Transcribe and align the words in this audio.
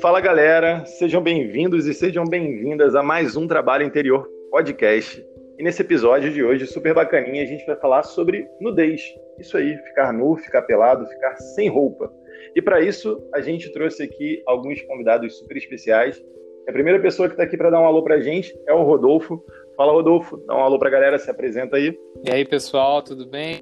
Fala 0.00 0.18
galera, 0.18 0.82
sejam 0.86 1.22
bem-vindos 1.22 1.86
e 1.86 1.92
sejam 1.92 2.24
bem-vindas 2.24 2.94
a 2.94 3.02
mais 3.02 3.36
um 3.36 3.46
Trabalho 3.46 3.84
Interior 3.84 4.26
Podcast. 4.50 5.22
E 5.58 5.62
nesse 5.62 5.82
episódio 5.82 6.32
de 6.32 6.42
hoje, 6.42 6.66
super 6.66 6.94
bacaninha, 6.94 7.42
a 7.42 7.46
gente 7.46 7.66
vai 7.66 7.76
falar 7.76 8.02
sobre 8.04 8.48
nudez. 8.58 9.02
Isso 9.38 9.58
aí, 9.58 9.76
ficar 9.76 10.10
nu, 10.10 10.36
ficar 10.36 10.62
pelado, 10.62 11.06
ficar 11.06 11.36
sem 11.36 11.68
roupa. 11.68 12.10
E 12.56 12.62
para 12.62 12.80
isso, 12.80 13.22
a 13.34 13.42
gente 13.42 13.70
trouxe 13.72 14.02
aqui 14.02 14.42
alguns 14.46 14.80
convidados 14.82 15.36
super 15.36 15.58
especiais. 15.58 16.24
A 16.66 16.72
primeira 16.72 16.98
pessoa 16.98 17.28
que 17.28 17.34
está 17.34 17.42
aqui 17.42 17.58
para 17.58 17.68
dar 17.68 17.80
um 17.80 17.86
alô 17.86 18.02
para 18.02 18.14
a 18.14 18.20
gente 18.20 18.58
é 18.66 18.72
o 18.72 18.82
Rodolfo. 18.82 19.44
Fala, 19.76 19.92
Rodolfo, 19.92 20.38
dá 20.46 20.56
um 20.56 20.62
alô 20.62 20.78
para 20.78 20.88
a 20.88 20.92
galera, 20.92 21.18
se 21.18 21.30
apresenta 21.30 21.76
aí. 21.76 21.94
E 22.26 22.30
aí, 22.30 22.46
pessoal, 22.46 23.02
tudo 23.02 23.28
bem? 23.28 23.60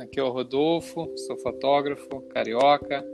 Aqui 0.00 0.20
é 0.20 0.22
o 0.22 0.30
Rodolfo, 0.30 1.12
sou 1.16 1.36
fotógrafo, 1.38 2.22
carioca, 2.30 3.04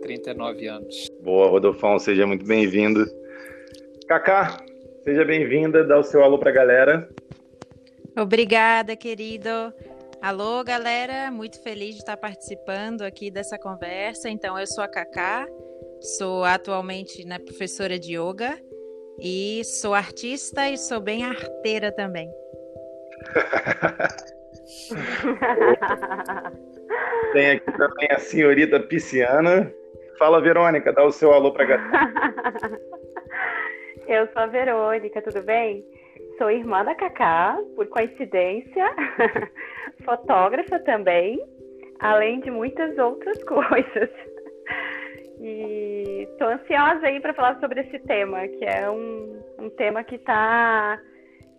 39 0.00 0.66
anos. 0.66 1.08
Boa, 1.22 1.48
Rodolfão, 1.48 1.98
seja 1.98 2.26
muito 2.26 2.44
bem-vindo. 2.46 3.06
Cacá, 4.08 4.56
seja 5.04 5.24
bem-vinda, 5.24 5.84
dá 5.84 5.98
o 5.98 6.02
seu 6.02 6.22
alô 6.22 6.38
para 6.38 6.50
a 6.50 6.54
galera. 6.54 7.08
Obrigada, 8.18 8.96
querido. 8.96 9.50
Alô, 10.20 10.62
galera, 10.64 11.30
muito 11.30 11.62
feliz 11.62 11.94
de 11.94 12.00
estar 12.00 12.16
participando 12.16 13.02
aqui 13.02 13.30
dessa 13.30 13.58
conversa. 13.58 14.28
Então, 14.28 14.58
eu 14.58 14.66
sou 14.66 14.84
a 14.84 14.88
Cacá, 14.88 15.46
sou 16.18 16.44
atualmente 16.44 17.24
né, 17.24 17.38
professora 17.38 17.98
de 17.98 18.18
yoga 18.18 18.58
e 19.18 19.62
sou 19.64 19.94
artista 19.94 20.68
e 20.68 20.76
sou 20.76 21.00
bem 21.00 21.24
arteira 21.24 21.90
também. 21.92 22.30
Tem 27.32 27.52
aqui 27.52 27.72
também 27.78 28.08
a 28.10 28.18
senhorita 28.18 28.80
pisciana. 28.80 29.72
Fala, 30.20 30.38
Verônica, 30.38 30.92
dá 30.92 31.02
o 31.02 31.10
seu 31.10 31.32
alô 31.32 31.50
para 31.50 31.64
galera. 31.64 32.78
Eu 34.06 34.26
sou 34.34 34.42
a 34.42 34.46
Verônica, 34.46 35.22
tudo 35.22 35.42
bem? 35.42 35.82
Sou 36.36 36.50
irmã 36.50 36.84
da 36.84 36.94
Cacá, 36.94 37.58
por 37.74 37.86
coincidência, 37.86 38.84
fotógrafa 40.04 40.78
também, 40.80 41.40
além 42.00 42.40
de 42.40 42.50
muitas 42.50 42.98
outras 42.98 43.42
coisas. 43.48 44.10
E 45.40 46.28
estou 46.30 46.48
ansiosa 46.48 47.06
aí 47.06 47.18
para 47.18 47.32
falar 47.32 47.58
sobre 47.58 47.80
esse 47.80 47.98
tema, 48.00 48.46
que 48.46 48.64
é 48.66 48.90
um, 48.90 49.42
um 49.58 49.70
tema 49.70 50.04
que 50.04 50.16
está 50.16 51.00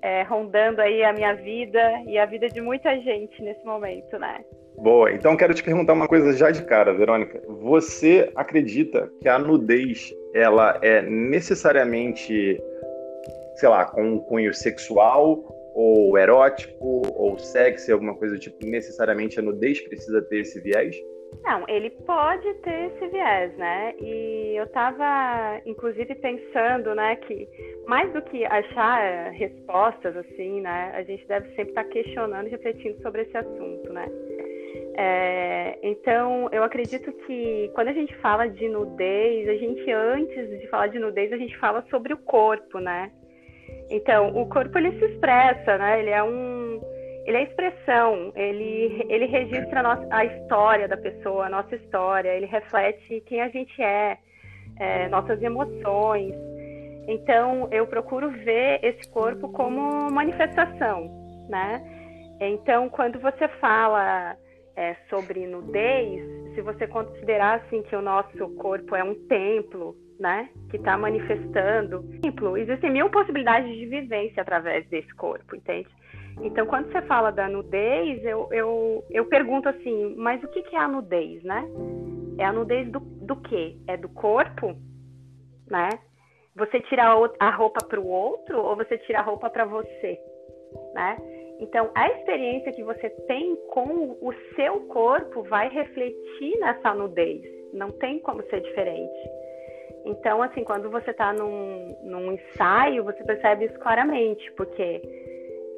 é, 0.04 0.22
rondando 0.22 0.82
aí 0.82 1.04
a 1.04 1.12
minha 1.12 1.34
vida 1.34 2.04
e 2.06 2.16
a 2.16 2.28
vida 2.28 2.48
de 2.48 2.62
muita 2.62 2.96
gente 3.00 3.42
nesse 3.42 3.66
momento, 3.66 4.20
né? 4.20 4.46
Boa, 4.78 5.12
então 5.12 5.38
quero 5.38 5.54
te 5.54 5.64
perguntar 5.64 5.94
uma 5.94 6.08
coisa 6.08 6.34
já 6.34 6.50
de 6.50 6.64
cara, 6.64 6.94
Verônica. 6.94 7.42
Você 7.48 8.32
acredita 8.36 9.12
que 9.22 9.30
a 9.30 9.38
nudez 9.38 10.14
ela 10.34 10.80
é 10.82 11.02
necessariamente, 11.02 12.60
sei 13.56 13.70
lá, 13.70 13.86
com 13.86 14.04
um 14.04 14.20
cunho 14.20 14.54
sexual 14.54 15.44
ou 15.74 16.18
erótico 16.18 17.02
ou 17.16 17.38
sexy, 17.38 17.92
alguma 17.92 18.16
coisa 18.16 18.36
do 18.36 18.40
tipo, 18.40 18.66
necessariamente 18.66 19.40
a 19.40 19.44
nudez 19.44 19.80
precisa 19.82 20.22
ter 20.22 20.40
esse 20.42 20.60
viés? 20.60 20.96
Não, 21.44 21.64
ele 21.68 21.90
pode 21.90 22.54
ter 22.56 22.92
esse 22.92 23.08
viés, 23.08 23.56
né? 23.58 23.94
E 24.00 24.54
eu 24.58 24.66
estava, 24.66 25.62
inclusive, 25.66 26.14
pensando, 26.16 26.94
né, 26.94 27.16
que 27.16 27.48
mais 27.88 28.12
do 28.14 28.22
que 28.22 28.46
achar 28.46 29.32
respostas, 29.32 30.16
assim, 30.18 30.62
né, 30.62 30.92
a 30.94 31.04
gente 31.04 31.26
deve 31.28 31.48
sempre 31.50 31.70
estar 31.70 31.84
tá 31.84 31.90
questionando 31.90 32.48
e 32.48 32.52
refletindo 32.52 33.02
sobre 33.02 33.24
esse 33.24 33.36
assunto, 33.36 33.94
né? 33.94 34.08
É, 34.98 35.80
então, 35.82 36.50
eu 36.52 36.64
acredito 36.64 37.12
que 37.26 37.72
quando 37.74 37.90
a 37.90 37.94
gente 37.94 38.16
fala 38.18 38.48
de 38.48 38.68
nudez, 38.68 39.48
a 39.48 39.54
gente, 39.56 39.92
antes 39.92 40.60
de 40.60 40.68
falar 40.68 40.88
de 40.88 41.00
nudez, 41.00 41.32
a 41.32 41.38
gente 41.38 41.58
fala 41.58 41.84
sobre 41.90 42.14
o 42.14 42.18
corpo, 42.18 42.80
né? 42.80 43.12
Então, 43.90 44.30
o 44.36 44.48
corpo, 44.48 44.78
ele 44.78 44.98
se 45.00 45.06
expressa, 45.06 45.78
né? 45.78 46.00
Ele 46.00 46.10
é 46.10 46.24
um 46.24 46.82
ele 47.26 47.38
é 47.38 47.44
expressão, 47.44 48.32
ele, 48.36 49.06
ele 49.08 49.26
registra 49.28 49.80
a, 49.80 49.84
nossa, 49.84 50.08
a 50.10 50.26
história 50.26 50.88
da 50.88 50.98
pessoa, 50.98 51.46
a 51.46 51.50
nossa 51.50 51.76
história, 51.76 52.30
ele 52.30 52.48
reflete 52.48 53.22
quem 53.28 53.42
a 53.42 53.50
gente 53.50 53.80
é, 53.82 54.18
é, 54.80 55.08
nossas 55.08 55.42
emoções. 55.42 56.34
Então, 57.08 57.68
eu 57.72 57.86
procuro 57.86 58.32
ver 58.32 58.80
esse 58.84 59.08
corpo 59.10 59.50
como 59.50 60.10
manifestação, 60.10 61.10
né? 61.48 61.82
Então, 62.40 62.90
quando 62.90 63.20
você 63.20 63.48
fala 63.60 64.36
é, 64.76 64.96
sobre 65.10 65.46
nudez, 65.48 66.54
se 66.56 66.62
você 66.62 66.88
considerar 66.88 67.62
assim 67.62 67.82
que 67.84 67.96
o 67.96 68.02
nosso 68.02 68.50
corpo 68.56 68.96
é 68.96 69.04
um 69.04 69.16
templo, 69.28 69.96
né, 70.20 70.50
que 70.70 70.78
está 70.78 70.98
manifestando, 70.98 72.04
templo, 72.22 72.56
existem 72.56 72.92
mil 72.92 73.10
possibilidades 73.10 73.76
de 73.76 73.86
vivência 73.88 74.42
através 74.42 74.88
desse 74.88 75.14
corpo, 75.16 75.56
entende? 75.56 75.90
Então, 76.42 76.66
quando 76.66 76.92
você 76.92 77.02
fala 77.04 77.32
da 77.32 77.48
nudez, 77.48 78.24
eu, 78.24 78.48
eu, 78.52 79.04
eu 79.10 79.26
pergunto 79.26 79.68
assim, 79.68 80.16
mas 80.18 80.42
o 80.44 80.48
que, 80.48 80.62
que 80.64 80.76
é 80.76 80.80
a 80.80 80.88
nudez, 80.88 81.44
né? 81.44 81.68
É 82.38 82.46
a 82.46 82.54
nudez 82.54 82.90
do, 82.92 83.00
do 83.00 83.36
quê? 83.38 83.76
É 83.88 83.98
do 83.98 84.10
corpo, 84.10 84.76
né? 85.70 85.90
Você 86.56 86.80
tira 86.82 87.04
a 87.40 87.50
roupa 87.50 87.86
para 87.86 88.00
o 88.00 88.08
outro 88.08 88.60
ou 88.60 88.76
você 88.76 88.98
tira 89.00 89.20
a 89.20 89.24
roupa 89.24 89.50
para 89.50 89.66
você, 89.66 90.20
né? 90.94 91.18
Então, 91.62 91.92
a 91.94 92.10
experiência 92.10 92.74
que 92.74 92.84
você 92.84 93.10
tem 93.28 93.56
com 93.70 94.18
o 94.20 94.34
seu 94.56 94.82
corpo 94.88 95.44
vai 95.44 95.70
refletir 95.70 96.60
nessa 96.60 96.94
nudez. 96.94 97.42
Não 97.74 97.92
tem 97.92 98.20
como 98.20 98.44
ser 98.50 98.62
diferente. 98.62 99.30
Então, 100.04 100.42
assim, 100.42 100.64
quando 100.64 100.90
você 100.90 101.12
está 101.12 101.32
num, 101.32 101.96
num 102.04 102.32
ensaio, 102.32 103.04
você 103.04 103.24
percebe 103.24 103.66
isso 103.66 103.80
claramente, 103.80 104.52
porque 104.54 105.02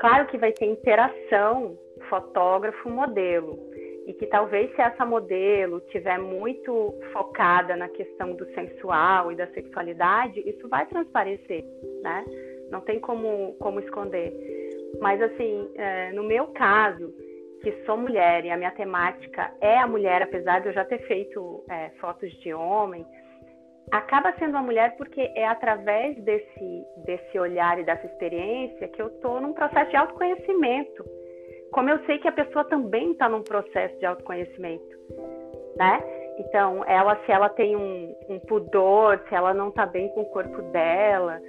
Claro 0.04 0.28
que 0.28 0.38
vai 0.38 0.52
ter 0.52 0.66
interação 0.66 1.78
fotógrafo-modelo 2.10 3.58
e 4.06 4.12
que 4.12 4.26
talvez 4.26 4.70
se 4.76 4.82
essa 4.82 5.06
modelo 5.06 5.80
tiver 5.92 6.20
muito 6.20 6.94
focada 7.14 7.74
na 7.78 7.88
questão 7.88 8.36
do 8.36 8.46
sensual 8.54 9.32
e 9.32 9.36
da 9.38 9.48
sexualidade, 9.48 10.42
isso 10.46 10.68
vai 10.68 10.86
transparecer, 10.88 11.64
né? 12.02 12.26
Não 12.70 12.82
tem 12.82 13.00
como, 13.00 13.54
como 13.60 13.80
esconder. 13.80 14.34
Mas 15.00 15.22
assim, 15.22 15.72
é, 15.76 16.12
no 16.12 16.24
meu 16.24 16.48
caso, 16.48 17.14
que 17.62 17.72
sou 17.86 17.98
mulher 17.98 18.46
e 18.46 18.52
a 18.52 18.58
minha 18.58 18.72
temática 18.72 19.52
é 19.62 19.78
a 19.78 19.88
mulher, 19.88 20.22
apesar 20.22 20.60
de 20.60 20.68
eu 20.68 20.74
já 20.74 20.84
ter 20.86 21.00
feito 21.08 21.64
é, 21.70 21.90
fotos 22.00 22.32
de 22.42 22.54
homem, 22.54 23.06
acaba 23.92 24.34
sendo 24.38 24.52
uma 24.52 24.64
mulher 24.64 24.96
porque 24.98 25.22
é 25.36 25.48
através 25.48 26.16
desse, 26.24 26.86
desse 27.06 27.40
olhar 27.40 27.80
e 27.80 27.84
dessa 27.84 28.06
experiência 28.06 28.88
que 28.90 29.02
eu 29.02 29.08
estou 29.08 29.40
num 29.40 29.54
processo 29.54 29.90
de 29.92 29.98
autoconhecimento. 29.98 31.06
Como 31.72 31.90
eu 31.90 32.04
sei 32.06 32.20
que 32.20 32.28
a 32.28 32.32
pessoa 32.32 32.66
também 32.66 33.12
está 33.12 33.28
num 33.30 33.42
processo 33.42 33.98
de 33.98 34.06
autoconhecimento, 34.06 34.98
né? 35.78 36.02
Então, 36.40 36.84
ela, 36.86 37.16
se 37.26 37.32
ela 37.32 37.50
tem 37.50 37.76
um, 37.76 38.16
um 38.30 38.40
pudor, 38.40 39.20
se 39.30 39.36
ela 39.36 39.54
não 39.54 39.70
está 39.70 39.86
bem 39.86 40.10
com 40.10 40.22
o 40.22 40.30
corpo 40.30 40.62
dela, 40.72 41.40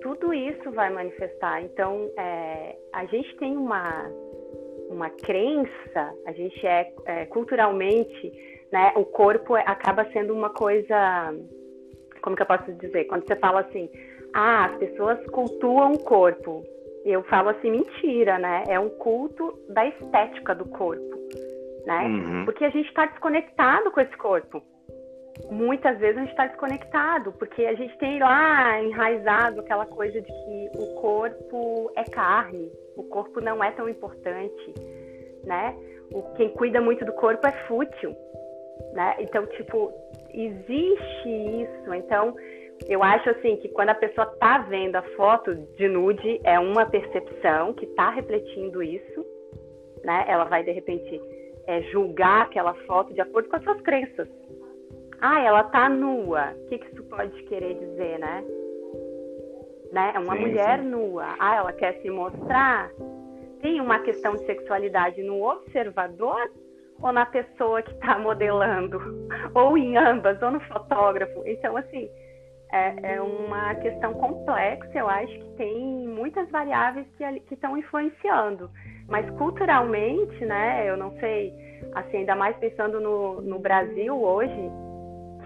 tudo 0.00 0.32
isso 0.32 0.70
vai 0.72 0.90
manifestar. 0.90 1.62
Então, 1.62 2.10
é, 2.16 2.76
a 2.92 3.04
gente 3.06 3.36
tem 3.36 3.56
uma, 3.56 4.08
uma 4.90 5.10
crença, 5.10 6.14
a 6.26 6.32
gente 6.32 6.66
é, 6.66 6.92
é 7.06 7.26
culturalmente, 7.26 8.32
né? 8.72 8.92
O 8.96 9.04
corpo 9.04 9.54
acaba 9.54 10.04
sendo 10.12 10.34
uma 10.34 10.50
coisa 10.50 11.32
como 12.26 12.34
que 12.34 12.42
eu 12.42 12.46
posso 12.46 12.72
dizer? 12.72 13.04
Quando 13.04 13.24
você 13.24 13.36
fala 13.36 13.60
assim, 13.60 13.88
ah, 14.34 14.64
as 14.64 14.76
pessoas 14.78 15.24
cultuam 15.26 15.92
o 15.92 15.98
corpo. 16.00 16.64
Eu 17.04 17.22
falo 17.22 17.50
assim, 17.50 17.70
mentira, 17.70 18.36
né? 18.36 18.64
É 18.66 18.80
um 18.80 18.88
culto 18.88 19.56
da 19.68 19.86
estética 19.86 20.52
do 20.52 20.64
corpo, 20.64 21.16
né? 21.86 22.04
Uhum. 22.04 22.44
Porque 22.44 22.64
a 22.64 22.70
gente 22.70 22.88
está 22.88 23.06
desconectado 23.06 23.92
com 23.92 24.00
esse 24.00 24.16
corpo. 24.16 24.60
Muitas 25.50 25.98
vezes 25.98 26.16
a 26.16 26.20
gente 26.20 26.30
está 26.30 26.46
desconectado, 26.46 27.32
porque 27.32 27.64
a 27.64 27.74
gente 27.74 27.96
tem 27.98 28.18
lá 28.18 28.82
enraizado 28.82 29.60
aquela 29.60 29.86
coisa 29.86 30.20
de 30.20 30.26
que 30.26 30.70
o 30.78 31.00
corpo 31.00 31.90
é 31.94 32.04
carne, 32.04 32.72
o 32.96 33.04
corpo 33.04 33.40
não 33.40 33.62
é 33.62 33.70
tão 33.72 33.88
importante, 33.88 34.74
né? 35.44 35.76
O, 36.12 36.22
quem 36.34 36.48
cuida 36.50 36.80
muito 36.80 37.04
do 37.04 37.12
corpo 37.12 37.46
é 37.46 37.52
fútil, 37.66 38.16
né? 38.92 39.16
Então, 39.20 39.46
tipo, 39.46 39.92
existe 40.32 41.28
isso. 41.28 41.94
Então, 41.94 42.34
eu 42.88 43.02
acho 43.02 43.30
assim 43.30 43.56
que 43.56 43.68
quando 43.68 43.90
a 43.90 43.94
pessoa 43.94 44.26
está 44.32 44.58
vendo 44.58 44.96
a 44.96 45.02
foto 45.16 45.54
de 45.54 45.88
nude, 45.88 46.40
é 46.44 46.58
uma 46.58 46.86
percepção 46.86 47.72
que 47.74 47.84
está 47.84 48.10
refletindo 48.10 48.82
isso, 48.82 49.24
né? 50.04 50.24
Ela 50.28 50.44
vai 50.44 50.62
de 50.64 50.72
repente 50.72 51.20
é, 51.66 51.82
julgar 51.82 52.42
aquela 52.42 52.74
foto 52.86 53.12
de 53.12 53.20
acordo 53.20 53.48
com 53.48 53.56
as 53.56 53.64
suas 53.64 53.80
crenças. 53.82 54.28
Ah, 55.20 55.40
ela 55.40 55.64
tá 55.64 55.88
nua. 55.88 56.52
O 56.52 56.68
que, 56.68 56.78
que 56.78 56.86
isso 56.92 57.02
pode 57.04 57.42
querer 57.44 57.74
dizer, 57.74 58.18
né? 58.18 58.44
né? 59.92 60.12
É 60.14 60.18
uma 60.18 60.34
sim, 60.34 60.40
mulher 60.40 60.80
sim. 60.80 60.86
nua. 60.86 61.34
Ah, 61.38 61.56
ela 61.56 61.72
quer 61.72 62.00
se 62.02 62.10
mostrar. 62.10 62.90
Tem 63.60 63.80
uma 63.80 63.98
questão 64.00 64.34
de 64.34 64.44
sexualidade 64.44 65.22
no 65.22 65.42
observador 65.42 66.50
ou 67.00 67.12
na 67.12 67.26
pessoa 67.26 67.82
que 67.82 67.92
está 67.92 68.18
modelando, 68.18 68.98
ou 69.54 69.76
em 69.76 69.96
ambas, 69.96 70.40
ou 70.42 70.50
no 70.50 70.60
fotógrafo. 70.60 71.42
Então, 71.46 71.76
assim, 71.76 72.08
é, 72.72 73.14
é, 73.14 73.20
uma 73.20 73.74
questão 73.76 74.14
complexa, 74.14 74.98
eu 74.98 75.08
acho 75.08 75.32
que 75.32 75.50
tem 75.56 76.08
muitas 76.08 76.48
variáveis 76.50 77.06
que, 77.16 77.40
que 77.40 77.54
estão 77.54 77.76
influenciando. 77.76 78.70
Mas 79.08 79.28
culturalmente, 79.36 80.44
né, 80.44 80.88
eu 80.88 80.96
não 80.96 81.12
sei, 81.20 81.52
assim, 81.94 82.18
ainda 82.18 82.34
mais 82.34 82.56
pensando 82.56 83.00
no, 83.00 83.40
no 83.40 83.58
Brasil 83.58 84.20
hoje, 84.20 84.70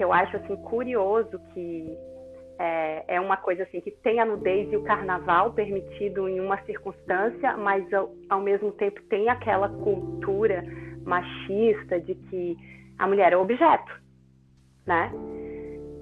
que 0.00 0.04
eu 0.04 0.14
acho 0.14 0.34
assim 0.34 0.56
curioso 0.56 1.38
que 1.52 1.94
é, 2.58 3.04
é, 3.16 3.20
uma 3.20 3.36
coisa 3.36 3.64
assim 3.64 3.82
que 3.82 3.90
tem 3.90 4.18
a 4.18 4.24
nudez 4.24 4.72
e 4.72 4.76
o 4.76 4.82
carnaval 4.82 5.52
permitido 5.52 6.26
em 6.26 6.40
uma 6.40 6.56
circunstância, 6.62 7.54
mas 7.58 7.92
ao, 7.92 8.10
ao 8.30 8.40
mesmo 8.40 8.72
tempo 8.72 8.98
tem 9.10 9.28
aquela 9.28 9.68
cultura 9.68 10.64
machista 11.04 12.00
de 12.00 12.14
que 12.14 12.56
a 12.98 13.06
mulher 13.06 13.34
é 13.34 13.36
objeto, 13.36 13.92
né? 14.86 15.12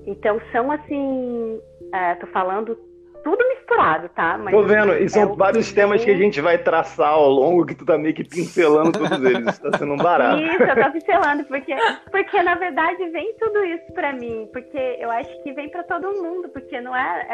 Então 0.06 0.41
são 0.53 0.71
assim, 0.71 1.61
é, 1.93 2.15
tô 2.15 2.29
falando 2.29 2.77
tudo 3.25 3.49
misturado, 3.49 3.68
tá? 4.15 4.39
Mas 4.39 4.55
Tô 4.55 4.62
vendo, 4.62 4.93
e 4.95 5.09
são 5.09 5.33
é 5.33 5.37
vários 5.37 5.73
temas 5.73 6.05
que 6.05 6.11
a 6.11 6.17
gente 6.17 6.41
vai 6.41 6.59
traçar 6.59 7.11
ao 7.11 7.29
longo, 7.29 7.67
que 7.67 7.75
tu 7.75 7.85
tá 7.85 7.97
meio 7.97 8.15
que 8.15 8.23
pincelando 8.23 8.93
todos 8.93 9.25
eles. 9.25 9.49
Isso 9.49 9.62
tá 9.62 9.79
sendo 9.79 9.95
um 9.95 9.97
barato. 9.97 10.43
Isso, 10.43 10.62
eu 10.62 10.85
tô 10.85 10.93
pincelando, 10.93 11.45
porque, 11.45 11.75
porque 12.11 12.43
na 12.43 12.55
verdade 12.55 13.09
vem 13.09 13.35
tudo 13.41 13.65
isso 13.65 13.93
pra 13.95 14.12
mim, 14.12 14.49
porque 14.53 14.97
eu 15.00 15.11
acho 15.11 15.43
que 15.43 15.53
vem 15.53 15.69
pra 15.71 15.83
todo 15.85 16.23
mundo, 16.23 16.49
porque 16.50 16.81
não 16.81 16.95
é, 16.95 17.27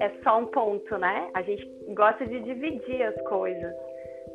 é, 0.00 0.06
é 0.06 0.10
só 0.22 0.38
um 0.38 0.46
ponto, 0.46 0.98
né? 0.98 1.28
A 1.34 1.42
gente 1.42 1.66
gosta 1.94 2.26
de 2.26 2.40
dividir 2.40 3.02
as 3.02 3.20
coisas, 3.22 3.72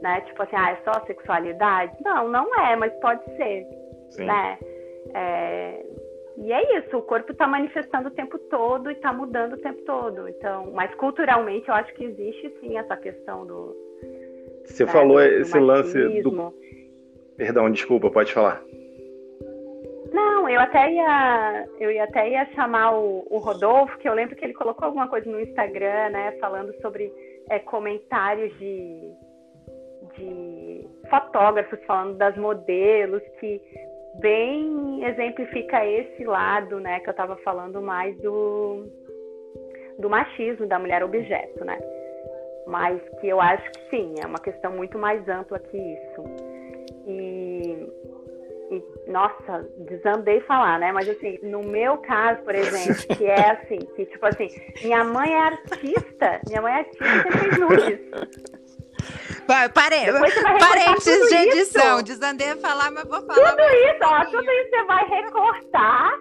né? 0.02 0.22
Tipo 0.22 0.44
assim, 0.44 0.56
ah, 0.56 0.72
é 0.72 0.78
só 0.84 1.06
sexualidade? 1.06 1.94
Não, 2.04 2.28
não 2.30 2.56
é, 2.60 2.76
mas 2.76 2.94
pode 3.02 3.24
ser, 3.36 3.66
Sim. 4.12 4.26
né? 4.26 4.58
É, 5.14 5.84
e 6.42 6.54
é 6.54 6.80
isso, 6.80 6.98
o 6.98 7.02
corpo 7.02 7.34
está 7.34 7.46
manifestando 7.46 8.08
o 8.08 8.12
tempo 8.12 8.40
todo 8.40 8.90
e 8.90 8.94
está 8.94 9.12
mudando 9.12 9.54
o 9.54 9.58
tempo 9.58 9.82
todo. 9.84 10.28
Então, 10.30 10.72
mas 10.74 10.94
culturalmente 10.96 11.68
eu 11.68 11.74
acho 11.74 11.94
que 11.94 12.06
existe 12.06 12.50
sim 12.62 12.78
essa 12.78 12.96
questão 12.96 13.46
do. 13.46 13.76
Você 14.66 14.86
né, 14.86 14.92
falou 14.92 15.18
do, 15.18 15.22
esse 15.22 15.52
do 15.52 15.66
lance 15.66 16.22
do. 16.22 16.54
Perdão, 17.36 17.70
desculpa, 17.70 18.10
pode 18.10 18.34
falar. 18.34 18.64
Não, 20.14 20.48
eu 20.48 20.62
até 20.62 20.92
ia, 20.92 21.68
eu 21.78 21.92
ia 21.92 22.06
até 22.06 22.30
ia 22.30 22.46
chamar 22.54 22.94
o, 22.98 23.28
o, 23.30 23.38
Rodolfo, 23.38 23.98
que 23.98 24.08
eu 24.08 24.14
lembro 24.14 24.36
que 24.36 24.44
ele 24.44 24.54
colocou 24.54 24.86
alguma 24.86 25.10
coisa 25.10 25.30
no 25.30 25.42
Instagram, 25.42 26.10
né, 26.10 26.38
falando 26.40 26.74
sobre 26.82 27.12
é, 27.50 27.60
comentários 27.60 28.58
de, 28.58 29.12
de 30.18 30.88
fotógrafos 31.10 31.80
falando 31.86 32.18
das 32.18 32.36
modelos 32.38 33.22
que 33.40 33.62
bem 34.20 35.04
exemplifica 35.06 35.86
esse 35.86 36.24
lado, 36.24 36.80
né, 36.80 37.00
que 37.00 37.10
eu 37.10 37.12
estava 37.12 37.36
falando 37.38 37.82
mais 37.82 38.16
do, 38.18 38.86
do 39.98 40.10
machismo 40.10 40.68
da 40.68 40.80
mulher 40.80 41.04
objeto, 41.04 41.64
né? 41.66 41.80
Mas 42.68 43.02
que 43.20 43.28
eu 43.28 43.42
acho 43.42 43.70
que 43.72 43.90
sim, 43.90 44.16
é 44.22 44.26
uma 44.26 44.40
questão 44.40 44.72
muito 44.72 44.98
mais 44.98 45.28
ampla 45.28 45.60
que 45.60 45.78
isso. 45.78 46.24
E, 47.08 47.88
e 48.72 49.12
nossa, 49.12 49.68
desandei 49.80 50.40
falar, 50.42 50.80
né? 50.80 50.92
Mas 50.92 51.10
assim, 51.10 51.40
no 51.42 51.62
meu 51.62 51.98
caso, 51.98 52.44
por 52.44 52.54
exemplo, 52.54 53.18
que 53.18 53.26
é 53.26 53.52
assim, 53.52 53.80
que 53.96 54.06
tipo 54.06 54.26
assim, 54.26 54.50
minha 54.84 55.04
mãe 55.04 55.34
é 55.34 55.40
artista, 55.40 56.42
minha 56.48 56.62
mãe 56.62 56.74
é 56.74 56.78
artista 56.78 57.28
e 57.28 57.32
fez 57.32 57.58
nudes. 57.58 58.59
Pare... 59.48 59.70
Parênteses 60.60 61.30
de 61.30 61.36
edição. 61.36 62.04
Desandei 62.04 62.52
a 62.52 62.58
falar, 62.58 62.92
mas 62.92 63.04
vou 63.06 63.22
falar. 63.26 63.52
Tudo 63.52 63.64
isso, 63.64 64.00
ó, 64.04 64.26
tudo 64.26 64.52
isso 64.52 64.70
você 64.70 64.84
vai 64.84 65.06
recortar. 65.06 66.14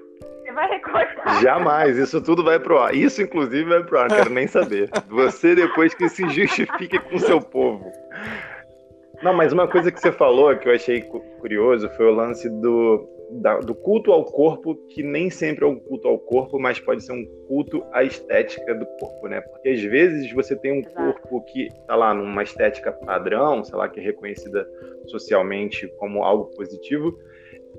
Você 0.42 0.52
vai 0.52 0.68
recortar. 0.68 1.42
Jamais, 1.42 1.98
isso 1.98 2.22
tudo 2.22 2.42
vai 2.42 2.58
pro 2.58 2.78
ar. 2.78 2.94
Isso, 2.94 3.20
inclusive, 3.20 3.68
vai 3.68 3.82
pro 3.82 3.98
ar, 3.98 4.08
não 4.08 4.16
quero 4.16 4.30
nem 4.30 4.46
saber. 4.46 4.88
Você 5.08 5.54
depois 5.54 5.92
que 5.92 6.08
se 6.08 6.26
justifique 6.30 6.98
com 6.98 7.18
seu 7.18 7.40
povo. 7.40 7.92
Não, 9.22 9.34
mas 9.34 9.52
uma 9.52 9.68
coisa 9.68 9.92
que 9.92 10.00
você 10.00 10.12
falou 10.12 10.56
que 10.56 10.68
eu 10.68 10.74
achei 10.74 11.02
curioso 11.02 11.90
foi 11.96 12.06
o 12.06 12.14
lance 12.14 12.48
do 12.48 13.17
da, 13.30 13.58
do 13.58 13.74
culto 13.74 14.12
ao 14.12 14.24
corpo, 14.24 14.74
que 14.88 15.02
nem 15.02 15.30
sempre 15.30 15.64
é 15.64 15.68
um 15.68 15.78
culto 15.78 16.08
ao 16.08 16.18
corpo, 16.18 16.58
mas 16.58 16.80
pode 16.80 17.04
ser 17.04 17.12
um 17.12 17.24
culto 17.46 17.84
à 17.92 18.02
estética 18.02 18.74
do 18.74 18.86
corpo, 18.98 19.28
né? 19.28 19.40
Porque 19.40 19.68
às 19.68 19.82
vezes 19.82 20.32
você 20.32 20.56
tem 20.56 20.72
um 20.72 20.82
corpo 20.82 21.42
que 21.42 21.68
tá 21.86 21.94
lá 21.94 22.14
numa 22.14 22.42
estética 22.42 22.92
padrão, 22.92 23.62
sei 23.64 23.76
lá, 23.76 23.88
que 23.88 24.00
é 24.00 24.02
reconhecida 24.02 24.68
socialmente 25.06 25.86
como 25.98 26.22
algo 26.22 26.46
positivo, 26.56 27.18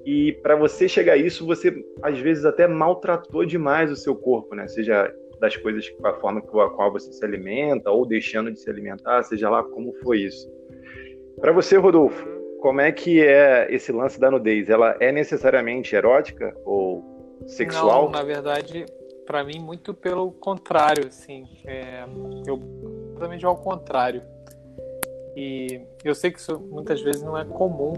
e 0.06 0.34
para 0.42 0.56
você 0.56 0.88
chegar 0.88 1.14
a 1.14 1.18
isso, 1.18 1.46
você 1.46 1.74
às 2.02 2.18
vezes 2.20 2.46
até 2.46 2.68
maltratou 2.68 3.46
demais 3.46 3.92
o 3.92 3.96
seu 3.96 4.16
corpo, 4.16 4.56
né? 4.56 4.68
Seja 4.68 5.14
das 5.40 5.56
coisas, 5.56 5.90
a 6.04 6.14
forma 6.16 6.42
com 6.42 6.60
a 6.60 6.70
qual 6.70 6.92
você 6.92 7.12
se 7.12 7.24
alimenta, 7.24 7.90
ou 7.90 8.06
deixando 8.06 8.52
de 8.52 8.60
se 8.60 8.70
alimentar, 8.70 9.24
seja 9.24 9.50
lá 9.50 9.64
como 9.64 9.94
foi 10.04 10.20
isso. 10.20 10.50
Para 11.40 11.54
você, 11.54 11.78
Rodolfo, 11.78 12.39
como 12.62 12.82
é 12.82 12.92
que 12.92 13.22
é 13.22 13.68
esse 13.74 13.92
lance 13.92 14.20
da 14.20 14.30
nudez? 14.30 14.70
Ela 14.70 14.96
é 15.00 15.12
necessariamente 15.12 15.96
erótica 15.96 16.56
ou 16.66 17.42
sexual? 17.48 18.06
Não, 18.06 18.12
na 18.12 18.24
verdade, 18.24 18.86
para 19.26 19.44
mim, 19.44 19.60
muito 19.60 19.94
pelo 19.94 20.32
contrário, 20.32 21.08
assim. 21.08 21.46
É, 21.66 22.04
eu 22.46 22.60
totalmente 23.14 23.46
ao 23.46 23.58
contrário. 23.58 24.24
E 25.36 25.82
eu 26.04 26.16
sei 26.16 26.32
que 26.32 26.40
isso 26.40 26.60
muitas 26.60 27.02
vezes 27.02 27.22
não 27.22 27.38
é 27.38 27.46
comum 27.46 27.94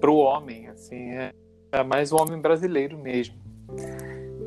para 0.00 0.10
o 0.10 0.18
homem, 0.18 0.68
assim, 0.68 1.12
é, 1.12 1.32
é, 1.70 1.82
mais 1.84 2.12
o 2.12 2.16
homem 2.16 2.40
brasileiro 2.40 2.98
mesmo. 2.98 3.36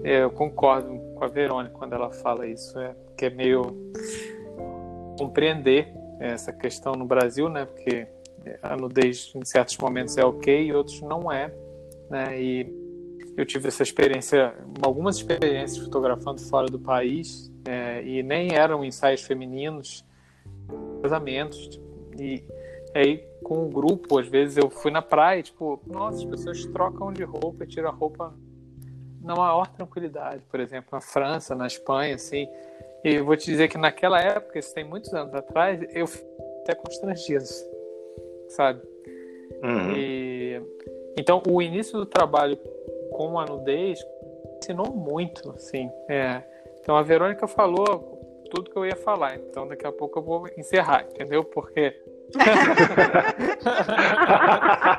É, 0.04 0.24
eu 0.24 0.30
concordo 0.30 1.00
com 1.16 1.24
a 1.24 1.28
Verônica 1.28 1.74
quando 1.74 1.94
ela 1.94 2.12
fala 2.12 2.46
isso, 2.46 2.78
é, 2.78 2.94
que 3.18 3.26
é 3.26 3.30
meio 3.30 3.92
compreender 5.18 5.94
essa 6.20 6.52
questão 6.52 6.94
no 6.94 7.06
Brasil, 7.06 7.50
né? 7.50 7.66
Porque 7.66 8.08
a 8.62 8.76
nudez 8.76 9.32
em 9.36 9.44
certos 9.44 9.78
momentos 9.78 10.18
é 10.18 10.26
ok 10.26 10.68
e 10.68 10.74
outros 10.74 11.02
não 11.02 11.32
é, 11.32 11.54
né? 12.10 12.42
E 12.42 12.86
eu 13.38 13.46
tive 13.46 13.68
essa 13.68 13.84
experiência, 13.84 14.54
algumas 14.82 15.18
experiências 15.18 15.84
fotografando 15.84 16.42
fora 16.42 16.68
do 16.68 16.80
país 16.80 17.52
é, 17.68 18.04
e 18.04 18.24
nem 18.24 18.56
eram 18.56 18.84
ensaios 18.84 19.22
femininos, 19.22 20.06
casamentos 21.02 21.80
e 22.18 22.44
aí 22.94 23.18
com 23.44 23.66
o 23.66 23.70
grupo 23.70 24.18
às 24.18 24.28
vezes 24.28 24.58
eu 24.58 24.70
fui 24.70 24.90
na 24.90 25.02
praia 25.02 25.44
tipo 25.44 25.80
nossa 25.86 26.18
as 26.18 26.26
pessoas 26.26 26.66
trocam 26.66 27.12
de 27.12 27.24
roupa 27.24 27.64
e 27.64 27.68
tiram 27.68 27.90
a 27.90 27.92
roupa 27.92 28.34
na 29.22 29.36
maior 29.36 29.68
tranquilidade 29.68 30.42
por 30.50 30.60
exemplo 30.60 30.90
na 30.92 31.02
França 31.02 31.54
na 31.54 31.68
Espanha 31.68 32.16
assim 32.16 32.48
e 33.04 33.16
eu 33.16 33.26
vou 33.26 33.38
te 33.38 33.46
dizer 33.46 33.68
que 33.68 33.78
naquela 33.78 34.20
época 34.20 34.58
isso 34.58 34.74
tem 34.74 34.84
muitos 34.84 35.14
anos 35.14 35.34
atrás 35.34 35.80
eu 35.94 36.08
fiquei 36.08 36.28
até 36.62 36.74
constrangido 36.74 37.46
sabe? 38.50 38.82
Uhum. 39.64 39.92
E, 39.96 40.62
então, 41.18 41.42
o 41.48 41.62
início 41.62 41.98
do 41.98 42.06
trabalho 42.06 42.58
com 43.12 43.40
a 43.40 43.46
nudez 43.46 44.00
ensinou 44.58 44.94
muito, 44.94 45.52
assim. 45.52 45.90
É. 46.10 46.44
Então, 46.82 46.96
a 46.96 47.04
Verônica 47.04 47.48
falou 47.48 48.16
tudo 48.50 48.70
que 48.70 48.78
eu 48.78 48.86
ia 48.86 48.96
falar, 48.96 49.36
então 49.38 49.68
daqui 49.68 49.86
a 49.88 49.92
pouco 49.92 50.20
eu 50.20 50.24
vou 50.24 50.48
encerrar, 50.58 51.06
entendeu? 51.12 51.44
Porque 51.44 51.94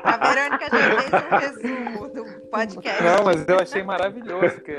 a 0.03 0.17
Verônica 0.17 0.69
já 0.69 0.77
fez 1.01 1.11
um 1.13 1.29
resumo 1.37 2.07
do 2.09 2.25
podcast. 2.49 3.03
Não, 3.03 3.23
mas 3.23 3.47
eu 3.47 3.59
achei 3.59 3.83
maravilhoso, 3.83 4.61
que 4.61 4.73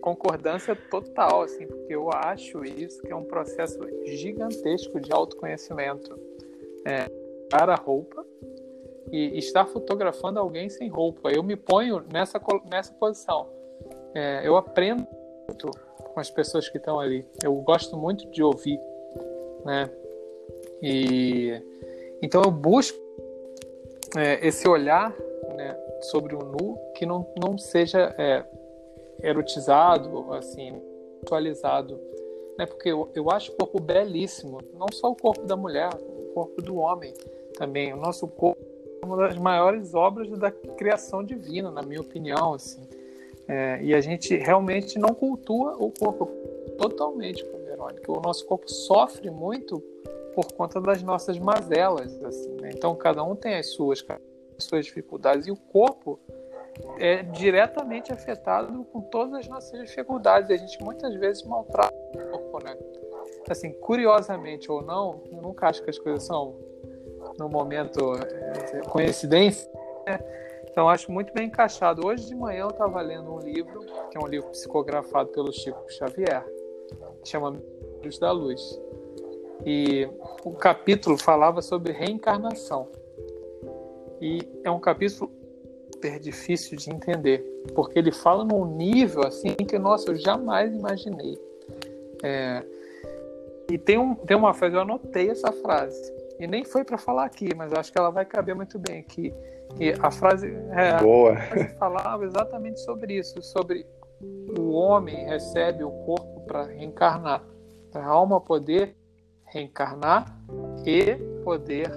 concordância 0.00 0.74
total, 0.74 1.42
assim, 1.42 1.66
porque 1.66 1.94
eu 1.94 2.10
acho 2.12 2.64
isso 2.64 3.02
que 3.02 3.12
é 3.12 3.16
um 3.16 3.24
processo 3.24 3.78
gigantesco 4.06 5.00
de 5.00 5.12
autoconhecimento. 5.12 6.18
É, 6.84 7.10
a 7.52 7.74
roupa 7.74 8.24
e 9.10 9.38
estar 9.38 9.66
fotografando 9.66 10.38
alguém 10.38 10.68
sem 10.68 10.88
roupa. 10.88 11.30
Eu 11.30 11.42
me 11.42 11.56
ponho 11.56 12.04
nessa, 12.12 12.40
nessa 12.70 12.92
posição. 12.94 13.48
É, 14.14 14.46
eu 14.46 14.56
aprendo 14.56 15.06
muito 15.46 15.70
com 16.12 16.20
as 16.20 16.30
pessoas 16.30 16.68
que 16.68 16.78
estão 16.78 16.98
ali. 17.00 17.24
Eu 17.42 17.54
gosto 17.56 17.96
muito 17.96 18.28
de 18.30 18.42
ouvir, 18.42 18.80
né? 19.64 19.90
E 20.82 21.62
então 22.22 22.42
eu 22.44 22.50
busco 22.50 22.98
é, 24.16 24.46
esse 24.46 24.68
olhar 24.68 25.14
né, 25.56 25.76
sobre 26.02 26.34
o 26.34 26.38
nu 26.38 26.78
que 26.94 27.06
não, 27.06 27.26
não 27.40 27.56
seja 27.56 28.14
é, 28.18 28.44
erotizado, 29.22 30.32
assim, 30.34 30.80
atualizado, 31.22 32.00
né? 32.58 32.66
Porque 32.66 32.90
eu, 32.90 33.10
eu 33.14 33.30
acho 33.30 33.52
o 33.52 33.56
corpo 33.56 33.80
belíssimo, 33.80 34.60
não 34.74 34.86
só 34.92 35.10
o 35.10 35.16
corpo 35.16 35.44
da 35.44 35.56
mulher, 35.56 35.90
o 35.94 36.32
corpo 36.34 36.60
do 36.62 36.76
homem 36.76 37.12
também. 37.58 37.92
O 37.92 37.96
nosso 37.96 38.26
corpo 38.28 38.62
é 39.02 39.04
uma 39.04 39.16
das 39.16 39.36
maiores 39.36 39.94
obras 39.94 40.28
da 40.38 40.50
criação 40.50 41.22
divina, 41.22 41.70
na 41.70 41.82
minha 41.82 42.00
opinião, 42.00 42.54
assim. 42.54 42.88
É, 43.48 43.80
e 43.82 43.94
a 43.94 44.00
gente 44.00 44.36
realmente 44.36 44.98
não 44.98 45.14
cultua 45.14 45.74
o 45.78 45.90
corpo 45.90 46.26
totalmente, 46.78 47.44
Verônica. 47.64 48.12
O 48.12 48.20
nosso 48.20 48.46
corpo 48.46 48.70
sofre 48.70 49.30
muito 49.30 49.80
por 50.34 50.52
conta 50.52 50.80
das 50.80 51.02
nossas 51.02 51.38
mazelas, 51.38 52.22
assim. 52.22 52.54
Né? 52.60 52.70
Então 52.74 52.94
cada 52.94 53.22
um 53.22 53.34
tem 53.34 53.56
as 53.56 53.68
suas 53.68 54.04
suas 54.58 54.86
dificuldades 54.86 55.46
e 55.46 55.52
o 55.52 55.56
corpo 55.56 56.18
é 56.98 57.22
diretamente 57.22 58.12
afetado 58.12 58.84
com 58.92 59.00
todas 59.00 59.34
as 59.34 59.48
nossas 59.48 59.80
dificuldades. 59.80 60.50
A 60.50 60.56
gente 60.56 60.82
muitas 60.82 61.14
vezes 61.14 61.44
maltrata 61.44 61.94
o 62.14 62.28
corpo, 62.30 62.64
né? 62.64 62.76
Assim, 63.48 63.72
curiosamente 63.72 64.70
ou 64.70 64.82
não, 64.82 65.22
eu 65.30 65.40
nunca 65.40 65.68
acho 65.68 65.82
que 65.82 65.90
as 65.90 65.98
coisas 65.98 66.24
são 66.24 66.56
no 67.38 67.48
momento 67.48 68.14
é, 68.14 68.80
coincidência. 68.88 69.70
Né? 70.06 70.18
Então 70.70 70.88
acho 70.88 71.10
muito 71.10 71.32
bem 71.32 71.46
encaixado. 71.46 72.06
Hoje 72.06 72.26
de 72.26 72.34
manhã 72.34 72.62
eu 72.62 72.68
estava 72.68 73.00
lendo 73.00 73.32
um 73.32 73.38
livro, 73.38 73.80
que 74.10 74.18
é 74.18 74.20
um 74.20 74.26
livro 74.26 74.50
psicografado 74.50 75.28
pelo 75.30 75.52
Chico 75.52 75.84
Xavier, 75.90 76.44
que 77.22 77.28
chama 77.28 77.60
Luz 78.02 78.18
da 78.18 78.30
Luz. 78.30 78.80
E 79.64 80.08
o 80.44 80.52
capítulo 80.52 81.18
falava 81.18 81.60
sobre 81.62 81.92
reencarnação. 81.92 82.88
E 84.20 84.40
é 84.64 84.70
um 84.70 84.80
capítulo 84.80 85.30
super 85.92 86.20
difícil 86.20 86.78
de 86.78 86.90
entender, 86.90 87.44
porque 87.74 87.98
ele 87.98 88.12
fala 88.12 88.44
num 88.44 88.64
nível 88.64 89.26
assim 89.26 89.54
que, 89.54 89.78
nossa, 89.78 90.10
eu 90.10 90.16
jamais 90.16 90.72
imaginei. 90.72 91.36
É... 92.22 92.64
E 93.70 93.76
tem, 93.76 93.98
um, 93.98 94.14
tem 94.14 94.36
uma 94.36 94.54
frase, 94.54 94.76
eu 94.76 94.80
anotei 94.80 95.28
essa 95.28 95.52
frase, 95.52 96.12
e 96.38 96.46
nem 96.46 96.64
foi 96.64 96.84
para 96.84 96.96
falar 96.96 97.24
aqui, 97.24 97.54
mas 97.54 97.72
acho 97.72 97.92
que 97.92 97.98
ela 97.98 98.10
vai 98.10 98.24
caber 98.24 98.54
muito 98.54 98.78
bem 98.78 99.00
aqui. 99.00 99.34
E 99.78 99.92
a 100.00 100.10
frase, 100.10 100.46
é, 100.70 101.02
Boa. 101.02 101.32
A 101.32 101.40
frase 101.42 101.74
falava 101.76 102.24
exatamente 102.24 102.80
sobre 102.80 103.18
isso, 103.18 103.42
sobre 103.42 103.86
o 104.58 104.70
homem 104.72 105.26
recebe 105.26 105.84
o 105.84 105.90
corpo 105.90 106.40
para 106.46 106.64
reencarnar, 106.64 107.44
a 107.94 108.04
alma 108.04 108.40
poder 108.40 108.96
reencarnar 109.44 110.26
e 110.84 111.16
poder 111.42 111.90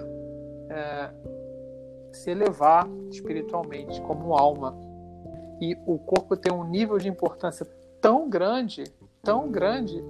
é, 0.69 1.10
se 2.12 2.31
elevar 2.31 2.88
espiritualmente 3.10 4.01
como 4.01 4.36
alma. 4.36 4.75
E 5.60 5.77
o 5.86 5.98
corpo 6.00 6.36
tem 6.36 6.51
um 6.51 6.63
nível 6.63 6.98
de 6.98 7.07
importância 7.07 7.67
tão 8.00 8.29
grande, 8.29 8.83
tão 9.21 9.51
grande, 9.51 10.03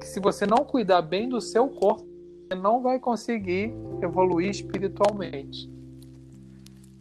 que 0.00 0.06
se 0.06 0.20
você 0.20 0.44
não 0.44 0.64
cuidar 0.64 1.00
bem 1.00 1.28
do 1.28 1.40
seu 1.40 1.68
corpo, 1.68 2.13
não 2.56 2.82
vai 2.82 2.98
conseguir 2.98 3.74
evoluir 4.02 4.50
espiritualmente. 4.50 5.70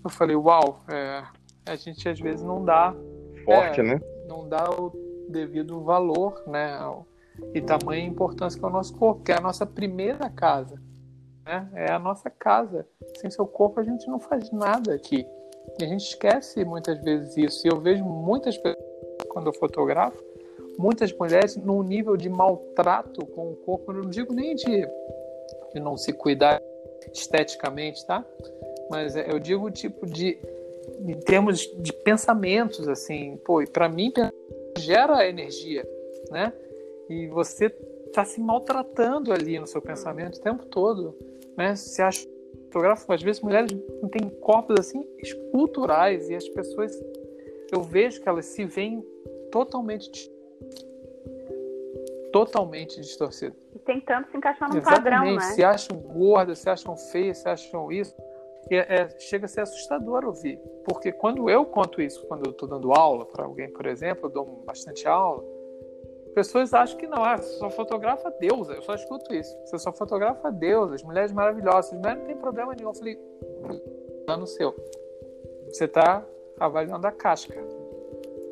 Eu 0.03 0.09
falei, 0.09 0.35
uau, 0.35 0.83
é, 0.91 1.23
a 1.65 1.75
gente 1.75 2.07
às 2.07 2.19
vezes 2.19 2.43
não 2.43 2.63
dá. 2.63 2.93
Forte, 3.45 3.79
é, 3.79 3.83
né? 3.83 4.01
Não 4.27 4.47
dá 4.47 4.69
o 4.69 4.91
devido 5.29 5.81
valor, 5.81 6.43
né? 6.47 6.77
E 7.53 7.61
tamanha 7.61 8.05
importância 8.05 8.59
que 8.59 8.65
é 8.65 8.67
o 8.67 8.71
nosso 8.71 8.95
corpo, 8.95 9.23
que 9.23 9.31
é 9.31 9.37
a 9.37 9.41
nossa 9.41 9.65
primeira 9.65 10.29
casa 10.29 10.79
né? 11.45 11.69
É 11.73 11.91
a 11.91 11.99
nossa 11.99 12.29
casa. 12.29 12.87
Sem 13.17 13.29
seu 13.29 13.45
corpo 13.45 13.79
a 13.79 13.83
gente 13.83 14.07
não 14.07 14.19
faz 14.19 14.51
nada 14.51 14.93
aqui. 14.93 15.25
E 15.79 15.83
a 15.83 15.87
gente 15.87 16.05
esquece 16.05 16.63
muitas 16.65 16.99
vezes 17.03 17.37
isso. 17.37 17.67
E 17.67 17.69
eu 17.69 17.79
vejo 17.79 18.03
muitas 18.03 18.57
pessoas, 18.57 18.83
quando 19.29 19.47
eu 19.47 19.53
fotografo, 19.53 20.21
muitas 20.77 21.13
mulheres 21.13 21.55
num 21.55 21.83
nível 21.83 22.17
de 22.17 22.29
maltrato 22.29 23.25
com 23.27 23.51
o 23.51 23.55
corpo. 23.57 23.91
Eu 23.91 24.03
não 24.03 24.09
digo 24.09 24.33
nem 24.33 24.55
de, 24.55 24.87
de 25.73 25.79
não 25.79 25.97
se 25.97 26.13
cuidar 26.13 26.61
esteticamente, 27.13 28.05
tá? 28.05 28.25
Mas 28.89 29.15
é, 29.15 29.31
eu 29.31 29.39
digo 29.39 29.69
tipo 29.71 30.05
de 30.05 30.37
em 30.99 31.19
termos 31.19 31.59
de 31.59 31.93
pensamentos 31.93 32.87
assim, 32.87 33.37
pô, 33.45 33.63
para 33.71 33.89
mim 33.89 34.11
gera 34.77 35.27
energia, 35.27 35.87
né? 36.29 36.53
E 37.09 37.27
você 37.27 37.73
está 38.07 38.23
se 38.23 38.39
maltratando 38.39 39.33
ali 39.33 39.59
no 39.59 39.67
seu 39.67 39.81
pensamento 39.81 40.37
o 40.37 40.41
tempo 40.41 40.65
todo 40.65 41.15
né? 41.57 41.75
Você 41.75 42.01
acha 42.01 42.27
fotógrafo, 42.65 43.11
às 43.13 43.21
vezes 43.21 43.41
mulheres 43.41 43.71
têm 44.11 44.29
corpos 44.41 44.75
assim 44.79 45.07
esculturais 45.19 46.29
e 46.29 46.35
as 46.35 46.47
pessoas 46.49 46.91
eu 47.71 47.81
vejo 47.81 48.21
que 48.21 48.29
elas 48.29 48.45
se 48.45 48.65
veem 48.65 49.05
totalmente 49.51 50.29
totalmente 52.33 52.99
distorcidas. 52.99 53.55
E 53.75 53.79
tentando 53.79 54.27
se 54.31 54.35
encaixar 54.35 54.67
num 54.67 54.77
Exatamente. 54.77 55.03
padrão, 55.03 55.35
né? 55.35 55.41
Se 55.41 55.63
acham 55.63 55.97
gordas, 55.97 56.59
se 56.59 56.69
acham 56.69 56.97
feias, 56.97 57.37
se 57.37 57.47
acham 57.47 57.91
isso. 57.91 58.13
É, 58.71 59.01
é, 59.01 59.19
chega 59.19 59.45
a 59.45 59.47
ser 59.47 59.61
assustador 59.61 60.25
ouvir. 60.25 60.57
Porque 60.83 61.11
quando 61.11 61.49
eu 61.49 61.63
conto 61.65 62.01
isso, 62.01 62.25
quando 62.27 62.45
eu 62.45 62.51
estou 62.51 62.67
dando 62.67 62.91
aula 62.91 63.25
para 63.25 63.45
alguém, 63.45 63.71
por 63.71 63.85
exemplo, 63.85 64.25
eu 64.25 64.29
dou 64.31 64.45
bastante 64.65 65.07
aula, 65.07 65.43
pessoas 66.33 66.73
acham 66.73 66.97
que 66.97 67.05
não, 67.05 67.23
ah, 67.23 67.37
você 67.37 67.53
só 67.59 67.69
fotografa 67.69 68.31
deusa. 68.31 68.73
Eu 68.73 68.81
só 68.81 68.95
escuto 68.95 69.31
isso. 69.31 69.55
Você 69.65 69.77
só 69.77 69.93
fotografa 69.93 70.51
deusas, 70.51 71.03
mulheres 71.03 71.31
maravilhosas. 71.31 71.93
Mulher 71.93 72.15
não 72.15 72.25
tem 72.25 72.35
problema 72.35 72.73
nenhum. 72.73 72.89
Eu 72.89 72.95
falei, 72.95 73.19
não 74.27 74.37
no 74.37 74.47
seu. 74.47 74.73
Você 75.67 75.85
está 75.85 76.25
avaliando 76.59 77.05
a 77.05 77.11
casca. 77.11 77.61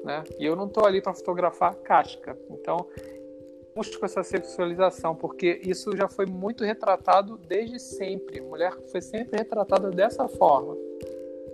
Né? 0.04 0.24
E 0.38 0.46
eu 0.46 0.56
não 0.56 0.68
estou 0.68 0.86
ali 0.86 1.02
para 1.02 1.14
fotografar 1.14 1.72
a 1.72 1.76
casca. 1.76 2.38
Então, 2.50 2.88
busco 3.76 4.04
essa 4.06 4.24
sexualização, 4.24 5.16
porque 5.16 5.62
isso 5.64 5.96
já 5.96 6.08
foi 6.08 6.26
muito 6.26 6.64
retratado 6.64 7.38
desde 7.38 7.80
sempre. 7.80 8.42
Mulher 8.42 8.74
foi 8.92 9.02
sempre 9.02 9.38
retratada 9.38 9.90
dessa 9.90 10.28
forma. 10.28 10.76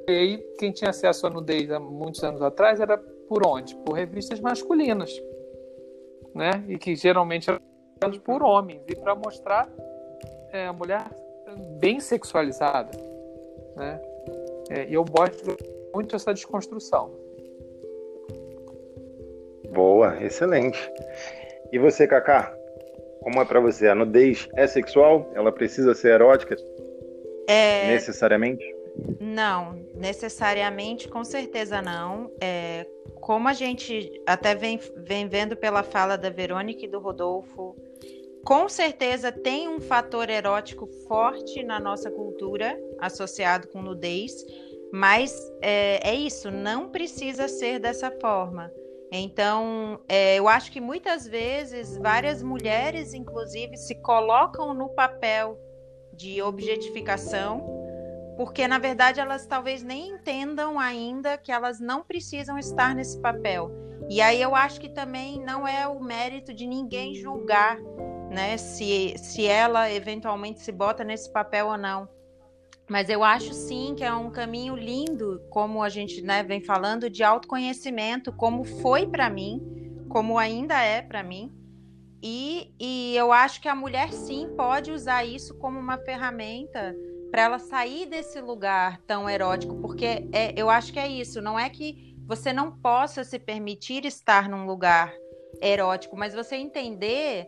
E 0.07 0.11
aí, 0.11 0.37
quem 0.57 0.71
tinha 0.71 0.89
acesso 0.89 1.27
à 1.27 1.29
nudez 1.29 1.69
há 1.69 1.79
muitos 1.79 2.23
anos 2.23 2.41
atrás 2.41 2.79
era 2.79 2.97
por 2.97 3.45
onde? 3.45 3.75
Por 3.77 3.93
revistas 3.93 4.39
masculinas 4.39 5.11
né? 6.37 6.63
E 6.67 6.77
que 6.77 6.95
geralmente 6.95 7.49
eram 7.49 8.19
por 8.19 8.43
homens 8.43 8.81
e 8.87 8.95
para 8.95 9.15
mostrar 9.15 9.67
é, 10.53 10.67
a 10.67 10.73
mulher 10.73 11.03
bem 11.79 11.99
sexualizada, 11.99 12.91
né? 13.75 13.99
É, 14.69 14.87
e 14.87 14.93
eu 14.93 15.03
gosto 15.03 15.57
muito 15.93 16.11
dessa 16.11 16.33
desconstrução. 16.33 17.11
Boa, 19.71 20.23
excelente. 20.23 20.79
E 21.71 21.79
você, 21.79 22.07
Kaká? 22.07 22.53
Como 23.21 23.41
é 23.41 23.45
para 23.45 23.59
você? 23.59 23.87
A 23.87 23.95
nudez 23.95 24.47
é 24.55 24.67
sexual? 24.67 25.29
Ela 25.35 25.51
precisa 25.51 25.93
ser 25.93 26.13
erótica? 26.13 26.55
É... 27.47 27.87
Necessariamente? 27.87 28.63
Não, 29.19 29.73
necessariamente, 29.95 31.07
com 31.07 31.23
certeza 31.23 31.81
não. 31.81 32.31
É, 32.41 32.87
como 33.21 33.47
a 33.47 33.53
gente 33.53 34.11
até 34.25 34.55
vem, 34.55 34.79
vem 34.95 35.27
vendo 35.27 35.55
pela 35.55 35.83
fala 35.83 36.17
da 36.17 36.29
Verônica 36.29 36.85
e 36.85 36.87
do 36.87 36.99
Rodolfo, 36.99 37.75
com 38.43 38.69
certeza 38.69 39.31
tem 39.31 39.67
um 39.67 39.79
fator 39.79 40.29
erótico 40.29 40.87
forte 41.07 41.63
na 41.63 41.79
nossa 41.79 42.09
cultura 42.09 42.79
associado 42.99 43.67
com 43.67 43.81
nudez, 43.81 44.33
mas 44.91 45.35
é, 45.61 45.99
é 46.09 46.15
isso, 46.15 46.49
não 46.49 46.89
precisa 46.89 47.47
ser 47.47 47.77
dessa 47.77 48.09
forma. 48.09 48.71
Então, 49.11 50.01
é, 50.07 50.35
eu 50.35 50.47
acho 50.47 50.71
que 50.71 50.81
muitas 50.81 51.27
vezes 51.27 51.97
várias 51.97 52.43
mulheres, 52.43 53.13
inclusive, 53.13 53.77
se 53.77 53.95
colocam 54.01 54.73
no 54.73 54.89
papel 54.89 55.57
de 56.13 56.41
objetificação 56.41 57.77
porque 58.37 58.67
na 58.67 58.77
verdade 58.77 59.19
elas 59.19 59.47
talvez 59.47 59.81
nem 59.81 60.09
entendam 60.09 60.79
ainda 60.79 61.37
que 61.39 61.51
elas 61.51 61.79
não 61.79 62.03
precisam 62.03 62.57
estar 62.57 62.93
nesse 62.93 63.19
papel. 63.19 63.71
E 64.07 64.21
aí 64.21 64.39
eu 64.39 64.55
acho 64.55 64.79
que 64.79 64.87
também 64.87 65.43
não 65.43 65.67
é 65.67 65.87
o 65.87 65.99
mérito 65.99 66.53
de 66.53 66.67
ninguém 66.67 67.15
julgar, 67.15 67.77
né, 68.29 68.55
se, 68.55 69.15
se 69.17 69.45
ela 69.47 69.91
eventualmente 69.91 70.61
se 70.61 70.71
bota 70.71 71.03
nesse 71.03 71.31
papel 71.33 71.67
ou 71.67 71.77
não. 71.77 72.07
Mas 72.89 73.09
eu 73.09 73.23
acho 73.23 73.53
sim 73.53 73.93
que 73.95 74.03
é 74.03 74.13
um 74.13 74.31
caminho 74.31 74.75
lindo, 74.75 75.41
como 75.49 75.83
a 75.83 75.89
gente 75.89 76.21
né, 76.21 76.41
vem 76.41 76.61
falando, 76.61 77.09
de 77.09 77.23
autoconhecimento, 77.23 78.31
como 78.31 78.63
foi 78.63 79.05
para 79.05 79.29
mim, 79.29 79.61
como 80.09 80.37
ainda 80.37 80.81
é 80.81 81.01
para 81.01 81.21
mim. 81.21 81.51
E, 82.23 82.73
e 82.79 83.15
eu 83.15 83.31
acho 83.31 83.61
que 83.61 83.67
a 83.67 83.75
mulher 83.75 84.11
sim 84.11 84.49
pode 84.55 84.91
usar 84.91 85.25
isso 85.25 85.57
como 85.57 85.77
uma 85.77 85.97
ferramenta 85.97 86.95
para 87.29 87.43
ela 87.43 87.59
sair 87.59 88.05
desse 88.05 88.39
lugar 88.39 88.99
tão 89.01 89.29
erótico, 89.29 89.75
porque 89.81 90.27
é, 90.31 90.53
eu 90.55 90.69
acho 90.69 90.93
que 90.93 90.99
é 90.99 91.07
isso, 91.07 91.41
não 91.41 91.59
é 91.59 91.69
que 91.69 92.15
você 92.25 92.51
não 92.51 92.71
possa 92.71 93.23
se 93.23 93.37
permitir 93.37 94.05
estar 94.05 94.49
num 94.49 94.65
lugar 94.65 95.13
erótico, 95.61 96.17
mas 96.17 96.33
você 96.33 96.55
entender 96.55 97.47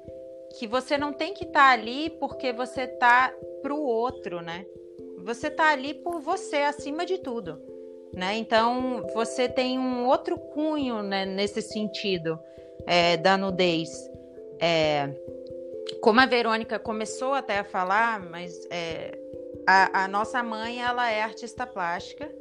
que 0.58 0.68
você 0.68 0.98
não 0.98 1.14
tem 1.14 1.34
que 1.34 1.46
estar 1.46 1.60
tá 1.60 1.72
ali 1.72 2.10
porque 2.20 2.52
você 2.52 2.88
tá 2.88 3.32
pro 3.62 3.78
outro, 3.78 4.42
né? 4.42 4.66
Você 5.24 5.50
tá 5.50 5.70
ali 5.70 5.94
por 5.94 6.20
você 6.20 6.58
acima 6.58 7.06
de 7.06 7.18
tudo, 7.18 7.62
né? 8.14 8.38
Então 8.38 9.06
você 9.14 9.48
tem 9.48 9.78
um 9.78 10.08
outro 10.08 10.38
cunho 10.38 11.04
né, 11.04 11.26
nesse 11.26 11.62
sentido 11.62 12.40
é, 12.86 13.18
da 13.18 13.38
nudez. 13.38 13.90
É, 14.60 15.10
como 16.02 16.20
a 16.20 16.26
Verônica 16.26 16.80
começou 16.80 17.34
até 17.34 17.60
a 17.60 17.64
falar, 17.64 18.20
mas 18.20 18.68
é, 18.70 19.18
a, 19.68 20.06
a 20.06 20.08
nossa 20.08 20.42
mãe, 20.42 20.82
ela 20.82 21.12
é 21.12 21.22
artista 21.22 21.68
plástica 21.68 22.32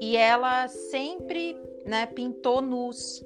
e 0.00 0.16
ela 0.16 0.68
sempre 0.68 1.56
né, 1.84 2.06
pintou 2.06 2.62
nus. 2.62 3.24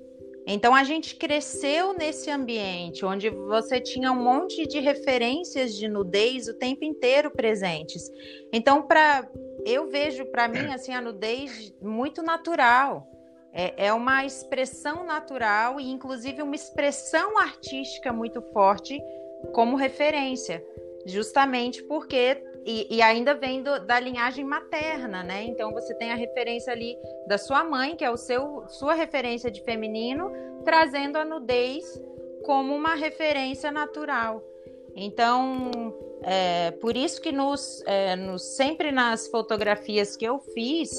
Então 0.50 0.74
a 0.74 0.82
gente 0.82 1.14
cresceu 1.14 1.92
nesse 1.92 2.30
ambiente 2.30 3.04
onde 3.04 3.28
você 3.28 3.78
tinha 3.78 4.10
um 4.10 4.24
monte 4.24 4.66
de 4.66 4.80
referências 4.80 5.74
de 5.76 5.86
nudez 5.86 6.48
o 6.48 6.54
tempo 6.54 6.82
inteiro 6.86 7.30
presentes. 7.30 8.10
Então 8.50 8.80
para 8.82 9.28
eu 9.66 9.90
vejo 9.90 10.24
para 10.24 10.48
mim 10.48 10.68
assim 10.72 10.94
a 10.94 11.02
nudez 11.02 11.74
muito 11.82 12.22
natural. 12.22 13.06
É, 13.52 13.88
é 13.88 13.92
uma 13.92 14.24
expressão 14.24 15.04
natural 15.04 15.78
e 15.78 15.90
inclusive 15.90 16.40
uma 16.40 16.54
expressão 16.54 17.38
artística 17.38 18.10
muito 18.10 18.40
forte 18.40 18.98
como 19.52 19.76
referência, 19.76 20.64
justamente 21.04 21.82
porque 21.82 22.42
e, 22.70 22.96
e, 22.96 23.00
ainda 23.00 23.34
vem 23.34 23.62
do, 23.62 23.80
da 23.80 23.98
linhagem 23.98 24.44
materna, 24.44 25.22
né? 25.22 25.42
Então 25.44 25.72
você 25.72 25.94
tem 25.94 26.12
a 26.12 26.14
referência 26.14 26.70
ali 26.70 26.98
da 27.26 27.38
sua 27.38 27.64
mãe, 27.64 27.96
que 27.96 28.04
é 28.04 28.10
o 28.10 28.16
seu 28.18 28.68
sua 28.68 28.92
referência 28.92 29.50
de 29.50 29.62
feminino, 29.62 30.30
trazendo 30.66 31.16
a 31.16 31.24
nudez 31.24 31.98
como 32.44 32.76
uma 32.76 32.94
referência 32.94 33.72
natural. 33.72 34.44
Então, 34.94 35.70
é, 36.22 36.72
por 36.72 36.94
isso 36.94 37.22
que 37.22 37.32
nos, 37.32 37.82
é, 37.86 38.14
nos, 38.14 38.42
sempre 38.42 38.92
nas 38.92 39.28
fotografias 39.28 40.14
que 40.14 40.26
eu 40.26 40.38
fiz, 40.38 40.90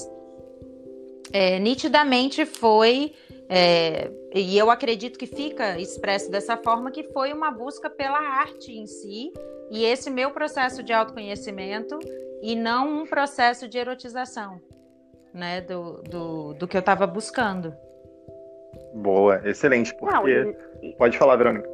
é, 1.32 1.60
nitidamente 1.60 2.46
foi, 2.46 3.12
é, 3.48 4.10
e 4.32 4.56
eu 4.56 4.70
acredito 4.70 5.18
que 5.18 5.26
fica 5.26 5.78
expresso 5.78 6.30
dessa 6.30 6.56
forma, 6.56 6.90
que 6.90 7.02
foi 7.12 7.32
uma 7.32 7.50
busca 7.50 7.90
pela 7.90 8.18
arte 8.18 8.72
em 8.72 8.86
si, 8.86 9.32
e 9.70 9.84
esse 9.84 10.10
meu 10.10 10.30
processo 10.30 10.82
de 10.82 10.92
autoconhecimento, 10.92 11.98
e 12.40 12.54
não 12.54 13.02
um 13.02 13.06
processo 13.06 13.68
de 13.68 13.78
erotização, 13.78 14.60
né, 15.34 15.60
do, 15.60 16.02
do, 16.02 16.54
do 16.54 16.68
que 16.68 16.76
eu 16.76 16.80
estava 16.80 17.06
buscando. 17.06 17.74
Boa, 18.94 19.40
excelente, 19.44 19.94
porque... 19.96 20.14
Não, 20.14 20.28
e... 20.28 20.92
Pode 20.96 21.18
falar, 21.18 21.36
Verônica. 21.36 21.68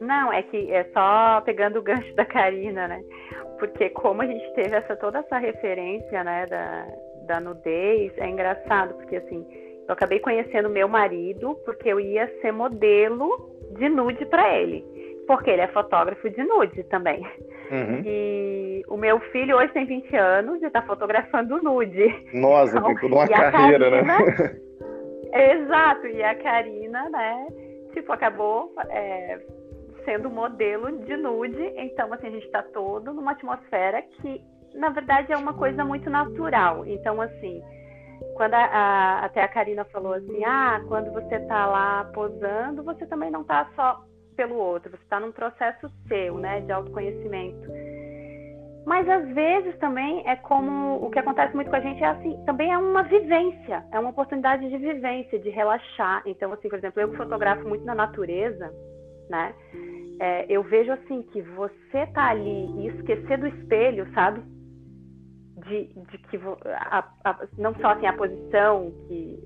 Não, 0.00 0.32
é 0.32 0.42
que 0.42 0.72
é 0.72 0.84
só 0.94 1.42
pegando 1.42 1.78
o 1.78 1.82
gancho 1.82 2.14
da 2.14 2.24
Karina, 2.24 2.88
né? 2.88 3.02
Porque 3.58 3.90
como 3.90 4.22
a 4.22 4.26
gente 4.26 4.54
teve 4.54 4.74
essa 4.74 4.96
toda 4.96 5.18
essa 5.18 5.36
referência, 5.36 6.24
né, 6.24 6.46
da, 6.46 6.86
da 7.26 7.40
nudez, 7.40 8.10
é 8.16 8.26
engraçado, 8.26 8.94
porque 8.94 9.16
assim, 9.16 9.46
eu 9.90 9.94
acabei 9.94 10.20
conhecendo 10.20 10.70
meu 10.70 10.86
marido 10.86 11.56
porque 11.64 11.88
eu 11.88 11.98
ia 11.98 12.28
ser 12.40 12.52
modelo 12.52 13.50
de 13.76 13.88
nude 13.88 14.24
para 14.26 14.56
ele. 14.56 14.84
Porque 15.26 15.50
ele 15.50 15.62
é 15.62 15.66
fotógrafo 15.66 16.30
de 16.30 16.44
nude 16.44 16.84
também. 16.84 17.26
Uhum. 17.72 18.02
E 18.04 18.82
o 18.88 18.96
meu 18.96 19.18
filho 19.32 19.56
hoje 19.56 19.72
tem 19.72 19.86
20 19.86 20.16
anos 20.16 20.62
e 20.62 20.66
está 20.66 20.80
fotografando 20.82 21.60
nude. 21.60 22.06
Nossa, 22.32 22.78
então, 22.78 22.86
tem 22.86 22.96
toda 22.98 23.14
uma 23.16 23.26
carreira, 23.26 23.90
né? 23.90 24.04
Karina, 24.04 24.38
né? 24.38 24.60
Exato, 25.54 26.06
e 26.06 26.22
a 26.22 26.34
Karina, 26.36 27.08
né, 27.10 27.46
tipo, 27.92 28.12
acabou 28.12 28.72
é, 28.90 29.40
sendo 30.04 30.30
modelo 30.30 30.98
de 31.04 31.16
nude. 31.16 31.62
Então, 31.76 32.12
assim, 32.12 32.28
a 32.28 32.30
gente 32.30 32.46
está 32.46 32.62
todo 32.62 33.12
numa 33.12 33.32
atmosfera 33.32 34.02
que, 34.02 34.40
na 34.74 34.90
verdade, 34.90 35.32
é 35.32 35.36
uma 35.36 35.54
coisa 35.54 35.84
muito 35.84 36.08
natural. 36.08 36.86
Então, 36.86 37.20
assim, 37.20 37.60
quando 38.34 38.54
a, 38.54 38.64
a, 38.64 39.24
até 39.24 39.42
a 39.42 39.48
Karina 39.48 39.84
falou 39.86 40.14
assim, 40.14 40.44
ah, 40.44 40.80
quando 40.88 41.12
você 41.12 41.36
está 41.36 41.66
lá 41.66 42.04
posando, 42.12 42.82
você 42.82 43.06
também 43.06 43.30
não 43.30 43.42
está 43.42 43.68
só 43.74 44.04
pelo 44.36 44.56
outro, 44.56 44.90
você 44.90 45.02
está 45.02 45.20
num 45.20 45.32
processo 45.32 45.90
seu, 46.08 46.38
né, 46.38 46.60
de 46.60 46.72
autoconhecimento. 46.72 47.68
Mas 48.86 49.06
às 49.08 49.28
vezes 49.34 49.78
também 49.78 50.26
é 50.26 50.36
como 50.36 51.04
o 51.04 51.10
que 51.10 51.18
acontece 51.18 51.54
muito 51.54 51.68
com 51.68 51.76
a 51.76 51.80
gente 51.80 52.02
é 52.02 52.06
assim, 52.06 52.42
também 52.46 52.72
é 52.72 52.78
uma 52.78 53.02
vivência, 53.02 53.84
é 53.92 54.00
uma 54.00 54.10
oportunidade 54.10 54.68
de 54.68 54.76
vivência, 54.78 55.38
de 55.38 55.50
relaxar. 55.50 56.22
Então, 56.24 56.52
assim, 56.52 56.68
por 56.68 56.78
exemplo, 56.78 57.00
eu 57.00 57.10
que 57.10 57.16
fotografo 57.16 57.68
muito 57.68 57.84
na 57.84 57.94
natureza, 57.94 58.72
né? 59.28 59.54
É, 60.18 60.46
eu 60.48 60.62
vejo 60.62 60.92
assim 60.92 61.22
que 61.22 61.40
você 61.42 62.06
tá 62.14 62.30
ali 62.30 62.66
e 62.78 62.88
esquecer 62.88 63.38
do 63.38 63.46
espelho, 63.46 64.10
sabe? 64.12 64.42
De, 65.66 65.86
de 65.86 66.18
que 66.18 66.38
a, 66.66 67.04
a, 67.24 67.38
não 67.58 67.74
só 67.74 67.88
assim 67.88 68.06
a 68.06 68.12
posição 68.12 68.92
que, 69.06 69.38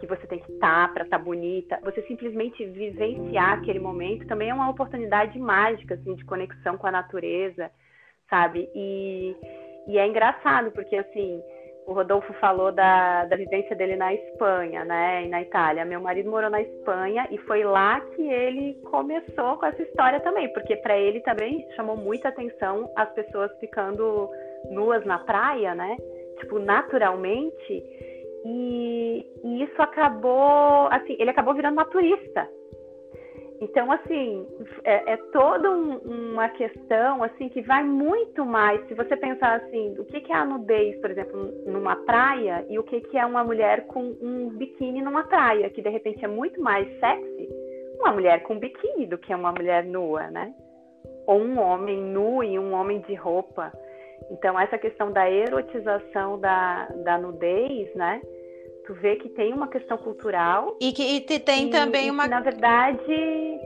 que 0.00 0.06
você 0.06 0.26
tem 0.26 0.38
que 0.38 0.52
estar 0.52 0.88
tá 0.88 0.92
para 0.92 1.04
estar 1.04 1.18
tá 1.18 1.24
bonita, 1.24 1.78
você 1.82 2.02
simplesmente 2.02 2.64
vivenciar 2.64 3.58
aquele 3.58 3.78
momento 3.78 4.26
também 4.26 4.50
é 4.50 4.54
uma 4.54 4.70
oportunidade 4.70 5.38
mágica 5.38 5.94
assim 5.94 6.14
de 6.14 6.24
conexão 6.24 6.78
com 6.78 6.86
a 6.86 6.92
natureza, 6.92 7.70
sabe? 8.28 8.70
E, 8.74 9.36
e 9.88 9.98
é 9.98 10.06
engraçado 10.06 10.70
porque 10.70 10.96
assim 10.96 11.42
o 11.90 11.92
Rodolfo 11.92 12.32
falou 12.34 12.70
da, 12.70 13.24
da 13.24 13.36
vivência 13.36 13.74
dele 13.74 13.96
na 13.96 14.14
Espanha, 14.14 14.84
né, 14.84 15.24
e 15.24 15.28
na 15.28 15.42
Itália. 15.42 15.84
Meu 15.84 16.00
marido 16.00 16.30
morou 16.30 16.48
na 16.48 16.62
Espanha 16.62 17.26
e 17.32 17.38
foi 17.38 17.64
lá 17.64 18.00
que 18.00 18.22
ele 18.22 18.74
começou 18.90 19.56
com 19.56 19.66
essa 19.66 19.82
história 19.82 20.20
também, 20.20 20.52
porque 20.52 20.76
para 20.76 20.96
ele 20.96 21.20
também 21.20 21.66
chamou 21.74 21.96
muita 21.96 22.28
atenção 22.28 22.90
as 22.94 23.10
pessoas 23.12 23.50
ficando 23.58 24.30
nuas 24.70 25.04
na 25.04 25.18
praia, 25.18 25.74
né, 25.74 25.96
tipo 26.38 26.58
naturalmente. 26.58 27.84
E, 28.44 29.26
e 29.44 29.62
isso 29.64 29.82
acabou, 29.82 30.88
assim, 30.90 31.14
ele 31.18 31.30
acabou 31.30 31.54
virando 31.54 31.76
naturista, 31.76 32.48
então, 33.60 33.92
assim, 33.92 34.46
é, 34.84 35.12
é 35.12 35.16
toda 35.32 35.70
um, 35.70 35.98
uma 35.98 36.48
questão 36.48 37.22
assim 37.22 37.50
que 37.50 37.60
vai 37.60 37.84
muito 37.84 38.44
mais. 38.44 38.82
Se 38.88 38.94
você 38.94 39.14
pensar 39.18 39.56
assim, 39.56 39.94
o 39.98 40.04
que, 40.06 40.22
que 40.22 40.32
é 40.32 40.36
a 40.36 40.46
nudez, 40.46 40.98
por 41.00 41.10
exemplo, 41.10 41.52
numa 41.66 41.94
praia, 41.94 42.64
e 42.70 42.78
o 42.78 42.82
que, 42.82 43.02
que 43.02 43.18
é 43.18 43.26
uma 43.26 43.44
mulher 43.44 43.86
com 43.86 44.16
um 44.22 44.48
biquíni 44.48 45.02
numa 45.02 45.24
praia, 45.24 45.68
que 45.68 45.82
de 45.82 45.90
repente 45.90 46.24
é 46.24 46.28
muito 46.28 46.60
mais 46.62 46.88
sexy 46.98 47.48
uma 47.98 48.12
mulher 48.12 48.42
com 48.44 48.58
biquíni 48.58 49.06
do 49.06 49.18
que 49.18 49.34
uma 49.34 49.52
mulher 49.52 49.84
nua, 49.84 50.30
né? 50.30 50.54
Ou 51.26 51.38
um 51.38 51.60
homem 51.60 52.00
nu 52.00 52.42
e 52.42 52.58
um 52.58 52.72
homem 52.72 53.00
de 53.00 53.14
roupa. 53.14 53.70
Então, 54.30 54.58
essa 54.58 54.78
questão 54.78 55.12
da 55.12 55.28
erotização 55.30 56.38
da, 56.38 56.86
da 57.04 57.18
nudez, 57.18 57.94
né? 57.94 58.20
tu 58.90 58.94
vê 58.94 59.14
que 59.16 59.28
tem 59.28 59.52
uma 59.52 59.68
questão 59.68 59.96
cultural. 59.96 60.76
E 60.80 60.92
que 60.92 61.02
e 61.02 61.20
tem 61.20 61.68
e, 61.68 61.70
também 61.70 62.08
e 62.08 62.10
uma. 62.10 62.24
Que, 62.24 62.30
na 62.30 62.40
verdade. 62.40 63.60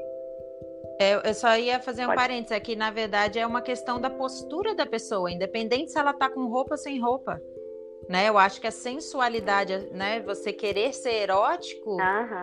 É, 1.01 1.29
eu 1.29 1.35
só 1.35 1.57
ia 1.57 1.81
fazer 1.81 2.03
um 2.03 2.09
Pode. 2.09 2.21
parênteses 2.21 2.53
aqui, 2.53 2.77
na 2.77 2.91
verdade, 2.91 3.39
é 3.39 3.47
uma 3.47 3.63
questão 3.63 3.99
da 3.99 4.11
postura 4.11 4.75
da 4.75 4.87
pessoa, 4.87 5.31
independente 5.31 5.91
se 5.91 5.99
ela 5.99 6.13
tá 6.13 6.29
com 6.29 6.47
roupa 6.47 6.75
ou 6.75 6.79
sem 6.79 7.01
roupa. 7.01 7.41
Né? 8.09 8.29
Eu 8.29 8.37
acho 8.37 8.61
que 8.61 8.67
a 8.67 8.71
sensualidade, 8.71 9.89
né? 9.93 10.21
Você 10.21 10.53
querer 10.53 10.93
ser 10.93 11.23
erótico, 11.23 11.97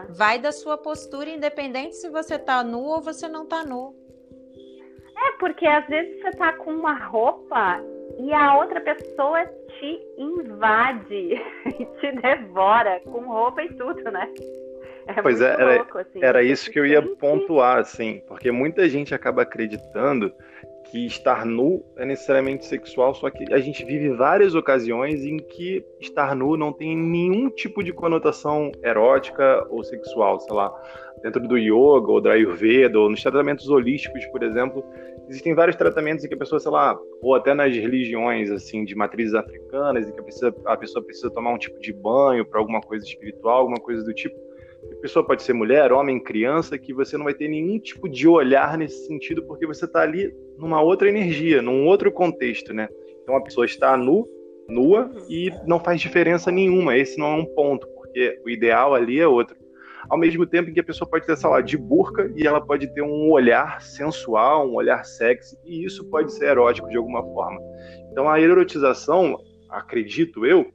vai 0.09 0.39
da 0.39 0.51
sua 0.51 0.75
postura, 0.75 1.29
independente 1.29 1.95
se 1.95 2.09
você 2.09 2.39
tá 2.39 2.63
nu 2.63 2.81
ou 2.81 2.99
você 2.99 3.27
não 3.27 3.45
tá 3.45 3.63
nu. 3.63 3.95
É, 5.15 5.37
porque 5.39 5.67
às 5.67 5.85
vezes 5.87 6.19
você 6.19 6.31
tá 6.31 6.53
com 6.53 6.71
uma 6.71 6.97
roupa 7.05 7.79
e 8.21 8.33
a 8.33 8.55
outra 8.57 8.79
pessoa 8.81 9.45
te 9.45 9.99
invade 10.17 11.41
e 11.65 11.85
te 11.99 12.11
devora 12.21 12.99
com 13.01 13.21
roupa 13.21 13.63
e 13.63 13.69
tudo, 13.73 14.03
né? 14.11 14.27
É 15.07 15.21
pois 15.21 15.41
é, 15.41 15.53
era, 15.53 15.75
louco, 15.77 15.97
assim. 15.97 16.23
era 16.23 16.43
isso 16.43 16.69
que 16.69 16.79
eu 16.79 16.85
ia 16.85 17.01
pontuar, 17.01 17.79
assim, 17.79 18.21
porque 18.27 18.51
muita 18.51 18.87
gente 18.87 19.15
acaba 19.15 19.41
acreditando 19.41 20.31
que 20.91 21.05
estar 21.05 21.45
nu 21.45 21.83
é 21.97 22.05
necessariamente 22.05 22.65
sexual, 22.65 23.15
só 23.15 23.29
que 23.29 23.51
a 23.51 23.59
gente 23.59 23.83
vive 23.83 24.09
várias 24.09 24.53
ocasiões 24.53 25.23
em 25.23 25.37
que 25.37 25.83
estar 25.99 26.35
nu 26.35 26.55
não 26.55 26.71
tem 26.71 26.95
nenhum 26.95 27.49
tipo 27.49 27.83
de 27.83 27.91
conotação 27.91 28.71
erótica 28.83 29.65
ou 29.69 29.83
sexual, 29.83 30.39
sei 30.39 30.53
lá, 30.53 30.71
dentro 31.23 31.47
do 31.47 31.57
yoga 31.57 32.11
ou 32.11 32.21
da 32.21 32.33
ayurveda 32.33 32.99
ou 32.99 33.09
nos 33.09 33.21
tratamentos 33.21 33.69
holísticos, 33.69 34.25
por 34.27 34.43
exemplo, 34.43 34.83
existem 35.31 35.55
vários 35.55 35.77
tratamentos 35.77 36.25
em 36.25 36.27
que 36.27 36.33
a 36.33 36.37
pessoa, 36.37 36.59
sei 36.59 36.71
lá, 36.71 36.99
ou 37.21 37.33
até 37.33 37.53
nas 37.53 37.73
religiões 37.73 38.51
assim 38.51 38.83
de 38.83 38.93
matrizes 38.93 39.33
africanas, 39.33 40.07
em 40.07 40.11
que 40.11 40.19
a 40.19 40.23
pessoa, 40.23 40.55
a 40.65 40.77
pessoa 40.77 41.03
precisa 41.03 41.29
tomar 41.29 41.53
um 41.53 41.57
tipo 41.57 41.79
de 41.79 41.93
banho 41.93 42.45
para 42.45 42.59
alguma 42.59 42.81
coisa 42.81 43.05
espiritual, 43.05 43.59
alguma 43.59 43.79
coisa 43.79 44.03
do 44.03 44.13
tipo. 44.13 44.35
A 44.91 45.01
pessoa 45.01 45.25
pode 45.25 45.41
ser 45.43 45.53
mulher, 45.53 45.93
homem, 45.93 46.19
criança, 46.19 46.77
que 46.77 46.93
você 46.93 47.15
não 47.17 47.23
vai 47.23 47.33
ter 47.33 47.47
nenhum 47.47 47.79
tipo 47.79 48.09
de 48.09 48.27
olhar 48.27 48.77
nesse 48.77 49.07
sentido, 49.07 49.43
porque 49.43 49.65
você 49.65 49.85
está 49.85 50.01
ali 50.01 50.33
numa 50.57 50.81
outra 50.81 51.07
energia, 51.07 51.61
num 51.61 51.85
outro 51.87 52.11
contexto, 52.11 52.73
né? 52.73 52.89
Então 53.23 53.35
a 53.35 53.41
pessoa 53.41 53.65
está 53.65 53.95
nu, 53.95 54.27
nua 54.67 55.09
e 55.29 55.49
não 55.65 55.79
faz 55.79 56.01
diferença 56.01 56.51
nenhuma. 56.51 56.97
Esse 56.97 57.17
não 57.17 57.27
é 57.27 57.35
um 57.35 57.45
ponto, 57.45 57.87
porque 57.95 58.37
o 58.43 58.49
ideal 58.49 58.93
ali 58.93 59.19
é 59.19 59.27
outro 59.27 59.55
ao 60.09 60.17
mesmo 60.17 60.45
tempo 60.45 60.69
em 60.69 60.73
que 60.73 60.79
a 60.79 60.83
pessoa 60.83 61.09
pode 61.09 61.25
ter, 61.25 61.37
sei 61.37 61.49
lá, 61.49 61.61
de 61.61 61.77
burca 61.77 62.31
e 62.35 62.45
ela 62.45 62.61
pode 62.61 62.87
ter 62.93 63.01
um 63.01 63.31
olhar 63.31 63.81
sensual, 63.81 64.69
um 64.69 64.75
olhar 64.75 65.03
sexy, 65.05 65.57
e 65.65 65.85
isso 65.85 66.09
pode 66.09 66.33
ser 66.33 66.45
erótico 66.47 66.89
de 66.89 66.97
alguma 66.97 67.23
forma. 67.23 67.59
Então 68.11 68.29
a 68.29 68.39
erotização, 68.39 69.37
acredito 69.69 70.45
eu, 70.45 70.71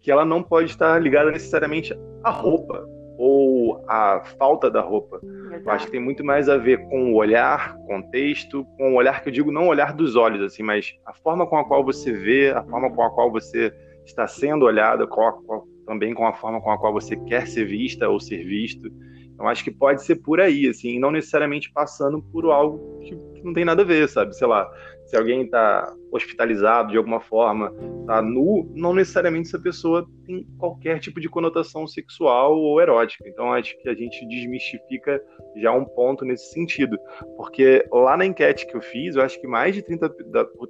que 0.00 0.10
ela 0.10 0.24
não 0.24 0.42
pode 0.42 0.70
estar 0.70 1.00
ligada 1.00 1.30
necessariamente 1.30 1.94
à 2.24 2.30
roupa 2.30 2.86
ou 3.18 3.84
à 3.86 4.22
falta 4.38 4.70
da 4.70 4.80
roupa. 4.80 5.20
Eu 5.62 5.70
acho 5.70 5.84
que 5.84 5.92
tem 5.92 6.00
muito 6.00 6.24
mais 6.24 6.48
a 6.48 6.56
ver 6.56 6.78
com 6.88 7.12
o 7.12 7.16
olhar, 7.16 7.76
contexto, 7.86 8.64
com 8.78 8.94
o 8.94 8.96
olhar 8.96 9.22
que 9.22 9.28
eu 9.28 9.32
digo 9.32 9.52
não 9.52 9.68
olhar 9.68 9.92
dos 9.92 10.16
olhos, 10.16 10.40
assim, 10.42 10.62
mas 10.62 10.94
a 11.04 11.12
forma 11.12 11.46
com 11.46 11.58
a 11.58 11.64
qual 11.66 11.84
você 11.84 12.12
vê, 12.12 12.50
a 12.50 12.62
forma 12.62 12.90
com 12.90 13.02
a 13.02 13.10
qual 13.10 13.30
você 13.30 13.70
está 14.06 14.26
sendo 14.26 14.64
olhada, 14.64 15.06
qual, 15.06 15.42
qual, 15.42 15.66
também 15.90 16.14
com 16.14 16.24
a 16.24 16.32
forma 16.32 16.60
com 16.60 16.70
a 16.70 16.78
qual 16.78 16.92
você 16.92 17.16
quer 17.16 17.48
ser 17.48 17.64
vista 17.64 18.08
ou 18.08 18.20
ser 18.20 18.44
visto. 18.44 18.88
Então 19.34 19.48
acho 19.48 19.64
que 19.64 19.72
pode 19.72 20.04
ser 20.04 20.16
por 20.16 20.40
aí, 20.40 20.68
assim, 20.68 21.00
não 21.00 21.10
necessariamente 21.10 21.72
passando 21.72 22.22
por 22.22 22.44
algo 22.44 23.00
que, 23.00 23.16
não 23.42 23.52
tem 23.52 23.64
nada 23.64 23.82
a 23.82 23.84
ver, 23.84 24.08
sabe? 24.08 24.36
Sei 24.36 24.46
lá, 24.46 24.70
se 25.06 25.16
alguém 25.16 25.42
está 25.42 25.92
hospitalizado 26.12 26.92
de 26.92 26.96
alguma 26.96 27.18
forma, 27.18 27.74
tá 28.06 28.22
nu, 28.22 28.70
não 28.76 28.94
necessariamente 28.94 29.48
essa 29.48 29.58
pessoa 29.58 30.06
tem 30.26 30.46
qualquer 30.58 31.00
tipo 31.00 31.20
de 31.20 31.28
conotação 31.28 31.88
sexual 31.88 32.56
ou 32.56 32.80
erótica. 32.80 33.28
Então 33.28 33.52
acho 33.52 33.76
que 33.78 33.88
a 33.88 33.94
gente 33.94 34.24
desmistifica 34.28 35.20
já 35.56 35.72
um 35.72 35.84
ponto 35.84 36.24
nesse 36.24 36.52
sentido. 36.52 36.96
Porque 37.36 37.84
lá 37.90 38.16
na 38.16 38.26
enquete 38.26 38.64
que 38.64 38.76
eu 38.76 38.80
fiz, 38.80 39.16
eu 39.16 39.22
acho 39.22 39.40
que 39.40 39.48
mais 39.48 39.74
de 39.74 39.82
30%, 39.82 40.12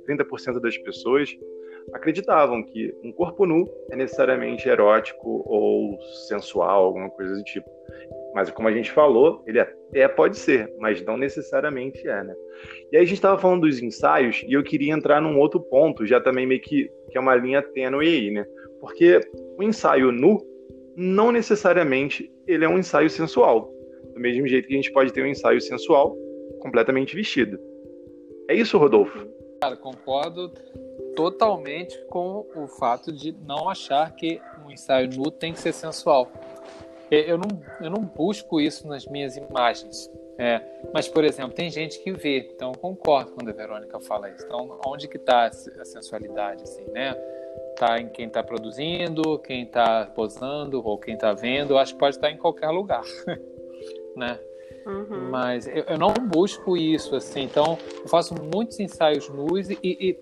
30 0.07 0.61
das 0.61 0.79
pessoas 0.79 1.29
acreditavam 1.93 2.63
que 2.63 2.95
um 3.03 3.13
corpo 3.13 3.47
nu 3.47 3.69
é 3.91 3.97
necessariamente 3.97 4.69
erótico 4.69 5.43
ou 5.47 6.01
sensual, 6.29 6.85
alguma 6.85 7.11
coisa 7.11 7.35
do 7.35 7.45
tipo. 7.45 7.69
Mas 8.35 8.51
como 8.51 8.69
a 8.69 8.73
gente 8.73 8.91
falou, 8.91 9.43
ele 9.47 9.59
até 9.59 10.07
pode 10.09 10.37
ser, 10.39 10.73
mas 10.79 11.05
não 11.05 11.17
necessariamente 11.17 12.07
é, 12.07 12.23
né? 12.23 12.35
E 12.93 12.97
aí 12.97 13.03
a 13.03 13.07
gente 13.07 13.17
estava 13.17 13.39
falando 13.39 13.63
dos 13.63 13.83
ensaios 13.83 14.43
e 14.47 14.53
eu 14.53 14.63
queria 14.63 14.93
entrar 14.93 15.21
num 15.21 15.39
outro 15.39 15.61
ponto, 15.61 16.07
já 16.07 16.21
também 16.21 16.47
meio 16.47 16.61
que, 16.61 16.91
que 17.11 17.19
é 17.19 17.21
uma 17.21 17.35
linha 17.35 17.63
tênue 17.63 18.07
aí, 18.07 18.31
né? 18.31 18.45
Porque 18.81 19.21
o 19.59 19.63
ensaio 19.63 20.13
nu, 20.13 20.39
não 20.97 21.33
necessariamente 21.33 22.31
ele 22.47 22.65
é 22.65 22.69
um 22.69 22.79
ensaio 22.79 23.11
sensual. 23.11 23.73
Do 24.15 24.21
mesmo 24.21 24.47
jeito 24.47 24.69
que 24.69 24.75
a 24.75 24.77
gente 24.77 24.93
pode 24.93 25.13
ter 25.13 25.23
um 25.23 25.27
ensaio 25.27 25.61
sensual 25.61 26.17
completamente 26.61 27.15
vestido. 27.17 27.59
É 28.49 28.55
isso, 28.55 28.79
Rodolfo? 28.79 29.29
Cara, 29.61 29.77
concordo 29.77 30.53
totalmente 31.15 31.99
com 32.07 32.47
o 32.55 32.67
fato 32.67 33.13
de 33.13 33.33
não 33.47 33.69
achar 33.69 34.15
que 34.15 34.41
um 34.65 34.71
ensaio 34.71 35.09
nu 35.11 35.31
tem 35.31 35.53
que 35.53 35.61
ser 35.61 35.73
sensual. 35.73 36.31
Eu 37.11 37.37
não, 37.37 37.49
eu 37.81 37.91
não 37.91 38.03
busco 38.05 38.61
isso 38.61 38.87
nas 38.87 39.07
minhas 39.07 39.37
imagens. 39.37 40.09
É, 40.39 40.61
mas, 40.95 41.07
por 41.07 41.23
exemplo, 41.23 41.53
tem 41.53 41.71
gente 41.71 42.03
que 42.03 42.13
vê, 42.13 42.51
então 42.55 42.73
eu 42.73 42.79
concordo 42.79 43.33
quando 43.33 43.51
a 43.51 43.53
Verônica 43.53 44.01
fala 44.01 44.31
isso. 44.31 44.47
Então, 44.47 44.81
onde 44.87 45.07
que 45.07 45.19
está 45.19 45.47
a 45.47 45.85
sensualidade, 45.85 46.63
assim, 46.63 46.85
né? 46.93 47.15
Tá 47.77 48.01
em 48.01 48.09
quem 48.09 48.27
está 48.27 48.43
produzindo, 48.43 49.39
quem 49.41 49.65
está 49.65 50.07
posando 50.07 50.83
ou 50.83 50.97
quem 50.97 51.15
está 51.15 51.35
vendo. 51.35 51.77
Acho 51.77 51.93
que 51.93 51.99
pode 51.99 52.17
estar 52.17 52.31
em 52.31 52.39
qualquer 52.39 52.71
lugar, 52.71 53.03
né? 54.17 54.39
Uhum. 54.87 55.31
Mas 55.31 55.67
eu, 55.67 55.85
eu, 55.85 55.99
não 55.99 56.13
busco 56.15 56.77
isso, 56.77 57.15
assim. 57.15 57.43
Então, 57.43 57.77
eu 58.01 58.09
faço 58.09 58.35
muitos 58.43 58.81
ensaios 58.81 59.29
nus 59.29 59.69
e, 59.69 59.79
e 59.83 60.19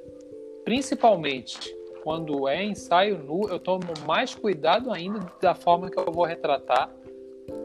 principalmente 0.68 1.74
quando 2.04 2.46
é 2.46 2.62
ensaio 2.62 3.16
nu, 3.16 3.48
eu 3.48 3.58
tomo 3.58 3.86
mais 4.06 4.34
cuidado 4.34 4.92
ainda 4.92 5.20
da 5.40 5.54
forma 5.54 5.90
que 5.90 5.98
eu 5.98 6.12
vou 6.12 6.26
retratar 6.26 6.90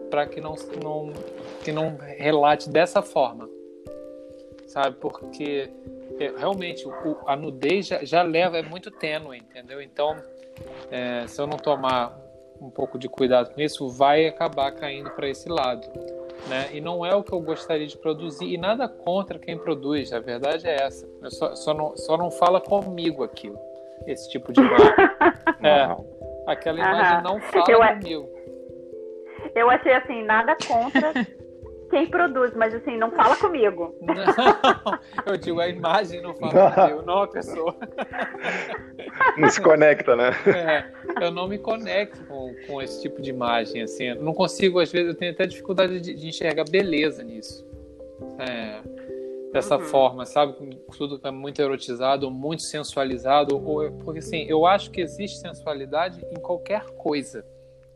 para 0.10 0.26
que 0.26 0.40
não, 0.40 0.56
não, 0.82 1.12
que 1.66 1.74
não 1.74 1.98
relate 1.98 2.70
dessa 2.70 3.02
forma, 3.02 3.50
sabe? 4.68 4.96
Porque 5.02 5.70
é, 6.18 6.32
realmente 6.38 6.88
o, 6.88 7.18
a 7.28 7.36
nudez 7.36 7.88
já, 7.88 8.06
já, 8.06 8.22
leva, 8.24 8.58
é 8.58 8.62
muito 8.62 8.90
tênue, 8.90 9.40
entendeu? 9.40 9.82
Então, 9.82 10.16
é, 10.90 11.28
se 11.28 11.42
eu 11.42 11.46
não 11.46 11.58
tomar 11.58 12.18
um 12.62 12.70
pouco 12.70 12.98
de 12.98 13.10
cuidado 13.10 13.54
com 13.54 13.60
isso, 13.60 13.90
vai 13.90 14.28
acabar 14.28 14.72
caindo 14.72 15.10
para 15.10 15.28
esse 15.28 15.50
lado. 15.50 15.86
Né? 16.48 16.70
E 16.74 16.82
não 16.82 17.06
é 17.06 17.16
o 17.16 17.24
que 17.24 17.32
eu 17.32 17.40
gostaria 17.40 17.88
de 17.88 17.98
produzir, 17.98 18.46
e 18.46 18.58
nada 18.58 18.88
contra 18.88 19.40
quem 19.40 19.58
produz, 19.58 20.12
a 20.12 20.20
verdade 20.20 20.68
é 20.68 20.76
essa. 20.76 21.08
Só, 21.30 21.56
só, 21.56 21.74
não, 21.74 21.96
só 21.96 22.18
não 22.18 22.30
fala 22.30 22.60
comigo 22.60 23.24
aquilo, 23.24 23.58
esse 24.06 24.30
tipo 24.30 24.52
de 24.52 24.60
imagem. 24.60 24.88
é, 25.64 25.96
aquela 26.46 26.80
imagem 26.80 27.24
não 27.24 27.40
fala 27.40 27.72
eu, 27.72 27.80
comigo. 27.80 28.30
Eu 29.56 29.70
achei 29.70 29.94
assim, 29.94 30.24
nada 30.24 30.56
contra 30.68 31.14
quem 31.94 32.08
produz, 32.08 32.56
mas 32.56 32.74
assim, 32.74 32.98
não 32.98 33.12
fala 33.12 33.36
comigo. 33.36 33.96
Não, 34.02 35.00
eu 35.28 35.38
digo, 35.38 35.60
a 35.60 35.68
imagem 35.68 36.22
não 36.22 36.34
fala 36.34 36.72
comigo, 36.72 37.04
não 37.04 37.22
a 37.22 37.28
pessoa. 37.28 37.76
Não 39.38 39.50
se 39.50 39.62
conecta, 39.62 40.16
né? 40.16 40.32
É, 40.48 41.24
eu 41.24 41.32
não 41.32 41.48
me 41.48 41.58
conecto 41.58 42.24
com, 42.26 42.54
com 42.66 42.82
esse 42.82 43.02
tipo 43.02 43.22
de 43.22 43.30
imagem, 43.30 43.84
assim. 43.84 44.06
Eu 44.06 44.24
não 44.24 44.34
consigo, 44.34 44.80
às 44.80 44.92
vezes, 44.92 45.10
eu 45.10 45.16
tenho 45.16 45.32
até 45.32 45.46
dificuldade 45.46 46.00
de, 46.00 46.14
de 46.16 46.28
enxergar 46.28 46.64
beleza 46.70 47.24
nisso. 47.24 47.66
É, 48.40 48.82
dessa 49.52 49.78
uhum. 49.78 49.84
forma, 49.84 50.26
sabe? 50.26 50.56
Tudo 50.98 51.20
é 51.24 51.32
muito 51.32 51.62
erotizado, 51.62 52.30
muito 52.30 52.64
sensualizado. 52.64 53.56
Ou, 53.56 53.92
porque, 54.04 54.20
assim, 54.20 54.46
eu 54.48 54.66
acho 54.66 54.90
que 54.90 55.02
existe 55.02 55.40
sensualidade 55.40 56.26
em 56.32 56.40
qualquer 56.40 56.86
coisa 56.98 57.46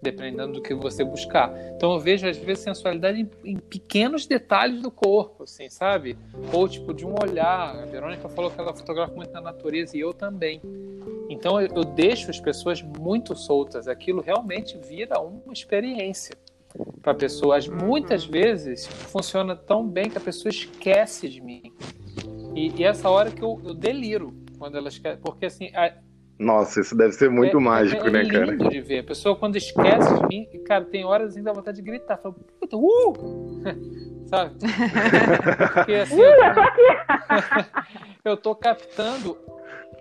dependendo 0.01 0.53
do 0.53 0.61
que 0.61 0.73
você 0.73 1.03
buscar. 1.03 1.51
Então 1.75 1.93
eu 1.93 1.99
vejo 1.99 2.27
às 2.27 2.37
vezes 2.37 2.63
sensualidade 2.63 3.21
em, 3.21 3.29
em, 3.43 3.57
pequenos 3.57 4.25
detalhes 4.25 4.81
do 4.81 4.91
corpo, 4.91 5.43
assim, 5.43 5.69
sabe? 5.69 6.17
Ou 6.53 6.67
tipo 6.67 6.93
de 6.93 7.05
um 7.05 7.15
olhar. 7.21 7.75
A 7.75 7.85
Verônica 7.85 8.29
falou 8.29 8.51
que 8.51 8.59
ela 8.59 8.73
fotografa 8.73 9.13
muito 9.13 9.31
na 9.31 9.41
natureza 9.41 9.97
e 9.97 9.99
eu 9.99 10.13
também. 10.13 10.61
Então 11.29 11.59
eu, 11.59 11.67
eu 11.75 11.83
deixo 11.83 12.29
as 12.29 12.39
pessoas 12.39 12.81
muito 12.81 13.35
soltas. 13.35 13.87
Aquilo 13.87 14.21
realmente 14.21 14.77
vira 14.77 15.19
uma 15.19 15.53
experiência 15.53 16.35
para 17.01 17.13
pessoas. 17.13 17.67
Muitas 17.67 18.25
vezes 18.25 18.85
funciona 18.85 19.55
tão 19.55 19.87
bem 19.87 20.09
que 20.09 20.17
a 20.17 20.21
pessoa 20.21 20.49
esquece 20.49 21.27
de 21.27 21.41
mim. 21.41 21.73
E, 22.55 22.71
e 22.75 22.83
essa 22.83 23.09
hora 23.09 23.31
que 23.31 23.41
eu, 23.41 23.59
eu 23.63 23.73
deliro 23.73 24.33
quando 24.57 24.77
ela 24.77 24.87
esquece, 24.87 25.19
porque 25.21 25.45
assim 25.45 25.69
a, 25.75 25.93
nossa, 26.39 26.81
isso 26.81 26.95
deve 26.95 27.13
ser 27.13 27.29
muito 27.29 27.57
é, 27.57 27.59
mágico, 27.59 28.07
é, 28.07 28.11
né, 28.11 28.25
cara? 28.25 28.45
É 28.45 28.49
lindo 28.51 28.69
de 28.69 28.81
ver. 28.81 28.99
A 28.99 29.03
pessoa, 29.03 29.35
quando 29.35 29.55
esquece 29.55 30.13
de 30.13 30.27
mim, 30.27 30.47
cara, 30.65 30.85
tem 30.85 31.03
horas 31.03 31.35
ainda 31.35 31.51
dá 31.51 31.53
vontade 31.53 31.77
de 31.77 31.83
gritar. 31.83 32.17
Fala, 32.17 32.35
puta, 32.59 32.77
uh! 32.77 33.13
Sabe? 34.27 34.55
Porque 35.73 35.95
assim. 36.03 36.21
eu 38.23 38.37
tô 38.37 38.53
captando 38.53 39.37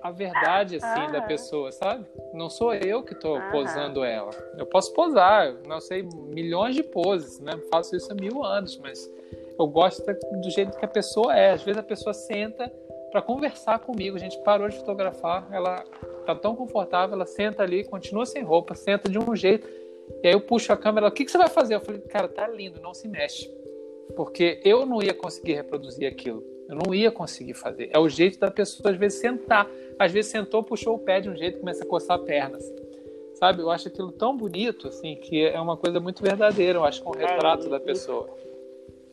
a 0.02 0.10
verdade, 0.10 0.76
assim, 0.76 1.00
ah. 1.00 1.10
da 1.10 1.22
pessoa, 1.22 1.72
sabe? 1.72 2.04
Não 2.34 2.50
sou 2.50 2.74
eu 2.74 3.02
que 3.02 3.14
tô 3.14 3.36
ah. 3.36 3.48
posando 3.50 4.04
ela. 4.04 4.30
Eu 4.58 4.66
posso 4.66 4.92
posar, 4.92 5.54
não 5.66 5.80
sei, 5.80 6.06
milhões 6.28 6.74
de 6.74 6.82
poses, 6.82 7.40
né? 7.40 7.52
Faço 7.70 7.96
isso 7.96 8.12
há 8.12 8.14
mil 8.14 8.44
anos, 8.44 8.78
mas 8.78 9.10
eu 9.58 9.66
gosto 9.68 10.04
do 10.04 10.50
jeito 10.50 10.76
que 10.76 10.84
a 10.84 10.88
pessoa 10.88 11.36
é. 11.36 11.52
Às 11.52 11.62
vezes 11.62 11.78
a 11.78 11.84
pessoa 11.84 12.12
senta 12.12 12.70
para 13.10 13.22
conversar 13.22 13.78
comigo. 13.78 14.16
A 14.16 14.20
gente 14.20 14.38
parou 14.42 14.68
de 14.68 14.76
fotografar, 14.76 15.48
ela 15.52 15.84
tá 16.24 16.34
tão 16.34 16.54
confortável, 16.54 17.14
ela 17.14 17.26
senta 17.26 17.62
ali, 17.62 17.84
continua 17.84 18.26
sem 18.26 18.42
roupa, 18.42 18.74
senta 18.74 19.08
de 19.08 19.18
um 19.18 19.34
jeito. 19.34 19.68
E 20.22 20.28
aí 20.28 20.34
eu 20.34 20.40
puxo 20.40 20.72
a 20.72 20.76
câmera, 20.76 21.08
o 21.08 21.10
que, 21.10 21.24
que 21.24 21.30
você 21.30 21.38
vai 21.38 21.48
fazer? 21.48 21.74
Eu 21.74 21.80
falei, 21.80 22.00
cara, 22.02 22.28
tá 22.28 22.46
lindo, 22.46 22.80
não 22.80 22.94
se 22.94 23.08
mexe. 23.08 23.50
Porque 24.14 24.60
eu 24.64 24.86
não 24.86 25.02
ia 25.02 25.14
conseguir 25.14 25.54
reproduzir 25.54 26.06
aquilo. 26.08 26.42
Eu 26.68 26.78
não 26.84 26.94
ia 26.94 27.10
conseguir 27.10 27.54
fazer. 27.54 27.90
É 27.92 27.98
o 27.98 28.08
jeito 28.08 28.38
da 28.38 28.50
pessoa, 28.50 28.90
às 28.90 28.96
vezes, 28.96 29.20
sentar. 29.20 29.68
Às 29.98 30.12
vezes 30.12 30.30
sentou, 30.30 30.62
puxou 30.62 30.96
o 30.96 30.98
pé 30.98 31.20
de 31.20 31.28
um 31.28 31.36
jeito, 31.36 31.60
começa 31.60 31.84
a 31.84 31.86
coçar 31.86 32.16
a 32.16 32.20
perna. 32.20 32.56
Assim. 32.56 32.74
Sabe? 33.34 33.62
Eu 33.62 33.70
acho 33.70 33.88
aquilo 33.88 34.10
tão 34.10 34.36
bonito, 34.36 34.88
assim, 34.88 35.16
que 35.16 35.44
é 35.44 35.60
uma 35.60 35.76
coisa 35.76 36.00
muito 36.00 36.22
verdadeira. 36.22 36.78
Eu 36.78 36.84
acho 36.84 37.02
que 37.02 37.06
é 37.06 37.10
um 37.10 37.14
retrato 37.14 37.68
da 37.68 37.78
pessoa. 37.78 38.28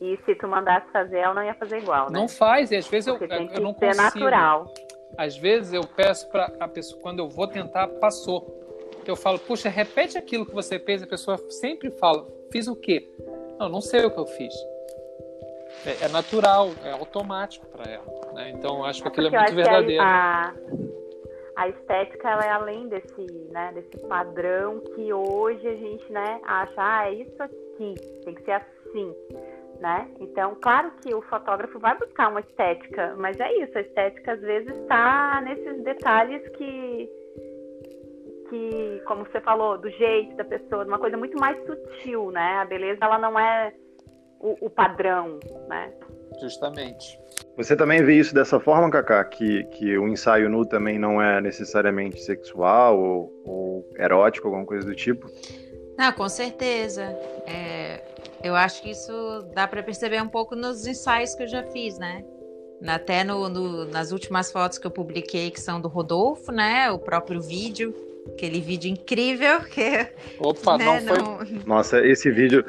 E 0.04 0.18
se 0.26 0.34
tu 0.34 0.46
mandasse 0.46 0.86
fazer, 0.92 1.18
ela 1.18 1.32
não 1.32 1.42
ia 1.42 1.54
fazer 1.54 1.78
igual, 1.78 2.10
né? 2.10 2.18
Não 2.18 2.28
faz, 2.28 2.70
e 2.70 2.76
às 2.76 2.86
vezes 2.86 3.10
Porque 3.10 3.24
eu, 3.24 3.28
tem 3.28 3.50
eu 3.54 3.62
não 3.62 3.72
ser 3.72 3.86
consigo. 3.86 4.02
natural. 4.02 4.74
Às 5.16 5.36
vezes 5.36 5.72
eu 5.72 5.82
peço 5.82 6.28
para 6.28 6.52
a 6.60 6.68
pessoa, 6.68 7.00
quando 7.00 7.20
eu 7.20 7.28
vou 7.28 7.46
tentar, 7.46 7.88
passou. 7.88 8.62
Eu 9.06 9.16
falo, 9.16 9.38
puxa, 9.38 9.70
repete 9.70 10.18
aquilo 10.18 10.44
que 10.44 10.54
você 10.54 10.78
fez. 10.78 11.02
A 11.02 11.06
pessoa 11.06 11.38
sempre 11.48 11.90
fala, 11.90 12.26
fiz 12.52 12.68
o 12.68 12.76
quê? 12.76 13.08
Não, 13.58 13.68
não 13.68 13.80
sei 13.80 14.04
o 14.04 14.10
que 14.10 14.18
eu 14.18 14.26
fiz. 14.26 14.54
É, 15.86 16.04
é 16.04 16.08
natural, 16.08 16.70
é 16.84 16.90
automático 16.90 17.66
para 17.66 17.90
ela. 17.90 18.04
Né? 18.34 18.50
Então 18.50 18.84
acho 18.84 19.00
que 19.00 19.08
aquilo 19.08 19.28
é 19.28 19.30
muito 19.30 19.54
verdadeiro. 19.54 20.02
A, 20.02 20.52
a, 21.56 21.68
estética 21.68 22.28
ela 22.28 22.44
é 22.44 22.50
além 22.50 22.88
desse, 22.88 23.26
né, 23.50 23.72
desse 23.74 24.06
padrão 24.06 24.80
que 24.80 25.12
hoje 25.12 25.66
a 25.66 25.76
gente 25.76 26.12
né, 26.12 26.40
acha, 26.44 26.74
ah, 26.76 27.08
é 27.08 27.14
isso 27.14 27.42
aqui, 27.42 27.94
tem 28.24 28.34
que 28.34 28.42
ser 28.42 28.52
assim 28.52 29.14
né? 29.84 30.08
Então, 30.18 30.56
claro 30.62 30.90
que 31.02 31.14
o 31.14 31.20
fotógrafo 31.20 31.78
vai 31.78 31.94
buscar 31.98 32.30
uma 32.30 32.40
estética, 32.40 33.14
mas 33.18 33.38
é 33.38 33.52
isso, 33.62 33.76
a 33.76 33.82
estética 33.82 34.32
às 34.32 34.40
vezes 34.40 34.74
está 34.78 35.42
nesses 35.42 35.84
detalhes 35.84 36.40
que, 36.56 37.10
que, 38.48 39.02
como 39.06 39.26
você 39.26 39.42
falou, 39.42 39.76
do 39.76 39.90
jeito 39.90 40.36
da 40.36 40.44
pessoa, 40.44 40.86
uma 40.86 40.98
coisa 40.98 41.18
muito 41.18 41.38
mais 41.38 41.58
sutil, 41.66 42.30
né? 42.30 42.60
A 42.62 42.64
beleza 42.64 43.04
ela 43.04 43.18
não 43.18 43.38
é 43.38 43.74
o, 44.40 44.56
o 44.64 44.70
padrão, 44.70 45.38
né? 45.68 45.92
Justamente. 46.40 47.20
Você 47.54 47.76
também 47.76 48.02
vê 48.02 48.14
isso 48.14 48.34
dessa 48.34 48.58
forma, 48.58 48.90
Kaká? 48.90 49.22
Que, 49.24 49.64
que 49.64 49.98
o 49.98 50.08
ensaio 50.08 50.48
nu 50.48 50.64
também 50.64 50.98
não 50.98 51.20
é 51.20 51.42
necessariamente 51.42 52.22
sexual 52.22 52.98
ou, 52.98 53.42
ou 53.44 53.88
erótico, 53.98 54.48
alguma 54.48 54.64
coisa 54.64 54.86
do 54.86 54.94
tipo? 54.94 55.26
Não, 55.96 56.12
com 56.12 56.28
certeza. 56.28 57.02
É, 57.46 58.02
eu 58.42 58.54
acho 58.54 58.82
que 58.82 58.90
isso 58.90 59.12
dá 59.54 59.66
para 59.66 59.82
perceber 59.82 60.22
um 60.22 60.28
pouco 60.28 60.54
nos 60.54 60.86
ensaios 60.86 61.34
que 61.34 61.44
eu 61.44 61.48
já 61.48 61.62
fiz, 61.64 61.98
né? 61.98 62.24
Até 62.86 63.24
no, 63.24 63.48
no, 63.48 63.84
nas 63.86 64.12
últimas 64.12 64.52
fotos 64.52 64.76
que 64.78 64.86
eu 64.86 64.90
publiquei, 64.90 65.50
que 65.50 65.60
são 65.60 65.80
do 65.80 65.88
Rodolfo, 65.88 66.52
né? 66.52 66.90
O 66.90 66.98
próprio 66.98 67.40
vídeo, 67.40 67.94
aquele 68.28 68.60
vídeo 68.60 68.90
incrível 68.90 69.60
que. 69.60 70.08
Opa, 70.38 70.76
né? 70.78 71.00
não 71.00 71.14
foi. 71.14 71.18
Não... 71.18 71.62
Nossa, 71.66 72.04
esse 72.04 72.30
vídeo. 72.30 72.64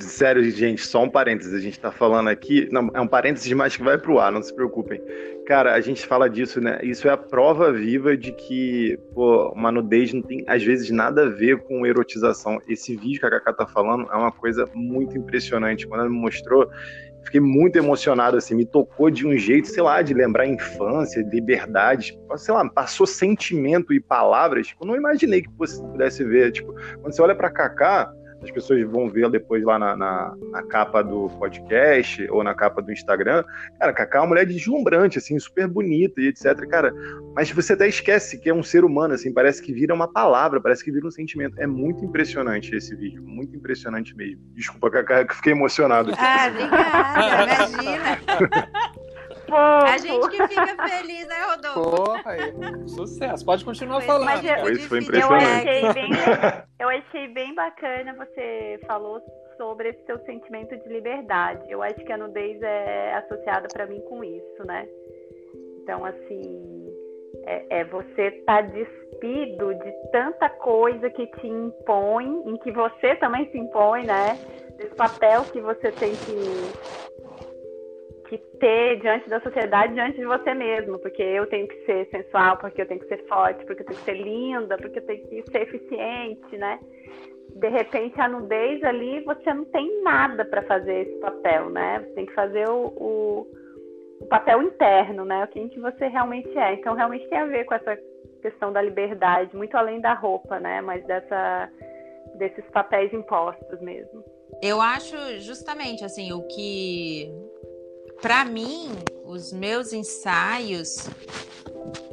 Sério, 0.00 0.42
gente, 0.50 0.84
só 0.84 1.04
um 1.04 1.08
parênteses. 1.08 1.54
A 1.54 1.60
gente 1.60 1.78
tá 1.78 1.92
falando 1.92 2.28
aqui. 2.28 2.68
Não, 2.72 2.90
é 2.94 3.00
um 3.00 3.06
parênteses 3.06 3.52
mais 3.52 3.76
que 3.76 3.82
vai 3.82 3.96
pro 3.96 4.18
ar, 4.18 4.32
não 4.32 4.42
se 4.42 4.52
preocupem. 4.52 5.00
Cara, 5.46 5.74
a 5.74 5.80
gente 5.80 6.04
fala 6.04 6.28
disso, 6.28 6.60
né? 6.60 6.80
Isso 6.82 7.06
é 7.06 7.12
a 7.12 7.16
prova 7.16 7.72
viva 7.72 8.16
de 8.16 8.32
que, 8.32 8.98
pô, 9.14 9.50
uma 9.50 9.70
nudez 9.70 10.12
não 10.12 10.20
tem, 10.20 10.44
às 10.48 10.62
vezes, 10.64 10.90
nada 10.90 11.26
a 11.26 11.28
ver 11.28 11.58
com 11.58 11.86
erotização. 11.86 12.60
Esse 12.68 12.96
vídeo 12.96 13.20
que 13.20 13.26
a 13.26 13.30
Kaká 13.30 13.52
tá 13.52 13.66
falando 13.66 14.10
é 14.10 14.16
uma 14.16 14.32
coisa 14.32 14.68
muito 14.74 15.16
impressionante. 15.16 15.86
Quando 15.86 16.00
ela 16.00 16.10
me 16.10 16.18
mostrou, 16.18 16.68
fiquei 17.22 17.40
muito 17.40 17.76
emocionado, 17.76 18.36
assim, 18.36 18.56
me 18.56 18.66
tocou 18.66 19.10
de 19.10 19.26
um 19.26 19.36
jeito, 19.36 19.68
sei 19.68 19.82
lá, 19.82 20.02
de 20.02 20.12
lembrar 20.12 20.46
infância, 20.46 21.24
liberdade, 21.32 22.18
sei 22.36 22.52
lá, 22.52 22.68
passou 22.68 23.06
sentimento 23.06 23.92
e 23.92 24.00
palavras 24.00 24.72
que 24.72 24.82
eu 24.82 24.86
não 24.86 24.96
imaginei 24.96 25.42
que 25.42 25.50
pudesse 25.50 26.24
ver. 26.24 26.50
Tipo, 26.50 26.74
quando 27.00 27.14
você 27.14 27.22
olha 27.22 27.34
pra 27.34 27.50
Kaká 27.50 28.12
as 28.42 28.50
pessoas 28.50 28.82
vão 28.84 29.08
ver 29.08 29.28
depois 29.30 29.62
lá 29.64 29.78
na, 29.78 29.96
na, 29.96 30.34
na, 30.50 30.62
capa 30.62 31.02
do 31.02 31.28
podcast 31.38 32.26
ou 32.30 32.44
na 32.44 32.54
capa 32.54 32.80
do 32.80 32.92
Instagram. 32.92 33.44
Cara, 33.78 33.92
Cacá 33.92 34.18
é 34.18 34.20
uma 34.20 34.28
mulher 34.28 34.46
deslumbrante, 34.46 35.18
assim, 35.18 35.38
super 35.38 35.66
bonita 35.66 36.20
e 36.20 36.28
etc. 36.28 36.54
Cara, 36.68 36.92
mas 37.34 37.50
você 37.50 37.72
até 37.72 37.88
esquece 37.88 38.38
que 38.38 38.48
é 38.48 38.54
um 38.54 38.62
ser 38.62 38.84
humano, 38.84 39.14
assim, 39.14 39.32
parece 39.32 39.60
que 39.60 39.72
vira 39.72 39.92
uma 39.92 40.06
palavra, 40.06 40.60
parece 40.60 40.84
que 40.84 40.92
vira 40.92 41.06
um 41.06 41.10
sentimento. 41.10 41.60
É 41.60 41.66
muito 41.66 42.04
impressionante 42.04 42.74
esse 42.74 42.94
vídeo, 42.94 43.22
muito 43.22 43.56
impressionante 43.56 44.14
mesmo. 44.16 44.40
Desculpa, 44.54 44.90
Cacá, 44.90 45.24
que 45.24 45.34
fiquei 45.34 45.52
emocionado. 45.52 46.12
Ah, 46.16 46.48
obrigada, 46.48 47.68
imagina. 47.68 48.98
A 49.56 49.98
gente 49.98 50.28
que 50.28 50.48
fica 50.48 50.88
feliz, 50.88 51.26
né, 51.26 51.36
Rodolfo? 51.46 51.96
Porra, 51.96 52.30
aí. 52.30 52.88
sucesso. 52.88 53.44
Pode 53.44 53.64
continuar 53.64 54.00
falando. 54.02 54.26
Mas 54.26 54.44
eu, 54.44 54.72
Isso 54.72 54.88
foi 54.88 55.00
impressionante. 55.00 55.68
Eu 55.68 55.88
achei, 55.88 55.92
bem, 55.92 56.10
eu 56.80 56.88
achei 56.88 57.28
bem 57.28 57.54
bacana 57.54 58.14
você 58.14 58.80
falou 58.86 59.20
sobre 59.56 59.90
esse 59.90 60.04
seu 60.06 60.18
sentimento 60.24 60.76
de 60.76 60.88
liberdade. 60.88 61.62
Eu 61.68 61.82
acho 61.82 61.96
que 61.96 62.12
a 62.12 62.16
nudez 62.16 62.60
é 62.62 63.14
associada 63.14 63.68
para 63.72 63.86
mim 63.86 64.00
com 64.08 64.22
isso, 64.22 64.64
né? 64.64 64.86
Então, 65.82 66.04
assim, 66.04 66.78
é, 67.44 67.80
é 67.80 67.84
você 67.84 68.28
estar 68.28 68.62
tá 68.62 68.68
despido 68.68 69.74
de 69.74 69.92
tanta 70.12 70.48
coisa 70.48 71.10
que 71.10 71.26
te 71.26 71.46
impõe, 71.46 72.42
em 72.46 72.56
que 72.58 72.70
você 72.70 73.16
também 73.16 73.50
se 73.50 73.58
impõe, 73.58 74.04
né? 74.04 74.38
Desse 74.76 74.94
papel 74.94 75.42
que 75.44 75.60
você 75.60 75.90
tem 75.92 76.12
que 76.14 76.97
que 78.28 78.38
ter 78.58 79.00
diante 79.00 79.28
da 79.28 79.40
sociedade, 79.40 79.94
diante 79.94 80.18
de 80.18 80.26
você 80.26 80.52
mesmo, 80.54 80.98
porque 80.98 81.22
eu 81.22 81.46
tenho 81.46 81.66
que 81.66 81.84
ser 81.86 82.08
sensual, 82.10 82.56
porque 82.58 82.82
eu 82.82 82.86
tenho 82.86 83.00
que 83.00 83.08
ser 83.08 83.26
forte, 83.26 83.64
porque 83.64 83.82
eu 83.82 83.86
tenho 83.86 83.98
que 83.98 84.04
ser 84.04 84.14
linda, 84.14 84.76
porque 84.76 84.98
eu 84.98 85.06
tenho 85.06 85.26
que 85.26 85.50
ser 85.50 85.62
eficiente, 85.62 86.56
né? 86.56 86.78
De 87.56 87.68
repente, 87.68 88.20
a 88.20 88.28
nudez 88.28 88.82
ali, 88.84 89.20
você 89.24 89.52
não 89.52 89.64
tem 89.64 90.02
nada 90.02 90.44
para 90.44 90.62
fazer 90.62 91.08
esse 91.08 91.18
papel, 91.18 91.70
né? 91.70 92.00
Você 92.00 92.14
tem 92.14 92.26
que 92.26 92.34
fazer 92.34 92.68
o, 92.68 92.86
o, 92.96 93.46
o 94.20 94.26
papel 94.26 94.62
interno, 94.62 95.24
né? 95.24 95.44
O 95.44 95.48
que 95.48 95.80
você 95.80 96.06
realmente 96.06 96.56
é. 96.56 96.74
Então, 96.74 96.94
realmente 96.94 97.26
tem 97.28 97.38
a 97.38 97.46
ver 97.46 97.64
com 97.64 97.74
essa 97.74 97.98
questão 98.42 98.72
da 98.72 98.82
liberdade, 98.82 99.56
muito 99.56 99.76
além 99.76 100.00
da 100.00 100.12
roupa, 100.12 100.60
né? 100.60 100.80
Mas 100.82 101.04
dessa, 101.06 101.70
desses 102.36 102.64
papéis 102.66 103.12
impostos 103.12 103.80
mesmo. 103.80 104.22
Eu 104.62 104.80
acho 104.80 105.16
justamente 105.40 106.04
assim 106.04 106.32
o 106.32 106.42
que 106.48 107.32
para 108.20 108.44
mim, 108.44 108.90
os 109.24 109.52
meus 109.52 109.92
ensaios 109.92 111.08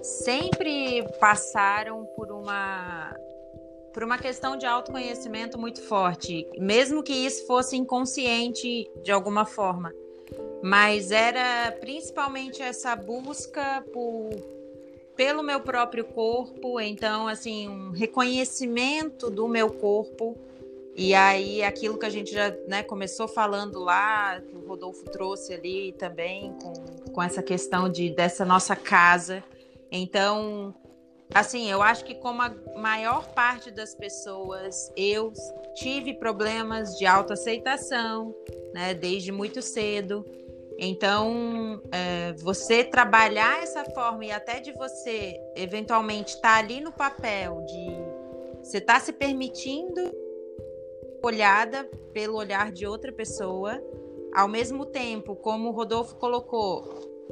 sempre 0.01 1.03
passaram 1.19 2.05
por 2.15 2.31
uma 2.31 3.15
por 3.93 4.03
uma 4.03 4.17
questão 4.17 4.57
de 4.57 4.65
autoconhecimento 4.65 5.57
muito 5.57 5.81
forte, 5.81 6.45
mesmo 6.57 7.01
que 7.01 7.13
isso 7.13 7.47
fosse 7.47 7.77
inconsciente 7.77 8.91
de 9.01 9.09
alguma 9.09 9.45
forma. 9.45 9.93
Mas 10.61 11.11
era 11.11 11.71
principalmente 11.79 12.61
essa 12.61 12.93
busca 12.93 13.81
por, 13.93 14.31
pelo 15.15 15.41
meu 15.41 15.61
próprio 15.61 16.03
corpo, 16.03 16.77
então 16.81 17.25
assim, 17.25 17.69
um 17.69 17.91
reconhecimento 17.91 19.29
do 19.29 19.47
meu 19.47 19.71
corpo 19.71 20.37
e 20.97 21.13
aí, 21.13 21.61
aquilo 21.61 21.97
que 21.97 22.05
a 22.05 22.09
gente 22.09 22.31
já 22.31 22.55
né, 22.69 22.81
começou 22.81 23.27
falando 23.27 23.79
lá, 23.79 24.39
que 24.39 24.55
o 24.55 24.65
Rodolfo 24.65 25.03
trouxe 25.03 25.53
ali 25.53 25.91
também, 25.91 26.53
com, 26.53 27.11
com 27.11 27.21
essa 27.21 27.43
questão 27.43 27.89
de 27.89 28.09
dessa 28.09 28.45
nossa 28.45 28.77
casa. 28.77 29.43
Então, 29.91 30.73
assim, 31.33 31.69
eu 31.69 31.81
acho 31.81 32.05
que 32.05 32.15
como 32.15 32.41
a 32.41 32.55
maior 32.77 33.27
parte 33.33 33.71
das 33.71 33.93
pessoas, 33.93 34.89
eu 34.95 35.33
tive 35.75 36.13
problemas 36.13 36.97
de 36.97 37.05
autoaceitação, 37.05 38.33
né, 38.73 38.93
desde 38.93 39.33
muito 39.33 39.61
cedo. 39.61 40.25
Então, 40.79 41.81
é, 41.91 42.31
você 42.37 42.85
trabalhar 42.85 43.61
essa 43.61 43.83
forma 43.83 44.23
e 44.23 44.31
até 44.31 44.61
de 44.61 44.71
você 44.71 45.37
eventualmente 45.57 46.35
estar 46.35 46.53
tá 46.53 46.57
ali 46.57 46.79
no 46.79 46.93
papel 46.93 47.65
de 47.65 48.63
você 48.63 48.77
estar 48.77 48.93
tá 48.93 48.99
se 49.01 49.11
permitindo 49.11 50.24
olhada 51.25 51.89
pelo 52.13 52.37
olhar 52.37 52.71
de 52.71 52.85
outra 52.85 53.11
pessoa, 53.11 53.81
ao 54.33 54.47
mesmo 54.47 54.85
tempo, 54.85 55.35
como 55.35 55.69
o 55.69 55.71
Rodolfo 55.71 56.15
colocou, 56.15 56.83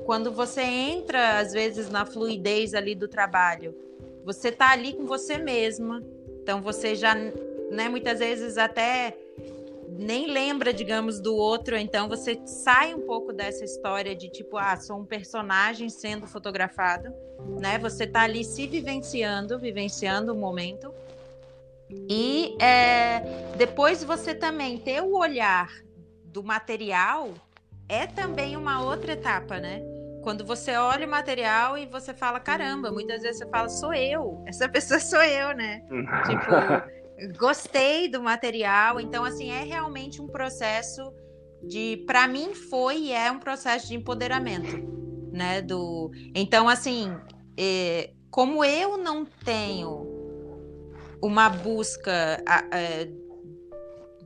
quando 0.05 0.31
você 0.31 0.61
entra 0.61 1.39
às 1.39 1.53
vezes 1.53 1.89
na 1.89 2.05
fluidez 2.05 2.73
ali 2.73 2.95
do 2.95 3.07
trabalho, 3.07 3.75
você 4.23 4.51
tá 4.51 4.71
ali 4.71 4.93
com 4.93 5.05
você 5.05 5.37
mesma, 5.37 6.01
então 6.41 6.61
você 6.61 6.95
já, 6.95 7.13
né, 7.13 7.89
muitas 7.89 8.19
vezes 8.19 8.57
até 8.57 9.17
nem 9.87 10.27
lembra, 10.27 10.73
digamos, 10.73 11.19
do 11.19 11.35
outro, 11.35 11.77
então 11.77 12.09
você 12.09 12.41
sai 12.45 12.95
um 12.95 13.01
pouco 13.01 13.31
dessa 13.31 13.63
história 13.63 14.15
de 14.15 14.29
tipo, 14.29 14.57
ah, 14.57 14.75
sou 14.75 14.97
um 14.97 15.05
personagem 15.05 15.89
sendo 15.89 16.25
fotografado, 16.25 17.13
né? 17.59 17.77
Você 17.77 18.07
tá 18.07 18.21
ali 18.21 18.43
se 18.43 18.65
vivenciando, 18.65 19.59
vivenciando 19.59 20.33
o 20.33 20.35
momento. 20.35 20.91
E 22.09 22.57
é, 22.61 23.21
depois 23.57 24.03
você 24.03 24.33
também 24.35 24.77
ter 24.77 25.01
o 25.01 25.17
olhar 25.17 25.69
do 26.25 26.43
material 26.43 27.33
é 27.87 28.07
também 28.07 28.57
uma 28.57 28.83
outra 28.83 29.13
etapa, 29.13 29.59
né? 29.59 29.81
Quando 30.23 30.45
você 30.45 30.75
olha 30.75 31.05
o 31.05 31.09
material 31.09 31.77
e 31.77 31.85
você 31.85 32.13
fala, 32.13 32.39
caramba, 32.39 32.91
muitas 32.91 33.21
vezes 33.21 33.39
você 33.39 33.49
fala, 33.49 33.69
sou 33.69 33.93
eu, 33.93 34.43
essa 34.47 34.67
pessoa 34.69 34.99
sou 34.99 35.21
eu, 35.21 35.55
né? 35.55 35.81
tipo, 36.25 37.37
gostei 37.37 38.07
do 38.07 38.21
material. 38.21 38.99
Então, 38.99 39.23
assim, 39.23 39.51
é 39.51 39.63
realmente 39.63 40.21
um 40.21 40.27
processo 40.27 41.13
de, 41.61 42.03
para 42.07 42.27
mim, 42.27 42.53
foi 42.53 42.97
e 42.97 43.11
é 43.11 43.31
um 43.31 43.39
processo 43.39 43.87
de 43.87 43.95
empoderamento, 43.95 44.77
né? 45.31 45.61
Do, 45.61 46.11
então, 46.33 46.67
assim, 46.67 47.15
é, 47.57 48.11
como 48.31 48.63
eu 48.63 48.97
não 48.97 49.25
tenho 49.25 50.12
uma 51.23 51.47
busca 51.47 52.43
é, 52.69 53.07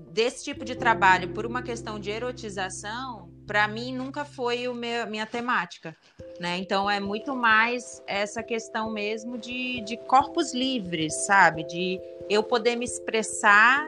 desse 0.09 0.43
tipo 0.43 0.65
de 0.65 0.75
trabalho 0.75 1.29
por 1.29 1.45
uma 1.45 1.61
questão 1.61 1.99
de 1.99 2.09
erotização, 2.09 3.29
para 3.45 3.67
mim 3.67 3.95
nunca 3.95 4.25
foi 4.25 4.67
o 4.67 4.73
meu, 4.73 5.05
minha 5.05 5.27
temática, 5.27 5.95
né? 6.39 6.57
Então 6.57 6.89
é 6.89 6.99
muito 6.99 7.35
mais 7.35 8.01
essa 8.07 8.41
questão 8.41 8.91
mesmo 8.91 9.37
de, 9.37 9.81
de 9.81 9.95
corpos 9.95 10.55
livres, 10.55 11.13
sabe? 11.27 11.63
De 11.65 12.01
eu 12.27 12.41
poder 12.41 12.75
me 12.75 12.85
expressar 12.85 13.87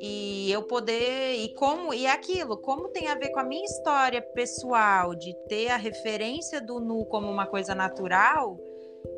e 0.00 0.50
eu 0.50 0.62
poder 0.62 1.34
e 1.34 1.54
como 1.54 1.92
e 1.92 2.06
aquilo 2.06 2.56
como 2.56 2.88
tem 2.88 3.08
a 3.08 3.14
ver 3.14 3.28
com 3.32 3.40
a 3.40 3.44
minha 3.44 3.66
história 3.66 4.22
pessoal 4.22 5.14
de 5.14 5.34
ter 5.46 5.68
a 5.68 5.76
referência 5.76 6.58
do 6.58 6.80
nu 6.80 7.04
como 7.04 7.30
uma 7.30 7.46
coisa 7.46 7.74
natural 7.74 8.58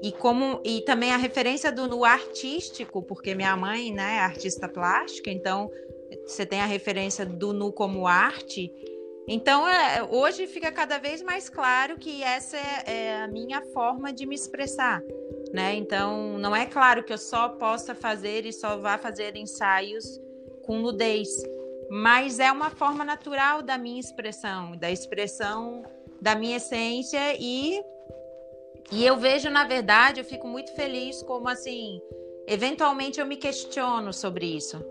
e 0.03 0.13
como 0.13 0.61
e 0.65 0.81
também 0.83 1.13
a 1.13 1.17
referência 1.17 1.71
do 1.71 1.87
no 1.87 2.05
artístico, 2.05 3.03
porque 3.03 3.35
minha 3.35 3.57
mãe, 3.57 3.93
né, 3.93 4.17
é 4.17 4.21
artista 4.21 4.69
plástica, 4.69 5.31
então 5.31 5.71
você 6.27 6.45
tem 6.45 6.61
a 6.61 6.67
referência 6.67 7.25
do 7.25 7.53
nu 7.53 7.73
como 7.73 8.07
arte. 8.07 8.71
Então, 9.29 9.69
é, 9.69 10.03
hoje 10.03 10.49
fica 10.49 10.73
cada 10.73 10.99
vez 10.99 11.23
mais 11.23 11.49
claro 11.49 11.97
que 11.97 12.23
essa 12.23 12.57
é, 12.57 12.83
é, 12.87 13.17
a 13.23 13.29
minha 13.29 13.63
forma 13.73 14.13
de 14.13 14.27
me 14.27 14.35
expressar, 14.35 15.01
né? 15.53 15.75
Então, 15.77 16.37
não 16.39 16.55
é 16.55 16.67
claro 16.67 17.05
que 17.05 17.13
eu 17.13 17.19
só 17.19 17.51
possa 17.51 17.95
fazer 17.95 18.45
e 18.45 18.53
só 18.53 18.79
vá 18.79 18.99
fazer 18.99 19.37
ensaios 19.37 20.21
com 20.65 20.79
nudez, 20.79 21.29
mas 21.89 22.41
é 22.41 22.51
uma 22.51 22.71
forma 22.71 23.05
natural 23.05 23.63
da 23.63 23.79
minha 23.79 24.01
expressão, 24.01 24.77
da 24.77 24.91
expressão 24.91 25.85
da 26.23 26.37
minha 26.37 26.57
essência 26.57 27.35
e 27.37 27.83
e 28.91 29.05
eu 29.05 29.17
vejo, 29.17 29.49
na 29.49 29.65
verdade, 29.65 30.21
eu 30.21 30.25
fico 30.25 30.47
muito 30.47 30.75
feliz 30.75 31.23
como 31.23 31.49
assim, 31.49 32.01
eventualmente 32.47 33.21
eu 33.21 33.27
me 33.27 33.37
questiono 33.37 34.13
sobre 34.13 34.47
isso, 34.47 34.85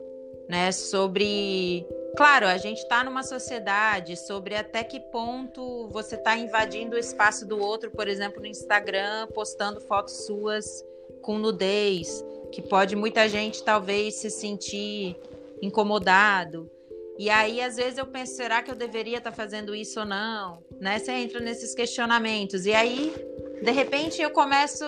né? 0.48 0.72
Sobre, 0.72 1.86
claro, 2.16 2.48
a 2.48 2.58
gente 2.58 2.80
está 2.80 3.04
numa 3.04 3.24
sociedade, 3.24 4.18
sobre 4.18 4.56
até 4.56 4.84
que 4.84 5.00
ponto 5.00 5.88
você 5.90 6.16
está 6.16 6.36
invadindo 6.38 6.96
o 6.96 7.00
espaço 7.00 7.48
do 7.48 7.60
outro, 7.60 7.92
por 7.92 8.08
exemplo, 8.08 8.42
no 8.42 8.48
Instagram, 8.48 9.28
postando 9.34 9.82
fotos 9.82 10.26
suas 10.26 10.84
com 11.22 11.38
nudez, 11.38 12.24
que 12.52 12.62
pode 12.62 12.96
muita 12.96 13.30
gente 13.30 13.64
talvez 13.64 14.16
se 14.16 14.30
sentir 14.30 15.16
incomodado. 15.62 16.70
E 17.18 17.30
aí, 17.30 17.62
às 17.62 17.76
vezes, 17.76 18.00
eu 18.00 18.08
penso, 18.08 18.34
será 18.34 18.64
que 18.64 18.72
eu 18.72 18.76
deveria 18.76 19.20
estar 19.20 19.30
tá 19.30 19.36
fazendo 19.36 19.76
isso 19.76 20.00
ou 20.00 20.06
não? 20.06 20.64
Né? 20.80 20.98
Você 20.98 21.12
entra 21.12 21.40
nesses 21.40 21.76
questionamentos. 21.76 22.66
E 22.66 22.74
aí, 22.74 23.14
de 23.62 23.71
repente, 23.71 24.21
eu 24.21 24.32
começo 24.32 24.84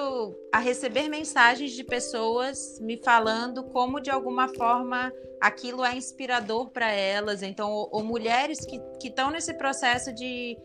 a 0.51 0.57
receber 0.57 1.07
mensagens 1.07 1.71
de 1.73 1.83
pessoas 1.83 2.79
me 2.79 2.97
falando 2.97 3.63
como, 3.65 3.99
de 3.99 4.09
alguma 4.09 4.47
forma, 4.47 5.13
aquilo 5.39 5.85
é 5.85 5.95
inspirador 5.95 6.71
para 6.71 6.91
elas. 6.91 7.43
Então, 7.43 7.71
ou, 7.71 7.89
ou 7.91 8.03
mulheres 8.03 8.65
que 8.65 8.81
estão 9.07 9.29
nesse 9.29 9.53
processo 9.53 10.11
de, 10.11 10.57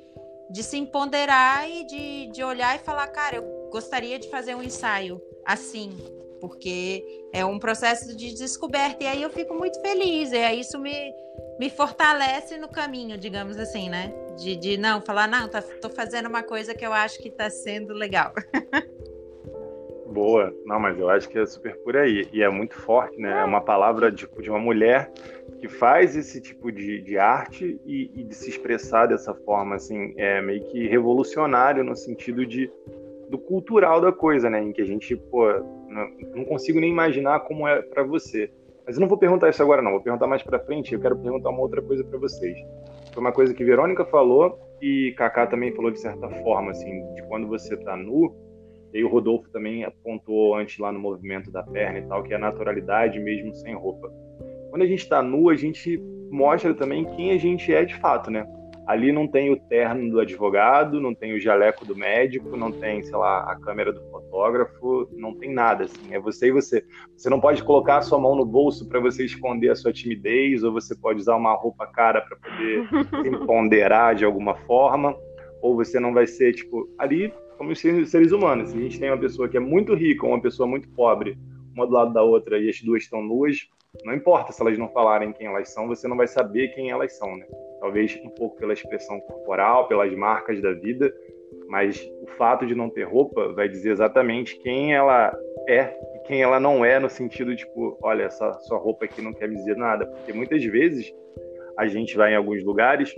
de 0.51 0.63
se 0.63 0.79
empoderar 0.79 1.69
e 1.69 1.85
de, 1.85 2.31
de 2.33 2.43
olhar 2.43 2.77
e 2.77 2.79
falar, 2.79 3.09
cara, 3.09 3.37
eu 3.37 3.69
gostaria 3.71 4.19
de 4.19 4.31
fazer 4.31 4.55
um 4.55 4.63
ensaio 4.63 5.21
assim, 5.45 5.97
porque 6.41 7.05
é 7.33 7.45
um 7.45 7.59
processo 7.59 8.17
de 8.17 8.35
descoberta. 8.35 9.05
E 9.05 9.07
aí 9.07 9.23
eu 9.23 9.31
fico 9.31 9.55
muito 9.55 9.81
feliz, 9.81 10.33
e 10.33 10.37
aí 10.37 10.61
isso 10.61 10.79
me, 10.79 11.13
me 11.59 11.71
fortalece 11.71 12.57
no 12.59 12.69
caminho, 12.69 13.19
digamos 13.19 13.59
assim, 13.59 13.89
né? 13.89 14.13
De, 14.37 14.57
de 14.57 14.77
não, 14.77 15.01
falar, 15.01 15.29
não, 15.29 15.49
tá, 15.49 15.61
tô 15.61 15.89
fazendo 15.91 16.29
uma 16.29 16.43
coisa 16.43 16.75
que 16.75 16.87
eu 16.87 16.93
acho 16.93 17.19
que 17.21 17.31
tá 17.31 17.51
sendo 17.51 17.93
legal. 17.93 18.33
Boa, 20.07 20.55
não, 20.65 20.81
mas 20.81 20.99
eu 20.99 21.09
acho 21.11 21.29
que 21.29 21.39
é 21.39 21.45
super 21.45 21.77
por 21.79 21.97
aí. 21.97 22.27
E 22.33 22.43
é 22.43 22.49
muito 22.49 22.75
forte, 22.75 23.21
né? 23.21 23.41
É 23.41 23.45
uma 23.45 23.61
palavra 23.61 24.11
tipo, 24.11 24.41
de 24.41 24.49
uma 24.49 24.59
mulher 24.59 25.13
que 25.61 25.69
faz 25.69 26.17
esse 26.17 26.41
tipo 26.41 26.73
de, 26.73 27.03
de 27.03 27.19
arte 27.19 27.79
e, 27.85 28.11
e 28.15 28.25
de 28.25 28.35
se 28.35 28.49
expressar 28.49 29.07
dessa 29.07 29.35
forma, 29.35 29.75
assim, 29.75 30.15
é 30.17 30.41
meio 30.41 30.65
que 30.65 30.89
revolucionário 30.89 31.85
no 31.85 31.95
sentido 31.95 32.47
de 32.47 32.71
do 33.29 33.39
cultural 33.39 34.01
da 34.01 34.11
coisa, 34.11 34.49
né? 34.49 34.63
Em 34.63 34.73
que 34.73 34.81
a 34.81 34.87
gente, 34.87 35.15
pô, 35.15 35.45
não, 35.89 36.45
consigo 36.45 36.81
nem 36.81 36.91
imaginar 36.91 37.41
como 37.41 37.67
é 37.67 37.83
para 37.83 38.03
você. 38.03 38.51
Mas 38.87 38.97
eu 38.97 39.01
não 39.01 39.09
vou 39.09 39.19
perguntar 39.19 39.51
isso 39.51 39.63
agora, 39.63 39.83
não. 39.83 39.93
Vou 39.93 40.01
perguntar 40.01 40.27
mais 40.27 40.43
para 40.43 40.59
frente. 40.61 40.95
Eu 40.95 41.01
quero 41.01 41.17
perguntar 41.19 41.51
uma 41.51 41.61
outra 41.61 41.83
coisa 41.83 42.03
para 42.05 42.19
vocês. 42.19 42.57
Foi 43.13 43.21
uma 43.21 43.33
coisa 43.33 43.53
que 43.53 43.65
Verônica 43.65 44.05
falou 44.07 44.59
e 44.81 45.13
Kaká 45.17 45.47
também 45.47 45.75
falou 45.75 45.91
de 45.91 46.01
certa 46.01 46.29
forma, 46.43 46.71
assim, 46.71 47.03
de 47.15 47.23
quando 47.25 47.47
você 47.47 47.77
tá 47.77 47.97
nu. 47.97 48.35
E 48.95 49.05
o 49.05 49.09
Rodolfo 49.09 49.51
também 49.51 49.85
apontou 49.85 50.55
antes 50.55 50.79
lá 50.79 50.91
no 50.91 50.99
movimento 50.99 51.51
da 51.51 51.63
perna 51.63 51.99
e 51.99 52.07
tal, 52.07 52.23
que 52.23 52.33
é 52.33 52.37
a 52.37 52.39
naturalidade 52.39 53.19
mesmo 53.21 53.55
sem 53.55 53.75
roupa. 53.75 54.11
Quando 54.71 54.83
a 54.83 54.87
gente 54.87 55.01
está 55.01 55.23
nu, 55.23 55.51
a 55.51 55.55
gente 55.55 55.99
mostra 56.31 56.73
também 56.73 57.05
quem 57.05 57.33
a 57.33 57.39
gente 57.39 57.73
é 57.73 57.85
de 57.85 57.95
fato, 57.97 58.31
né? 58.31 58.47
Ali 58.89 59.13
não 59.13 59.29
tem 59.29 59.53
o 59.53 59.61
terno 59.69 60.11
do 60.11 60.19
advogado, 60.19 60.99
não 60.99 61.15
tem 61.15 61.35
o 61.35 61.39
jaleco 61.39 61.85
do 61.85 61.95
médico, 61.95 62.57
não 62.57 62.73
tem, 62.73 63.03
sei 63.03 63.19
lá, 63.19 63.41
a 63.41 63.55
câmera 63.61 63.93
do 63.93 64.01
fotógrafo, 64.11 65.07
não 65.13 65.35
tem 65.35 65.53
nada 65.53 65.85
assim. 65.85 66.15
É 66.15 66.19
você 66.19 66.49
e 66.49 66.53
você. 66.53 66.83
Você 67.15 67.29
não 67.29 67.39
pode 67.39 67.63
colocar 67.63 67.99
a 67.99 68.01
sua 68.01 68.19
mão 68.19 68.35
no 68.35 68.47
bolso 68.47 68.89
para 68.89 68.99
você 68.99 69.27
esconder 69.27 69.69
a 69.69 69.77
sua 69.77 69.93
timidez, 69.93 70.65
ou 70.65 70.73
você 70.73 70.97
pode 70.97 71.21
usar 71.21 71.37
uma 71.37 71.53
roupa 71.53 71.87
cara 71.89 72.23
para 72.23 72.39
poder 72.39 72.89
se 73.23 73.47
ponderar 73.47 74.15
de 74.15 74.25
alguma 74.25 74.55
forma, 74.55 75.15
ou 75.61 75.77
você 75.77 76.01
não 76.01 76.15
vai 76.15 76.27
ser 76.27 76.55
tipo 76.55 76.89
ali 76.99 77.31
como 77.59 77.73
os 77.73 77.79
seres 77.79 78.33
humanos. 78.33 78.71
Se 78.71 78.79
a 78.79 78.81
gente 78.81 78.99
tem 78.99 79.11
uma 79.11 79.19
pessoa 79.19 79.51
que 79.51 79.59
é 79.59 79.61
muito 79.61 79.95
rica, 79.95 80.25
ou 80.25 80.33
uma 80.33 80.41
pessoa 80.41 80.67
muito 80.67 80.89
pobre, 80.93 81.37
uma 81.75 81.87
do 81.87 81.93
lado 81.93 82.15
da 82.15 82.23
outra 82.23 82.59
e 82.59 82.71
as 82.71 82.81
duas 82.81 83.03
estão 83.03 83.21
nuas, 83.21 83.69
não 84.03 84.15
importa 84.15 84.51
se 84.51 84.63
elas 84.63 84.79
não 84.79 84.89
falarem 84.89 85.31
quem 85.31 85.47
elas 85.47 85.69
são, 85.75 85.87
você 85.87 86.09
não 86.09 86.17
vai 86.17 86.27
saber 86.27 86.69
quem 86.69 86.91
elas 86.91 87.19
são, 87.19 87.37
né? 87.37 87.45
Talvez 87.81 88.21
um 88.25 88.31
pouco 88.31 88.57
pela 88.57 88.73
expressão 88.73 89.21
corporal, 89.21 89.89
pelas 89.89 90.13
marcas 90.15 90.61
da 90.61 90.73
vida, 90.73 91.13
mas 91.69 92.01
o 92.23 92.27
fato 92.37 92.67
de 92.67 92.75
não 92.75 92.91
ter 92.91 93.05
roupa 93.05 93.53
vai 93.53 93.69
dizer 93.69 93.91
exatamente 93.91 94.59
quem 94.59 94.95
ela 94.95 95.37
é 95.69 95.95
e 96.15 96.19
quem 96.27 96.43
ela 96.43 96.59
não 96.59 96.85
é, 96.85 96.99
no 96.99 97.11
sentido 97.11 97.55
tipo, 97.55 97.99
olha, 98.03 98.25
essa 98.25 98.53
sua 98.61 98.79
roupa 98.79 99.05
aqui 99.05 99.21
não 99.21 99.33
quer 99.33 99.49
me 99.49 99.57
dizer 99.57 99.77
nada, 99.77 100.07
porque 100.07 100.33
muitas 100.33 100.65
vezes 100.65 101.13
a 101.77 101.87
gente 101.87 102.17
vai 102.17 102.33
em 102.33 102.37
alguns 102.37 102.65
lugares 102.65 103.15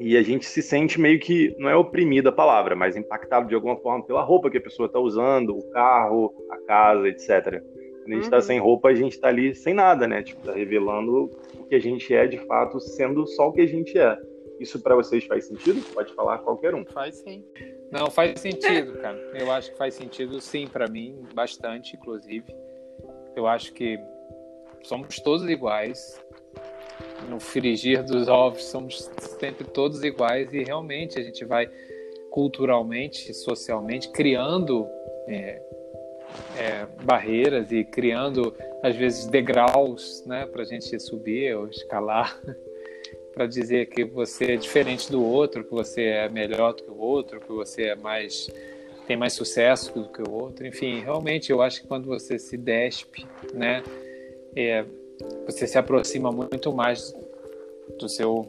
e 0.00 0.16
a 0.16 0.22
gente 0.22 0.46
se 0.46 0.62
sente 0.62 1.00
meio 1.00 1.20
que, 1.20 1.54
não 1.58 1.68
é 1.68 1.76
oprimida 1.76 2.30
a 2.30 2.32
palavra, 2.32 2.74
mas 2.74 2.96
impactado 2.96 3.46
de 3.46 3.54
alguma 3.54 3.76
forma 3.76 4.04
pela 4.04 4.22
roupa 4.22 4.50
que 4.50 4.58
a 4.58 4.60
pessoa 4.60 4.86
está 4.86 4.98
usando, 4.98 5.56
o 5.56 5.70
carro, 5.70 6.34
a 6.50 6.56
casa, 6.66 7.08
etc. 7.08 7.62
Quando 8.04 8.12
a 8.12 8.16
gente 8.16 8.24
está 8.24 8.36
uhum. 8.36 8.42
sem 8.42 8.60
roupa, 8.60 8.88
a 8.88 8.94
gente 8.94 9.12
está 9.12 9.28
ali 9.28 9.54
sem 9.54 9.72
nada, 9.72 10.06
né? 10.06 10.22
Tipo, 10.22 10.42
tá 10.42 10.52
revelando 10.52 11.30
o 11.58 11.64
que 11.64 11.74
a 11.74 11.80
gente 11.80 12.14
é 12.14 12.26
de 12.26 12.36
fato, 12.38 12.78
sendo 12.78 13.26
só 13.26 13.48
o 13.48 13.52
que 13.52 13.62
a 13.62 13.66
gente 13.66 13.98
é. 13.98 14.18
Isso 14.60 14.78
para 14.80 14.94
vocês 14.94 15.24
faz 15.24 15.46
sentido? 15.46 15.82
Pode 15.94 16.12
falar 16.14 16.38
qualquer 16.38 16.74
um. 16.74 16.84
Faz 16.84 17.16
sim. 17.16 17.42
Não, 17.90 18.10
faz 18.10 18.38
sentido, 18.40 18.98
cara. 18.98 19.18
Eu 19.34 19.50
acho 19.50 19.72
que 19.72 19.78
faz 19.78 19.94
sentido 19.94 20.38
sim 20.40 20.66
para 20.66 20.86
mim, 20.86 21.22
bastante, 21.34 21.96
inclusive. 21.96 22.54
Eu 23.34 23.46
acho 23.46 23.72
que 23.72 23.98
somos 24.82 25.18
todos 25.20 25.48
iguais. 25.48 26.22
No 27.28 27.40
frigir 27.40 28.04
dos 28.04 28.28
ovos 28.28 28.64
somos 28.64 29.10
sempre 29.40 29.66
todos 29.66 30.04
iguais 30.04 30.52
e 30.52 30.62
realmente 30.62 31.18
a 31.18 31.22
gente 31.22 31.44
vai 31.44 31.68
culturalmente, 32.30 33.32
socialmente 33.32 34.10
criando 34.10 34.86
é, 35.26 35.60
é, 36.56 36.86
barreiras 37.02 37.70
e 37.72 37.84
criando, 37.84 38.54
às 38.82 38.96
vezes, 38.96 39.26
degraus 39.26 40.24
né, 40.26 40.46
para 40.46 40.62
a 40.62 40.64
gente 40.64 40.98
subir 41.00 41.56
ou 41.56 41.68
escalar, 41.68 42.40
para 43.34 43.46
dizer 43.46 43.86
que 43.86 44.04
você 44.04 44.52
é 44.52 44.56
diferente 44.56 45.10
do 45.10 45.24
outro, 45.24 45.64
que 45.64 45.70
você 45.70 46.02
é 46.02 46.28
melhor 46.28 46.72
do 46.74 46.84
que 46.84 46.90
o 46.90 46.98
outro, 46.98 47.40
que 47.40 47.52
você 47.52 47.88
é 47.88 47.96
mais 47.96 48.48
tem 49.06 49.16
mais 49.18 49.34
sucesso 49.34 49.92
do 49.92 50.08
que 50.08 50.22
o 50.22 50.32
outro. 50.32 50.66
Enfim, 50.66 51.00
realmente 51.00 51.52
eu 51.52 51.60
acho 51.60 51.82
que 51.82 51.86
quando 51.86 52.06
você 52.06 52.38
se 52.38 52.56
despe, 52.56 53.26
né, 53.52 53.82
é, 54.56 54.84
você 55.46 55.66
se 55.66 55.76
aproxima 55.76 56.32
muito 56.32 56.72
mais 56.72 57.14
do 57.98 58.08
seu 58.08 58.46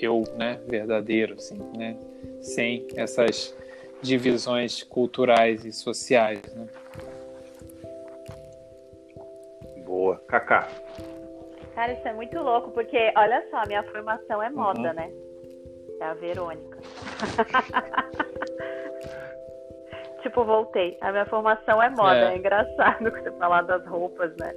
eu, 0.00 0.24
né, 0.36 0.60
verdadeiro, 0.66 1.34
assim, 1.34 1.58
né, 1.76 1.96
sem 2.40 2.86
essas 2.94 3.54
divisões 4.02 4.82
culturais 4.82 5.64
e 5.64 5.72
sociais, 5.72 6.40
né. 6.54 6.66
Boa. 9.94 10.20
Kaká. 10.26 10.66
Cara, 11.76 11.92
isso 11.92 12.08
é 12.08 12.12
muito 12.12 12.36
louco, 12.40 12.72
porque 12.72 13.12
olha 13.16 13.46
só, 13.48 13.62
minha 13.68 13.84
formação 13.84 14.42
é 14.42 14.50
moda, 14.50 14.88
uhum. 14.88 14.92
né? 14.92 15.08
É 16.00 16.04
a 16.04 16.14
Verônica. 16.14 16.78
tipo, 20.20 20.44
voltei. 20.44 20.98
A 21.00 21.12
minha 21.12 21.26
formação 21.26 21.80
é 21.80 21.88
moda. 21.90 22.16
É, 22.16 22.34
é 22.34 22.36
engraçado 22.36 23.04
você 23.08 23.30
falar 23.38 23.62
das 23.62 23.86
roupas, 23.86 24.34
né? 24.36 24.52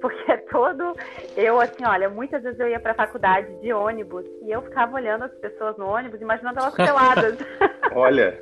Porque 0.00 0.30
é 0.30 0.36
todo. 0.36 0.94
Eu, 1.36 1.60
assim, 1.60 1.84
olha, 1.84 2.08
muitas 2.08 2.40
vezes 2.40 2.60
eu 2.60 2.68
ia 2.68 2.78
pra 2.78 2.94
faculdade 2.94 3.52
de 3.60 3.72
ônibus 3.72 4.24
e 4.42 4.52
eu 4.52 4.62
ficava 4.62 4.94
olhando 4.94 5.24
as 5.24 5.34
pessoas 5.40 5.76
no 5.78 5.88
ônibus, 5.88 6.20
imaginando 6.20 6.60
elas 6.60 6.76
peladas. 6.76 7.36
olha. 7.92 8.40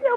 e 0.00 0.06
eu, 0.06 0.16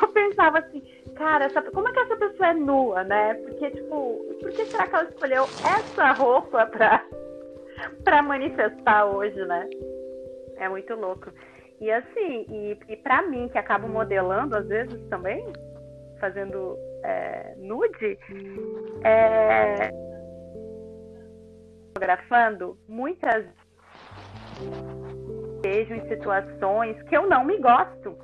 eu 0.00 0.08
pensava 0.08 0.60
assim, 0.60 0.82
cara, 1.14 1.46
essa, 1.46 1.62
como 1.62 1.88
é 1.88 1.92
que 1.92 2.00
essa 2.00 2.16
pessoa 2.16 2.48
é 2.50 2.54
nua, 2.54 3.04
né? 3.04 3.34
Porque, 3.34 3.70
tipo, 3.70 4.24
por 4.40 4.50
que 4.52 4.66
será 4.66 4.86
que 4.86 4.94
ela 4.94 5.08
escolheu 5.08 5.44
essa 5.62 6.12
roupa 6.12 6.66
pra, 6.66 7.04
pra 8.04 8.22
manifestar 8.22 9.06
hoje, 9.06 9.42
né? 9.46 9.68
É 10.56 10.68
muito 10.68 10.94
louco. 10.94 11.30
E 11.80 11.90
assim, 11.90 12.46
e, 12.48 12.78
e 12.88 12.96
pra 12.96 13.22
mim, 13.22 13.48
que 13.48 13.58
acabo 13.58 13.88
modelando 13.88 14.56
às 14.56 14.66
vezes 14.66 15.00
também, 15.08 15.44
fazendo 16.20 16.76
é, 17.02 17.54
nude, 17.56 18.18
é, 19.04 19.90
fotografando, 21.88 22.78
muitas 22.88 23.44
vejo 25.62 25.94
em 25.94 26.08
situações 26.08 27.00
que 27.04 27.16
eu 27.16 27.26
não 27.26 27.44
me 27.44 27.58
gosto 27.58 28.16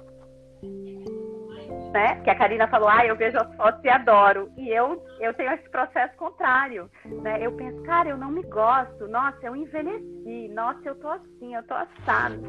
né? 1.92 2.20
Que 2.22 2.30
a 2.30 2.34
Karina 2.34 2.68
falou, 2.68 2.88
ah, 2.88 3.04
eu 3.04 3.16
vejo 3.16 3.36
as 3.38 3.54
fotos 3.56 3.84
e 3.84 3.88
adoro. 3.88 4.50
E 4.56 4.68
eu, 4.68 5.02
eu 5.20 5.34
tenho 5.34 5.52
esse 5.52 5.68
processo 5.70 6.16
contrário, 6.16 6.90
né? 7.04 7.38
Eu 7.40 7.52
penso, 7.52 7.82
cara, 7.82 8.08
eu 8.08 8.16
não 8.16 8.30
me 8.30 8.42
gosto. 8.42 9.08
Nossa, 9.08 9.38
eu 9.42 9.56
envelheci. 9.56 10.48
Nossa, 10.54 10.80
eu 10.84 10.94
tô 10.96 11.08
assim, 11.08 11.54
eu 11.54 11.62
tô 11.64 11.74
assado. 11.74 12.40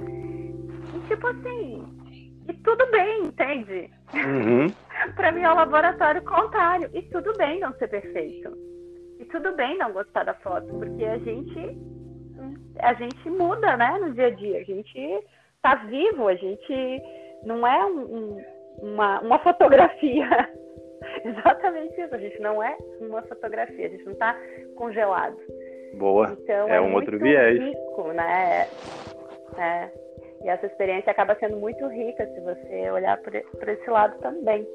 E 0.94 1.08
tipo 1.08 1.28
assim, 1.28 1.86
e 2.48 2.54
tudo 2.54 2.86
bem, 2.92 3.26
entende? 3.26 3.90
Uhum. 4.14 4.68
para 5.16 5.32
mim 5.32 5.42
é 5.42 5.52
um 5.52 5.56
laboratório 5.56 6.22
contrário. 6.24 6.90
E 6.94 7.02
tudo 7.04 7.34
bem 7.38 7.60
não 7.60 7.74
ser 7.74 7.88
perfeito. 7.88 8.52
E 9.20 9.26
tudo 9.26 9.56
bem 9.56 9.78
não 9.78 9.92
gostar 9.92 10.24
da 10.24 10.34
foto, 10.36 10.68
porque 10.68 11.06
a 11.06 11.18
gente 11.20 11.92
a 12.80 12.94
gente 12.94 13.30
muda, 13.30 13.78
né, 13.78 13.98
no 14.00 14.14
dia 14.14 14.28
a 14.28 14.32
dia. 14.32 14.60
A 14.60 14.64
gente 14.64 15.24
tá 15.62 15.76
vivo, 15.76 16.28
a 16.28 16.36
gente 16.36 17.02
não 17.44 17.66
é 17.66 17.86
um, 17.86 18.00
um 18.02 18.61
uma, 18.82 19.20
uma 19.22 19.40
fotografia. 19.40 20.28
Exatamente 21.24 22.00
isso. 22.02 22.16
A 22.16 22.18
gente 22.18 22.40
não 22.40 22.62
é 22.62 22.76
uma 23.00 23.22
fotografia, 23.24 23.88
a 23.88 23.90
gente 23.90 24.06
não 24.06 24.14
está 24.14 24.38
congelado. 24.76 25.38
Boa. 25.96 26.38
Então, 26.42 26.70
é, 26.70 26.78
é 26.78 26.82
um 26.82 26.94
outro 26.94 27.18
viés. 27.20 27.60
rico, 27.60 28.12
né? 28.14 28.68
É. 29.58 29.90
E 30.44 30.50
essa 30.50 30.66
experiência 30.66 31.12
acaba 31.12 31.36
sendo 31.40 31.58
muito 31.58 31.86
rica 31.88 32.26
se 32.26 32.42
você 32.42 32.90
olhar 32.90 33.18
por, 33.22 33.36
esse 33.36 33.90
lado 33.90 34.18
também. 34.20 34.68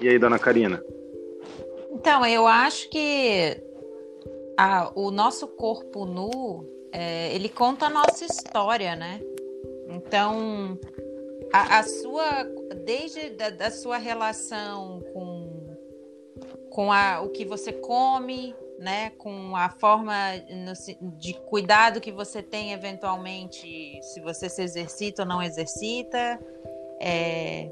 E 0.00 0.08
aí, 0.08 0.18
dona 0.18 0.38
Karina? 0.38 0.82
Então, 1.92 2.26
eu 2.26 2.46
acho 2.46 2.90
que 2.90 3.56
ah, 4.58 4.90
o 4.94 5.10
nosso 5.10 5.46
corpo 5.46 6.04
nu, 6.04 6.66
é, 6.92 7.34
ele 7.34 7.48
conta 7.48 7.86
a 7.86 7.90
nossa 7.90 8.24
história, 8.24 8.96
né? 8.96 9.20
Então, 9.88 10.78
a, 11.52 11.78
a 11.78 11.82
sua, 11.82 12.44
desde 12.84 13.30
da, 13.30 13.50
da, 13.50 13.70
sua 13.70 13.98
relação 13.98 15.02
com, 15.12 15.76
com 16.70 16.92
a, 16.92 17.20
o 17.20 17.30
que 17.30 17.44
você 17.44 17.72
come, 17.72 18.54
né, 18.78 19.10
com 19.10 19.56
a 19.56 19.70
forma 19.70 20.14
de 21.18 21.34
cuidado 21.48 22.00
que 22.00 22.12
você 22.12 22.42
tem 22.42 22.72
eventualmente, 22.72 24.00
se 24.02 24.20
você 24.20 24.48
se 24.48 24.62
exercita 24.62 25.22
ou 25.22 25.28
não 25.28 25.42
exercita, 25.42 26.38
é, 27.00 27.70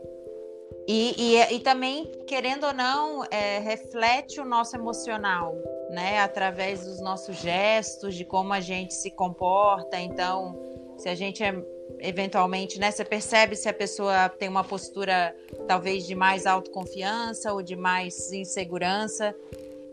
e, 0.87 1.15
e, 1.17 1.55
e, 1.55 1.61
também, 1.61 2.11
querendo 2.27 2.67
ou 2.67 2.75
não, 2.75 3.25
é, 3.31 3.59
reflete 3.59 4.39
o 4.39 4.45
nosso 4.45 4.77
emocional, 4.77 5.55
né? 5.91 6.21
Através 6.21 6.85
dos 6.85 7.01
nossos 7.01 7.37
gestos, 7.37 8.15
de 8.15 8.25
como 8.25 8.53
a 8.53 8.61
gente 8.61 8.93
se 8.93 9.11
comporta. 9.11 9.99
Então, 9.99 10.61
se 10.99 11.09
a 11.09 11.15
gente 11.15 11.43
é 11.43 11.55
eventualmente, 12.01 12.79
né? 12.79 12.91
Você 12.91 13.05
percebe 13.05 13.57
se 13.57 13.69
a 13.69 13.73
pessoa 13.73 14.29
tem 14.29 14.49
uma 14.49 14.65
postura 14.65 15.35
talvez 15.67 16.07
de 16.07 16.15
mais 16.15 16.47
autoconfiança 16.47 17.53
ou 17.53 17.63
de 17.63 17.77
mais 17.77 18.33
insegurança. 18.33 19.35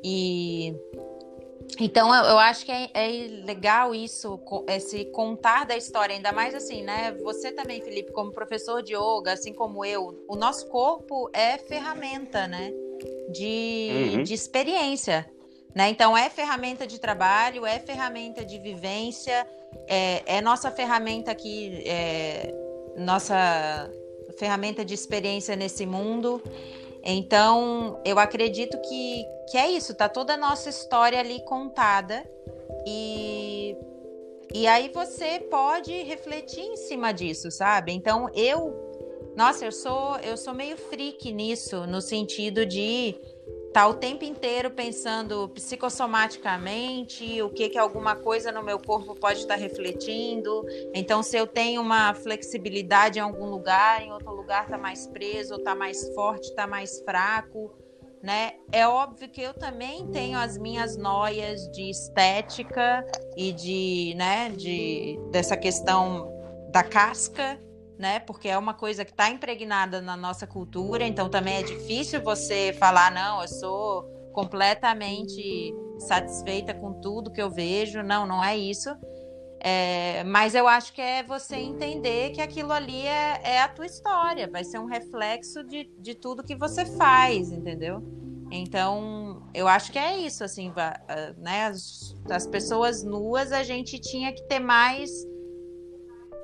E 0.03 0.75
então 1.79 2.13
eu, 2.13 2.23
eu 2.23 2.39
acho 2.39 2.65
que 2.65 2.71
é, 2.71 2.89
é, 2.93 3.27
legal 3.45 3.95
isso, 3.95 4.39
esse 4.67 5.05
contar 5.05 5.65
da 5.65 5.77
história, 5.77 6.15
ainda 6.15 6.31
mais 6.31 6.53
assim, 6.53 6.83
né? 6.83 7.15
Você 7.23 7.51
também, 7.51 7.81
Felipe, 7.81 8.11
como 8.11 8.31
professor 8.31 8.81
de 8.81 8.93
yoga, 8.93 9.33
assim 9.33 9.53
como 9.53 9.85
eu, 9.85 10.23
o 10.27 10.35
nosso 10.35 10.67
corpo 10.67 11.29
é 11.33 11.57
ferramenta, 11.57 12.47
né? 12.47 12.71
De, 13.31 14.15
uhum. 14.15 14.23
de 14.23 14.33
experiência. 14.33 15.29
Né? 15.73 15.89
Então, 15.89 16.17
é 16.17 16.29
ferramenta 16.29 16.85
de 16.85 16.99
trabalho, 16.99 17.65
é 17.65 17.79
ferramenta 17.79 18.43
de 18.43 18.57
vivência, 18.57 19.47
é, 19.87 20.37
é 20.37 20.41
nossa 20.41 20.69
ferramenta 20.69 21.31
aqui, 21.31 21.83
é, 21.85 22.53
nossa 22.97 23.89
ferramenta 24.37 24.83
de 24.83 24.93
experiência 24.93 25.55
nesse 25.55 25.85
mundo. 25.85 26.41
Então, 27.03 27.99
eu 28.05 28.19
acredito 28.19 28.79
que, 28.81 29.25
que 29.49 29.57
é 29.57 29.69
isso, 29.69 29.95
tá 29.95 30.07
toda 30.07 30.33
a 30.33 30.37
nossa 30.37 30.69
história 30.69 31.19
ali 31.19 31.43
contada 31.45 32.23
e 32.85 33.75
e 34.53 34.67
aí 34.67 34.91
você 34.93 35.39
pode 35.39 35.93
refletir 36.03 36.59
em 36.59 36.75
cima 36.75 37.13
disso, 37.13 37.49
sabe? 37.49 37.93
Então, 37.93 38.29
eu 38.35 38.91
nossa, 39.35 39.63
eu 39.63 39.71
sou 39.71 40.17
eu 40.17 40.35
sou 40.35 40.53
meio 40.53 40.75
freak 40.75 41.31
nisso, 41.31 41.87
no 41.87 42.01
sentido 42.01 42.65
de 42.65 43.15
tá 43.73 43.87
o 43.87 43.93
tempo 43.93 44.25
inteiro 44.25 44.69
pensando 44.71 45.47
psicossomaticamente, 45.49 47.41
o 47.41 47.49
que 47.49 47.69
que 47.69 47.77
alguma 47.77 48.15
coisa 48.15 48.51
no 48.51 48.61
meu 48.61 48.77
corpo 48.79 49.15
pode 49.15 49.39
estar 49.39 49.55
refletindo. 49.55 50.65
Então, 50.93 51.23
se 51.23 51.37
eu 51.37 51.47
tenho 51.47 51.81
uma 51.81 52.13
flexibilidade 52.13 53.19
em 53.19 53.21
algum 53.21 53.45
lugar, 53.49 54.01
em 54.01 54.11
outro 54.11 54.33
lugar 54.33 54.67
tá 54.67 54.77
mais 54.77 55.07
preso, 55.07 55.57
tá 55.59 55.73
mais 55.73 56.13
forte, 56.13 56.53
tá 56.53 56.67
mais 56.67 56.99
fraco, 57.01 57.71
né? 58.21 58.53
É 58.71 58.87
óbvio 58.87 59.29
que 59.29 59.41
eu 59.41 59.53
também 59.53 60.07
tenho 60.07 60.37
as 60.37 60.57
minhas 60.57 60.97
noias 60.97 61.69
de 61.71 61.89
estética 61.89 63.05
e 63.35 63.51
de, 63.51 64.13
né, 64.15 64.49
de 64.49 65.17
dessa 65.31 65.57
questão 65.57 66.31
da 66.71 66.83
casca, 66.83 67.59
né? 68.01 68.19
Porque 68.19 68.49
é 68.49 68.57
uma 68.57 68.73
coisa 68.73 69.05
que 69.05 69.11
está 69.11 69.29
impregnada 69.29 70.01
na 70.01 70.17
nossa 70.17 70.47
cultura, 70.47 71.05
então 71.05 71.29
também 71.29 71.57
é 71.57 71.63
difícil 71.63 72.19
você 72.21 72.75
falar, 72.79 73.11
não, 73.11 73.41
eu 73.41 73.47
sou 73.47 74.03
completamente 74.33 75.71
satisfeita 75.99 76.73
com 76.73 76.93
tudo 76.93 77.31
que 77.31 77.41
eu 77.41 77.51
vejo. 77.51 78.01
Não, 78.01 78.25
não 78.25 78.43
é 78.43 78.57
isso. 78.57 78.89
É, 79.63 80.23
mas 80.23 80.55
eu 80.55 80.67
acho 80.67 80.91
que 80.93 81.01
é 81.01 81.21
você 81.21 81.57
entender 81.57 82.31
que 82.31 82.41
aquilo 82.41 82.71
ali 82.71 83.05
é, 83.05 83.39
é, 83.43 83.61
a 83.61 83.67
tua 83.67 83.85
história, 83.85 84.49
vai 84.49 84.63
ser 84.63 84.79
um 84.79 84.87
reflexo 84.87 85.63
de, 85.63 85.83
de 85.99 86.15
tudo 86.15 86.43
que 86.43 86.55
você 86.55 86.83
faz, 86.83 87.51
entendeu? 87.51 88.01
Então, 88.51 89.47
eu 89.53 89.67
acho 89.67 89.91
que 89.91 89.99
é 89.99 90.17
isso, 90.17 90.43
assim, 90.43 90.73
né? 91.37 91.65
As, 91.67 92.15
as 92.29 92.47
pessoas 92.47 93.03
nuas 93.03 93.51
a 93.51 93.61
gente 93.61 93.99
tinha 93.99 94.33
que 94.33 94.41
ter 94.47 94.59
mais 94.59 95.11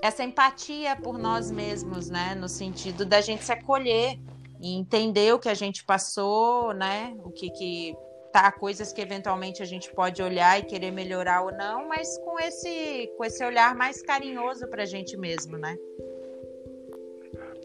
essa 0.02 0.24
empatia 0.24 0.96
por 0.96 1.18
nós 1.18 1.52
mesmos, 1.52 2.10
né? 2.10 2.36
No 2.36 2.48
sentido 2.48 3.06
da 3.06 3.22
gente 3.22 3.44
se 3.44 3.52
acolher 3.52 4.18
e 4.62 4.78
entender 4.78 5.34
o 5.34 5.40
que 5.40 5.50
a 5.50 5.54
gente 5.54 5.84
passou, 5.86 6.74
né? 6.74 7.16
O 7.24 7.32
que 7.32 7.50
que 7.50 7.96
tá, 8.32 8.52
coisas 8.52 8.94
que 8.94 9.02
eventualmente 9.02 9.62
a 9.64 9.66
gente 9.66 9.94
pode 9.94 10.22
olhar 10.22 10.60
e 10.60 10.64
querer 10.64 10.92
melhorar 10.92 11.42
ou 11.44 11.52
não, 11.52 11.88
mas 11.88 12.18
com 12.20 12.40
esse 12.40 13.12
com 13.18 13.26
esse 13.26 13.44
olhar 13.44 13.76
mais 13.76 14.02
carinhoso 14.02 14.68
para 14.68 14.84
a 14.84 14.86
gente 14.86 15.18
mesmo, 15.18 15.58
né? 15.58 15.76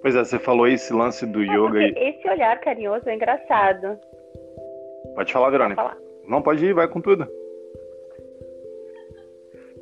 Pois 0.00 0.16
é, 0.16 0.24
você 0.24 0.38
falou 0.38 0.66
esse 0.66 0.92
lance 0.92 1.24
do 1.26 1.42
yoga. 1.42 1.80
E... 1.80 1.94
Esse 1.96 2.28
olhar 2.28 2.58
carinhoso 2.60 3.08
é 3.08 3.14
engraçado. 3.14 3.98
Pode 5.14 5.32
falar, 5.32 5.50
Verônica. 5.50 5.80
Pode 5.80 5.94
falar. 5.94 6.12
Não, 6.26 6.42
pode 6.42 6.64
ir, 6.64 6.72
vai 6.72 6.88
com 6.88 7.00
tudo. 7.00 7.28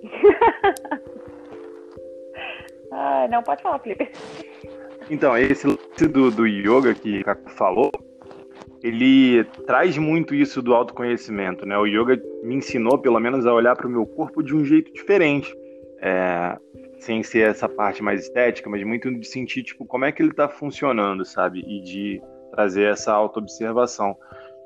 Ah, 2.92 3.28
não, 3.30 3.42
pode 3.42 3.62
falar, 3.62 3.78
Felipe. 3.78 4.10
Então, 5.08 5.36
esse 5.36 5.66
lance 5.66 6.06
do, 6.08 6.30
do 6.30 6.46
yoga 6.46 6.94
que 6.94 7.22
falou, 7.56 7.90
ele 8.82 9.44
traz 9.66 9.98
muito 9.98 10.34
isso 10.34 10.62
do 10.62 10.74
autoconhecimento, 10.74 11.66
né? 11.66 11.76
O 11.76 11.86
yoga 11.86 12.20
me 12.42 12.54
ensinou, 12.54 12.98
pelo 12.98 13.18
menos, 13.18 13.46
a 13.46 13.52
olhar 13.52 13.76
para 13.76 13.86
o 13.86 13.90
meu 13.90 14.06
corpo 14.06 14.42
de 14.42 14.54
um 14.54 14.64
jeito 14.64 14.92
diferente. 14.92 15.54
É, 16.02 16.56
sem 17.00 17.22
ser 17.22 17.48
essa 17.48 17.68
parte 17.68 18.02
mais 18.02 18.22
estética, 18.22 18.68
mas 18.68 18.82
muito 18.84 19.12
de 19.12 19.26
sentir, 19.26 19.62
tipo, 19.62 19.84
como 19.84 20.04
é 20.04 20.12
que 20.12 20.22
ele 20.22 20.30
está 20.30 20.48
funcionando, 20.48 21.24
sabe? 21.24 21.64
E 21.66 21.80
de 21.80 22.22
trazer 22.50 22.84
essa 22.84 23.12
autoobservação. 23.12 24.16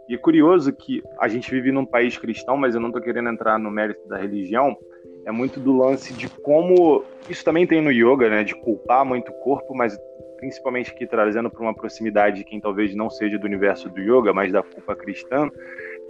E 0.09 0.15
é 0.15 0.19
curioso 0.19 0.73
que 0.73 1.03
a 1.19 1.29
gente 1.29 1.51
vive 1.51 1.73
num 1.73 1.87
país 1.87 2.19
cristão, 2.19 2.57
mas 2.57 2.75
eu 2.75 2.81
não 2.81 2.89
estou 2.89 3.01
querendo 3.01 3.31
entrar 3.31 3.59
no 3.59 3.71
mérito 3.71 4.07
da 4.09 4.19
religião, 4.19 4.77
é 5.25 5.33
muito 5.33 5.59
do 5.61 5.77
lance 5.77 6.13
de 6.13 6.29
como 6.29 7.05
isso 7.29 7.45
também 7.45 7.67
tem 7.67 7.81
no 7.81 7.91
yoga, 7.91 8.29
né, 8.29 8.45
de 8.45 8.55
culpar 8.55 9.05
muito 9.05 9.31
o 9.31 9.35
corpo, 9.41 9.75
mas 9.75 9.99
principalmente 10.37 10.91
aqui 10.91 11.07
trazendo 11.07 11.51
para 11.51 11.63
uma 11.63 11.75
proximidade 11.75 12.39
de 12.39 12.45
quem 12.45 12.61
talvez 12.61 12.95
não 12.95 13.09
seja 13.09 13.39
do 13.39 13.47
universo 13.47 13.89
do 13.89 14.01
yoga, 14.01 14.33
mas 14.33 14.53
da 14.53 14.63
culpa 14.63 14.95
cristã, 14.95 15.49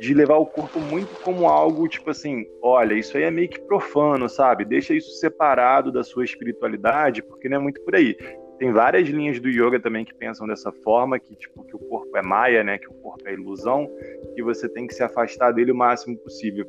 de 0.01 0.13
levar 0.13 0.37
o 0.37 0.47
corpo 0.47 0.81
muito 0.81 1.15
como 1.23 1.47
algo 1.47 1.87
tipo 1.87 2.11
assim, 2.11 2.45
olha, 2.61 2.95
isso 2.95 3.17
aí 3.17 3.23
é 3.23 3.31
meio 3.31 3.49
que 3.49 3.61
profano, 3.61 4.29
sabe? 4.29 4.65
Deixa 4.65 4.93
isso 4.93 5.13
separado 5.13 5.93
da 5.93 6.03
sua 6.03 6.25
espiritualidade, 6.25 7.23
porque 7.23 7.49
não 7.49 7.59
é 7.59 7.61
muito 7.61 7.81
por 7.83 7.95
aí. 7.95 8.17
Tem 8.59 8.73
várias 8.73 9.09
linhas 9.09 9.39
do 9.41 9.49
yoga 9.49 9.79
também 9.79 10.05
que 10.05 10.15
pensam 10.15 10.47
dessa 10.47 10.73
forma, 10.73 11.19
que 11.19 11.35
tipo 11.37 11.65
que 11.65 11.77
o 11.77 11.79
corpo 11.79 12.17
é 12.17 12.23
maia, 12.23 12.65
né, 12.65 12.79
que 12.79 12.89
o 12.89 12.95
corpo 12.95 13.29
é 13.29 13.33
ilusão, 13.33 13.89
que 14.35 14.43
você 14.43 14.69
tem 14.69 14.87
que 14.87 14.95
se 14.95 15.03
afastar 15.03 15.53
dele 15.53 15.73
o 15.73 15.77
máximo 15.77 16.17
possível 16.19 16.67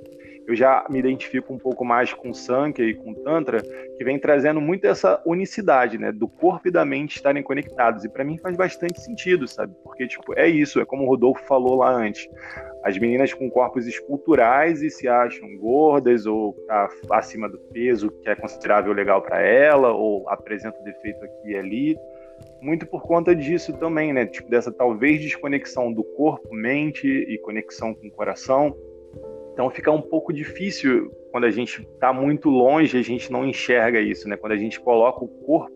eu 0.47 0.55
já 0.55 0.85
me 0.89 0.99
identifico 0.99 1.53
um 1.53 1.57
pouco 1.57 1.83
mais 1.83 2.13
com 2.13 2.33
Sankhya 2.33 2.85
e 2.85 2.93
com 2.93 3.13
Tantra, 3.13 3.61
que 3.97 4.03
vem 4.03 4.19
trazendo 4.19 4.61
muito 4.61 4.85
essa 4.85 5.21
unicidade, 5.25 5.97
né, 5.97 6.11
do 6.11 6.27
corpo 6.27 6.67
e 6.67 6.71
da 6.71 6.85
mente 6.85 7.15
estarem 7.15 7.41
conectados. 7.41 8.03
E 8.03 8.09
para 8.09 8.23
mim 8.23 8.37
faz 8.37 8.55
bastante 8.55 9.01
sentido, 9.01 9.47
sabe? 9.47 9.73
Porque 9.83 10.07
tipo, 10.07 10.37
é 10.37 10.47
isso, 10.47 10.79
é 10.79 10.85
como 10.85 11.03
o 11.03 11.07
Rodolfo 11.07 11.43
falou 11.45 11.75
lá 11.75 11.91
antes. 11.91 12.27
As 12.83 12.97
meninas 12.97 13.33
com 13.33 13.49
corpos 13.49 13.87
esculturais 13.87 14.83
e 14.83 14.89
se 14.89 15.07
acham 15.07 15.57
gordas 15.57 16.25
ou 16.25 16.53
tá 16.67 16.89
acima 17.11 17.49
do 17.49 17.57
peso 17.57 18.11
que 18.21 18.29
é 18.29 18.35
considerável 18.35 18.93
legal 18.93 19.21
para 19.21 19.41
ela 19.41 19.91
ou 19.91 20.29
apresenta 20.29 20.77
defeito 20.83 21.23
aqui 21.25 21.51
e 21.51 21.55
ali 21.55 21.97
muito 22.61 22.85
por 22.85 23.03
conta 23.03 23.35
disso 23.35 23.73
também, 23.73 24.11
né? 24.13 24.25
Tipo, 24.25 24.49
dessa 24.49 24.71
talvez 24.71 25.21
desconexão 25.21 25.91
do 25.91 26.03
corpo, 26.03 26.53
mente 26.53 27.07
e 27.07 27.37
conexão 27.39 27.93
com 27.93 28.07
o 28.07 28.11
coração. 28.11 28.75
Então 29.55 29.69
fica 29.69 29.89
um 29.89 30.01
pouco 30.01 30.33
difícil 30.33 31.09
quando 31.31 31.45
a 31.45 31.49
gente 31.49 31.81
está 31.81 32.11
muito 32.11 32.49
longe, 32.49 32.97
a 32.97 33.01
gente 33.01 33.31
não 33.31 33.45
enxerga 33.45 34.01
isso, 34.01 34.27
né? 34.27 34.35
Quando 34.35 34.51
a 34.51 34.57
gente 34.57 34.77
coloca 34.81 35.23
o 35.23 35.29
corpo, 35.29 35.71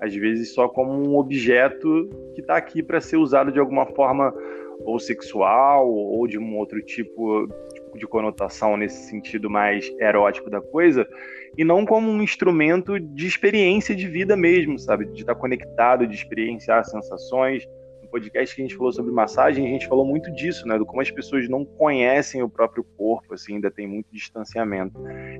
às 0.00 0.12
vezes 0.12 0.52
só 0.52 0.68
como 0.68 0.92
um 0.92 1.16
objeto 1.16 2.10
que 2.34 2.40
está 2.40 2.56
aqui 2.56 2.82
para 2.82 3.00
ser 3.00 3.16
usado 3.16 3.52
de 3.52 3.60
alguma 3.60 3.86
forma 3.86 4.34
ou 4.80 4.98
sexual 4.98 5.88
ou 5.88 6.26
de 6.26 6.40
um 6.40 6.56
outro 6.56 6.82
tipo, 6.82 7.46
tipo 7.72 7.96
de 7.96 8.04
conotação 8.04 8.76
nesse 8.76 9.08
sentido 9.08 9.48
mais 9.48 9.88
erótico 10.00 10.50
da 10.50 10.60
coisa, 10.60 11.06
e 11.56 11.62
não 11.62 11.86
como 11.86 12.10
um 12.10 12.20
instrumento 12.20 12.98
de 12.98 13.28
experiência 13.28 13.94
de 13.94 14.08
vida 14.08 14.36
mesmo, 14.36 14.76
sabe? 14.76 15.04
De 15.06 15.20
estar 15.20 15.36
tá 15.36 15.40
conectado, 15.40 16.04
de 16.04 16.16
experienciar 16.16 16.84
sensações, 16.84 17.64
podcast 18.14 18.54
que 18.54 18.62
a 18.62 18.64
gente 18.64 18.76
falou 18.76 18.92
sobre 18.92 19.10
massagem, 19.10 19.66
a 19.66 19.68
gente 19.68 19.88
falou 19.88 20.06
muito 20.06 20.30
disso, 20.32 20.68
né? 20.68 20.78
Do 20.78 20.86
como 20.86 21.00
as 21.00 21.10
pessoas 21.10 21.48
não 21.48 21.64
conhecem 21.64 22.44
o 22.44 22.48
próprio 22.48 22.84
corpo, 22.96 23.34
assim, 23.34 23.54
ainda 23.54 23.72
tem 23.72 23.88
muito 23.88 24.06
distanciamento. 24.12 24.96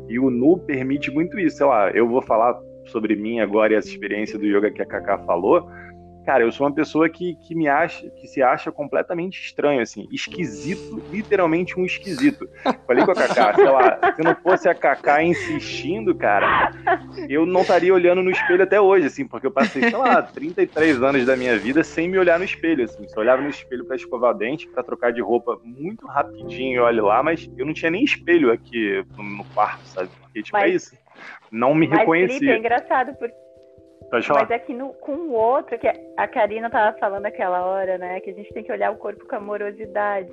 E 0.09 0.19
o 0.19 0.29
Nu 0.29 0.59
permite 0.59 1.09
muito 1.09 1.39
isso. 1.39 1.59
Sei 1.59 1.67
lá, 1.67 1.91
eu 1.93 2.09
vou 2.09 2.21
falar 2.21 2.61
sobre 2.87 3.15
mim 3.15 3.39
agora 3.39 3.73
e 3.73 3.77
essa 3.77 3.87
experiência 3.87 4.37
do 4.37 4.45
yoga 4.45 4.73
que 4.73 4.83
a 4.83 4.87
Kaká 4.87 5.19
falou. 5.19 5.71
Cara, 6.25 6.43
eu 6.43 6.51
sou 6.51 6.67
uma 6.67 6.75
pessoa 6.75 7.09
que, 7.09 7.35
que 7.37 7.55
me 7.55 7.69
acha, 7.69 8.09
que 8.11 8.27
se 8.27 8.43
acha 8.43 8.73
completamente 8.73 9.39
estranho, 9.41 9.83
assim, 9.83 10.09
esquisito, 10.11 11.03
literalmente 11.11 11.79
um 11.79 11.85
esquisito. 11.85 12.49
Falei 12.87 13.05
com 13.05 13.11
a 13.11 13.15
Cacá, 13.15 13.53
sei 13.55 13.69
lá, 13.69 14.15
se 14.17 14.23
não 14.23 14.35
fosse 14.37 14.69
a 14.69 14.75
Cacá 14.75 15.23
insistindo, 15.23 16.15
cara, 16.15 16.73
eu 17.29 17.45
não 17.45 17.61
estaria 17.61 17.93
olhando 17.93 18.23
no 18.23 18.31
espelho 18.31 18.63
até 18.63 18.81
hoje, 18.81 19.07
assim, 19.07 19.27
porque 19.27 19.47
eu 19.47 19.51
passei, 19.51 19.83
sei 19.83 19.97
lá, 19.97 20.23
33 20.23 21.03
anos 21.03 21.27
da 21.27 21.37
minha 21.37 21.59
vida 21.59 21.85
sem 21.85 22.09
me 22.09 22.19
olhar 22.19 22.39
no 22.39 22.45
espelho, 22.45 22.85
assim. 22.85 23.07
Só 23.09 23.21
olhava 23.21 23.43
no 23.43 23.51
espelho 23.51 23.85
para 23.85 23.97
escovar 23.97 24.31
o 24.31 24.39
dente, 24.39 24.67
para 24.69 24.83
trocar 24.83 25.13
de 25.13 25.21
roupa 25.21 25.61
muito 25.63 26.07
rapidinho, 26.07 26.83
olha 26.85 27.03
lá, 27.03 27.23
mas 27.23 27.51
eu 27.59 27.67
não 27.67 27.75
tinha 27.75 27.91
nem 27.91 28.03
espelho 28.03 28.51
aqui 28.51 29.05
no, 29.17 29.23
no 29.23 29.45
quarto, 29.47 29.85
sabe? 29.89 30.09
Porque, 30.23 30.43
tipo, 30.43 30.57
é 30.57 30.61
mas, 30.61 30.73
é 30.73 30.75
isso. 30.75 30.97
Não 31.51 31.75
me 31.75 31.87
mas, 31.87 31.99
reconhecia. 31.99 32.39
Felipe, 32.39 32.55
é 32.55 32.59
engraçado, 32.59 33.15
porque 33.17 33.44
Pode 34.15 34.29
falar. 34.29 34.41
Mas 34.43 34.51
é 34.53 34.59
que 34.61 34.73
no, 34.73 34.93
com 34.95 35.13
o 35.13 35.33
outro, 35.33 35.77
que 35.77 35.89
a 36.17 36.29
Karina 36.29 36.71
tava 36.71 36.97
falando 36.99 37.27
aquela 37.27 37.67
hora, 37.67 37.99
né? 37.99 38.21
Que 38.21 38.31
a 38.31 38.33
gente 38.33 38.53
tem 38.55 38.63
que 38.63 38.71
olhar 38.71 38.93
o 38.93 38.97
corpo 38.97 39.27
com 39.27 39.35
amorosidade. 39.35 40.31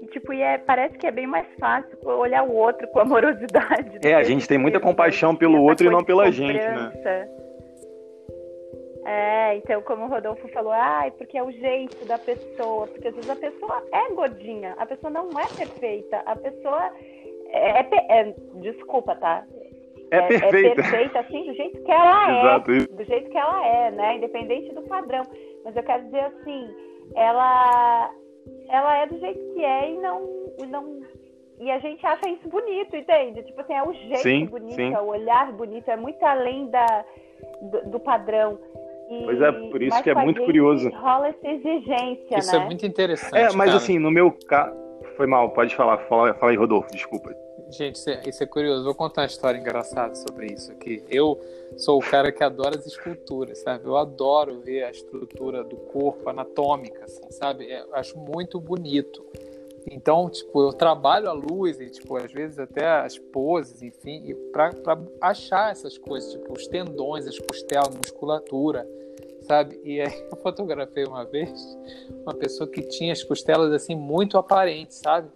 E, 0.00 0.06
tipo, 0.06 0.32
e 0.32 0.40
é, 0.40 0.56
parece 0.58 0.96
que 0.96 1.04
é 1.04 1.10
bem 1.10 1.26
mais 1.26 1.46
fácil 1.58 1.98
olhar 2.04 2.44
o 2.44 2.54
outro 2.54 2.86
com 2.88 3.00
amorosidade. 3.00 3.98
É, 4.04 4.14
a 4.14 4.22
gente 4.22 4.46
tem 4.46 4.56
muita 4.56 4.78
compaixão 4.78 5.34
pelo 5.34 5.60
outro 5.60 5.84
e 5.84 5.90
não 5.90 6.04
pela 6.04 6.30
gente, 6.30 6.64
né? 6.64 6.92
É, 9.04 9.56
então, 9.56 9.82
como 9.82 10.04
o 10.04 10.08
Rodolfo 10.08 10.46
falou, 10.48 10.70
ai, 10.70 11.10
porque 11.12 11.36
é 11.36 11.42
o 11.42 11.50
jeito 11.50 12.06
da 12.06 12.18
pessoa, 12.18 12.86
porque 12.86 13.08
às 13.08 13.14
vezes 13.14 13.30
a 13.30 13.36
pessoa 13.36 13.82
é 13.92 14.14
gordinha, 14.14 14.76
a 14.78 14.86
pessoa 14.86 15.10
não 15.10 15.28
é 15.30 15.46
perfeita, 15.56 16.22
a 16.24 16.36
pessoa 16.36 16.92
é, 17.48 17.80
é, 17.80 18.20
é 18.20 18.34
desculpa, 18.60 19.16
tá? 19.16 19.44
É, 20.10 20.16
é, 20.16 20.22
perfeita. 20.22 20.68
É 20.68 20.74
perfeita, 20.74 21.20
assim, 21.20 21.46
do 21.46 21.54
jeito 21.54 21.82
que 21.82 21.90
ela 21.90 22.30
é. 22.30 22.40
Exato. 22.40 22.94
Do 22.94 23.04
jeito 23.04 23.30
que 23.30 23.38
ela 23.38 23.66
é, 23.66 23.90
né? 23.90 24.16
Independente 24.16 24.74
do 24.74 24.82
padrão. 24.82 25.22
Mas 25.64 25.76
eu 25.76 25.82
quero 25.82 26.04
dizer 26.04 26.20
assim, 26.20 26.68
ela, 27.14 28.10
ela 28.68 28.96
é 28.98 29.06
do 29.06 29.18
jeito 29.18 29.54
que 29.54 29.64
é 29.64 29.90
e 29.90 29.96
não, 29.98 30.22
e 30.62 30.66
não. 30.66 31.00
E 31.60 31.70
a 31.70 31.78
gente 31.80 32.04
acha 32.06 32.28
isso 32.28 32.48
bonito, 32.48 32.96
entende? 32.96 33.42
Tipo 33.42 33.60
assim, 33.60 33.74
é 33.74 33.82
o 33.82 33.92
jeito 33.92 34.18
sim, 34.18 34.46
bonito, 34.46 34.76
sim. 34.76 34.94
é 34.94 35.00
o 35.00 35.06
olhar 35.06 35.52
bonito, 35.52 35.88
é 35.90 35.96
muito 35.96 36.22
além 36.24 36.70
da, 36.70 37.04
do, 37.60 37.90
do 37.90 38.00
padrão. 38.00 38.58
E, 39.10 39.24
pois 39.24 39.40
é, 39.40 39.52
por 39.52 39.82
isso 39.82 40.02
que 40.02 40.10
é 40.10 40.14
muito 40.14 40.44
curioso. 40.44 40.88
Rola 40.90 41.28
essa 41.28 41.48
exigência, 41.48 42.38
isso 42.38 42.52
né? 42.52 42.62
é 42.62 42.64
muito 42.64 42.86
interessante. 42.86 43.36
É, 43.36 43.52
mas 43.52 43.70
cara. 43.70 43.76
assim, 43.76 43.98
no 43.98 44.10
meu 44.10 44.32
caso. 44.46 44.88
Foi 45.16 45.26
mal, 45.26 45.50
pode 45.50 45.74
falar. 45.74 45.98
Fala, 46.06 46.32
fala 46.34 46.52
aí, 46.52 46.56
Rodolfo, 46.56 46.88
desculpa. 46.92 47.34
Gente, 47.70 47.96
isso 47.96 48.10
é, 48.10 48.22
isso 48.26 48.42
é, 48.42 48.46
curioso. 48.46 48.84
Vou 48.84 48.94
contar 48.94 49.22
uma 49.22 49.26
história 49.26 49.58
engraçada 49.58 50.14
sobre 50.14 50.46
isso 50.46 50.72
aqui. 50.72 51.02
Eu 51.10 51.38
sou 51.76 51.98
o 51.98 52.02
cara 52.02 52.32
que 52.32 52.42
adora 52.42 52.78
as 52.78 52.86
esculturas, 52.86 53.58
sabe? 53.58 53.86
Eu 53.86 53.96
adoro 53.96 54.60
ver 54.60 54.84
a 54.84 54.90
estrutura 54.90 55.62
do 55.62 55.76
corpo 55.76 56.30
anatômica, 56.30 57.04
assim, 57.04 57.30
sabe? 57.30 57.70
É, 57.70 57.82
eu 57.82 57.94
acho 57.94 58.18
muito 58.18 58.58
bonito. 58.58 59.24
Então, 59.90 60.28
tipo, 60.30 60.62
eu 60.62 60.72
trabalho 60.72 61.28
a 61.28 61.32
luz 61.32 61.78
e, 61.80 61.90
tipo, 61.90 62.16
às 62.16 62.32
vezes 62.32 62.58
até 62.58 62.86
as 62.86 63.18
poses, 63.18 63.82
enfim, 63.82 64.34
para 64.52 64.72
achar 65.20 65.70
essas 65.70 65.96
coisas, 65.96 66.32
tipo, 66.32 66.52
os 66.52 66.66
tendões, 66.66 67.26
as 67.26 67.38
costelas, 67.38 67.94
musculatura, 67.94 68.88
sabe? 69.42 69.78
E 69.84 70.00
aí 70.00 70.24
eu 70.30 70.36
fotografei 70.38 71.04
uma 71.04 71.24
vez 71.24 71.50
uma 72.22 72.34
pessoa 72.34 72.68
que 72.68 72.82
tinha 72.82 73.12
as 73.12 73.22
costelas, 73.22 73.72
assim, 73.72 73.94
muito 73.94 74.38
aparentes, 74.38 74.98
sabe? 74.98 75.28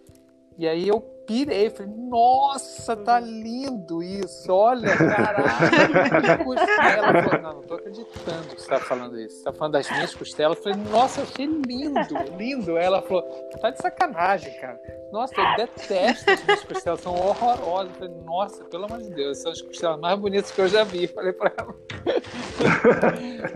E 0.58 0.68
aí 0.68 0.86
eu 0.86 1.00
pirei, 1.32 1.70
falei, 1.70 1.92
nossa, 1.96 2.94
tá 2.94 3.18
lindo 3.18 4.02
isso, 4.02 4.52
olha, 4.52 4.94
caralho, 4.96 6.38
que 6.38 6.44
costela. 6.44 6.82
Ela 6.82 7.22
falou, 7.22 7.42
não, 7.42 7.52
não 7.54 7.62
tô 7.62 7.74
acreditando 7.74 8.48
que 8.48 8.60
você 8.60 8.68
tá 8.68 8.80
falando 8.80 9.18
isso. 9.18 9.38
Você 9.38 9.44
tá 9.44 9.52
falando 9.52 9.72
das 9.72 9.90
minhas 9.90 10.14
costelas. 10.14 10.58
Eu 10.58 10.62
falei, 10.62 10.78
nossa, 10.90 11.20
eu 11.20 11.24
achei 11.24 11.46
lindo, 11.46 12.18
lindo. 12.36 12.76
Ela 12.76 13.00
falou, 13.00 13.22
tá 13.60 13.70
de 13.70 13.80
sacanagem, 13.80 14.52
cara. 14.60 14.78
Nossa, 15.10 15.34
eu 15.40 15.56
detesto 15.56 16.30
as 16.30 16.44
minhas 16.44 16.64
costelas, 16.64 17.00
são 17.00 17.14
horrorosas. 17.14 17.90
Eu 17.94 18.08
falei, 18.08 18.24
nossa, 18.24 18.64
pelo 18.64 18.84
amor 18.84 18.98
de 18.98 19.10
Deus, 19.10 19.38
são 19.38 19.52
as 19.52 19.62
costelas 19.62 19.98
mais 20.00 20.18
bonitas 20.18 20.50
que 20.50 20.60
eu 20.60 20.68
já 20.68 20.84
vi. 20.84 21.06
Falei 21.06 21.32
pra 21.32 21.50
ela. 21.56 21.74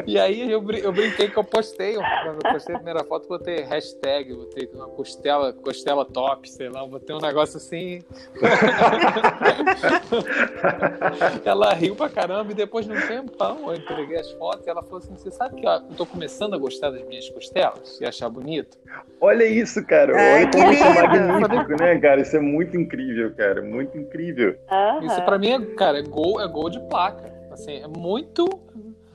e 0.07 0.19
aí 0.19 0.51
eu, 0.51 0.65
eu 0.73 0.93
brinquei 0.93 1.29
que 1.29 1.37
eu 1.37 1.45
postei, 1.45 1.95
quando 1.95 2.39
eu 2.43 2.53
postei 2.53 2.75
a 2.75 2.79
primeira 2.79 3.05
foto, 3.05 3.29
botei 3.29 3.63
hashtag, 3.63 4.35
botei 4.35 4.71
uma 4.73 4.89
costela, 4.89 5.53
costela 5.53 6.05
top, 6.05 6.51
sei 6.51 6.69
lá, 6.69 6.87
botei 6.87 7.15
um 7.15 7.21
negócio 7.21 7.57
assim. 7.57 7.66
ela 11.45 11.75
riu 11.75 11.97
pra 11.97 12.09
caramba 12.09 12.53
e 12.53 12.55
depois, 12.55 12.87
num 12.87 13.01
tempão, 13.01 13.69
eu 13.69 13.77
entreguei 13.77 14.19
as 14.19 14.31
fotos 14.33 14.67
e 14.67 14.71
ela 14.71 14.83
falou 14.83 14.99
assim: 14.99 15.15
Você 15.17 15.31
sabe 15.31 15.61
que 15.61 15.67
ó, 15.67 15.77
eu 15.77 15.97
tô 15.97 16.07
começando 16.07 16.55
a 16.55 16.59
gostar 16.59 16.91
das 16.91 17.07
minhas 17.07 17.29
costelas 17.31 18.01
e 18.01 18.05
achar 18.05 18.29
bonito? 18.29 18.79
Olha 19.21 19.45
isso, 19.45 19.85
cara. 19.85 20.13
Olha 20.13 20.51
como 20.51 20.73
isso 20.73 20.85
é 20.85 21.03
magnífico, 21.03 21.83
né, 21.83 21.99
cara? 21.99 22.21
Isso 22.21 22.37
é 22.37 22.41
muito 22.41 22.77
incrível, 22.77 23.33
cara. 23.35 23.63
Muito 23.63 23.97
incrível. 23.97 24.57
Uhum. 24.71 25.07
Isso 25.07 25.23
pra 25.23 25.39
mim, 25.39 25.53
é, 25.53 25.61
cara, 25.75 25.99
é 25.99 26.03
gol, 26.03 26.41
é 26.41 26.49
gol 26.49 26.71
de 26.71 26.81
placa. 26.89 27.35
Assim, 27.51 27.83
é 27.83 27.89
muito 27.89 28.45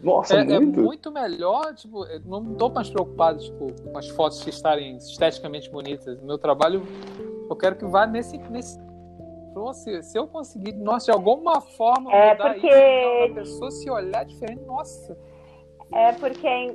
nossa, 0.04 0.36
é, 0.36 0.44
muito. 0.44 0.80
é 0.80 0.84
muito 0.84 1.12
melhor, 1.12 1.74
tipo, 1.76 2.06
não 2.26 2.56
tô 2.56 2.70
mais 2.70 2.90
preocupado, 2.90 3.40
tipo, 3.40 3.68
com 3.84 3.98
as 3.98 4.08
fotos 4.10 4.46
estarem 4.48 4.98
esteticamente 4.98 5.70
bonitas. 5.70 6.22
Meu 6.22 6.38
trabalho 6.38 6.84
eu 7.52 7.56
quero 7.58 7.76
que 7.76 7.86
vá 7.86 8.08
nesse. 8.08 8.38
nesse... 8.50 8.80
Se, 9.74 10.02
se 10.04 10.18
eu 10.18 10.28
conseguir, 10.28 10.72
nossa, 10.72 11.08
de 11.08 11.12
alguma 11.12 11.60
forma 11.60 12.10
é 12.14 12.32
mudar 12.32 12.54
porque... 12.54 12.68
isso, 12.68 13.32
a 13.32 13.36
pessoa 13.36 13.72
se 13.72 13.92
olhar 13.92 14.24
diferente, 14.24 14.64
nossa. 14.64 15.18
É 15.94 16.14
porque 16.14 16.48
é, 16.48 16.74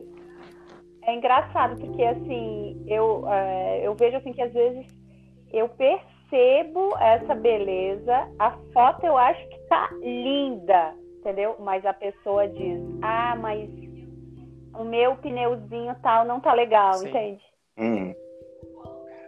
é 1.05 1.15
engraçado, 1.15 1.81
porque 1.81 2.05
assim, 2.05 2.85
eu, 2.87 3.27
é, 3.27 3.81
eu 3.87 3.95
vejo 3.95 4.19
assim 4.19 4.35
que 4.35 4.43
às 4.43 4.53
vezes 4.53 4.87
eu 5.51 5.71
percebo 5.71 6.95
essa 6.99 7.35
beleza, 7.35 8.29
a 8.39 8.51
foto 8.75 9.07
eu 9.07 9.17
acho 9.17 9.49
que 9.49 9.59
tá 9.71 9.89
linda, 10.03 10.95
entendeu? 11.27 11.57
Mas 11.59 11.85
a 11.85 11.93
pessoa 11.93 12.47
diz, 12.47 12.81
ah, 13.03 13.37
mas 13.41 13.69
o 14.79 14.85
meu 14.85 15.17
pneuzinho 15.17 15.95
tal 16.01 16.25
não 16.25 16.41
tá 16.41 16.53
legal, 16.53 16.95
Sim. 16.95 17.09
entende? 17.09 17.43
Hum. 17.77 18.15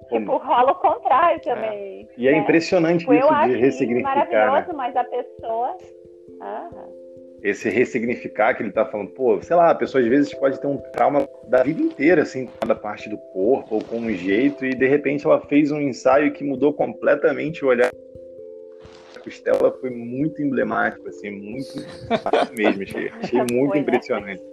Tipo, 0.09 0.37
rola 0.39 0.73
o 0.73 0.77
contrário 0.77 1.41
também. 1.43 2.09
É. 2.09 2.15
E 2.17 2.29
é 2.29 2.33
né? 2.33 2.39
impressionante 2.39 3.01
tipo, 3.01 3.13
isso 3.13 3.47
de 3.47 3.57
ressignificar. 3.57 4.17
maravilhoso, 4.17 4.69
né? 4.69 4.75
mas 4.75 4.97
a 4.97 5.05
pessoa. 5.05 5.77
Ah. 6.41 6.71
Esse 7.43 7.69
ressignificar 7.69 8.55
que 8.55 8.63
ele 8.63 8.73
tá 8.73 8.87
falando, 8.87 9.11
pô, 9.11 9.41
sei 9.43 9.55
lá, 9.55 9.71
a 9.71 9.75
pessoa 9.75 10.03
às 10.03 10.09
vezes 10.09 10.35
pode 10.35 10.61
ter 10.61 10.67
um 10.67 10.79
trauma 10.93 11.29
da 11.49 11.63
vida 11.63 11.81
inteira, 11.81 12.23
assim, 12.23 12.49
cada 12.61 12.75
parte 12.75 13.09
do 13.09 13.19
corpo 13.33 13.77
ou 13.77 13.85
com 13.85 13.99
um 13.99 14.11
jeito, 14.11 14.65
e 14.65 14.71
de 14.71 14.87
repente 14.89 15.27
ela 15.27 15.41
fez 15.43 15.71
um 15.71 15.81
ensaio 15.81 16.33
que 16.33 16.43
mudou 16.43 16.73
completamente 16.73 17.65
o 17.65 17.69
olhar. 17.69 17.91
A 19.29 19.31
costela 19.31 19.71
foi 19.79 19.91
muito 19.91 20.43
emblemático, 20.43 21.07
assim, 21.07 21.31
muito 21.31 21.75
mesmo, 22.57 22.83
achei, 22.83 23.13
achei 23.23 23.39
muito 23.53 23.69
foi, 23.69 23.77
né? 23.77 23.83
impressionante. 23.83 24.43
Né? 24.43 24.49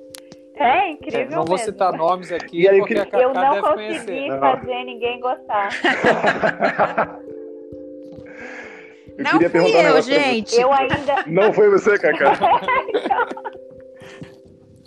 É 0.57 0.91
incrível. 0.91 1.21
É, 1.21 1.25
não 1.29 1.45
vou 1.45 1.55
mesmo. 1.55 1.65
citar 1.65 1.93
nomes 1.93 2.31
aqui, 2.31 2.67
aí, 2.67 2.79
porque 2.79 2.95
a 2.95 3.05
Cacá 3.05 3.21
Eu 3.21 3.33
não 3.33 3.61
consegui 3.61 4.05
conhecer. 4.05 4.39
fazer 4.39 4.83
ninguém 4.83 5.19
gostar. 5.21 5.69
eu 9.17 9.23
não 9.23 9.31
queria 9.31 9.49
perguntar 9.49 9.83
eu, 9.83 9.95
um 9.95 10.01
gente. 10.01 10.59
Eu 10.59 10.73
ainda. 10.73 11.23
Não 11.25 11.53
foi 11.53 11.69
você, 11.69 11.97
Cacá. 11.97 12.37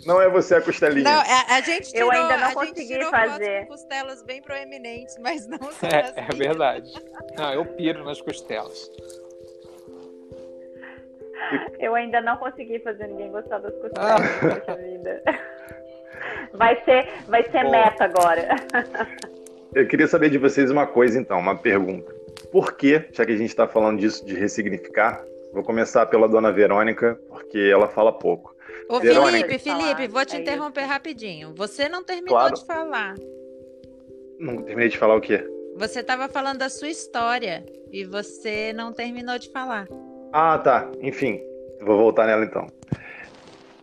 Não 0.05 0.21
é 0.21 0.29
você 0.29 0.55
a 0.55 0.61
costelinha. 0.61 1.03
Não, 1.03 1.19
a, 1.19 1.57
a 1.57 1.61
gente 1.61 1.91
tirou, 1.91 2.13
eu 2.13 2.21
ainda 2.21 2.37
não 2.37 2.53
consegui 2.53 3.03
fazer. 3.05 3.67
Costelas 3.67 4.23
bem 4.23 4.41
proeminentes, 4.41 5.17
mas 5.19 5.47
não 5.47 5.59
são 5.71 5.89
é, 5.89 6.13
é 6.15 6.35
verdade. 6.35 6.91
Não, 7.37 7.53
eu 7.53 7.65
piro 7.65 8.03
nas 8.03 8.21
costelas. 8.21 8.89
Eu 11.79 11.95
ainda 11.95 12.21
não 12.21 12.37
consegui 12.37 12.79
fazer 12.79 13.07
ninguém 13.07 13.31
gostar 13.31 13.59
das 13.59 13.73
costelas 13.75 14.21
ah. 14.67 14.75
vida. 14.75 15.23
Vai 16.53 16.83
ser, 16.83 17.07
vai 17.27 17.43
ser 17.49 17.63
meta 17.69 18.05
agora. 18.05 18.55
Eu 19.73 19.87
queria 19.87 20.07
saber 20.07 20.29
de 20.29 20.37
vocês 20.37 20.71
uma 20.71 20.85
coisa, 20.85 21.19
então, 21.19 21.39
uma 21.39 21.55
pergunta. 21.55 22.11
Por 22.51 22.75
que, 22.75 23.05
já 23.11 23.25
que 23.25 23.31
a 23.31 23.37
gente 23.37 23.49
está 23.49 23.67
falando 23.67 23.99
disso 23.99 24.25
de 24.25 24.33
ressignificar, 24.33 25.23
vou 25.53 25.63
começar 25.63 26.05
pela 26.07 26.27
dona 26.27 26.51
Verônica, 26.51 27.19
porque 27.29 27.57
ela 27.71 27.87
fala 27.87 28.11
pouco. 28.11 28.55
Ô, 28.89 28.99
Verônica, 28.99 29.59
Felipe, 29.59 29.83
Felipe, 29.83 30.07
vou 30.07 30.25
te 30.25 30.35
é 30.35 30.39
interromper 30.39 30.81
isso. 30.81 30.89
rapidinho. 30.89 31.53
Você 31.55 31.87
não 31.87 32.03
terminou 32.03 32.39
claro. 32.39 32.55
de 32.55 32.65
falar. 32.65 33.15
Não 34.39 34.63
terminei 34.63 34.89
de 34.89 34.97
falar 34.97 35.15
o 35.15 35.21
quê? 35.21 35.45
Você 35.75 35.99
estava 35.99 36.27
falando 36.27 36.57
da 36.57 36.69
sua 36.69 36.89
história 36.89 37.63
e 37.91 38.03
você 38.03 38.73
não 38.73 38.91
terminou 38.91 39.37
de 39.37 39.51
falar. 39.51 39.87
Ah, 40.31 40.57
tá. 40.57 40.89
Enfim, 41.01 41.41
vou 41.81 41.97
voltar 41.97 42.27
nela 42.27 42.45
então. 42.45 42.67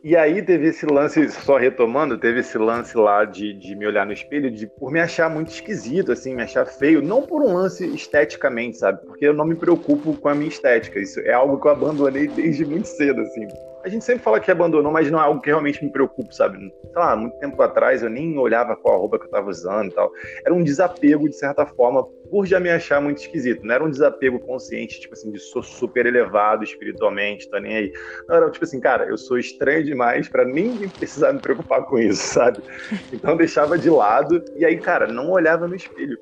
E 0.05 0.16
aí 0.16 0.40
teve 0.40 0.68
esse 0.68 0.86
lance, 0.86 1.28
só 1.30 1.57
retomando, 1.57 2.16
teve 2.16 2.38
esse 2.38 2.57
lance 2.57 2.97
lá 2.97 3.24
de, 3.24 3.53
de 3.53 3.74
me 3.74 3.84
olhar 3.88 4.07
no 4.07 4.12
espelho, 4.12 4.49
de 4.53 4.64
por 4.64 4.92
me 4.92 5.01
achar 5.01 5.28
muito 5.28 5.51
esquisito, 5.51 6.12
assim, 6.12 6.32
me 6.32 6.44
achar 6.44 6.64
feio, 6.64 7.03
não 7.03 7.22
por 7.22 7.42
um 7.42 7.53
lance 7.53 7.84
esteticamente, 7.92 8.78
sabe? 8.78 9.05
Porque 9.05 9.26
eu 9.26 9.34
não 9.34 9.44
me 9.44 9.57
preocupo 9.57 10.14
com 10.14 10.28
a 10.28 10.34
minha 10.34 10.49
estética. 10.49 11.01
Isso 11.01 11.18
é 11.20 11.32
algo 11.32 11.61
que 11.61 11.66
eu 11.66 11.72
abandonei 11.72 12.28
desde 12.28 12.64
muito 12.64 12.86
cedo, 12.86 13.20
assim. 13.20 13.49
A 13.87 13.89
gente 13.89 14.05
sempre 14.05 14.24
fala 14.24 14.41
que 14.41 14.51
abandonou, 14.51 14.91
mas 14.91 15.09
não 15.12 15.20
é 15.20 15.22
algo 15.22 15.41
que 15.41 15.49
realmente 15.49 15.84
me 15.84 15.93
preocupa, 15.93 16.32
sabe? 16.32 16.59
Sei 16.59 16.93
lá, 16.97 17.14
muito 17.14 17.39
tempo 17.39 17.62
atrás 17.62 18.03
eu 18.03 18.11
nem 18.11 18.37
olhava 18.37 18.74
qual 18.74 18.97
a 18.97 18.99
roupa 18.99 19.16
que 19.16 19.26
eu 19.26 19.30
tava 19.30 19.49
usando 19.49 19.93
e 19.93 19.95
tal. 19.95 20.11
Era 20.45 20.53
um 20.53 20.64
desapego, 20.64 21.28
de 21.28 21.37
certa 21.37 21.64
forma, 21.64 22.03
por 22.28 22.45
já 22.47 22.59
me 22.59 22.68
achar 22.68 23.01
muito 23.01 23.18
esquisito. 23.18 23.64
Não 23.64 23.72
era 23.72 23.84
um 23.84 23.91
desapego 23.91 24.41
consciente, 24.41 24.99
tipo 24.99 25.14
assim, 25.14 25.30
de 25.30 25.39
sou 25.39 25.62
super 25.62 26.05
elevado 26.05 26.64
espiritualmente, 26.64 27.49
tô 27.49 27.61
nem 27.61 27.76
aí. 27.76 27.93
Não, 28.28 28.34
era 28.34 28.51
tipo 28.51 28.64
assim, 28.64 28.80
cara, 28.80 29.05
eu 29.05 29.16
sou 29.16 29.39
estranho 29.39 29.84
demais 29.84 30.28
para 30.28 30.45
ninguém 30.45 30.89
precisar 30.89 31.32
me 31.32 31.39
preocupar 31.39 31.84
com 31.84 31.97
isso, 31.97 32.34
sabe? 32.34 32.61
Então 33.12 33.37
deixava 33.37 33.78
de 33.78 33.89
lado 33.89 34.45
e 34.57 34.64
aí, 34.64 34.78
cara, 34.78 35.07
não 35.07 35.30
olhava 35.30 35.68
no 35.68 35.76
espelho. 35.76 36.18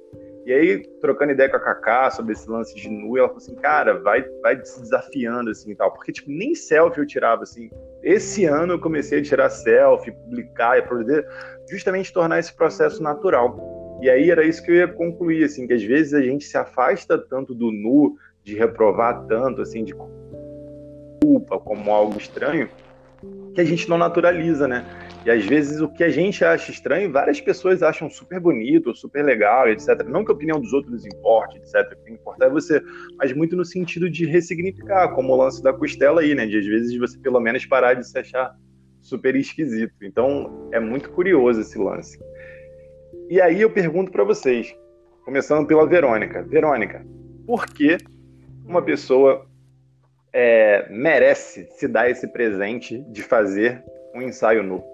E 0.47 0.53
aí, 0.53 0.83
trocando 1.01 1.33
ideia 1.33 1.49
com 1.49 1.57
a 1.57 1.61
Kaká 1.61 2.11
sobre 2.11 2.33
esse 2.33 2.49
lance 2.51 2.75
de 2.75 2.89
nu, 2.91 3.17
ela 3.17 3.29
falou 3.29 3.39
assim, 3.39 3.55
cara, 3.55 3.99
vai, 4.01 4.23
vai 4.43 4.63
se 4.63 4.83
desafiando, 4.83 5.51
assim, 5.51 5.71
e 5.71 5.75
tal. 5.75 5.91
Porque, 5.93 6.13
tipo, 6.13 6.31
nem 6.31 6.55
selfie 6.55 7.01
eu 7.01 7.07
tirava, 7.07 7.45
assim. 7.45 7.71
Esse 8.03 8.45
ano 8.45 8.75
eu 8.75 8.79
comecei 8.79 9.21
a 9.21 9.23
tirar 9.23 9.49
selfie, 9.49 10.13
publicar, 10.13 10.79
e 10.79 10.83
poder 10.83 11.27
justamente 11.71 12.13
tornar 12.13 12.39
esse 12.39 12.55
processo 12.55 13.03
natural. 13.03 13.99
E 14.03 14.11
aí 14.11 14.31
era 14.31 14.45
isso 14.45 14.63
que 14.63 14.71
eu 14.71 14.75
ia 14.75 14.89
concluir, 14.89 15.45
assim, 15.45 15.67
que 15.67 15.73
às 15.73 15.83
vezes 15.83 16.13
a 16.13 16.21
gente 16.21 16.45
se 16.45 16.59
afasta 16.59 17.17
tanto 17.17 17.55
do 17.55 17.73
nu, 17.73 18.15
de 18.43 18.55
reprovar 18.55 19.25
tanto, 19.27 19.63
assim, 19.63 19.83
de 19.83 19.95
culpa 21.23 21.59
como 21.59 21.91
algo 21.91 22.19
estranho, 22.19 22.69
que 23.55 23.61
a 23.63 23.65
gente 23.65 23.89
não 23.89 23.97
naturaliza, 23.97 24.69
né? 24.69 24.85
E 25.25 25.31
às 25.31 25.45
vezes 25.47 25.81
o 25.81 25.89
que 25.89 26.05
a 26.05 26.11
gente 26.11 26.45
acha 26.45 26.71
estranho, 26.71 27.11
várias 27.11 27.41
pessoas 27.41 27.83
acham 27.83 28.11
super 28.11 28.39
bonito, 28.39 28.95
super 28.95 29.25
legal, 29.25 29.69
etc. 29.71 30.05
Não 30.07 30.23
que 30.23 30.31
a 30.31 30.35
opinião 30.35 30.61
dos 30.61 30.73
outros 30.75 31.07
importe, 31.07 31.57
etc. 31.57 31.93
O 31.93 32.05
que 32.05 32.13
importa 32.13 32.45
é 32.45 32.51
você, 32.51 32.83
mas 33.17 33.33
muito 33.33 33.57
no 33.57 33.65
sentido 33.65 34.11
de 34.11 34.27
ressignificar, 34.27 35.15
como 35.15 35.33
o 35.33 35.37
lance 35.37 35.63
da 35.63 35.73
costela 35.73 36.21
aí, 36.21 36.35
né? 36.35 36.47
De 36.47 36.59
às 36.59 36.67
vezes 36.67 36.99
você 36.99 37.19
pelo 37.19 37.41
menos 37.41 37.65
parar 37.65 37.95
de 37.95 38.07
se 38.07 38.19
achar 38.19 38.55
super 39.01 39.35
esquisito. 39.35 39.95
Então 40.03 40.69
é 40.73 40.79
muito 40.79 41.11
curioso 41.11 41.63
esse 41.63 41.79
lance. 41.79 42.19
E 43.31 43.41
aí 43.41 43.63
eu 43.63 43.71
pergunto 43.71 44.13
para 44.13 44.25
vocês, 44.25 44.77
começando 45.25 45.67
pela 45.67 45.87
Verônica. 45.87 46.43
Verônica, 46.43 47.03
por 47.47 47.67
que 47.67 47.97
uma 48.67 48.83
pessoa 48.83 49.47
é, 50.35 50.87
merece 50.91 51.67
se 51.71 51.89
dar 51.89 52.11
esse 52.11 52.29
presente 52.29 53.01
de 53.11 53.23
fazer 53.23 53.83
um 54.15 54.21
ensaio 54.21 54.63
nu? 54.63 54.94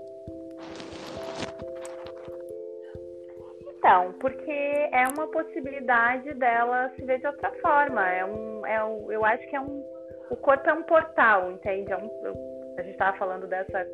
Então, 3.91 4.13
porque 4.21 4.53
é 4.93 5.05
uma 5.09 5.27
possibilidade 5.27 6.33
dela 6.35 6.93
se 6.95 7.05
ver 7.05 7.19
de 7.19 7.27
outra 7.27 7.51
forma. 7.61 8.09
É 8.09 8.25
um, 8.25 8.65
é 8.65 8.85
um, 8.85 9.11
eu 9.11 9.25
acho 9.25 9.45
que 9.49 9.57
é 9.57 9.61
um, 9.61 9.85
o 10.31 10.37
corpo 10.37 10.71
é 10.71 10.73
um 10.73 10.85
portal, 10.85 11.51
entende? 11.51 11.91
É 11.91 11.97
um, 11.97 12.09
eu, 12.23 12.35
a 12.79 12.83
gente 12.83 12.93
estava 12.93 13.19
falando 13.19 13.49
dessa, 13.49 13.85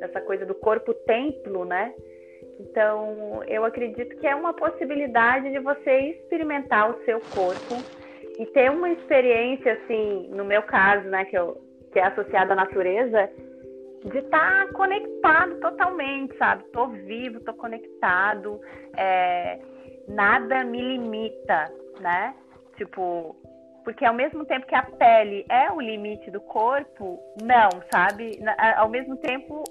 dessa 0.00 0.20
coisa 0.20 0.44
do 0.44 0.54
corpo 0.54 0.92
templo, 0.92 1.64
né? 1.64 1.94
Então, 2.60 3.42
eu 3.46 3.64
acredito 3.64 4.18
que 4.18 4.26
é 4.26 4.34
uma 4.34 4.52
possibilidade 4.52 5.50
de 5.50 5.58
você 5.60 5.98
experimentar 5.98 6.90
o 6.90 7.02
seu 7.06 7.18
corpo 7.32 7.82
e 8.38 8.44
ter 8.52 8.70
uma 8.70 8.90
experiência, 8.90 9.72
assim, 9.72 10.28
no 10.28 10.44
meu 10.44 10.62
caso, 10.64 11.08
né, 11.08 11.24
que, 11.24 11.38
eu, 11.38 11.58
que 11.90 11.98
é 11.98 12.04
associada 12.04 12.52
à 12.52 12.56
natureza, 12.56 13.30
de 14.04 14.18
estar 14.18 14.66
tá 14.66 14.72
conectado 14.72 15.60
totalmente, 15.60 16.36
sabe? 16.36 16.64
Tô 16.72 16.88
vivo, 16.88 17.40
tô 17.40 17.54
conectado, 17.54 18.60
é, 18.96 19.58
nada 20.08 20.64
me 20.64 20.80
limita, 20.80 21.72
né? 22.00 22.34
Tipo, 22.76 23.36
porque 23.84 24.04
ao 24.04 24.14
mesmo 24.14 24.44
tempo 24.44 24.66
que 24.66 24.74
a 24.74 24.82
pele 24.82 25.44
é 25.48 25.70
o 25.72 25.80
limite 25.80 26.30
do 26.30 26.40
corpo, 26.40 27.18
não, 27.42 27.70
sabe? 27.92 28.38
Ao 28.76 28.88
mesmo 28.88 29.16
tempo, 29.16 29.64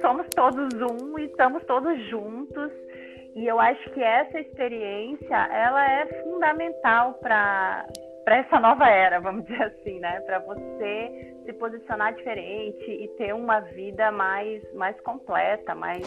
somos 0.00 0.26
todos 0.34 0.74
um 0.74 1.18
e 1.18 1.26
estamos 1.26 1.64
todos 1.64 1.98
juntos. 2.08 2.70
E 3.34 3.46
eu 3.46 3.58
acho 3.58 3.90
que 3.90 4.02
essa 4.02 4.38
experiência, 4.38 5.36
ela 5.52 5.90
é 5.90 6.06
fundamental 6.22 7.14
para 7.14 7.86
para 8.24 8.38
essa 8.38 8.58
nova 8.58 8.88
era, 8.88 9.20
vamos 9.20 9.44
dizer 9.44 9.62
assim, 9.64 10.00
né? 10.00 10.18
Para 10.20 10.38
você 10.38 11.33
se 11.44 11.52
posicionar 11.52 12.14
diferente 12.14 12.90
e 12.90 13.08
ter 13.16 13.34
uma 13.34 13.60
vida 13.60 14.10
mais, 14.10 14.62
mais 14.74 14.98
completa, 15.00 15.74
mais, 15.74 16.02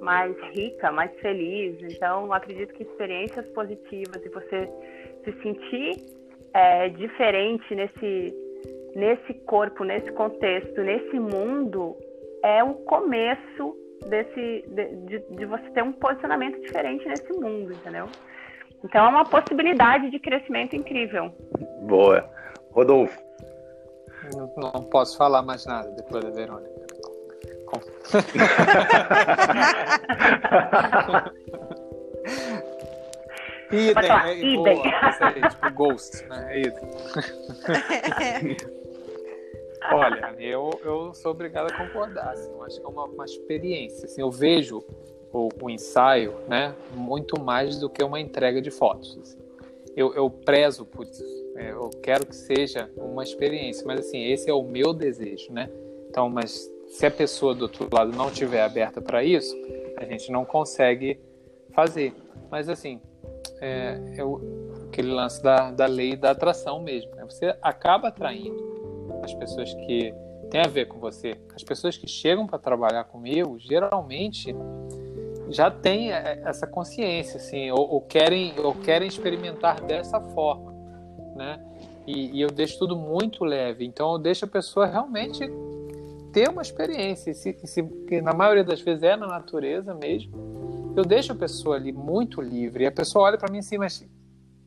mais 0.00 0.36
rica, 0.54 0.90
mais 0.90 1.12
feliz. 1.20 1.78
Então, 1.94 2.32
acredito 2.32 2.72
que 2.74 2.82
experiências 2.82 3.46
positivas 3.48 4.24
e 4.24 4.28
você 4.28 4.68
se 5.24 5.32
sentir 5.42 5.96
é, 6.54 6.88
diferente 6.90 7.74
nesse, 7.74 8.34
nesse 8.94 9.34
corpo, 9.44 9.84
nesse 9.84 10.10
contexto, 10.12 10.80
nesse 10.80 11.18
mundo, 11.18 11.96
é 12.42 12.62
o 12.64 12.74
começo 12.74 13.76
desse 14.08 14.64
de, 14.68 15.18
de, 15.36 15.46
você 15.46 15.70
ter 15.70 15.82
um 15.82 15.92
posicionamento 15.92 16.60
diferente 16.60 17.06
nesse 17.06 17.32
mundo, 17.32 17.72
entendeu? 17.72 18.06
Então 18.84 19.04
é 19.04 19.08
uma 19.08 19.24
possibilidade 19.24 20.10
de 20.10 20.18
crescimento 20.18 20.74
incrível. 20.74 21.32
Boa. 21.86 22.28
Rodolfo. 22.72 23.31
Não, 24.56 24.84
posso 24.84 25.16
falar 25.16 25.42
mais 25.42 25.66
nada 25.66 25.90
depois 25.90 26.24
da 26.24 26.30
Verônica. 26.30 26.70
idem, 33.72 33.94
né? 33.94 34.36
idem. 34.36 34.56
Boa, 34.56 34.82
tipo 35.48 35.70
Ghost, 35.72 36.26
né? 36.26 36.60
Idem. 36.60 36.90
Olha, 39.90 40.34
eu, 40.38 40.78
eu 40.84 41.14
sou 41.14 41.32
obrigado 41.32 41.72
a 41.72 41.76
concordar. 41.76 42.28
Assim, 42.30 42.50
eu 42.50 42.62
acho 42.64 42.78
que 42.78 42.86
é 42.86 42.88
uma, 42.88 43.04
uma 43.04 43.24
experiência. 43.24 44.04
Assim, 44.04 44.20
eu 44.20 44.30
vejo 44.30 44.84
o, 45.32 45.48
o 45.60 45.70
ensaio, 45.70 46.36
né, 46.46 46.72
muito 46.94 47.40
mais 47.40 47.80
do 47.80 47.90
que 47.90 48.04
uma 48.04 48.20
entrega 48.20 48.60
de 48.60 48.70
fotos. 48.70 49.18
Assim. 49.20 49.41
Eu, 49.96 50.14
eu 50.14 50.30
prezo 50.30 50.84
por 50.84 51.04
isso. 51.04 51.24
É, 51.56 51.72
eu 51.72 51.90
quero 52.02 52.26
que 52.26 52.34
seja 52.34 52.90
uma 52.96 53.22
experiência, 53.22 53.86
mas 53.86 54.00
assim, 54.00 54.24
esse 54.24 54.48
é 54.48 54.54
o 54.54 54.62
meu 54.62 54.92
desejo, 54.92 55.52
né? 55.52 55.68
Então, 56.08 56.28
mas 56.28 56.70
se 56.88 57.06
a 57.06 57.10
pessoa 57.10 57.54
do 57.54 57.62
outro 57.62 57.88
lado 57.92 58.12
não 58.16 58.28
estiver 58.28 58.62
aberta 58.62 59.00
para 59.00 59.24
isso, 59.24 59.54
a 59.96 60.04
gente 60.04 60.30
não 60.30 60.44
consegue 60.44 61.18
fazer. 61.72 62.14
Mas 62.50 62.68
assim, 62.68 63.00
é, 63.60 63.98
aquele 64.88 65.10
lance 65.10 65.42
da, 65.42 65.70
da 65.70 65.86
lei 65.86 66.16
da 66.16 66.32
atração 66.32 66.82
mesmo. 66.82 67.14
Né? 67.14 67.24
Você 67.24 67.56
acaba 67.62 68.08
atraindo 68.08 68.72
as 69.22 69.32
pessoas 69.34 69.72
que 69.72 70.12
têm 70.50 70.60
a 70.60 70.68
ver 70.68 70.86
com 70.86 70.98
você. 70.98 71.38
As 71.54 71.62
pessoas 71.62 71.96
que 71.96 72.06
chegam 72.06 72.46
para 72.46 72.58
trabalhar 72.58 73.04
comigo, 73.04 73.58
geralmente 73.58 74.54
já 75.52 75.70
têm 75.70 76.12
é, 76.12 76.42
essa 76.44 76.66
consciência, 76.66 77.36
assim, 77.36 77.70
ou, 77.70 77.88
ou, 77.88 78.00
querem, 78.00 78.54
ou 78.58 78.74
querem 78.74 79.08
experimentar 79.08 79.80
dessa 79.82 80.20
forma, 80.20 80.72
né? 81.36 81.60
E, 82.06 82.38
e, 82.38 82.40
eu 82.40 82.48
deixo 82.48 82.78
tudo 82.78 82.96
muito 82.96 83.44
leve. 83.44 83.84
Então 83.84 84.12
eu 84.12 84.18
deixo 84.18 84.44
a 84.44 84.48
pessoa 84.48 84.86
realmente 84.86 85.48
ter 86.32 86.48
uma 86.48 86.62
experiência. 86.62 87.32
Se, 87.32 87.56
se, 87.64 87.82
que 87.82 88.20
na 88.20 88.32
maioria 88.32 88.64
das 88.64 88.80
vezes 88.80 89.02
é 89.04 89.16
na 89.16 89.26
natureza 89.26 89.94
mesmo. 89.94 90.92
Eu 90.96 91.04
deixo 91.04 91.32
a 91.32 91.36
pessoa 91.36 91.76
ali 91.76 91.92
muito 91.92 92.40
livre. 92.40 92.84
E 92.84 92.86
a 92.88 92.92
pessoa 92.92 93.26
olha 93.26 93.38
para 93.38 93.50
mim 93.50 93.58
assim, 93.58 93.78
mas 93.78 94.04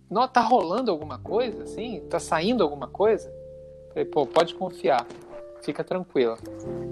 não 0.10 0.26
tá 0.28 0.42
rolando 0.42 0.90
alguma 0.90 1.20
coisa, 1.20 1.64
assim? 1.64 2.00
Tá 2.10 2.20
saindo 2.20 2.64
alguma 2.64 2.88
coisa? 2.88 3.30
falei, 3.96 4.06
pô, 4.06 4.26
pode 4.26 4.54
confiar 4.56 5.08
fica 5.66 5.84
tranquila. 5.84 6.38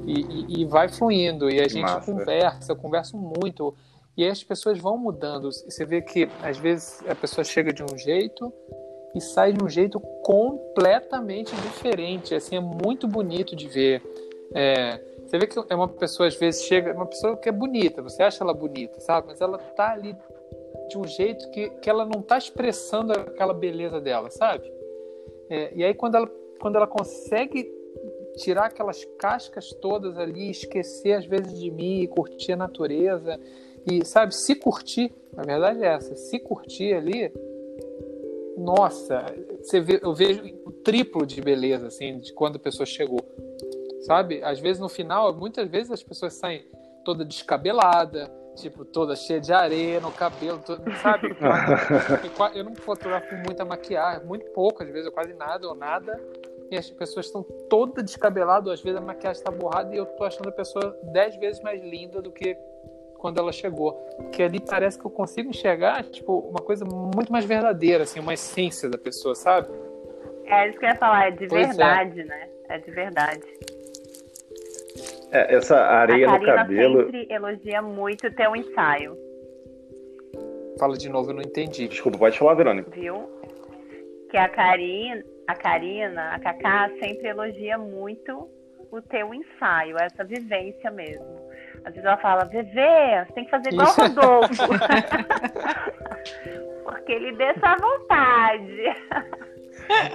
E, 0.06 0.22
e, 0.22 0.62
e 0.62 0.66
vai 0.66 0.90
fluindo, 0.90 1.50
e 1.50 1.62
a 1.62 1.68
gente 1.68 1.82
Massa. 1.82 2.12
conversa, 2.12 2.72
eu 2.72 2.76
converso 2.76 3.18
muito. 3.18 3.74
E 4.18 4.24
aí 4.24 4.30
as 4.30 4.44
pessoas 4.44 4.80
vão 4.80 4.98
mudando. 4.98 5.52
Você 5.52 5.86
vê 5.86 6.02
que 6.02 6.28
às 6.42 6.58
vezes 6.58 7.02
a 7.08 7.16
pessoa 7.16 7.46
chega 7.46 7.72
de 7.72 7.84
um 7.84 7.98
jeito 7.98 8.52
e 9.16 9.22
sai 9.22 9.54
de 9.54 9.64
um 9.64 9.70
jeito 9.70 10.00
completamente 10.24 11.56
diferente. 11.56 12.36
Assim, 12.36 12.56
é 12.56 12.60
muito 12.60 13.08
bonito 13.08 13.56
de 13.56 13.68
ver. 13.68 14.02
É, 14.54 15.00
você 15.26 15.38
vê 15.38 15.48
que 15.48 15.58
é 15.70 15.76
uma 15.76 15.88
pessoa, 15.88 16.28
às 16.28 16.36
vezes, 16.36 16.64
chega, 16.64 16.94
uma 16.94 17.08
pessoa 17.08 17.38
que 17.38 17.50
é 17.50 17.52
bonita, 17.52 18.02
você 18.02 18.22
acha 18.22 18.44
ela 18.44 18.54
bonita, 18.54 19.00
sabe? 19.00 19.28
Mas 19.28 19.42
ela 19.42 19.58
tá 19.58 19.92
ali 19.92 20.16
de 20.90 20.98
um 20.98 21.08
jeito 21.08 21.50
que, 21.50 21.70
que 21.70 21.90
ela 21.90 22.06
não 22.06 22.22
tá 22.22 22.38
expressando 22.38 23.14
aquela 23.14 23.54
beleza 23.54 24.00
dela, 24.00 24.30
sabe? 24.30 24.72
É, 25.50 25.72
e 25.76 25.84
aí, 25.84 25.94
quando 25.94 26.16
ela, 26.16 26.30
quando 26.60 26.76
ela 26.76 26.88
consegue 26.88 27.64
tirar 28.38 28.66
aquelas 28.66 29.06
cascas 29.18 29.72
todas 29.74 30.18
ali, 30.18 30.50
esquecer 30.50 31.14
às 31.14 31.26
vezes 31.26 31.60
de 31.60 31.72
mim, 31.72 32.08
curtir 32.08 32.54
a 32.54 32.58
natureza 32.58 33.40
e, 33.86 34.06
sabe, 34.06 34.34
se 34.34 34.56
curtir, 34.56 35.14
a 35.36 35.44
verdade 35.44 35.84
é 35.84 35.88
essa, 35.88 36.16
se 36.16 36.40
curtir 36.40 36.94
ali, 36.94 37.32
nossa, 38.58 39.26
você 39.62 39.82
vê, 39.82 40.00
eu 40.02 40.14
vejo 40.14 40.44
o 40.66 40.72
triplo 40.72 41.26
de 41.26 41.42
beleza, 41.42 41.88
assim, 41.88 42.20
de 42.20 42.34
quando 42.34 42.56
a 42.56 42.60
pessoa 42.60 42.86
chegou, 42.86 43.20
sabe? 44.02 44.44
Às 44.44 44.60
vezes 44.60 44.80
no 44.80 44.88
final, 44.88 45.34
muitas 45.34 45.68
vezes 45.68 45.92
as 45.92 46.04
pessoas 46.04 46.34
saem 46.34 46.66
toda 47.04 47.26
descabelada, 47.26 48.32
tipo, 48.56 48.86
toda 48.86 49.16
cheia 49.16 49.42
de 49.42 49.52
areia 49.52 50.00
no 50.00 50.12
cabelo, 50.12 50.62
todo, 50.66 50.82
sabe? 51.02 51.36
eu 52.56 52.64
não 52.64 52.76
fotografo 52.76 53.36
muita 53.36 53.66
maquiagem, 53.66 54.26
muito 54.26 54.46
pouco, 54.52 54.84
às 54.84 54.90
vezes, 54.90 55.10
quase 55.10 55.34
nada 55.34 55.68
ou 55.68 55.76
nada 55.76 56.18
e 56.74 56.78
as 56.78 56.90
pessoas 56.90 57.28
estão 57.28 57.44
todas 57.70 58.04
descabeladas, 58.04 58.74
às 58.74 58.82
vezes 58.82 58.98
a 58.98 59.02
maquiagem 59.02 59.40
está 59.40 59.52
borrada 59.52 59.94
e 59.94 59.98
eu 59.98 60.06
tô 60.06 60.24
achando 60.24 60.50
a 60.50 60.52
pessoa 60.52 60.98
dez 61.12 61.36
vezes 61.38 61.62
mais 61.62 61.82
linda 61.84 62.22
do 62.22 62.32
que 62.32 62.58
quando 63.18 63.40
ela 63.40 63.52
chegou. 63.52 63.94
Porque 64.18 64.44
ali 64.44 64.60
parece 64.60 65.00
que 65.00 65.06
eu 65.06 65.12
consigo 65.12 65.50
enxergar, 65.50 66.04
tipo, 66.04 66.40
uma 66.40 66.60
coisa 66.60 66.84
muito 66.84 67.32
mais 67.32 67.46
verdadeira, 67.46 68.04
assim, 68.04 68.20
uma 68.20 68.34
essência 68.34 68.90
da 68.90 68.98
pessoa, 68.98 69.36
sabe? 69.36 69.70
É 70.46 70.70
isso 70.70 70.78
que 70.78 70.86
eu 70.86 70.90
ia 70.90 70.96
falar, 70.96 71.28
é 71.28 71.32
de 71.32 71.48
pois 71.48 71.64
é. 71.64 71.68
verdade, 71.68 72.22
é. 72.22 72.26
né? 72.26 72.50
É 72.70 72.78
de 72.80 72.92
verdade. 72.92 73.42
É, 75.32 75.56
essa 75.56 75.78
areia 75.78 76.28
no 76.28 76.46
cabelo. 76.46 77.06
sempre 77.06 77.28
elogia 77.30 77.82
muito 77.82 78.28
o 78.28 78.36
teu 78.36 78.56
ensaio. 78.56 79.18
Fala 80.80 80.98
de 80.98 81.08
novo, 81.08 81.32
eu 81.32 81.36
não 81.36 81.42
entendi. 81.42 81.88
Desculpa, 81.88 82.18
pode 82.18 82.38
falar, 82.38 82.56
Verônica. 82.56 82.92
Viu? 82.92 83.30
Que 84.30 84.38
a 84.38 84.50
Karina, 84.50 85.24
a 85.48 85.56
Karina, 85.56 86.34
a 86.34 86.40
Cacá 86.40 86.90
sempre 87.00 87.28
elogia 87.28 87.78
muito 87.78 88.50
o 88.92 89.02
teu 89.02 89.34
ensaio, 89.34 89.98
essa 89.98 90.24
vivência 90.24 90.92
mesmo. 90.92 91.44
Às 91.84 91.94
vezes 91.94 92.06
ela 92.06 92.18
fala, 92.18 92.46
Vevê, 92.46 93.26
você 93.26 93.34
tem 93.34 93.44
que 93.46 93.52
fazer 93.52 93.74
igual 93.74 93.90
o 93.90 93.94
Rodolfo. 93.94 94.54
Porque 96.86 97.12
ele 97.12 97.34
deixa 97.34 97.68
à 97.68 97.76
vontade. 97.76 98.84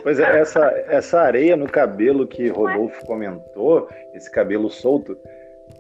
Pois 0.03 0.19
é, 0.21 0.39
essa, 0.39 0.65
essa 0.89 1.21
areia 1.21 1.57
no 1.57 1.67
cabelo 1.67 2.27
que 2.27 2.49
Rodolfo 2.49 3.05
comentou, 3.05 3.87
esse 4.15 4.31
cabelo 4.31 4.71
solto, 4.71 5.19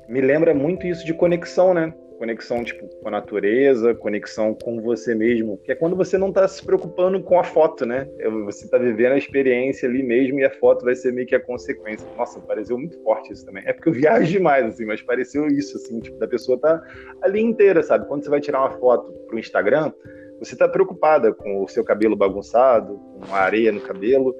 me 0.08 0.20
lembra 0.20 0.52
muito 0.52 0.86
isso 0.86 1.06
de 1.06 1.14
conexão, 1.14 1.72
né? 1.72 1.94
Conexão 2.18 2.64
tipo 2.64 2.88
com 2.88 3.08
a 3.08 3.12
natureza, 3.12 3.94
conexão 3.94 4.52
com 4.52 4.80
você 4.80 5.14
mesmo, 5.14 5.56
que 5.58 5.70
é 5.70 5.74
quando 5.74 5.94
você 5.94 6.18
não 6.18 6.30
está 6.30 6.48
se 6.48 6.64
preocupando 6.64 7.22
com 7.22 7.38
a 7.38 7.44
foto, 7.44 7.86
né? 7.86 8.08
É, 8.18 8.28
você 8.28 8.64
está 8.64 8.76
vivendo 8.76 9.12
a 9.12 9.18
experiência 9.18 9.88
ali 9.88 10.02
mesmo 10.02 10.40
e 10.40 10.44
a 10.44 10.50
foto 10.50 10.84
vai 10.84 10.96
ser 10.96 11.12
meio 11.12 11.28
que 11.28 11.36
a 11.36 11.40
consequência. 11.40 12.06
Nossa, 12.16 12.40
pareceu 12.40 12.76
muito 12.76 13.00
forte 13.04 13.32
isso 13.32 13.46
também. 13.46 13.62
É 13.66 13.72
porque 13.72 13.88
eu 13.88 13.92
viajo 13.92 14.26
demais, 14.26 14.66
assim, 14.66 14.84
mas 14.84 15.00
pareceu 15.00 15.46
isso, 15.46 15.76
assim, 15.76 16.00
tipo, 16.00 16.18
da 16.18 16.26
pessoa 16.26 16.58
tá 16.58 16.82
ali 17.22 17.40
inteira, 17.40 17.82
sabe? 17.84 18.06
Quando 18.06 18.24
você 18.24 18.30
vai 18.30 18.40
tirar 18.40 18.60
uma 18.60 18.78
foto 18.78 19.12
pro 19.28 19.38
Instagram, 19.38 19.92
você 20.40 20.54
está 20.54 20.68
preocupada 20.68 21.32
com 21.32 21.62
o 21.62 21.68
seu 21.68 21.84
cabelo 21.84 22.16
bagunçado, 22.16 23.00
com 23.26 23.34
a 23.34 23.38
areia 23.38 23.70
no 23.70 23.80
cabelo. 23.80 24.34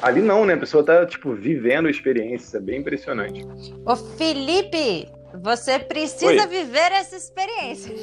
Ali 0.00 0.22
não, 0.22 0.44
né? 0.44 0.54
A 0.54 0.58
pessoa 0.58 0.80
está 0.80 1.06
tipo 1.06 1.34
vivendo 1.34 1.86
a 1.86 1.90
experiência, 1.90 2.56
é 2.56 2.60
bem 2.60 2.80
impressionante. 2.80 3.46
Ô 3.84 3.94
Felipe, 3.94 5.06
você 5.40 5.78
precisa 5.78 6.26
Oi. 6.26 6.46
viver 6.46 6.92
essa 6.92 7.16
experiência. 7.16 7.94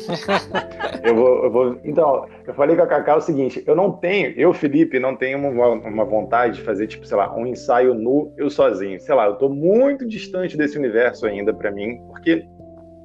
eu, 1.03 1.15
vou, 1.15 1.43
eu 1.43 1.51
vou. 1.51 1.81
Então, 1.83 2.27
eu 2.45 2.53
falei 2.53 2.75
com 2.75 2.83
a 2.83 2.87
Cacá 2.87 3.15
o 3.17 3.21
seguinte: 3.21 3.63
eu 3.65 3.75
não 3.75 3.91
tenho, 3.91 4.33
eu, 4.37 4.53
Felipe, 4.53 4.99
não 4.99 5.15
tenho 5.15 5.37
uma, 5.37 5.67
uma 5.69 6.05
vontade 6.05 6.57
de 6.57 6.61
fazer, 6.61 6.87
tipo, 6.87 7.05
sei 7.05 7.17
lá, 7.17 7.35
um 7.35 7.45
ensaio 7.45 7.93
nu, 7.93 8.33
eu 8.37 8.49
sozinho. 8.49 8.99
Sei 8.99 9.13
lá, 9.13 9.25
eu 9.25 9.35
tô 9.35 9.49
muito 9.49 10.07
distante 10.07 10.57
desse 10.57 10.77
universo 10.77 11.25
ainda 11.25 11.53
para 11.53 11.71
mim, 11.71 12.01
porque 12.07 12.45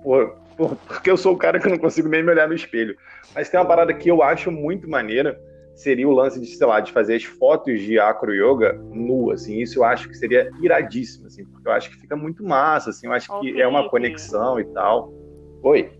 por, 0.02 0.36
porque 0.56 1.10
eu 1.10 1.16
sou 1.16 1.34
o 1.34 1.36
cara 1.36 1.58
que 1.58 1.68
não 1.68 1.78
consigo 1.78 2.08
nem 2.08 2.22
me 2.22 2.30
olhar 2.30 2.48
no 2.48 2.54
espelho. 2.54 2.96
Mas 3.34 3.48
tem 3.48 3.58
uma 3.58 3.66
parada 3.66 3.92
que 3.92 4.08
eu 4.08 4.22
acho 4.22 4.50
muito 4.50 4.88
maneira, 4.88 5.38
seria 5.74 6.08
o 6.08 6.12
lance 6.12 6.40
de, 6.40 6.46
sei 6.46 6.66
lá, 6.66 6.80
de 6.80 6.92
fazer 6.92 7.16
as 7.16 7.24
fotos 7.24 7.80
de 7.80 7.98
acro 7.98 8.32
yoga 8.32 8.74
nu, 8.92 9.30
assim, 9.30 9.60
isso 9.60 9.80
eu 9.80 9.84
acho 9.84 10.08
que 10.08 10.14
seria 10.14 10.50
iradíssimo, 10.62 11.26
assim, 11.26 11.44
porque 11.44 11.68
eu 11.68 11.72
acho 11.72 11.90
que 11.90 11.96
fica 11.96 12.16
muito 12.16 12.44
massa, 12.44 12.90
assim, 12.90 13.06
eu 13.06 13.12
acho 13.12 13.32
Ô, 13.32 13.40
que 13.40 13.46
Felipe. 13.46 13.62
é 13.62 13.66
uma 13.66 13.88
conexão 13.88 14.60
e 14.60 14.64
tal. 14.66 15.12
Oi. 15.62 15.90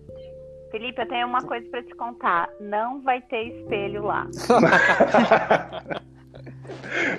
Felipe, 0.70 1.00
eu 1.00 1.08
tenho 1.08 1.26
uma 1.26 1.42
coisa 1.42 1.66
para 1.68 1.82
te 1.82 1.94
contar, 1.94 2.48
não 2.60 3.02
vai 3.02 3.20
ter 3.22 3.48
espelho 3.48 4.04
lá. 4.04 4.26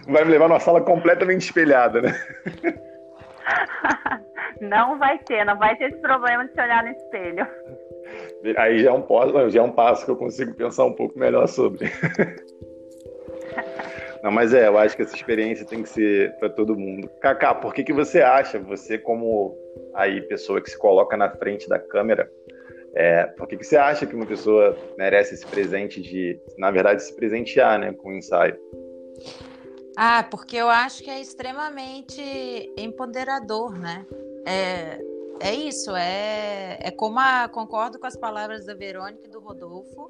vai 0.07 0.25
me 0.25 0.31
levar 0.31 0.49
numa 0.49 0.59
sala 0.59 0.81
completamente 0.81 1.41
espelhada, 1.41 2.01
né? 2.01 2.13
Não 4.61 4.97
vai 4.97 5.17
ter, 5.19 5.45
não 5.45 5.57
vai 5.57 5.75
ter 5.75 5.91
esse 5.91 6.01
problema 6.01 6.45
de 6.45 6.53
se 6.53 6.61
olhar 6.61 6.83
no 6.83 6.91
espelho. 6.91 7.47
Aí 8.57 8.79
já 8.79 8.91
é 8.91 8.93
um, 8.93 9.49
já 9.49 9.59
é 9.59 9.63
um 9.63 9.71
passo 9.71 10.05
que 10.05 10.11
eu 10.11 10.15
consigo 10.15 10.53
pensar 10.53 10.85
um 10.85 10.93
pouco 10.93 11.17
melhor 11.17 11.47
sobre. 11.47 11.89
Não, 14.23 14.31
mas 14.31 14.53
é, 14.53 14.67
eu 14.67 14.77
acho 14.77 14.95
que 14.95 15.03
essa 15.03 15.15
experiência 15.15 15.65
tem 15.67 15.83
que 15.83 15.89
ser 15.89 16.35
para 16.39 16.49
todo 16.49 16.75
mundo. 16.75 17.07
Kaká, 17.21 17.53
por 17.53 17.73
que, 17.73 17.83
que 17.83 17.93
você 17.93 18.21
acha, 18.21 18.57
você 18.57 18.97
como 18.97 19.55
aí 19.93 20.19
pessoa 20.21 20.59
que 20.59 20.69
se 20.69 20.77
coloca 20.77 21.15
na 21.15 21.29
frente 21.29 21.69
da 21.69 21.77
câmera, 21.77 22.27
é, 22.95 23.25
por 23.25 23.47
que, 23.47 23.57
que 23.57 23.63
você 23.63 23.77
acha 23.77 24.05
que 24.05 24.15
uma 24.15 24.25
pessoa 24.25 24.75
merece 24.97 25.35
esse 25.35 25.45
presente 25.45 26.01
de, 26.01 26.39
na 26.57 26.71
verdade, 26.71 27.03
se 27.03 27.15
presentear 27.15 27.77
né, 27.77 27.93
com 27.93 28.09
o 28.09 28.13
ensaio? 28.13 28.57
Ah, 29.95 30.25
porque 30.29 30.57
eu 30.57 30.69
acho 30.69 31.03
que 31.03 31.09
é 31.09 31.21
extremamente 31.21 32.21
empoderador, 32.77 33.77
né? 33.77 34.05
É, 34.47 34.99
é 35.39 35.53
isso, 35.53 35.95
é, 35.95 36.77
é 36.79 36.91
como 36.91 37.19
a, 37.19 37.47
concordo 37.47 37.99
com 37.99 38.07
as 38.07 38.15
palavras 38.15 38.65
da 38.65 38.73
Verônica 38.73 39.27
e 39.27 39.29
do 39.29 39.39
Rodolfo. 39.39 40.09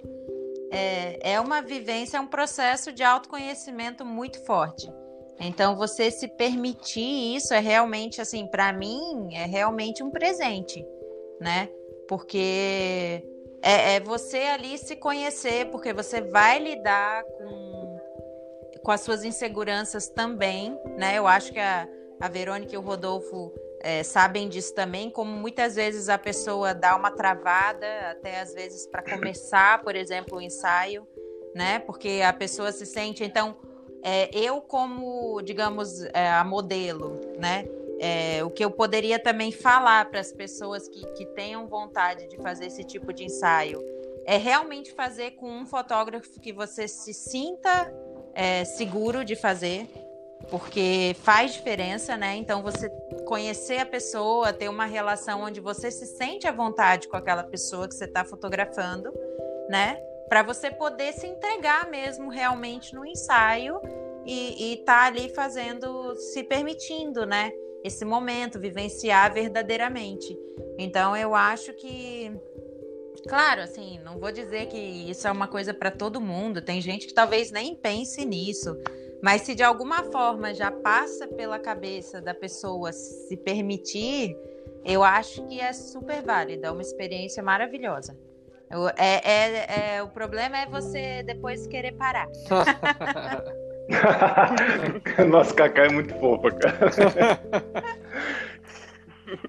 É, 0.71 1.34
é 1.34 1.39
uma 1.39 1.61
vivência, 1.61 2.17
é 2.17 2.19
um 2.19 2.28
processo 2.28 2.91
de 2.91 3.03
autoconhecimento 3.03 4.05
muito 4.05 4.43
forte. 4.45 4.91
Então, 5.39 5.76
você 5.76 6.09
se 6.11 6.28
permitir 6.28 7.36
isso 7.36 7.53
é 7.53 7.59
realmente, 7.59 8.21
assim, 8.21 8.47
para 8.47 8.71
mim, 8.71 9.30
é 9.34 9.45
realmente 9.45 10.03
um 10.03 10.09
presente, 10.09 10.86
né? 11.39 11.69
Porque 12.07 13.23
é, 13.61 13.95
é, 13.95 13.99
você 13.99 14.38
ali 14.38 14.78
se 14.78 14.95
conhecer, 14.95 15.69
porque 15.71 15.91
você 15.91 16.21
vai 16.21 16.59
lidar 16.59 17.23
com 17.23 17.76
com 18.86 18.91
as 18.91 19.01
suas 19.01 19.26
inseguranças 19.26 20.07
também, 20.07 20.80
né? 20.95 21.17
Eu 21.17 21.26
acho 21.26 21.51
que 21.51 21.59
a, 21.59 21.88
a 22.21 22.30
Verônica 22.30 22.76
e 22.76 22.78
o 22.78 22.82
Rodolfo 22.82 23.51
é, 23.86 24.01
sabem 24.01 24.49
disso 24.49 24.73
também, 24.73 25.11
como 25.11 25.29
muitas 25.29 25.75
vezes 25.75 26.09
a 26.09 26.17
pessoa 26.17 26.73
dá 26.73 26.95
uma 26.95 27.11
travada, 27.11 27.86
até 28.09 28.41
às 28.41 28.51
vezes 28.51 28.88
para 28.88 29.03
começar, 29.03 29.83
por 29.83 29.95
exemplo, 29.95 30.39
o 30.39 30.41
ensaio, 30.41 31.07
né? 31.53 31.77
Porque 31.77 32.23
a 32.25 32.33
pessoa 32.33 32.71
se 32.71 32.83
sente, 32.83 33.23
então, 33.23 33.55
é, 34.01 34.27
eu 34.36 34.59
como, 34.59 35.39
digamos, 35.43 36.03
é, 36.15 36.31
a 36.31 36.43
modelo, 36.43 37.21
né? 37.38 37.67
É, 37.99 38.43
o 38.43 38.49
que 38.49 38.65
eu 38.65 38.71
poderia 38.71 39.19
também 39.19 39.51
falar 39.51 40.09
para 40.09 40.19
as 40.19 40.31
pessoas 40.31 40.88
que, 40.88 41.05
que 41.13 41.25
tenham 41.27 41.67
vontade 41.67 42.27
de 42.27 42.38
fazer 42.38 42.65
esse 42.65 42.83
tipo 42.83 43.13
de 43.13 43.25
ensaio 43.25 43.79
é 44.25 44.36
realmente 44.36 44.93
fazer 44.93 45.31
com 45.36 45.47
um 45.47 45.65
fotógrafo 45.67 46.39
que 46.39 46.51
você 46.51 46.88
se 46.88 47.13
sinta 47.13 47.93
é, 48.33 48.65
seguro 48.65 49.23
de 49.23 49.36
fazer, 49.36 49.88
porque 50.49 51.15
faz 51.21 51.53
diferença, 51.53 52.17
né? 52.17 52.35
Então 52.35 52.61
você 52.61 52.89
conhecer 53.25 53.79
a 53.79 53.85
pessoa, 53.85 54.53
ter 54.53 54.69
uma 54.69 54.85
relação 54.85 55.41
onde 55.41 55.59
você 55.59 55.89
se 55.91 56.05
sente 56.05 56.47
à 56.47 56.51
vontade 56.51 57.07
com 57.07 57.17
aquela 57.17 57.43
pessoa 57.43 57.87
que 57.87 57.95
você 57.95 58.05
está 58.05 58.23
fotografando, 58.23 59.11
né? 59.69 59.97
Para 60.29 60.43
você 60.43 60.71
poder 60.71 61.13
se 61.13 61.27
entregar 61.27 61.89
mesmo 61.89 62.29
realmente 62.29 62.93
no 62.95 63.05
ensaio 63.05 63.79
e 64.25 64.73
estar 64.73 65.01
tá 65.01 65.05
ali 65.05 65.29
fazendo, 65.29 66.15
se 66.15 66.43
permitindo, 66.43 67.25
né? 67.25 67.51
Esse 67.83 68.03
momento, 68.03 68.59
vivenciar 68.59 69.31
verdadeiramente. 69.31 70.35
Então 70.79 71.15
eu 71.15 71.35
acho 71.35 71.73
que 71.73 72.31
Claro, 73.27 73.61
assim, 73.61 73.99
não 74.03 74.19
vou 74.19 74.31
dizer 74.31 74.67
que 74.67 74.77
isso 74.77 75.27
é 75.27 75.31
uma 75.31 75.47
coisa 75.47 75.73
para 75.73 75.89
todo 75.89 76.21
mundo. 76.21 76.61
Tem 76.61 76.79
gente 76.79 77.07
que 77.07 77.13
talvez 77.13 77.49
nem 77.49 77.75
pense 77.75 78.23
nisso. 78.23 78.77
Mas 79.22 79.41
se 79.41 79.55
de 79.55 79.63
alguma 79.63 80.03
forma 80.03 80.53
já 80.53 80.72
passa 80.72 81.28
pela 81.28 81.59
cabeça 81.59 82.22
da 82.22 82.34
pessoa 82.34 82.91
se 82.91 83.36
permitir, 83.38 84.36
eu 84.84 85.03
acho 85.03 85.45
que 85.47 85.59
é 85.59 85.74
super 85.74 86.22
válida, 86.22 86.68
é 86.68 86.72
uma 86.72 86.82
experiência 86.82 87.41
maravilhosa. 87.41 88.16
Eu, 88.70 88.89
é, 88.89 89.22
é, 89.24 89.95
é, 89.95 90.03
o 90.03 90.09
problema 90.09 90.57
é 90.57 90.66
você 90.66 91.24
depois 91.24 91.66
querer 91.68 91.93
parar. 91.93 92.28
Nossa, 95.30 95.53
Cacá 95.53 95.86
é 95.86 95.89
muito 95.89 96.13
fofa, 96.20 96.51
cara. 96.51 96.80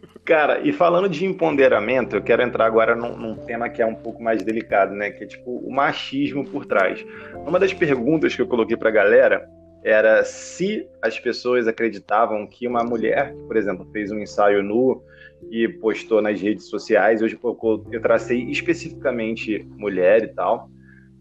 Cara, 0.26 0.58
e 0.66 0.72
falando 0.72 1.08
de 1.08 1.24
empoderamento, 1.24 2.16
eu 2.16 2.20
quero 2.20 2.42
entrar 2.42 2.66
agora 2.66 2.96
num, 2.96 3.16
num, 3.16 3.36
tema 3.36 3.68
que 3.68 3.80
é 3.80 3.86
um 3.86 3.94
pouco 3.94 4.20
mais 4.20 4.42
delicado, 4.42 4.92
né? 4.92 5.08
Que 5.12 5.22
é 5.22 5.26
tipo 5.28 5.58
o 5.58 5.72
machismo 5.72 6.44
por 6.44 6.66
trás. 6.66 7.06
Uma 7.46 7.60
das 7.60 7.72
perguntas 7.72 8.34
que 8.34 8.42
eu 8.42 8.48
coloquei 8.48 8.76
pra 8.76 8.90
galera 8.90 9.48
era 9.84 10.24
se 10.24 10.84
as 11.00 11.16
pessoas 11.20 11.68
acreditavam 11.68 12.44
que 12.44 12.66
uma 12.66 12.82
mulher, 12.82 13.34
que, 13.34 13.42
por 13.44 13.56
exemplo, 13.56 13.88
fez 13.92 14.10
um 14.10 14.18
ensaio 14.18 14.64
nu 14.64 15.00
e 15.48 15.68
postou 15.68 16.20
nas 16.20 16.40
redes 16.40 16.68
sociais, 16.68 17.22
hoje 17.22 17.38
eu, 17.40 17.84
eu 17.92 18.00
tracei 18.00 18.50
especificamente 18.50 19.64
mulher 19.76 20.24
e 20.24 20.28
tal, 20.34 20.68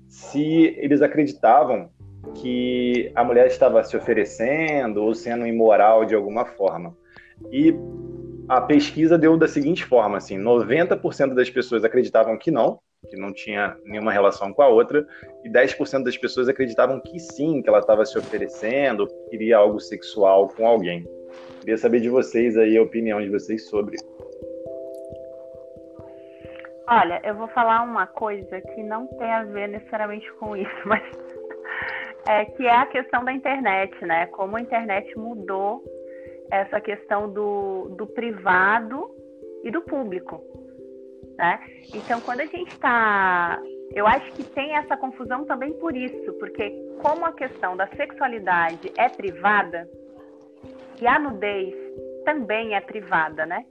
se 0.09 0.75
eles 0.79 1.03
acreditavam 1.03 1.91
que 2.33 3.11
a 3.13 3.23
mulher 3.23 3.45
estava 3.45 3.83
se 3.83 3.95
oferecendo 3.95 5.03
ou 5.03 5.13
sendo 5.13 5.45
imoral 5.45 6.05
de 6.05 6.15
alguma 6.15 6.43
forma. 6.43 6.97
E 7.51 7.71
a 8.47 8.61
pesquisa 8.61 9.17
deu 9.17 9.37
da 9.37 9.47
seguinte 9.47 9.83
forma, 9.83 10.17
assim, 10.17 10.37
90% 10.37 11.33
das 11.33 11.49
pessoas 11.49 11.83
acreditavam 11.83 12.37
que 12.37 12.51
não, 12.51 12.79
que 13.09 13.17
não 13.17 13.33
tinha 13.33 13.75
nenhuma 13.83 14.11
relação 14.11 14.53
com 14.53 14.61
a 14.61 14.67
outra, 14.67 15.05
e 15.43 15.49
10% 15.49 16.03
das 16.03 16.17
pessoas 16.17 16.47
acreditavam 16.47 16.99
que 16.99 17.19
sim, 17.19 17.61
que 17.61 17.69
ela 17.69 17.79
estava 17.79 18.05
se 18.05 18.17
oferecendo, 18.17 19.07
queria 19.29 19.57
algo 19.57 19.79
sexual 19.79 20.49
com 20.49 20.67
alguém. 20.67 21.07
Queria 21.59 21.77
saber 21.77 21.99
de 21.99 22.09
vocês 22.09 22.57
aí 22.57 22.77
a 22.77 22.81
opinião 22.83 23.19
de 23.21 23.29
vocês 23.29 23.67
sobre. 23.67 23.97
Olha, 26.87 27.19
eu 27.23 27.35
vou 27.35 27.47
falar 27.47 27.81
uma 27.81 28.05
coisa 28.05 28.61
que 28.61 28.83
não 28.83 29.07
tem 29.07 29.31
a 29.31 29.43
ver 29.43 29.69
necessariamente 29.69 30.31
com 30.33 30.55
isso, 30.55 30.69
mas 30.85 31.03
é 32.27 32.45
que 32.45 32.65
é 32.65 32.75
a 32.75 32.85
questão 32.85 33.25
da 33.25 33.33
internet, 33.33 33.93
né? 34.05 34.27
Como 34.27 34.55
a 34.55 34.61
internet 34.61 35.17
mudou 35.17 35.83
essa 36.51 36.79
questão 36.79 37.31
do, 37.31 37.89
do 37.97 38.07
privado 38.07 39.09
e 39.63 39.71
do 39.71 39.81
público, 39.81 40.41
né? 41.37 41.59
Então, 41.93 42.21
quando 42.21 42.41
a 42.41 42.45
gente 42.45 42.71
está, 42.71 43.59
eu 43.93 44.05
acho 44.05 44.31
que 44.33 44.43
tem 44.43 44.75
essa 44.75 44.95
confusão 44.95 45.45
também 45.45 45.73
por 45.73 45.95
isso, 45.95 46.33
porque 46.33 46.71
como 47.01 47.25
a 47.25 47.33
questão 47.33 47.75
da 47.75 47.87
sexualidade 47.87 48.91
é 48.97 49.09
privada 49.09 49.89
e 51.01 51.07
a 51.07 51.19
nudez 51.19 51.73
também 52.23 52.75
é 52.75 52.81
privada, 52.81 53.45
né? 53.45 53.65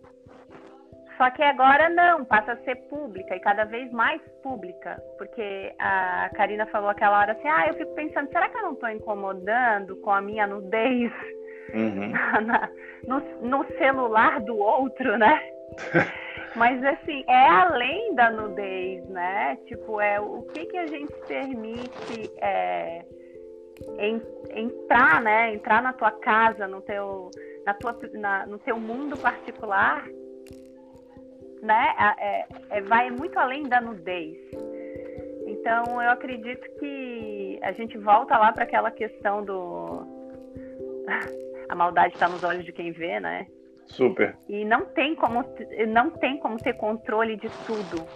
Só 1.17 1.31
que 1.31 1.43
agora 1.43 1.89
não, 1.89 2.25
passa 2.25 2.53
a 2.53 2.57
ser 2.65 2.75
pública 2.89 3.37
e 3.37 3.41
cada 3.41 3.65
vez 3.65 3.91
mais 3.93 4.21
pública, 4.43 5.01
porque 5.17 5.73
a 5.79 6.29
Karina 6.35 6.67
falou 6.67 6.91
aquela 6.91 7.21
hora 7.21 7.33
assim, 7.33 7.47
ah, 7.47 7.69
eu 7.69 7.75
fico 7.75 7.95
pensando, 7.95 8.29
será 8.31 8.49
que 8.49 8.57
eu 8.57 8.63
não 8.63 8.73
estou 8.73 8.89
incomodando 8.89 9.97
com 10.01 10.11
a 10.11 10.21
minha 10.21 10.47
nudez 10.47 11.13
uhum. 11.73 12.13
na, 12.47 12.69
no, 13.07 13.21
no 13.41 13.65
celular 13.79 14.41
do 14.41 14.57
outro, 14.57 15.17
né? 15.19 15.41
Mas 16.57 16.85
assim, 16.85 17.25
é 17.27 17.49
além 17.49 18.15
da 18.15 18.31
nudez, 18.31 19.09
né? 19.09 19.59
Tipo, 19.67 20.01
é 20.01 20.21
o 20.21 20.43
que 20.43 20.67
que 20.67 20.77
a 20.77 20.87
gente 20.87 21.13
permite 21.27 22.31
é, 22.41 23.05
em, 23.99 24.23
entrar, 24.51 25.21
né? 25.21 25.53
Entrar 25.53 25.83
na 25.83 25.93
tua 25.93 26.13
casa, 26.13 26.69
no 26.69 26.81
teu, 26.83 27.31
na 27.67 27.75
tua, 27.75 27.99
na, 28.13 28.47
no 28.47 28.59
teu 28.61 28.79
mundo 28.79 29.17
particular 29.17 30.07
né, 31.65 31.95
é, 32.19 32.47
é, 32.71 32.81
vai 32.83 33.11
muito 33.11 33.39
além 33.39 33.65
da 33.65 33.81
nudez. 33.81 34.37
Então, 35.47 36.03
eu 36.03 36.11
acredito 36.11 36.69
que 36.79 37.59
a 37.63 37.73
gente 37.73 37.97
volta 37.97 38.37
lá 38.37 38.53
para 38.53 38.65
aquela 38.65 38.91
questão 38.91 39.43
do. 39.43 40.07
A 41.69 41.75
maldade 41.75 42.15
está 42.15 42.29
nos 42.29 42.43
olhos 42.43 42.65
de 42.65 42.73
quem 42.73 42.93
vê, 42.93 43.21
né? 43.21 43.47
Super. 43.87 44.37
E 44.49 44.65
não 44.65 44.87
tem 44.87 45.15
como, 45.15 45.45
não 45.89 46.11
tem 46.11 46.39
como 46.39 46.59
ter 46.59 46.75
controle 46.75 47.37
de 47.37 47.49
tudo. 47.67 48.07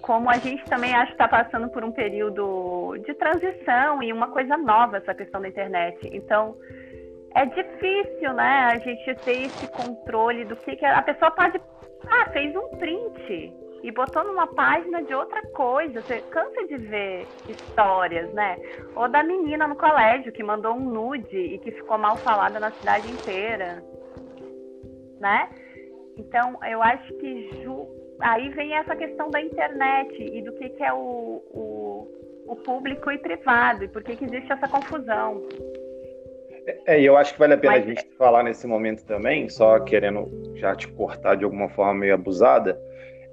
Como 0.00 0.30
a 0.30 0.38
gente 0.38 0.64
também 0.64 0.94
acho 0.94 1.14
que 1.14 1.22
está 1.22 1.28
passando 1.28 1.68
por 1.68 1.84
um 1.84 1.92
período 1.92 2.96
de 3.04 3.12
transição 3.14 4.02
e 4.02 4.12
uma 4.12 4.28
coisa 4.28 4.56
nova 4.56 4.96
essa 4.96 5.14
questão 5.14 5.40
da 5.40 5.48
internet. 5.48 5.98
Então, 6.10 6.56
é 7.34 7.44
difícil, 7.44 8.32
né, 8.32 8.70
a 8.72 8.78
gente 8.78 9.14
ter 9.16 9.42
esse 9.42 9.68
controle 9.70 10.44
do 10.46 10.56
que, 10.56 10.74
que 10.74 10.84
a 10.84 11.02
pessoa 11.02 11.30
pode 11.30 11.60
ah, 12.08 12.30
fez 12.30 12.56
um 12.56 12.68
print 12.78 13.59
e 13.82 13.90
botou 13.90 14.24
numa 14.24 14.46
página 14.46 15.02
de 15.02 15.14
outra 15.14 15.42
coisa. 15.52 16.00
Você 16.02 16.20
cansa 16.30 16.66
de 16.66 16.76
ver 16.76 17.26
histórias, 17.48 18.32
né? 18.34 18.58
Ou 18.94 19.08
da 19.08 19.22
menina 19.22 19.66
no 19.66 19.76
colégio 19.76 20.32
que 20.32 20.42
mandou 20.42 20.74
um 20.74 20.90
nude 20.90 21.36
e 21.36 21.58
que 21.58 21.70
ficou 21.70 21.98
mal 21.98 22.16
falada 22.16 22.60
na 22.60 22.70
cidade 22.72 23.10
inteira, 23.10 23.82
né? 25.18 25.48
Então, 26.16 26.58
eu 26.68 26.82
acho 26.82 27.12
que 27.14 27.62
ju... 27.62 27.88
aí 28.20 28.50
vem 28.50 28.74
essa 28.74 28.94
questão 28.94 29.30
da 29.30 29.40
internet 29.40 30.22
e 30.22 30.42
do 30.42 30.52
que, 30.52 30.68
que 30.70 30.82
é 30.82 30.92
o, 30.92 31.42
o, 31.50 32.08
o 32.48 32.56
público 32.56 33.10
e 33.10 33.18
privado 33.18 33.84
e 33.84 33.88
por 33.88 34.02
que, 34.02 34.16
que 34.16 34.24
existe 34.24 34.52
essa 34.52 34.68
confusão. 34.68 35.42
É, 36.86 37.00
e 37.00 37.06
eu 37.06 37.16
acho 37.16 37.32
que 37.32 37.38
vale 37.38 37.54
a 37.54 37.58
pena 37.58 37.72
Mas... 37.74 37.84
a 37.84 37.88
gente 37.88 38.04
falar 38.16 38.42
nesse 38.42 38.66
momento 38.66 39.04
também, 39.06 39.48
só 39.48 39.80
querendo 39.80 40.28
já 40.56 40.74
te 40.76 40.88
cortar 40.88 41.36
de 41.36 41.44
alguma 41.44 41.68
forma 41.70 41.94
meio 41.94 42.14
abusada, 42.14 42.78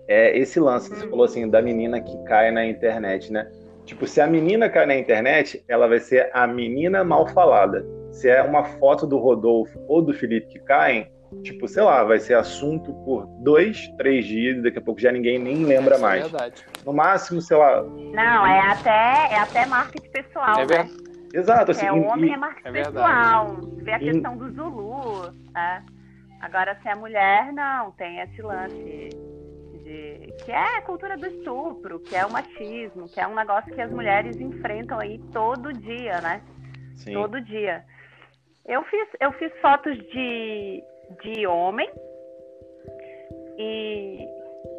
é 0.07 0.37
esse 0.37 0.59
lance, 0.59 0.89
você 0.89 1.07
falou 1.07 1.25
assim, 1.25 1.49
da 1.49 1.61
menina 1.61 1.99
que 1.99 2.17
cai 2.23 2.51
na 2.51 2.65
internet, 2.65 3.31
né? 3.31 3.49
Tipo, 3.85 4.05
se 4.05 4.19
a 4.19 4.27
menina 4.27 4.69
cai 4.69 4.85
na 4.85 4.95
internet, 4.95 5.63
ela 5.67 5.87
vai 5.87 5.99
ser 5.99 6.29
a 6.33 6.45
menina 6.45 7.03
mal 7.03 7.27
falada. 7.27 7.85
Se 8.11 8.29
é 8.29 8.41
uma 8.41 8.63
foto 8.63 9.05
do 9.05 9.17
Rodolfo 9.17 9.79
ou 9.87 10.01
do 10.01 10.13
Felipe 10.13 10.47
que 10.47 10.59
caem, 10.59 11.09
tipo, 11.43 11.67
sei 11.67 11.83
lá, 11.83 12.03
vai 12.03 12.19
ser 12.19 12.33
assunto 12.33 12.93
por 13.05 13.25
dois, 13.41 13.87
três 13.97 14.25
dias, 14.25 14.61
daqui 14.61 14.77
a 14.77 14.81
pouco 14.81 14.99
já 14.99 15.11
ninguém 15.11 15.39
nem 15.39 15.63
lembra 15.63 15.95
é 15.95 15.99
mais. 15.99 16.25
É 16.25 16.27
verdade. 16.27 16.65
No 16.85 16.93
máximo, 16.93 17.41
sei 17.41 17.57
lá. 17.57 17.83
Não, 17.83 18.45
é 18.45 18.59
até, 18.71 19.33
é 19.33 19.39
até 19.39 19.65
marketing 19.65 20.09
pessoal, 20.09 20.59
é 20.59 20.65
né? 20.65 20.89
Exato. 21.33 21.71
Assim, 21.71 21.85
é, 21.85 21.91
o 21.91 22.03
homem 22.03 22.31
e, 22.31 22.33
é 22.33 22.37
marca 22.37 22.67
é 22.67 22.71
pessoal, 22.71 23.57
vê 23.77 23.91
a 23.91 23.99
questão 23.99 24.37
do 24.37 24.51
Zulu, 24.51 25.31
né? 25.53 25.83
Agora, 26.41 26.77
se 26.81 26.87
é 26.87 26.95
mulher, 26.95 27.51
não, 27.53 27.91
tem 27.91 28.19
esse 28.19 28.41
lance 28.41 29.09
de, 29.87 30.33
que 30.43 30.51
é 30.51 30.77
a 30.77 30.81
cultura 30.81 31.15
do 31.15 31.25
estupro, 31.25 31.99
que 32.01 32.15
é 32.15 32.25
o 32.25 32.31
machismo, 32.31 33.07
que 33.07 33.19
é 33.19 33.27
um 33.27 33.35
negócio 33.35 33.73
que 33.73 33.81
as 33.81 33.89
mulheres 33.89 34.39
enfrentam 34.39 34.99
aí 34.99 35.17
todo 35.31 35.71
dia, 35.73 36.19
né? 36.19 36.41
Sim. 36.95 37.13
Todo 37.13 37.39
dia. 37.41 37.83
Eu 38.65 38.83
fiz, 38.83 39.07
eu 39.21 39.31
fiz 39.33 39.51
fotos 39.61 39.97
de, 40.09 40.83
de 41.23 41.47
homem 41.47 41.89
e 43.57 44.27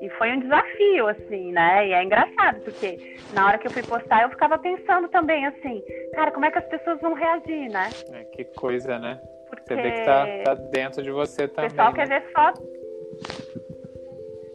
e 0.01 0.09
foi 0.11 0.33
um 0.33 0.41
desafio, 0.41 1.09
assim, 1.09 1.51
né? 1.51 1.89
E 1.89 1.93
é 1.93 2.05
engraçado, 2.05 2.61
porque 2.61 3.17
na 3.33 3.47
hora 3.47 3.59
que 3.59 3.67
eu 3.67 3.71
fui 3.71 3.83
postar, 3.83 4.23
eu 4.23 4.31
ficava 4.31 4.59
pensando 4.59 5.09
também, 5.09 5.47
assim, 5.47 5.83
cara, 6.13 6.31
como 6.31 6.45
é 6.45 6.51
que 6.51 6.59
as 6.59 6.67
pessoas 6.67 7.01
vão 7.01 7.15
reagir, 7.15 7.69
né? 7.71 7.89
É, 8.13 8.25
que 8.25 8.45
coisa, 8.45 8.99
né? 8.99 9.19
Porque 9.49 9.75
você 9.75 9.83
vê 9.83 9.91
que 9.93 10.05
tá, 10.05 10.27
tá 10.45 10.55
dentro 10.71 11.03
de 11.03 11.11
você 11.11 11.49
também. 11.49 11.67
O 11.67 11.71
pessoal 11.71 11.93
né? 11.93 11.97
quer 11.97 12.09
ver 12.09 12.33
foto. 12.33 12.63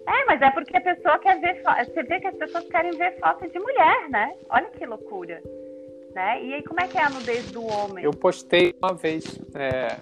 É, 0.05 0.25
mas 0.25 0.41
é 0.41 0.51
porque 0.51 0.75
a 0.75 0.81
pessoa 0.81 1.17
quer 1.19 1.39
ver 1.39 1.61
foto. 1.63 1.85
Você 1.85 2.03
vê 2.03 2.19
que 2.19 2.27
as 2.27 2.35
pessoas 2.35 2.65
querem 2.65 2.91
ver 2.91 3.17
foto 3.19 3.47
de 3.47 3.59
mulher, 3.59 4.09
né? 4.09 4.33
Olha 4.49 4.69
que 4.69 4.85
loucura. 4.85 5.41
Né? 6.13 6.43
E 6.43 6.53
aí, 6.53 6.63
como 6.63 6.79
é 6.79 6.87
que 6.87 6.97
é 6.97 7.03
a 7.03 7.09
nudez 7.09 7.51
do 7.51 7.65
homem? 7.65 8.03
Eu 8.03 8.11
postei 8.11 8.75
uma 8.81 8.93
vez, 8.93 9.39
é, 9.55 9.97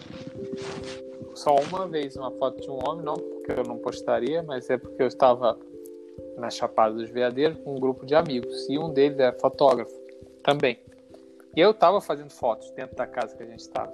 só 1.33 1.55
uma 1.55 1.87
vez, 1.87 2.15
uma 2.17 2.31
foto 2.31 2.59
de 2.61 2.69
um 2.69 2.79
homem, 2.85 3.05
não 3.05 3.15
porque 3.15 3.51
eu 3.51 3.63
não 3.63 3.77
postaria, 3.77 4.43
mas 4.43 4.69
é 4.69 4.77
porque 4.77 5.01
eu 5.01 5.07
estava 5.07 5.57
na 6.37 6.49
Chapada 6.49 6.93
dos 6.93 7.09
Veadeiros 7.09 7.59
com 7.63 7.75
um 7.75 7.79
grupo 7.79 8.05
de 8.05 8.15
amigos 8.15 8.67
e 8.69 8.77
um 8.77 8.91
deles 8.91 9.19
é 9.19 9.31
fotógrafo 9.31 9.93
também. 10.43 10.79
E 11.55 11.59
eu 11.59 11.71
estava 11.71 12.01
fazendo 12.01 12.31
fotos 12.31 12.69
dentro 12.71 12.95
da 12.95 13.05
casa 13.05 13.35
que 13.35 13.43
a 13.43 13.45
gente 13.45 13.59
estava. 13.59 13.93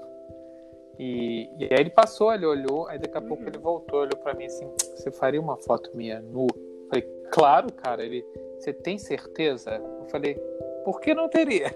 E, 0.99 1.49
e, 1.59 1.65
aí 1.65 1.79
ele 1.79 1.89
passou, 1.89 2.33
ele 2.33 2.45
olhou, 2.45 2.87
aí 2.87 2.97
daqui 2.97 3.17
a 3.17 3.21
pouco 3.21 3.43
ele 3.43 3.57
voltou, 3.57 3.99
olhou 3.99 4.17
para 4.17 4.33
mim 4.33 4.45
assim: 4.45 4.67
Você 4.95 5.11
faria 5.11 5.39
uma 5.39 5.57
foto 5.57 5.91
minha 5.93 6.21
nua? 6.21 6.47
Eu 6.55 6.87
falei: 6.89 7.01
Claro, 7.31 7.71
cara. 7.71 8.03
Ele: 8.03 8.25
Você 8.57 8.73
tem 8.73 8.97
certeza? 8.97 9.71
Eu 9.75 10.05
falei: 10.09 10.35
Por 10.83 10.99
que 10.99 11.13
não 11.13 11.29
teria? 11.29 11.75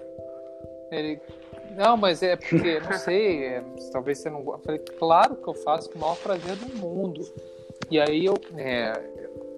Ele: 0.90 1.20
não, 1.76 1.96
mas 1.96 2.22
é 2.22 2.36
porque, 2.36 2.80
não 2.80 2.98
sei, 2.98 3.44
é, 3.44 3.64
talvez 3.92 4.18
você 4.18 4.28
não. 4.28 4.40
Eu 4.40 4.58
falei, 4.58 4.80
claro 4.98 5.36
que 5.36 5.48
eu 5.48 5.54
faço 5.54 5.90
com 5.90 5.98
o 5.98 6.00
maior 6.00 6.16
prazer 6.18 6.56
do 6.56 6.76
mundo. 6.76 7.22
E 7.90 7.98
aí 7.98 8.24
eu, 8.24 8.34
é, 8.56 8.92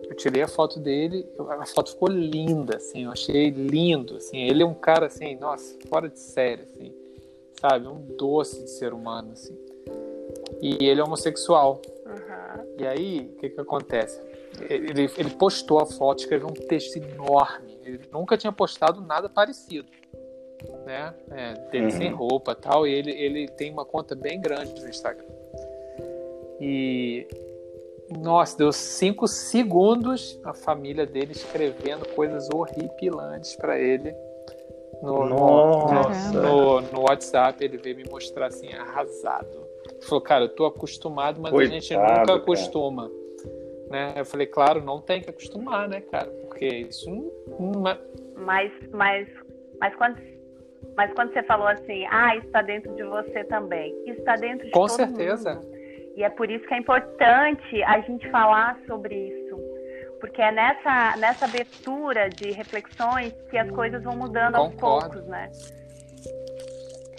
eu 0.08 0.14
tirei 0.14 0.42
a 0.42 0.48
foto 0.48 0.78
dele, 0.78 1.26
a 1.38 1.66
foto 1.66 1.90
ficou 1.90 2.08
linda, 2.08 2.76
assim, 2.76 3.04
eu 3.04 3.12
achei 3.12 3.50
lindo, 3.50 4.16
assim. 4.16 4.42
Ele 4.42 4.62
é 4.62 4.66
um 4.66 4.74
cara, 4.74 5.06
assim, 5.06 5.34
nossa, 5.36 5.76
fora 5.88 6.08
de 6.08 6.18
série, 6.18 6.62
assim, 6.62 6.92
sabe? 7.60 7.86
Um 7.88 8.00
doce 8.16 8.62
de 8.62 8.70
ser 8.70 8.92
humano, 8.92 9.32
assim. 9.32 9.56
E 10.60 10.86
ele 10.86 11.00
é 11.00 11.04
homossexual. 11.04 11.80
Uhum. 12.06 12.74
E 12.78 12.86
aí, 12.86 13.32
o 13.34 13.38
que 13.38 13.50
que 13.50 13.60
acontece? 13.60 14.20
Ele, 14.68 15.10
ele 15.16 15.30
postou 15.30 15.80
a 15.80 15.86
foto, 15.86 16.20
escreveu 16.20 16.48
um 16.48 16.52
texto 16.52 16.96
enorme. 16.96 17.76
Ele 17.84 18.00
nunca 18.12 18.36
tinha 18.36 18.52
postado 18.52 19.00
nada 19.00 19.28
parecido 19.28 19.88
né? 20.84 21.14
É, 21.30 21.54
dele 21.70 21.84
uhum. 21.86 21.90
sem 21.90 22.10
roupa 22.10 22.54
tal. 22.54 22.86
E 22.86 22.92
ele, 22.92 23.10
ele 23.10 23.48
tem 23.48 23.72
uma 23.72 23.84
conta 23.84 24.14
bem 24.14 24.40
grande 24.40 24.80
no 24.80 24.88
Instagram. 24.88 25.26
E 26.60 27.26
nossa, 28.18 28.56
deu 28.58 28.72
cinco 28.72 29.26
segundos 29.26 30.38
a 30.44 30.52
família 30.52 31.06
dele 31.06 31.32
escrevendo 31.32 32.06
coisas 32.14 32.48
horripilantes 32.52 33.56
para 33.56 33.78
ele 33.78 34.14
no, 35.02 35.26
no, 35.26 35.86
no, 36.32 36.80
no, 36.80 37.00
WhatsApp. 37.02 37.62
Ele 37.64 37.76
veio 37.78 37.96
me 37.96 38.04
mostrar 38.08 38.46
assim, 38.46 38.72
arrasado. 38.72 39.64
Ele 39.90 40.02
falou, 40.02 40.20
cara, 40.20 40.44
eu 40.44 40.48
tô 40.48 40.66
acostumado, 40.66 41.40
mas 41.40 41.52
Coitado, 41.52 41.76
a 41.76 41.80
gente 41.80 41.94
nunca 41.94 42.24
cara. 42.24 42.34
acostuma. 42.34 43.10
Né? 43.90 44.14
Eu 44.16 44.24
falei, 44.24 44.46
claro, 44.46 44.82
não 44.82 45.00
tem 45.00 45.20
que 45.20 45.30
acostumar, 45.30 45.88
né, 45.88 46.00
cara? 46.00 46.30
Porque 46.42 46.66
isso 46.66 47.10
não. 47.10 47.70
não 47.72 47.88
é... 47.88 47.98
Mas, 48.36 48.72
mas, 48.92 49.28
mas 49.80 49.94
quando 49.96 50.18
mas 50.96 51.12
quando 51.14 51.32
você 51.32 51.42
falou 51.42 51.66
assim, 51.66 52.06
ah, 52.10 52.36
está 52.36 52.62
dentro 52.62 52.94
de 52.94 53.02
você 53.02 53.42
também, 53.44 53.92
está 54.06 54.36
dentro 54.36 54.64
de 54.64 54.70
Com 54.70 54.80
todo 54.80 54.90
certeza. 54.90 55.54
Mundo. 55.54 55.74
E 56.16 56.22
é 56.22 56.30
por 56.30 56.48
isso 56.48 56.64
que 56.66 56.74
é 56.74 56.78
importante 56.78 57.82
a 57.82 58.00
gente 58.00 58.30
falar 58.30 58.78
sobre 58.86 59.14
isso. 59.14 59.43
Porque 60.20 60.40
é 60.40 60.50
nessa, 60.50 61.16
nessa 61.16 61.44
abertura 61.44 62.28
de 62.30 62.50
reflexões 62.50 63.32
que 63.50 63.58
as 63.58 63.70
coisas 63.70 64.02
vão 64.02 64.16
mudando 64.16 64.54
Concordo. 64.54 64.86
aos 64.86 65.12
poucos, 65.12 65.26
né? 65.28 65.50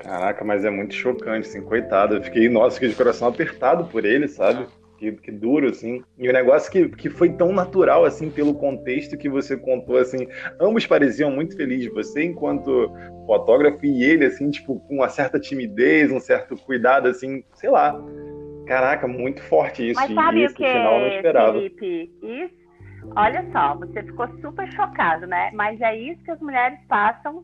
Caraca, 0.05 0.45
mas 0.45 0.63
é 0.63 0.69
muito 0.69 0.93
chocante, 0.93 1.47
assim, 1.47 1.61
coitado. 1.61 2.15
Eu 2.15 2.23
fiquei, 2.23 2.47
nossa, 2.47 2.75
fiquei 2.75 2.89
de 2.89 2.95
coração 2.95 3.27
apertado 3.27 3.85
por 3.85 4.05
ele, 4.05 4.27
sabe? 4.27 4.67
Que, 4.99 5.11
que 5.11 5.31
duro, 5.31 5.69
assim. 5.69 6.03
E 6.15 6.27
o 6.27 6.29
um 6.29 6.33
negócio 6.33 6.71
que, 6.71 6.87
que 6.89 7.09
foi 7.09 7.29
tão 7.29 7.51
natural, 7.51 8.05
assim, 8.05 8.29
pelo 8.29 8.53
contexto 8.53 9.17
que 9.17 9.27
você 9.27 9.57
contou, 9.57 9.97
assim. 9.97 10.27
Ambos 10.61 10.85
pareciam 10.85 11.31
muito 11.31 11.57
felizes. 11.57 11.91
Você, 11.91 12.23
enquanto 12.23 12.93
fotógrafo, 13.25 13.83
e 13.83 14.03
ele, 14.03 14.25
assim, 14.25 14.51
tipo, 14.51 14.79
com 14.81 14.97
uma 14.97 15.09
certa 15.09 15.39
timidez, 15.39 16.11
um 16.11 16.19
certo 16.19 16.55
cuidado, 16.55 17.07
assim, 17.07 17.43
sei 17.55 17.71
lá. 17.71 17.99
Caraca, 18.67 19.07
muito 19.07 19.41
forte 19.41 19.89
isso. 19.89 19.99
Mas 19.99 20.13
sabe 20.13 20.39
e 20.39 20.45
o 20.45 20.53
que, 20.53 20.71
final 20.71 20.99
não 20.99 21.07
esperava. 21.07 21.53
Felipe? 21.53 22.11
Isso, 22.21 22.64
olha 23.15 23.45
só, 23.51 23.75
você 23.75 24.03
ficou 24.03 24.27
super 24.41 24.71
chocado, 24.73 25.27
né? 25.27 25.51
Mas 25.53 25.79
é 25.81 25.95
isso 25.95 26.23
que 26.23 26.31
as 26.31 26.39
mulheres 26.39 26.79
passam 26.87 27.43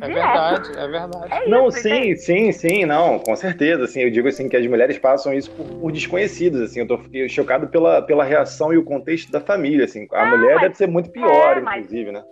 é 0.00 0.06
verdade, 0.06 0.78
é 0.78 0.86
verdade. 0.86 1.32
É 1.32 1.48
não, 1.48 1.68
sim, 1.68 2.14
sim, 2.14 2.52
sim, 2.52 2.84
não, 2.84 3.18
com 3.18 3.34
certeza. 3.34 3.84
Assim, 3.84 4.02
eu 4.02 4.10
digo 4.10 4.28
assim 4.28 4.48
que 4.48 4.56
as 4.56 4.64
mulheres 4.66 4.98
passam 4.98 5.34
isso 5.34 5.50
por, 5.50 5.66
por 5.66 5.92
desconhecidos. 5.92 6.60
Assim, 6.60 6.80
eu 6.80 6.86
tô 6.86 7.00
chocado 7.28 7.66
pela, 7.66 8.00
pela 8.00 8.22
reação 8.22 8.72
e 8.72 8.78
o 8.78 8.84
contexto 8.84 9.32
da 9.32 9.40
família. 9.40 9.86
Assim, 9.86 10.06
a 10.12 10.26
não, 10.26 10.38
mulher 10.38 10.54
mas, 10.54 10.62
deve 10.62 10.74
ser 10.76 10.86
muito 10.86 11.10
pior, 11.10 11.56
é, 11.56 11.60
inclusive, 11.60 12.12
né? 12.12 12.22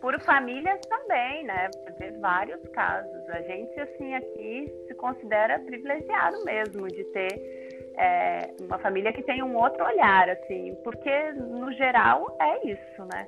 Por 0.00 0.20
famílias 0.22 0.80
também, 0.88 1.44
né? 1.44 1.70
Tem 1.98 2.18
vários 2.18 2.60
casos. 2.70 3.28
A 3.28 3.42
gente 3.42 3.78
assim 3.78 4.14
aqui 4.14 4.66
se 4.88 4.94
considera 4.94 5.60
privilegiado 5.60 6.44
mesmo 6.44 6.88
de 6.88 7.04
ter 7.12 7.61
é, 7.96 8.50
uma 8.60 8.78
família 8.78 9.12
que 9.12 9.22
tem 9.22 9.42
um 9.42 9.56
outro 9.56 9.84
olhar, 9.84 10.28
assim, 10.30 10.76
porque 10.84 11.32
no 11.32 11.72
geral 11.72 12.36
é 12.40 12.70
isso, 12.70 13.04
né? 13.12 13.26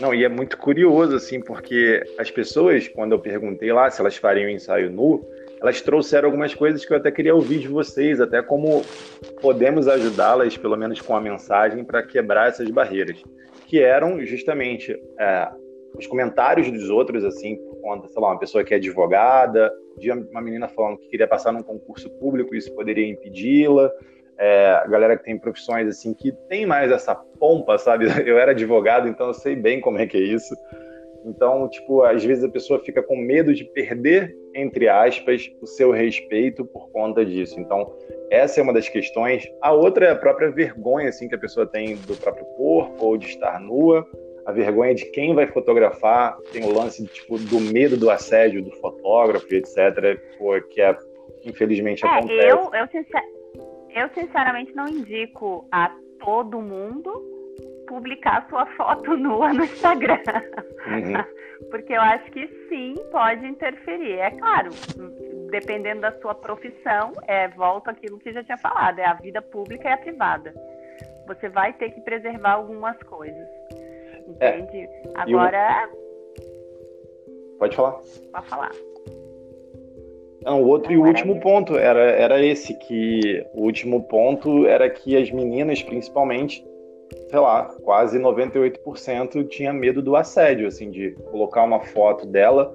Não, 0.00 0.14
e 0.14 0.24
é 0.24 0.28
muito 0.28 0.56
curioso, 0.56 1.16
assim, 1.16 1.40
porque 1.40 2.02
as 2.18 2.30
pessoas, 2.30 2.88
quando 2.88 3.12
eu 3.12 3.18
perguntei 3.18 3.72
lá 3.72 3.90
se 3.90 4.00
elas 4.00 4.16
fariam 4.16 4.48
ensaio 4.48 4.90
nu, 4.90 5.24
elas 5.60 5.80
trouxeram 5.80 6.28
algumas 6.28 6.54
coisas 6.54 6.84
que 6.84 6.92
eu 6.92 6.96
até 6.96 7.10
queria 7.10 7.34
ouvir 7.34 7.58
de 7.58 7.68
vocês, 7.68 8.20
até 8.20 8.42
como 8.42 8.82
podemos 9.40 9.88
ajudá-las, 9.88 10.56
pelo 10.56 10.76
menos 10.76 11.00
com 11.00 11.16
a 11.16 11.20
mensagem, 11.20 11.84
para 11.84 12.02
quebrar 12.02 12.48
essas 12.48 12.70
barreiras. 12.70 13.22
Que 13.66 13.80
eram 13.80 14.24
justamente 14.24 14.92
é, 15.18 15.48
os 15.98 16.06
comentários 16.06 16.70
dos 16.70 16.90
outros, 16.90 17.24
assim, 17.24 17.56
por 17.56 17.80
conta, 17.80 18.08
sei 18.08 18.20
lá, 18.20 18.28
uma 18.28 18.38
pessoa 18.38 18.62
que 18.64 18.74
é 18.74 18.76
advogada, 18.76 19.72
uma 20.30 20.40
menina 20.40 20.68
falando 20.68 20.98
que 20.98 21.08
queria 21.08 21.26
passar 21.26 21.52
num 21.52 21.62
concurso 21.62 22.10
público, 22.18 22.54
isso 22.54 22.74
poderia 22.74 23.08
impedi-la 23.08 23.90
é, 24.38 24.70
a 24.82 24.86
galera 24.86 25.16
que 25.16 25.24
tem 25.24 25.38
profissões 25.38 25.88
assim 25.88 26.12
que 26.12 26.32
tem 26.48 26.66
mais 26.66 26.90
essa 26.90 27.14
pompa, 27.14 27.78
sabe? 27.78 28.06
Eu 28.26 28.38
era 28.38 28.52
advogado, 28.52 29.08
então 29.08 29.28
eu 29.28 29.34
sei 29.34 29.56
bem 29.56 29.80
como 29.80 29.98
é 29.98 30.06
que 30.06 30.16
é 30.16 30.20
isso. 30.20 30.54
Então, 31.24 31.68
tipo, 31.68 32.02
às 32.02 32.22
vezes 32.22 32.44
a 32.44 32.48
pessoa 32.48 32.78
fica 32.78 33.02
com 33.02 33.16
medo 33.16 33.52
de 33.52 33.64
perder, 33.64 34.36
entre 34.54 34.88
aspas, 34.88 35.50
o 35.60 35.66
seu 35.66 35.90
respeito 35.90 36.64
por 36.64 36.88
conta 36.90 37.24
disso. 37.24 37.58
Então, 37.58 37.92
essa 38.30 38.60
é 38.60 38.62
uma 38.62 38.72
das 38.72 38.88
questões. 38.88 39.44
A 39.60 39.72
outra 39.72 40.06
é 40.06 40.10
a 40.10 40.16
própria 40.16 40.52
vergonha, 40.52 41.08
assim, 41.08 41.28
que 41.28 41.34
a 41.34 41.38
pessoa 41.38 41.66
tem 41.66 41.96
do 41.96 42.14
próprio 42.16 42.44
corpo 42.56 43.04
ou 43.04 43.16
de 43.16 43.26
estar 43.26 43.58
nua. 43.60 44.06
A 44.46 44.52
vergonha 44.52 44.94
de 44.94 45.04
quem 45.06 45.34
vai 45.34 45.46
fotografar. 45.48 46.38
Tem 46.52 46.64
o 46.64 46.72
lance, 46.72 47.04
tipo, 47.08 47.36
do 47.38 47.60
medo 47.60 47.96
do 47.96 48.08
assédio 48.08 48.62
do 48.62 48.70
fotógrafo, 48.76 49.52
etc. 49.52 50.18
Pô, 50.38 50.60
que 50.62 50.80
é, 50.80 50.96
infelizmente 51.44 52.04
é, 52.04 52.08
acontece. 52.08 52.48
Eu, 52.48 52.70
eu, 52.72 52.86
sincer 52.88 53.22
eu, 53.96 54.10
sinceramente, 54.10 54.76
não 54.76 54.86
indico 54.86 55.66
a 55.72 55.90
todo 56.20 56.60
mundo 56.60 57.10
publicar 57.88 58.46
sua 58.50 58.66
foto 58.76 59.14
nua 59.16 59.54
no 59.54 59.64
Instagram. 59.64 60.20
Uhum. 60.86 61.24
Porque 61.70 61.94
eu 61.94 62.00
acho 62.02 62.30
que 62.30 62.46
sim, 62.68 62.94
pode 63.10 63.46
interferir. 63.46 64.18
É 64.18 64.30
claro, 64.32 64.68
dependendo 65.50 66.02
da 66.02 66.12
sua 66.20 66.34
profissão, 66.34 67.12
é, 67.26 67.48
volta 67.48 67.92
aquilo 67.92 68.18
que 68.18 68.32
já 68.32 68.44
tinha 68.44 68.58
falado, 68.58 68.98
é 68.98 69.06
a 69.06 69.14
vida 69.14 69.40
pública 69.40 69.88
e 69.88 69.92
a 69.92 69.96
privada. 69.96 70.52
Você 71.26 71.48
vai 71.48 71.72
ter 71.72 71.90
que 71.90 72.00
preservar 72.02 72.52
algumas 72.52 72.98
coisas. 73.04 73.48
É. 74.40 74.58
Entende? 74.58 74.86
É. 74.86 75.10
Agora. 75.14 75.88
Pode 77.58 77.76
falar. 77.76 78.00
Pode 78.32 78.48
falar. 78.48 78.72
Não, 80.46 80.62
o 80.62 80.68
outro 80.68 80.92
e 80.92 80.96
o 80.96 81.04
último 81.04 81.40
ponto 81.40 81.76
era, 81.76 82.00
era 82.00 82.44
esse, 82.44 82.72
que 82.74 83.44
o 83.52 83.62
último 83.62 84.04
ponto 84.04 84.64
era 84.64 84.88
que 84.88 85.16
as 85.16 85.28
meninas, 85.28 85.82
principalmente, 85.82 86.64
sei 87.28 87.38
lá, 87.40 87.64
quase 87.82 88.16
98% 88.16 89.48
tinha 89.48 89.72
medo 89.72 90.00
do 90.00 90.14
assédio, 90.14 90.68
assim, 90.68 90.88
de 90.88 91.10
colocar 91.32 91.64
uma 91.64 91.80
foto 91.80 92.24
dela 92.24 92.72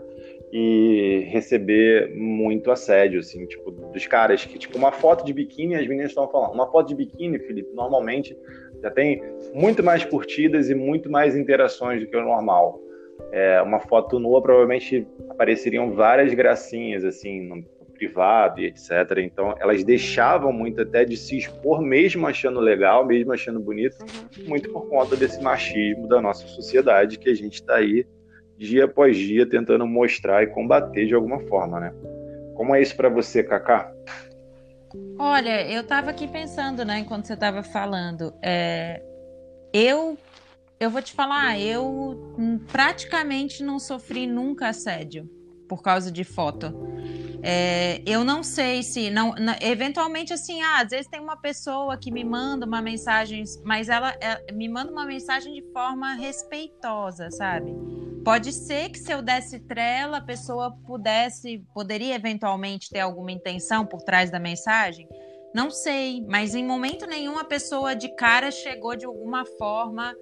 e 0.52 1.26
receber 1.30 2.14
muito 2.14 2.72
assédio, 2.72 3.22
assim, 3.22 3.46
tipo, 3.46 3.72
dos 3.72 4.06
caras 4.06 4.44
que, 4.44 4.60
tipo, 4.60 4.78
uma 4.78 4.92
foto 4.92 5.24
de 5.24 5.32
biquíni, 5.32 5.76
as 5.76 5.88
meninas 5.88 6.12
estão 6.12 6.28
falando, 6.28 6.54
uma 6.54 6.70
foto 6.70 6.90
de 6.90 6.96
biquíni, 6.96 7.40
Felipe, 7.40 7.74
normalmente 7.74 8.38
já 8.82 8.90
tem 8.90 9.22
muito 9.54 9.84
mais 9.84 10.04
curtidas 10.04 10.70
e 10.70 10.76
muito 10.76 11.10
mais 11.10 11.36
interações 11.36 12.02
do 12.02 12.08
que 12.08 12.16
o 12.16 12.24
normal 12.24 12.80
é, 13.32 13.62
uma 13.62 13.80
foto 13.80 14.20
nua, 14.20 14.42
provavelmente 14.42 15.08
apareceriam 15.30 15.92
várias 15.92 16.34
gracinhas, 16.34 17.04
assim, 17.04 17.42
no 17.42 17.64
privado 17.94 18.60
e 18.60 18.66
etc. 18.66 18.90
Então, 19.18 19.54
elas 19.60 19.84
deixavam 19.84 20.52
muito 20.52 20.82
até 20.82 21.06
de 21.06 21.16
se 21.16 21.38
expor, 21.38 21.82
mesmo 21.82 22.26
achando 22.26 22.60
legal, 22.60 23.06
mesmo 23.06 23.32
achando 23.32 23.60
bonito, 23.60 23.96
uhum. 24.02 24.50
muito 24.50 24.72
por 24.72 24.90
conta 24.90 25.16
desse 25.16 25.42
machismo 25.42 26.08
da 26.08 26.20
nossa 26.20 26.48
sociedade 26.48 27.20
que 27.20 27.30
a 27.30 27.36
gente 27.36 27.56
está 27.56 27.76
aí 27.76 28.06
dia 28.58 28.86
após 28.86 29.18
dia 29.18 29.46
tentando 29.46 29.88
mostrar 29.88 30.44
e 30.44 30.48
combater 30.48 31.06
de 31.06 31.14
alguma 31.14 31.40
forma, 31.42 31.80
né? 31.80 31.94
Como 32.56 32.76
é 32.76 32.82
isso 32.82 32.96
para 32.96 33.10
você, 33.10 33.44
Kaká? 33.44 33.92
Olha, 35.18 35.70
eu 35.70 35.82
estava 35.82 36.12
aqui 36.12 36.28
pensando, 36.28 36.84
né, 36.84 37.00
enquanto 37.00 37.26
você 37.26 37.34
estava 37.34 37.64
falando, 37.64 38.34
é, 38.44 39.02
eu 39.74 40.18
eu 40.80 40.90
vou 40.90 41.02
te 41.02 41.14
falar, 41.14 41.60
eu 41.60 42.34
praticamente 42.72 43.64
não 43.64 43.78
sofri 43.78 44.26
nunca 44.26 44.70
assédio 44.70 45.30
por 45.72 45.82
causa 45.82 46.12
de 46.12 46.26
foto. 46.26 46.68
É, 47.42 48.02
eu 48.06 48.26
não 48.26 48.44
sei 48.44 48.84
se 48.84 49.10
não, 49.10 49.34
eventualmente 49.62 50.34
assim, 50.34 50.62
ah, 50.62 50.82
às 50.82 50.90
vezes 50.90 51.08
tem 51.08 51.22
uma 51.22 51.38
pessoa 51.38 51.96
que 51.96 52.12
me 52.12 52.26
manda 52.26 52.66
uma 52.66 52.82
mensagem, 52.82 53.46
mas 53.64 53.88
ela, 53.88 54.14
ela 54.20 54.42
me 54.52 54.68
manda 54.68 54.92
uma 54.92 55.06
mensagem 55.06 55.54
de 55.54 55.62
forma 55.72 56.14
respeitosa, 56.16 57.32
sabe? 57.32 57.74
Pode 58.26 58.52
ser 58.52 58.90
que 58.90 59.00
se 59.00 59.14
eu 59.14 59.22
desse 59.22 59.62
trela, 59.62 60.18
a 60.18 60.22
pessoa 60.22 60.76
pudesse, 60.86 61.66
poderia 61.74 62.16
eventualmente 62.16 62.90
ter 62.90 63.00
alguma 63.00 63.32
intenção 63.32 63.86
por 63.86 64.02
trás 64.02 64.30
da 64.30 64.42
mensagem. 64.42 65.08
Não 65.56 65.72
sei, 65.72 66.22
mas 66.28 66.54
em 66.54 66.66
momento 66.66 67.08
nenhum 67.08 67.40
a 67.40 67.46
pessoa 67.46 67.96
de 67.96 68.14
cara 68.16 68.52
chegou 68.52 68.94
de 68.94 69.06
alguma 69.06 69.46
forma 69.58 70.14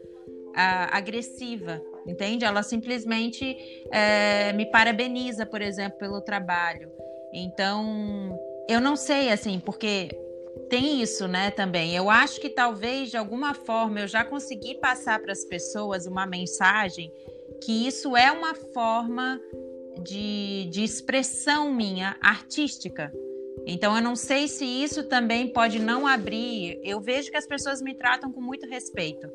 agressiva, 0.91 1.81
entende? 2.09 2.45
Ela 2.45 2.63
simplesmente 2.63 3.55
é, 3.91 4.51
me 4.53 4.65
parabeniza, 4.65 5.45
por 5.45 5.61
exemplo, 5.61 5.97
pelo 5.99 6.21
trabalho. 6.21 6.91
Então, 7.33 8.37
eu 8.67 8.81
não 8.81 8.95
sei, 8.95 9.31
assim, 9.31 9.59
porque 9.59 10.09
tem 10.69 11.01
isso, 11.01 11.27
né, 11.27 11.51
também. 11.51 11.95
Eu 11.95 12.09
acho 12.09 12.41
que 12.41 12.49
talvez, 12.49 13.11
de 13.11 13.17
alguma 13.17 13.53
forma, 13.53 13.99
eu 13.99 14.07
já 14.07 14.25
consegui 14.25 14.75
passar 14.75 15.19
para 15.19 15.31
as 15.31 15.45
pessoas 15.45 16.05
uma 16.05 16.25
mensagem 16.25 17.11
que 17.63 17.87
isso 17.87 18.15
é 18.15 18.31
uma 18.31 18.55
forma 18.55 19.39
de, 20.01 20.67
de 20.71 20.83
expressão 20.83 21.71
minha 21.71 22.15
artística. 22.21 23.13
Então, 23.67 23.95
eu 23.95 24.01
não 24.01 24.15
sei 24.15 24.47
se 24.47 24.65
isso 24.65 25.03
também 25.03 25.51
pode 25.51 25.77
não 25.77 26.07
abrir. 26.07 26.79
Eu 26.83 27.01
vejo 27.01 27.29
que 27.29 27.37
as 27.37 27.45
pessoas 27.45 27.81
me 27.81 27.93
tratam 27.93 28.31
com 28.31 28.41
muito 28.41 28.67
respeito 28.67 29.29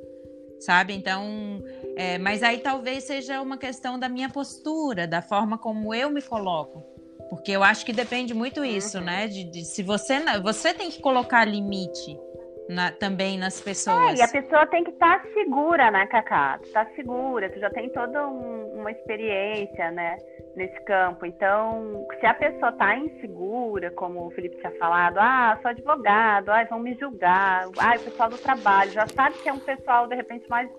sabe? 0.64 0.94
Então, 0.94 1.62
é, 1.96 2.18
mas 2.18 2.42
aí 2.42 2.58
talvez 2.58 3.04
seja 3.04 3.40
uma 3.40 3.56
questão 3.58 3.98
da 3.98 4.08
minha 4.08 4.28
postura, 4.28 5.06
da 5.06 5.22
forma 5.22 5.58
como 5.58 5.94
eu 5.94 6.10
me 6.10 6.22
coloco. 6.22 6.82
Porque 7.28 7.52
eu 7.52 7.62
acho 7.62 7.84
que 7.86 7.92
depende 7.92 8.34
muito 8.34 8.64
isso, 8.64 8.98
uhum. 8.98 9.04
né? 9.04 9.26
De, 9.26 9.44
de, 9.44 9.64
se 9.64 9.82
você 9.82 10.20
você 10.42 10.74
tem 10.74 10.90
que 10.90 11.00
colocar 11.00 11.44
limite 11.44 12.18
na, 12.68 12.90
também 12.90 13.38
nas 13.38 13.60
pessoas. 13.60 14.18
É, 14.18 14.22
e 14.22 14.22
a 14.22 14.28
pessoa 14.28 14.66
tem 14.66 14.84
que 14.84 14.90
estar 14.90 15.22
tá 15.22 15.28
segura, 15.32 15.90
né, 15.90 16.06
Cacá? 16.06 16.58
Tu 16.62 16.70
tá 16.70 16.86
segura, 16.94 17.50
tu 17.50 17.58
já 17.58 17.70
tem 17.70 17.90
toda 17.90 18.26
um, 18.28 18.80
uma 18.80 18.90
experiência, 18.90 19.90
né, 19.90 20.16
nesse 20.56 20.78
campo. 20.82 21.26
Então, 21.26 22.06
se 22.18 22.26
a 22.26 22.34
pessoa 22.34 22.72
tá 22.72 22.96
insegura, 22.96 23.90
como 23.90 24.26
o 24.26 24.30
Felipe 24.30 24.56
tinha 24.56 24.72
falado, 24.72 25.18
ah, 25.18 25.58
sou 25.60 25.70
advogado, 25.70 26.50
ah, 26.50 26.64
vão 26.64 26.78
me 26.78 26.94
julgar, 26.94 27.68
ah, 27.78 27.94
o 27.96 28.00
pessoal 28.04 28.30
do 28.30 28.38
trabalho, 28.38 28.92
já 28.92 29.06
sabe 29.08 29.38
que 29.38 29.48
é 29.48 29.52
um 29.52 29.58
pessoal, 29.58 30.06
de 30.06 30.14
repente, 30.14 30.48
mais 30.48 30.70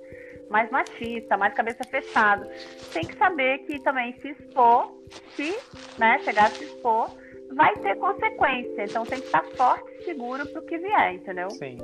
mais 0.50 0.70
machista, 0.70 1.36
mais 1.38 1.54
cabeça 1.56 1.84
fechada. 1.86 2.48
Tem 2.94 3.04
que 3.04 3.18
saber 3.18 3.60
que 3.60 3.80
também 3.80 4.14
se 4.22 4.30
expor, 4.30 4.94
se 5.36 5.58
né, 5.98 6.20
chegar 6.20 6.46
a 6.46 6.50
se 6.52 6.66
expor, 6.66 7.10
vai 7.54 7.74
ter 7.78 7.96
consequência. 7.96 8.84
Então 8.84 9.04
tem 9.06 9.20
que 9.20 9.26
estar 9.26 9.44
forte 9.56 9.92
e 9.92 10.06
seguro 10.06 10.48
para 10.48 10.62
o 10.62 10.66
que 10.66 10.78
vier, 10.78 11.16
entendeu? 11.16 11.50
Sim. 11.50 11.78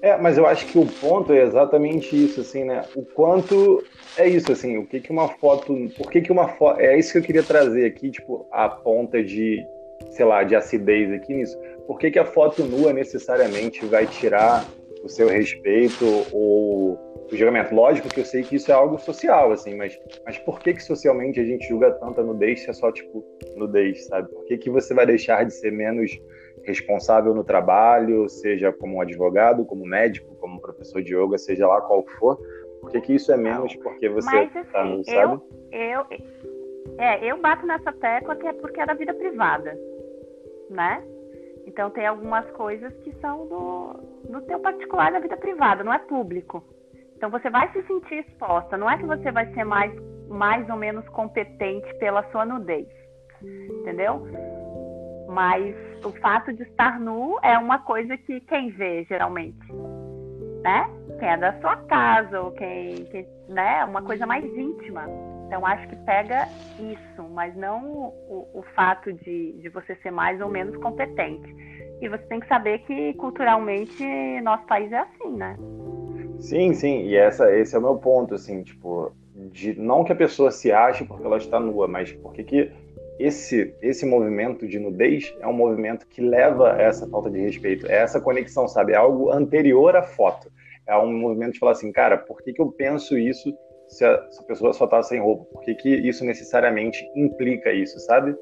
É, 0.00 0.16
mas 0.16 0.38
eu 0.38 0.46
acho 0.46 0.66
que 0.66 0.78
o 0.78 0.86
ponto 0.86 1.32
é 1.32 1.42
exatamente 1.42 2.16
isso, 2.16 2.40
assim, 2.40 2.64
né? 2.64 2.82
O 2.94 3.04
quanto 3.04 3.84
é 4.16 4.28
isso, 4.28 4.52
assim, 4.52 4.76
o 4.78 4.86
que 4.86 5.00
que 5.00 5.10
uma 5.10 5.28
foto, 5.28 5.74
por 5.96 6.10
que 6.10 6.20
que 6.20 6.32
uma 6.32 6.48
foto, 6.48 6.80
é 6.80 6.98
isso 6.98 7.12
que 7.12 7.18
eu 7.18 7.22
queria 7.22 7.42
trazer 7.42 7.86
aqui, 7.86 8.10
tipo, 8.10 8.46
a 8.50 8.68
ponta 8.68 9.22
de, 9.22 9.64
sei 10.10 10.24
lá, 10.24 10.44
de 10.44 10.54
acidez 10.54 11.12
aqui 11.12 11.34
nisso. 11.34 11.58
Por 11.86 11.98
que 11.98 12.10
que 12.10 12.18
a 12.18 12.24
foto 12.24 12.64
nua 12.64 12.92
necessariamente 12.92 13.84
vai 13.86 14.06
tirar 14.06 14.64
o 15.02 15.08
seu 15.08 15.28
respeito 15.28 16.04
ou 16.32 16.98
o 17.30 17.36
julgamento? 17.36 17.74
Lógico 17.74 18.08
que 18.08 18.20
eu 18.20 18.24
sei 18.24 18.42
que 18.42 18.56
isso 18.56 18.70
é 18.70 18.74
algo 18.74 18.98
social, 18.98 19.52
assim, 19.52 19.74
mas, 19.74 19.98
mas 20.24 20.38
por 20.38 20.60
que 20.60 20.74
que 20.74 20.82
socialmente 20.82 21.40
a 21.40 21.44
gente 21.44 21.68
julga 21.68 21.90
tanta 21.92 22.22
nudez 22.22 22.62
se 22.62 22.70
é 22.70 22.72
só, 22.72 22.92
tipo, 22.92 23.24
nudez, 23.56 24.06
sabe? 24.06 24.28
Por 24.28 24.44
que 24.44 24.58
que 24.58 24.70
você 24.70 24.94
vai 24.94 25.06
deixar 25.06 25.44
de 25.44 25.54
ser 25.54 25.72
menos 25.72 26.10
responsável 26.64 27.34
no 27.34 27.44
trabalho, 27.44 28.28
seja 28.28 28.72
como 28.72 28.96
um 28.96 29.00
advogado, 29.00 29.64
como 29.64 29.84
médico, 29.84 30.34
como 30.36 30.60
professor 30.60 31.02
de 31.02 31.14
yoga, 31.14 31.38
seja 31.38 31.66
lá 31.66 31.80
qual 31.80 32.04
for, 32.18 32.38
por 32.80 32.90
que, 32.90 33.00
que 33.00 33.14
isso 33.14 33.32
é 33.32 33.36
menos 33.36 33.74
porque 33.76 34.08
você 34.08 34.34
Mas, 34.34 34.56
assim, 34.56 34.72
tá 34.72 34.84
no, 34.84 35.04
sabe? 35.04 35.42
Eu, 35.70 36.06
eu, 36.10 36.98
é, 36.98 37.24
eu 37.24 37.40
bato 37.40 37.66
nessa 37.66 37.92
tecla 37.92 38.36
que 38.36 38.46
é 38.46 38.52
porque 38.52 38.80
é 38.80 38.86
da 38.86 38.94
vida 38.94 39.14
privada, 39.14 39.78
né? 40.68 41.02
Então 41.66 41.90
tem 41.90 42.06
algumas 42.06 42.48
coisas 42.50 42.92
que 43.04 43.12
são 43.20 43.46
do, 43.46 43.94
do 44.28 44.40
teu 44.42 44.58
particular 44.58 45.12
da 45.12 45.20
vida 45.20 45.36
privada, 45.36 45.84
não 45.84 45.92
é 45.92 45.98
público. 45.98 46.62
Então 47.16 47.30
você 47.30 47.48
vai 47.48 47.70
se 47.72 47.82
sentir 47.86 48.26
exposta, 48.26 48.76
não 48.76 48.90
é 48.90 48.98
que 48.98 49.06
você 49.06 49.30
vai 49.30 49.46
ser 49.54 49.64
mais, 49.64 49.92
mais 50.28 50.68
ou 50.68 50.76
menos 50.76 51.08
competente 51.10 51.94
pela 51.98 52.28
sua 52.32 52.44
nudez, 52.44 52.88
entendeu? 53.40 54.26
Mas 55.32 55.74
o 56.04 56.10
fato 56.20 56.52
de 56.52 56.62
estar 56.62 57.00
nu 57.00 57.38
é 57.42 57.56
uma 57.56 57.78
coisa 57.78 58.16
que 58.16 58.40
quem 58.40 58.70
vê 58.70 59.04
geralmente, 59.04 59.72
né? 60.62 60.88
Quem 61.18 61.28
é 61.28 61.36
da 61.36 61.58
sua 61.60 61.76
casa 61.76 62.40
ou 62.40 62.52
quem, 62.52 63.04
quem 63.06 63.26
né? 63.48 63.84
Uma 63.84 64.02
coisa 64.02 64.26
mais 64.26 64.44
íntima. 64.44 65.06
Então 65.46 65.66
acho 65.66 65.86
que 65.88 65.96
pega 65.96 66.48
isso, 66.78 67.22
mas 67.30 67.54
não 67.56 67.84
o, 67.84 68.48
o 68.54 68.62
fato 68.74 69.12
de, 69.12 69.52
de 69.52 69.68
você 69.68 69.94
ser 69.96 70.10
mais 70.10 70.40
ou 70.40 70.48
menos 70.48 70.76
competente. 70.76 71.54
E 72.00 72.08
você 72.08 72.22
tem 72.24 72.40
que 72.40 72.48
saber 72.48 72.80
que 72.80 73.14
culturalmente 73.14 74.04
nosso 74.42 74.66
país 74.66 74.90
é 74.90 74.98
assim, 74.98 75.30
né? 75.36 75.56
Sim, 76.40 76.74
sim, 76.74 77.02
e 77.02 77.16
essa, 77.16 77.54
esse 77.54 77.76
é 77.76 77.78
o 77.78 77.82
meu 77.82 77.96
ponto, 77.96 78.34
assim, 78.34 78.64
tipo, 78.64 79.12
de 79.34 79.78
não 79.78 80.02
que 80.02 80.12
a 80.12 80.16
pessoa 80.16 80.50
se 80.50 80.72
ache 80.72 81.04
porque 81.04 81.24
ela 81.24 81.36
está 81.36 81.60
nua, 81.60 81.86
mas 81.86 82.12
porque 82.12 82.42
que 82.42 82.72
esse, 83.24 83.74
esse 83.82 84.06
movimento 84.06 84.66
de 84.66 84.78
nudez 84.78 85.34
é 85.40 85.46
um 85.46 85.52
movimento 85.52 86.06
que 86.06 86.20
leva 86.20 86.72
a 86.72 86.82
essa 86.82 87.08
falta 87.08 87.30
de 87.30 87.40
respeito, 87.40 87.86
é 87.86 87.96
essa 87.96 88.20
conexão, 88.20 88.66
sabe? 88.66 88.92
É 88.92 88.96
algo 88.96 89.30
anterior 89.30 89.96
à 89.96 90.02
foto. 90.02 90.50
É 90.86 90.96
um 90.96 91.12
movimento 91.12 91.52
de 91.52 91.58
falar 91.58 91.72
assim, 91.72 91.92
cara, 91.92 92.16
por 92.16 92.42
que, 92.42 92.52
que 92.52 92.60
eu 92.60 92.72
penso 92.72 93.16
isso 93.16 93.52
se 93.88 94.04
a, 94.04 94.30
se 94.30 94.40
a 94.40 94.46
pessoa 94.46 94.72
só 94.72 94.86
tá 94.86 95.02
sem 95.02 95.20
roupa? 95.20 95.44
Por 95.52 95.62
que, 95.62 95.74
que 95.74 95.88
isso 95.88 96.24
necessariamente 96.24 97.04
implica 97.14 97.72
isso, 97.72 97.98
sabe? 98.00 98.34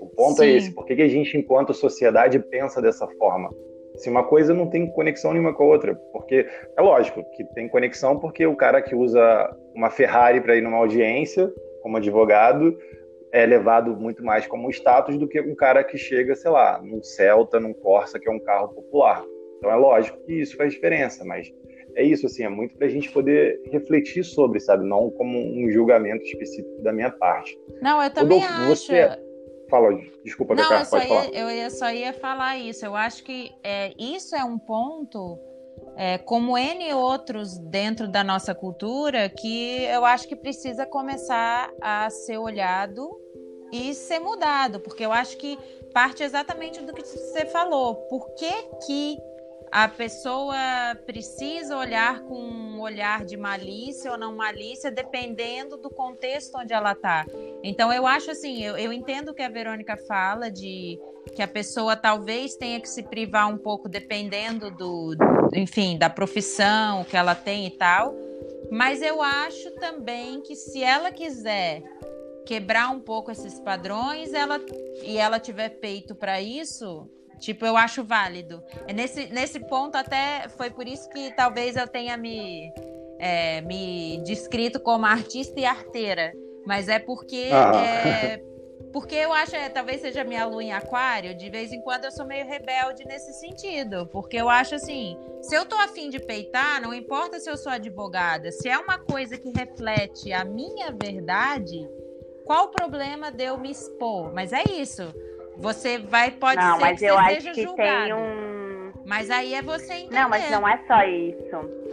O 0.00 0.06
ponto 0.06 0.42
é 0.42 0.46
Sim. 0.46 0.52
é 0.52 0.56
esse. 0.56 0.74
Por 0.74 0.84
que, 0.84 0.96
que 0.96 1.02
a 1.02 1.08
gente, 1.08 1.36
enquanto 1.36 1.72
sociedade, 1.72 2.38
pensa 2.38 2.82
dessa 2.82 3.06
forma? 3.18 3.50
Se 3.96 4.10
uma 4.10 4.24
coisa 4.24 4.52
não 4.52 4.68
tem 4.68 4.90
conexão 4.90 5.32
nenhuma 5.32 5.54
com 5.54 5.62
a 5.62 5.66
outra. 5.66 5.94
Porque 6.12 6.46
é 6.76 6.82
lógico 6.82 7.24
que 7.32 7.44
tem 7.54 7.68
conexão 7.68 8.18
porque 8.18 8.44
o 8.44 8.56
cara 8.56 8.82
que 8.82 8.94
usa 8.94 9.56
uma 9.74 9.88
Ferrari 9.88 10.40
para 10.40 10.56
ir 10.56 10.62
numa 10.62 10.78
audiência, 10.78 11.50
como 11.82 11.96
advogado, 11.96 12.76
é 13.34 13.44
levado 13.44 13.96
muito 13.96 14.24
mais 14.24 14.46
como 14.46 14.70
status 14.70 15.18
do 15.18 15.26
que 15.26 15.40
um 15.40 15.56
cara 15.56 15.82
que 15.82 15.98
chega, 15.98 16.36
sei 16.36 16.52
lá, 16.52 16.80
num 16.80 17.02
Celta, 17.02 17.58
num 17.58 17.74
Corsa, 17.74 18.18
que 18.20 18.28
é 18.28 18.32
um 18.32 18.38
carro 18.38 18.68
popular. 18.68 19.24
Então 19.58 19.72
é 19.72 19.74
lógico 19.74 20.24
que 20.24 20.34
isso 20.34 20.56
faz 20.56 20.72
diferença, 20.72 21.24
mas 21.24 21.52
é 21.96 22.04
isso, 22.04 22.26
assim, 22.26 22.44
é 22.44 22.48
muito 22.48 22.76
para 22.76 22.86
a 22.86 22.90
gente 22.90 23.10
poder 23.10 23.60
refletir 23.72 24.22
sobre, 24.22 24.60
sabe? 24.60 24.86
Não 24.86 25.10
como 25.10 25.36
um 25.36 25.68
julgamento 25.68 26.24
específico 26.24 26.80
da 26.82 26.92
minha 26.92 27.10
parte. 27.10 27.58
Não, 27.82 28.00
eu 28.00 28.10
também 28.12 28.40
acho. 28.40 28.68
Você... 28.68 29.18
Fala, 29.68 29.98
desculpa, 30.22 30.54
Não, 30.54 30.68
Cacá, 30.68 30.86
pode 30.86 31.04
ia, 31.04 31.08
falar. 31.08 31.34
Eu 31.34 31.70
só 31.70 31.90
ia 31.90 32.12
falar 32.12 32.58
isso. 32.58 32.86
Eu 32.86 32.94
acho 32.94 33.24
que 33.24 33.50
é, 33.64 33.92
isso 33.98 34.36
é 34.36 34.44
um 34.44 34.58
ponto 34.58 35.40
é, 35.96 36.18
como 36.18 36.56
N 36.56 36.92
outros 36.92 37.58
dentro 37.58 38.06
da 38.06 38.22
nossa 38.22 38.54
cultura, 38.54 39.28
que 39.28 39.82
eu 39.86 40.04
acho 40.04 40.28
que 40.28 40.36
precisa 40.36 40.86
começar 40.86 41.72
a 41.80 42.08
ser 42.10 42.38
olhado 42.38 43.23
e 43.74 43.92
ser 43.92 44.20
mudado, 44.20 44.78
porque 44.78 45.04
eu 45.04 45.10
acho 45.10 45.36
que 45.36 45.58
parte 45.92 46.22
exatamente 46.22 46.80
do 46.80 46.92
que 46.92 47.02
você 47.02 47.44
falou. 47.46 47.96
Por 48.08 48.34
que, 48.34 48.52
que 48.86 49.18
a 49.72 49.88
pessoa 49.88 50.54
precisa 51.04 51.76
olhar 51.76 52.20
com 52.20 52.38
um 52.38 52.80
olhar 52.80 53.24
de 53.24 53.36
malícia 53.36 54.12
ou 54.12 54.16
não 54.16 54.36
malícia, 54.36 54.88
dependendo 54.88 55.76
do 55.76 55.90
contexto 55.90 56.56
onde 56.56 56.72
ela 56.72 56.92
está. 56.92 57.26
Então, 57.60 57.92
eu 57.92 58.06
acho 58.06 58.30
assim, 58.30 58.62
eu, 58.62 58.76
eu 58.76 58.92
entendo 58.92 59.30
o 59.30 59.34
que 59.34 59.42
a 59.42 59.48
Verônica 59.48 59.96
fala 60.06 60.48
de 60.48 60.96
que 61.34 61.42
a 61.42 61.48
pessoa 61.48 61.96
talvez 61.96 62.54
tenha 62.54 62.78
que 62.78 62.88
se 62.88 63.02
privar 63.02 63.52
um 63.52 63.58
pouco 63.58 63.88
dependendo 63.88 64.70
do, 64.70 65.16
enfim, 65.52 65.98
da 65.98 66.08
profissão 66.08 67.02
que 67.02 67.16
ela 67.16 67.34
tem 67.34 67.66
e 67.66 67.70
tal. 67.70 68.14
Mas 68.70 69.02
eu 69.02 69.20
acho 69.20 69.72
também 69.72 70.40
que 70.40 70.54
se 70.54 70.84
ela 70.84 71.10
quiser 71.10 71.82
quebrar 72.46 72.90
um 72.90 73.00
pouco 73.00 73.30
esses 73.30 73.58
padrões, 73.60 74.32
ela 74.32 74.60
e 75.02 75.18
ela 75.18 75.38
tiver 75.38 75.70
peito 75.70 76.14
para 76.14 76.40
isso, 76.40 77.08
tipo, 77.38 77.64
eu 77.64 77.76
acho 77.76 78.04
válido. 78.04 78.62
É 78.86 78.92
nesse, 78.92 79.26
nesse 79.26 79.60
ponto 79.60 79.96
até 79.96 80.48
foi 80.48 80.70
por 80.70 80.86
isso 80.86 81.08
que 81.10 81.34
talvez 81.34 81.76
eu 81.76 81.86
tenha 81.86 82.16
me 82.16 82.70
é, 83.18 83.60
me 83.62 84.22
descrito 84.24 84.80
como 84.80 85.06
artista 85.06 85.58
e 85.58 85.64
arteira, 85.64 86.32
mas 86.66 86.88
é 86.88 86.98
porque 86.98 87.48
ah. 87.52 87.72
é, 87.76 88.42
porque 88.94 89.16
eu 89.16 89.32
acho, 89.32 89.56
é, 89.56 89.68
talvez 89.68 90.02
seja 90.02 90.22
minha 90.22 90.46
lua 90.46 90.62
em 90.62 90.72
aquário, 90.72 91.34
de 91.34 91.50
vez 91.50 91.72
em 91.72 91.80
quando 91.80 92.04
eu 92.04 92.12
sou 92.12 92.24
meio 92.24 92.46
rebelde 92.46 93.04
nesse 93.04 93.32
sentido. 93.32 94.06
Porque 94.06 94.36
eu 94.36 94.48
acho 94.48 94.76
assim, 94.76 95.18
se 95.42 95.52
eu 95.52 95.66
tô 95.66 95.74
afim 95.74 96.08
de 96.08 96.20
peitar, 96.20 96.80
não 96.80 96.94
importa 96.94 97.40
se 97.40 97.50
eu 97.50 97.56
sou 97.56 97.72
advogada, 97.72 98.52
se 98.52 98.68
é 98.68 98.78
uma 98.78 98.96
coisa 98.96 99.36
que 99.36 99.50
reflete 99.50 100.32
a 100.32 100.44
minha 100.44 100.92
verdade, 100.92 101.84
qual 102.44 102.66
o 102.66 102.68
problema 102.68 103.30
de 103.30 103.44
eu 103.44 103.58
me 103.58 103.70
expor? 103.70 104.32
Mas 104.32 104.52
é 104.52 104.62
isso. 104.62 105.14
Você 105.58 105.98
vai, 105.98 106.30
pode 106.30 106.60
não, 106.60 106.76
ser 106.76 106.80
mas 106.80 106.98
que 106.98 107.04
eu 107.04 107.14
você 107.14 107.20
acho 107.20 107.34
seja 107.34 107.52
que 107.52 107.62
julgado. 107.62 108.04
Tem 108.04 108.14
um... 108.14 108.92
Mas 109.06 109.30
aí 109.30 109.54
é 109.54 109.62
você 109.62 109.92
entender. 109.94 110.14
Não, 110.14 110.28
mas 110.28 110.50
não 110.50 110.66
é 110.66 110.78
só 110.86 111.02
isso. 111.04 111.84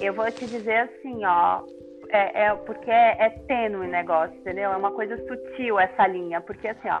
Eu 0.00 0.12
vou 0.14 0.30
te 0.30 0.46
dizer 0.46 0.88
assim, 0.88 1.24
ó. 1.24 1.62
É, 2.10 2.44
é 2.44 2.54
porque 2.54 2.90
é, 2.90 3.16
é 3.18 3.30
tênue 3.48 3.86
o 3.86 3.90
negócio, 3.90 4.36
entendeu? 4.36 4.70
É 4.70 4.76
uma 4.76 4.90
coisa 4.90 5.16
sutil 5.26 5.80
essa 5.80 6.06
linha. 6.06 6.42
Porque 6.42 6.68
assim, 6.68 6.88
ó, 6.88 7.00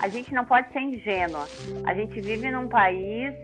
a 0.00 0.08
gente 0.08 0.32
não 0.32 0.44
pode 0.44 0.72
ser 0.72 0.80
ingênua. 0.80 1.46
A 1.84 1.92
gente 1.92 2.20
vive 2.20 2.50
num 2.50 2.68
país 2.68 3.34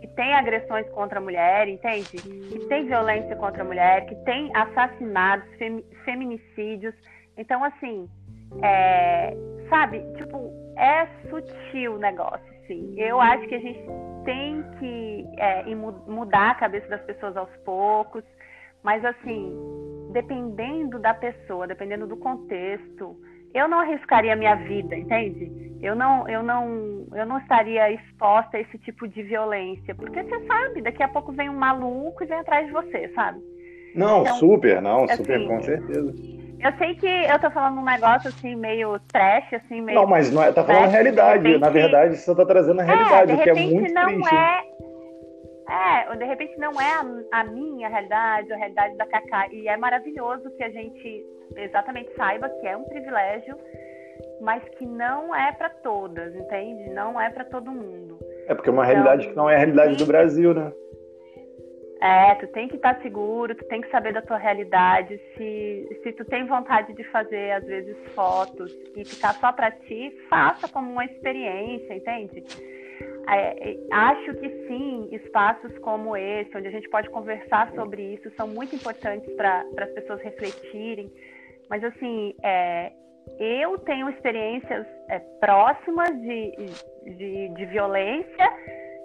que 0.00 0.06
tem 0.08 0.32
agressões 0.34 0.88
contra 0.90 1.18
a 1.18 1.22
mulher, 1.22 1.68
entende? 1.68 2.16
Que 2.16 2.58
tem 2.68 2.86
violência 2.86 3.36
contra 3.36 3.62
a 3.62 3.66
mulher, 3.66 4.06
que 4.06 4.14
tem 4.24 4.50
assassinatos, 4.56 5.48
fem, 5.56 5.84
feminicídios. 6.04 6.94
Então, 7.36 7.62
assim, 7.64 8.08
é, 8.62 9.36
sabe, 9.68 10.00
tipo, 10.16 10.52
é 10.76 11.06
sutil 11.28 11.94
o 11.94 11.98
negócio, 11.98 12.46
sim. 12.66 12.94
Eu 12.98 13.20
acho 13.20 13.46
que 13.46 13.54
a 13.54 13.60
gente 13.60 13.84
tem 14.24 14.62
que 14.78 15.26
é, 15.38 15.64
mudar 15.74 16.50
a 16.50 16.54
cabeça 16.54 16.88
das 16.88 17.02
pessoas 17.02 17.36
aos 17.36 17.54
poucos, 17.64 18.24
mas 18.82 19.04
assim, 19.04 19.54
dependendo 20.12 20.98
da 20.98 21.14
pessoa, 21.14 21.66
dependendo 21.66 22.06
do 22.06 22.16
contexto, 22.16 23.16
eu 23.54 23.68
não 23.68 23.80
arriscaria 23.80 24.36
minha 24.36 24.54
vida, 24.54 24.96
entende? 24.96 25.70
Eu 25.82 25.96
não, 25.96 26.28
eu 26.28 26.42
não, 26.42 27.06
eu 27.14 27.26
não 27.26 27.38
estaria 27.38 27.90
exposta 27.90 28.56
a 28.56 28.60
esse 28.60 28.78
tipo 28.78 29.08
de 29.08 29.22
violência, 29.22 29.94
porque 29.94 30.22
você 30.22 30.46
sabe, 30.46 30.82
daqui 30.82 31.02
a 31.02 31.08
pouco 31.08 31.32
vem 31.32 31.48
um 31.48 31.56
maluco 31.56 32.22
e 32.22 32.26
vem 32.26 32.38
atrás 32.38 32.66
de 32.66 32.72
você, 32.72 33.08
sabe? 33.14 33.40
Não, 33.94 34.22
então, 34.22 34.36
super, 34.36 34.80
não, 34.80 35.08
super, 35.08 35.36
assim, 35.36 35.46
com 35.48 35.62
certeza. 35.62 36.12
Eu 36.62 36.72
sei 36.76 36.94
que 36.94 37.06
eu 37.06 37.38
tô 37.40 37.50
falando 37.50 37.78
um 37.78 37.84
negócio 37.84 38.28
assim, 38.28 38.54
meio 38.54 38.98
trash, 39.12 39.54
assim, 39.54 39.80
meio. 39.80 39.98
Não, 39.98 40.06
mas 40.06 40.30
não 40.30 40.42
é, 40.42 40.52
tá 40.52 40.62
falando 40.62 40.84
a 40.84 40.88
realidade. 40.88 41.42
Repente... 41.42 41.60
Na 41.60 41.70
verdade, 41.70 42.16
você 42.16 42.34
tá 42.34 42.44
trazendo 42.44 42.80
a 42.80 42.84
realidade, 42.84 43.32
é, 43.32 43.34
o 43.34 43.42
que 43.42 43.50
é 43.50 43.54
muito 43.54 43.94
não 43.94 44.06
triste. 44.06 44.34
É... 44.34 44.80
É, 45.70 46.16
de 46.16 46.24
repente 46.24 46.58
não 46.58 46.72
é 46.80 46.94
a, 46.94 47.40
a, 47.40 47.44
minha 47.44 47.88
realidade, 47.88 48.52
a 48.52 48.56
realidade 48.56 48.96
da 48.96 49.06
Cacá. 49.06 49.46
E 49.52 49.68
é 49.68 49.76
maravilhoso 49.76 50.50
que 50.56 50.64
a 50.64 50.68
gente 50.68 51.24
exatamente 51.56 52.12
saiba 52.16 52.48
que 52.48 52.66
é 52.66 52.76
um 52.76 52.82
privilégio, 52.84 53.56
mas 54.40 54.62
que 54.70 54.84
não 54.84 55.32
é 55.34 55.52
para 55.52 55.70
todas, 55.70 56.34
entende? 56.34 56.90
Não 56.90 57.20
é 57.20 57.30
para 57.30 57.44
todo 57.44 57.70
mundo. 57.70 58.18
É 58.48 58.54
porque 58.54 58.68
é 58.68 58.72
uma 58.72 58.82
então, 58.82 58.94
realidade 58.94 59.28
que 59.28 59.36
não 59.36 59.48
é 59.48 59.54
a 59.54 59.58
realidade 59.58 59.96
do 59.96 60.06
Brasil, 60.06 60.52
né? 60.52 60.72
É, 62.00 62.34
tu 62.36 62.46
tem 62.48 62.66
que 62.66 62.76
estar 62.76 63.00
seguro, 63.02 63.54
tu 63.54 63.64
tem 63.66 63.80
que 63.80 63.90
saber 63.90 64.14
da 64.14 64.22
tua 64.22 64.38
realidade. 64.38 65.20
Se, 65.36 66.00
se 66.02 66.12
tu 66.12 66.24
tem 66.24 66.46
vontade 66.46 66.94
de 66.94 67.04
fazer, 67.04 67.52
às 67.52 67.64
vezes, 67.64 67.96
fotos 68.14 68.72
e 68.96 69.04
ficar 69.04 69.34
só 69.34 69.52
para 69.52 69.70
ti, 69.70 70.10
faça 70.30 70.66
como 70.68 70.90
uma 70.92 71.04
experiência, 71.04 71.94
entende? 71.94 72.42
é, 73.28 73.76
acho 73.92 74.34
que 74.34 74.48
sim, 74.66 75.08
espaços 75.12 75.76
como 75.78 76.16
esse, 76.16 76.56
onde 76.56 76.68
a 76.68 76.70
gente 76.70 76.88
pode 76.88 77.08
conversar 77.10 77.72
sobre 77.74 78.14
isso, 78.14 78.30
são 78.36 78.48
muito 78.48 78.74
importantes 78.74 79.32
para 79.36 79.64
as 79.78 79.90
pessoas 79.92 80.20
refletirem. 80.22 81.10
Mas, 81.68 81.84
assim, 81.84 82.34
é, 82.42 82.92
eu 83.38 83.78
tenho 83.78 84.08
experiências 84.10 84.86
é, 85.08 85.20
próximas 85.40 86.10
de, 86.20 86.52
de, 87.16 87.48
de, 87.48 87.66
violência 87.66 88.52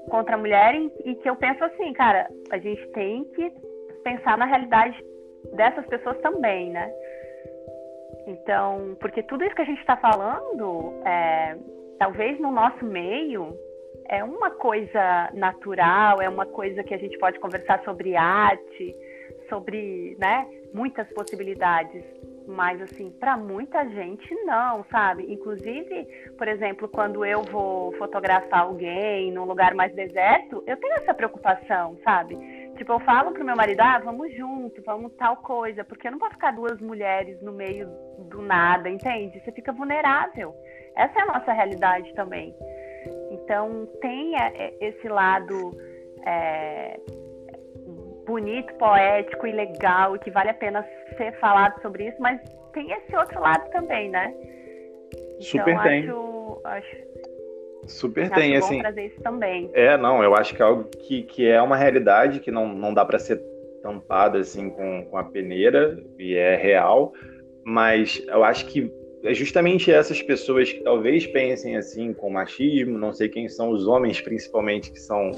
contra 0.10 0.36
a 0.36 0.38
mulher 0.38 0.76
e, 1.03 1.15
que 1.15 1.30
eu 1.30 1.36
penso 1.36 1.64
assim, 1.64 1.94
cara, 1.94 2.27
a 2.52 2.57
gente 2.57 2.86
tem 2.90 3.23
que 3.26 3.52
pensar 4.03 4.38
na 4.38 4.45
realidade 4.45 5.03
dessas 5.53 5.86
pessoas 5.88 6.18
também, 6.22 6.69
né? 6.69 6.91
Então, 8.27 8.95
porque 8.99 9.23
tudo 9.23 9.44
isso 9.44 9.56
que 9.56 9.61
a 9.61 9.65
gente 9.65 9.80
está 9.80 9.98
falando, 9.98 10.94
é, 11.06 11.57
talvez 11.99 12.40
no 12.40 12.52
nosso 12.52 12.84
meio, 12.86 13.56
é 14.07 14.23
uma 14.23 14.52
coisa 14.52 15.30
natural, 15.34 16.22
é 16.22 16.30
uma 16.30 16.45
coisa 16.45 16.84
que 16.84 16.94
a 16.94 16.98
gente 16.98 17.18
pode 17.18 17.40
conversar 17.40 17.84
sobre 17.84 18.15
arte, 18.15 18.95
sobre, 19.49 20.15
né, 20.19 20.48
muitas 20.73 21.07
possibilidades. 21.14 22.03
Mas, 22.47 22.81
assim, 22.81 23.09
para 23.09 23.35
muita 23.35 23.88
gente, 23.89 24.34
não, 24.45 24.85
sabe? 24.91 25.31
Inclusive, 25.31 26.05
por 26.38 26.47
exemplo, 26.47 26.88
quando 26.88 27.26
eu 27.26 27.41
vou 27.43 27.91
fotografar 27.93 28.61
alguém 28.61 29.31
num 29.31 29.45
lugar 29.45 29.73
mais 29.73 29.93
deserto, 29.93 30.63
eu 30.67 30.77
tenho 30.77 30.93
essa 30.95 31.13
preocupação, 31.13 31.97
sabe? 32.03 32.35
Tipo, 32.77 32.93
eu 32.93 32.99
falo 32.99 33.31
pro 33.31 33.43
meu 33.43 33.55
marido, 33.55 33.81
ah, 33.81 33.99
vamos 33.99 34.34
junto, 34.35 34.81
vamos 34.84 35.13
tal 35.13 35.38
coisa, 35.38 35.84
porque 35.84 36.07
eu 36.07 36.11
não 36.11 36.19
posso 36.19 36.34
ficar 36.34 36.51
duas 36.51 36.80
mulheres 36.80 37.41
no 37.41 37.51
meio 37.51 37.89
do 38.30 38.41
nada, 38.41 38.89
entende? 38.89 39.39
Você 39.39 39.51
fica 39.51 39.72
vulnerável. 39.72 40.53
Essa 40.95 41.19
é 41.19 41.22
a 41.23 41.26
nossa 41.26 41.51
realidade 41.51 42.13
também. 42.13 42.55
Então, 43.31 43.88
tem 44.01 44.34
esse 44.80 45.07
lado 45.07 45.72
é, 46.26 46.99
bonito, 48.26 48.73
poético 48.76 49.47
e 49.47 49.52
legal, 49.52 50.18
que 50.19 50.31
vale 50.31 50.49
a 50.49 50.53
pena 50.53 50.85
ser 51.18 51.31
falado 51.39 51.81
sobre 51.81 52.07
isso, 52.07 52.18
mas 52.19 52.39
tem 52.73 52.91
esse 52.91 53.15
outro 53.15 53.39
lado 53.39 53.69
também, 53.72 54.10
né? 54.10 54.34
Super 55.39 55.72
então, 55.72 55.84
tem. 55.84 56.03
Acho, 56.03 56.61
acho, 56.65 56.97
Super 57.88 58.30
tem, 58.31 58.56
acho 58.56 58.65
assim. 58.65 58.80
trazer 58.80 59.06
isso 59.06 59.22
também. 59.22 59.69
É, 59.73 59.95
não, 59.97 60.23
eu 60.23 60.35
acho 60.35 60.56
que 60.56 60.61
é 60.61 60.65
algo 60.65 60.85
que, 60.85 61.23
que 61.23 61.47
é 61.47 61.61
uma 61.61 61.77
realidade 61.77 62.39
que 62.39 62.52
não, 62.52 62.68
não 62.68 62.93
dá 62.93 63.06
para 63.06 63.19
ser 63.19 63.41
tampada 63.81 64.39
assim 64.39 64.69
com, 64.69 65.06
com 65.06 65.18
a 65.18 65.23
peneira 65.23 66.03
e 66.18 66.35
é 66.35 66.56
real, 66.56 67.14
mas 67.64 68.23
eu 68.27 68.43
acho 68.43 68.65
que 68.65 68.91
é 69.23 69.34
justamente 69.34 69.91
essas 69.91 70.22
pessoas 70.22 70.72
que 70.72 70.84
talvez 70.84 71.27
pensem 71.27 71.77
assim 71.77 72.14
com 72.14 72.30
machismo, 72.30 72.97
não 72.97 73.14
sei 73.14 73.30
quem 73.30 73.47
são 73.47 73.69
os 73.69 73.88
homens 73.88 74.22
principalmente 74.22 74.91
que 74.91 74.99
são 74.99 75.31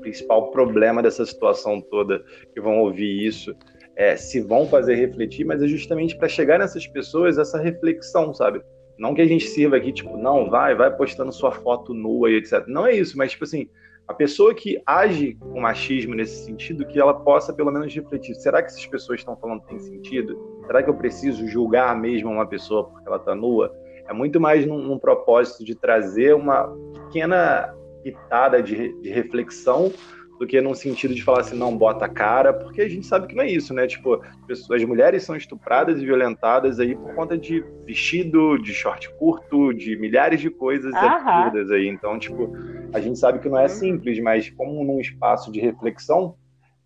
principal 0.00 0.50
problema 0.50 1.02
dessa 1.02 1.24
situação 1.24 1.80
toda, 1.80 2.22
que 2.52 2.60
vão 2.60 2.80
ouvir 2.80 3.26
isso, 3.26 3.54
é, 3.96 4.16
se 4.16 4.40
vão 4.40 4.66
fazer 4.66 4.94
refletir, 4.94 5.44
mas 5.44 5.62
é 5.62 5.66
justamente 5.66 6.16
para 6.16 6.28
chegar 6.28 6.58
nessas 6.58 6.86
pessoas 6.86 7.38
essa 7.38 7.58
reflexão, 7.58 8.32
sabe? 8.34 8.60
Não 8.98 9.14
que 9.14 9.20
a 9.20 9.26
gente 9.26 9.46
sirva 9.46 9.76
aqui, 9.76 9.92
tipo, 9.92 10.16
não, 10.16 10.48
vai, 10.48 10.74
vai 10.74 10.94
postando 10.94 11.32
sua 11.32 11.52
foto 11.52 11.92
nua 11.92 12.30
e 12.30 12.36
etc. 12.36 12.64
Não 12.66 12.86
é 12.86 12.94
isso, 12.94 13.16
mas, 13.16 13.32
tipo 13.32 13.44
assim, 13.44 13.68
a 14.08 14.14
pessoa 14.14 14.54
que 14.54 14.80
age 14.86 15.34
com 15.34 15.60
machismo 15.60 16.14
nesse 16.14 16.44
sentido, 16.44 16.86
que 16.86 16.98
ela 16.98 17.12
possa 17.12 17.52
pelo 17.52 17.72
menos 17.72 17.92
refletir: 17.92 18.34
será 18.36 18.62
que 18.62 18.68
essas 18.68 18.86
pessoas 18.86 19.20
estão 19.20 19.36
falando 19.36 19.62
tem 19.62 19.78
sentido? 19.78 20.60
Será 20.66 20.82
que 20.82 20.88
eu 20.88 20.94
preciso 20.94 21.46
julgar 21.48 21.98
mesmo 22.00 22.30
uma 22.30 22.46
pessoa 22.46 22.84
porque 22.84 23.06
ela 23.06 23.16
está 23.16 23.34
nua? 23.34 23.74
É 24.08 24.12
muito 24.12 24.40
mais 24.40 24.64
num, 24.64 24.78
num 24.78 24.98
propósito 24.98 25.64
de 25.64 25.74
trazer 25.74 26.34
uma 26.34 26.68
pequena 26.94 27.74
pitada 28.12 28.62
de, 28.62 28.92
de 29.00 29.10
reflexão 29.10 29.92
do 30.38 30.46
que 30.46 30.60
num 30.60 30.74
sentido 30.74 31.14
de 31.14 31.22
falar 31.22 31.40
assim, 31.40 31.56
não, 31.56 31.76
bota 31.76 32.04
a 32.04 32.08
cara, 32.08 32.52
porque 32.52 32.82
a 32.82 32.88
gente 32.88 33.06
sabe 33.06 33.26
que 33.26 33.34
não 33.34 33.42
é 33.42 33.50
isso, 33.50 33.72
né? 33.72 33.86
Tipo, 33.86 34.20
as 34.50 34.84
mulheres 34.84 35.22
são 35.22 35.34
estupradas 35.34 36.00
e 36.00 36.04
violentadas 36.04 36.78
aí 36.78 36.94
por 36.94 37.14
conta 37.14 37.38
de 37.38 37.64
vestido, 37.84 38.58
de 38.58 38.72
short 38.74 39.08
curto, 39.14 39.72
de 39.72 39.96
milhares 39.96 40.40
de 40.40 40.50
coisas 40.50 40.94
absurdas 40.94 41.70
aí. 41.70 41.88
Então, 41.88 42.18
tipo, 42.18 42.52
a 42.92 43.00
gente 43.00 43.18
sabe 43.18 43.38
que 43.38 43.48
não 43.48 43.58
é 43.58 43.62
uhum. 43.62 43.68
simples, 43.68 44.20
mas 44.20 44.50
como 44.50 44.84
num 44.84 45.00
espaço 45.00 45.50
de 45.50 45.58
reflexão, 45.58 46.36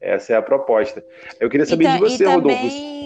essa 0.00 0.32
é 0.32 0.36
a 0.36 0.42
proposta. 0.42 1.04
Eu 1.40 1.50
queria 1.50 1.66
saber 1.66 1.88
de 1.88 1.98
você, 1.98 2.24
Rodolfo. 2.24 3.00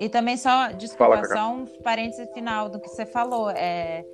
E 0.00 0.08
também 0.08 0.36
só, 0.36 0.68
desculpa, 0.72 1.16
Fala, 1.16 1.24
só 1.24 1.52
um 1.52 1.64
parênteses 1.82 2.28
final 2.32 2.68
do 2.68 2.80
que 2.80 2.88
você 2.88 3.06
falou. 3.06 3.50
É, 3.50 4.04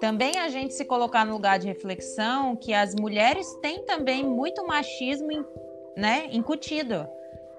também 0.00 0.38
a 0.38 0.48
gente 0.48 0.74
se 0.74 0.84
colocar 0.84 1.24
no 1.24 1.32
lugar 1.32 1.58
de 1.58 1.66
reflexão 1.66 2.56
que 2.56 2.72
as 2.72 2.94
mulheres 2.94 3.52
têm 3.56 3.84
também 3.84 4.24
muito 4.24 4.66
machismo 4.66 5.28
né, 5.96 6.28
incutido. 6.32 7.06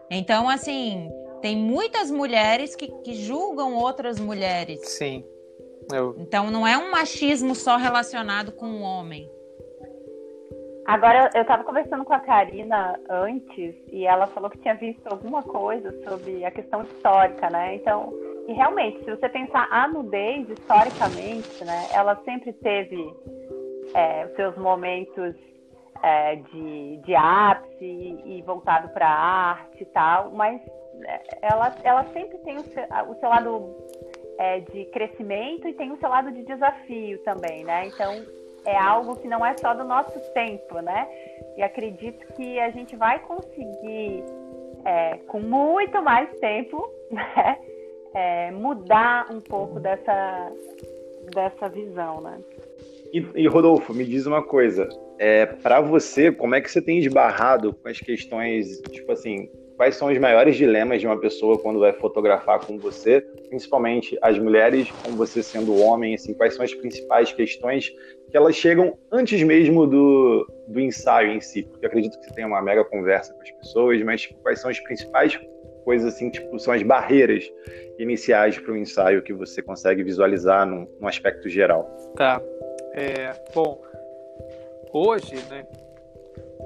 Então, 0.09 0.49
assim, 0.49 1.09
tem 1.41 1.57
muitas 1.57 2.09
mulheres 2.09 2.75
que, 2.75 2.87
que 3.03 3.13
julgam 3.13 3.75
outras 3.75 4.19
mulheres. 4.19 4.79
Sim. 4.89 5.23
Eu... 5.91 6.15
Então, 6.17 6.49
não 6.49 6.67
é 6.67 6.77
um 6.77 6.91
machismo 6.91 7.53
só 7.55 7.77
relacionado 7.77 8.51
com 8.51 8.65
o 8.65 8.81
homem. 8.81 9.29
Agora, 10.85 11.29
eu 11.35 11.43
estava 11.43 11.63
conversando 11.63 12.03
com 12.03 12.13
a 12.13 12.19
Karina 12.19 12.99
antes 13.07 13.75
e 13.91 14.07
ela 14.07 14.25
falou 14.25 14.49
que 14.49 14.57
tinha 14.57 14.73
visto 14.73 15.05
alguma 15.05 15.43
coisa 15.43 15.91
sobre 16.03 16.43
a 16.43 16.49
questão 16.49 16.81
histórica, 16.81 17.47
né? 17.49 17.75
Então, 17.75 18.11
e 18.49 18.53
realmente, 18.53 19.03
se 19.03 19.11
você 19.11 19.29
pensar 19.29 19.67
a 19.69 19.87
nudez 19.87 20.49
historicamente, 20.49 21.63
né, 21.63 21.87
ela 21.93 22.15
sempre 22.25 22.51
teve 22.51 23.13
é, 23.93 24.25
os 24.25 24.35
seus 24.35 24.57
momentos 24.57 25.35
é, 26.01 26.35
de, 26.37 26.97
de 26.97 27.13
ápice 27.13 27.85
e, 28.25 28.41
voltado 28.41 28.89
para 28.89 29.07
a 29.07 29.51
arte 29.51 29.83
e 29.83 29.85
tal, 29.85 30.31
mas 30.31 30.59
é, 31.05 31.21
ela, 31.43 31.75
ela 31.83 32.03
sempre 32.05 32.39
tem 32.39 32.57
o 32.57 32.63
seu, 32.63 32.83
o 33.07 33.15
seu 33.19 33.29
lado 33.29 33.75
é, 34.39 34.61
de 34.61 34.85
crescimento 34.85 35.67
e 35.67 35.73
tem 35.73 35.91
o 35.91 35.99
seu 35.99 36.09
lado 36.09 36.31
de 36.31 36.41
desafio 36.41 37.19
também, 37.19 37.63
né? 37.63 37.85
Então 37.85 38.25
é 38.65 38.75
algo 38.75 39.15
que 39.17 39.27
não 39.27 39.45
é 39.45 39.55
só 39.57 39.75
do 39.75 39.83
nosso 39.83 40.19
tempo, 40.33 40.79
né? 40.79 41.07
E 41.55 41.61
acredito 41.61 42.25
que 42.33 42.59
a 42.59 42.71
gente 42.71 42.95
vai 42.95 43.19
conseguir, 43.19 44.23
é, 44.85 45.17
com 45.27 45.39
muito 45.39 46.01
mais 46.01 46.31
tempo, 46.39 46.91
né? 47.11 47.59
É, 48.13 48.51
mudar 48.51 49.27
um 49.31 49.39
pouco 49.39 49.79
dessa, 49.79 50.51
dessa 51.33 51.69
visão, 51.69 52.21
né? 52.21 52.39
E, 53.13 53.25
e 53.35 53.47
Rodolfo, 53.47 53.93
me 53.93 54.05
diz 54.05 54.25
uma 54.25 54.43
coisa, 54.43 54.87
é, 55.17 55.45
para 55.45 55.81
você, 55.81 56.31
como 56.31 56.55
é 56.55 56.61
que 56.61 56.71
você 56.71 56.81
tem 56.81 56.99
esbarrado 56.99 57.73
com 57.73 57.87
as 57.89 57.99
questões, 57.99 58.79
tipo 58.91 59.11
assim, 59.11 59.49
quais 59.79 59.95
são 59.95 60.11
os 60.11 60.17
maiores 60.17 60.57
dilemas 60.57 60.99
de 60.99 61.07
uma 61.07 61.17
pessoa 61.17 61.57
quando 61.57 61.79
vai 61.79 61.93
fotografar 61.93 62.59
com 62.59 62.77
você, 62.77 63.21
principalmente 63.47 64.17
as 64.21 64.37
mulheres, 64.37 64.91
com 65.03 65.11
você 65.13 65.41
sendo 65.41 65.73
homem, 65.77 66.15
assim, 66.15 66.33
quais 66.33 66.53
são 66.53 66.65
as 66.65 66.73
principais 66.73 67.31
questões 67.31 67.89
que 68.29 68.35
elas 68.35 68.55
chegam 68.55 68.97
antes 69.11 69.41
mesmo 69.41 69.87
do, 69.87 70.45
do 70.67 70.79
ensaio 70.79 71.31
em 71.31 71.41
si? 71.41 71.63
Porque 71.63 71.85
acredito 71.85 72.19
que 72.19 72.25
você 72.25 72.33
tem 72.33 72.45
uma 72.45 72.61
mega 72.61 72.83
conversa 72.83 73.33
com 73.33 73.41
as 73.41 73.51
pessoas, 73.51 74.03
mas 74.03 74.21
tipo, 74.21 74.35
quais 74.41 74.59
são 74.59 74.69
as 74.69 74.79
principais 74.81 75.39
coisas 75.83 76.13
assim, 76.13 76.29
tipo, 76.29 76.57
são 76.59 76.73
as 76.73 76.83
barreiras 76.83 77.51
iniciais 77.97 78.57
para 78.57 78.71
o 78.71 78.77
ensaio 78.77 79.21
que 79.21 79.33
você 79.33 79.61
consegue 79.61 80.03
visualizar 80.03 80.65
num, 80.65 80.87
num 80.99 81.07
aspecto 81.07 81.49
geral? 81.49 81.83
Tá. 82.15 82.41
É, 82.93 83.33
bom, 83.53 83.81
hoje, 84.91 85.35
né, 85.49 85.65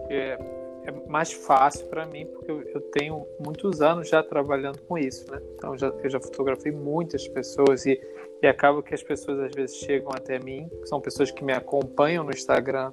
é, 0.09 0.37
é 0.85 0.91
mais 1.07 1.31
fácil 1.31 1.85
para 1.87 2.05
mim 2.05 2.25
porque 2.25 2.51
eu, 2.51 2.61
eu, 2.61 2.81
tenho 2.81 3.25
muitos 3.43 3.81
anos 3.81 4.09
já 4.09 4.21
trabalhando 4.21 4.81
com 4.81 4.97
isso, 4.97 5.29
né? 5.31 5.41
Então 5.55 5.77
já, 5.77 5.87
eu 5.87 6.09
já 6.09 6.19
fotografei 6.19 6.71
muitas 6.71 7.27
pessoas 7.27 7.85
e, 7.85 7.99
e 8.41 8.47
acaba 8.47 8.83
que 8.83 8.93
as 8.93 9.03
pessoas 9.03 9.39
às 9.39 9.51
vezes 9.53 9.77
chegam 9.77 10.09
até 10.11 10.39
mim, 10.39 10.69
são 10.85 10.99
pessoas 10.99 11.31
que 11.31 11.43
me 11.43 11.53
acompanham 11.53 12.23
no 12.23 12.31
Instagram 12.31 12.91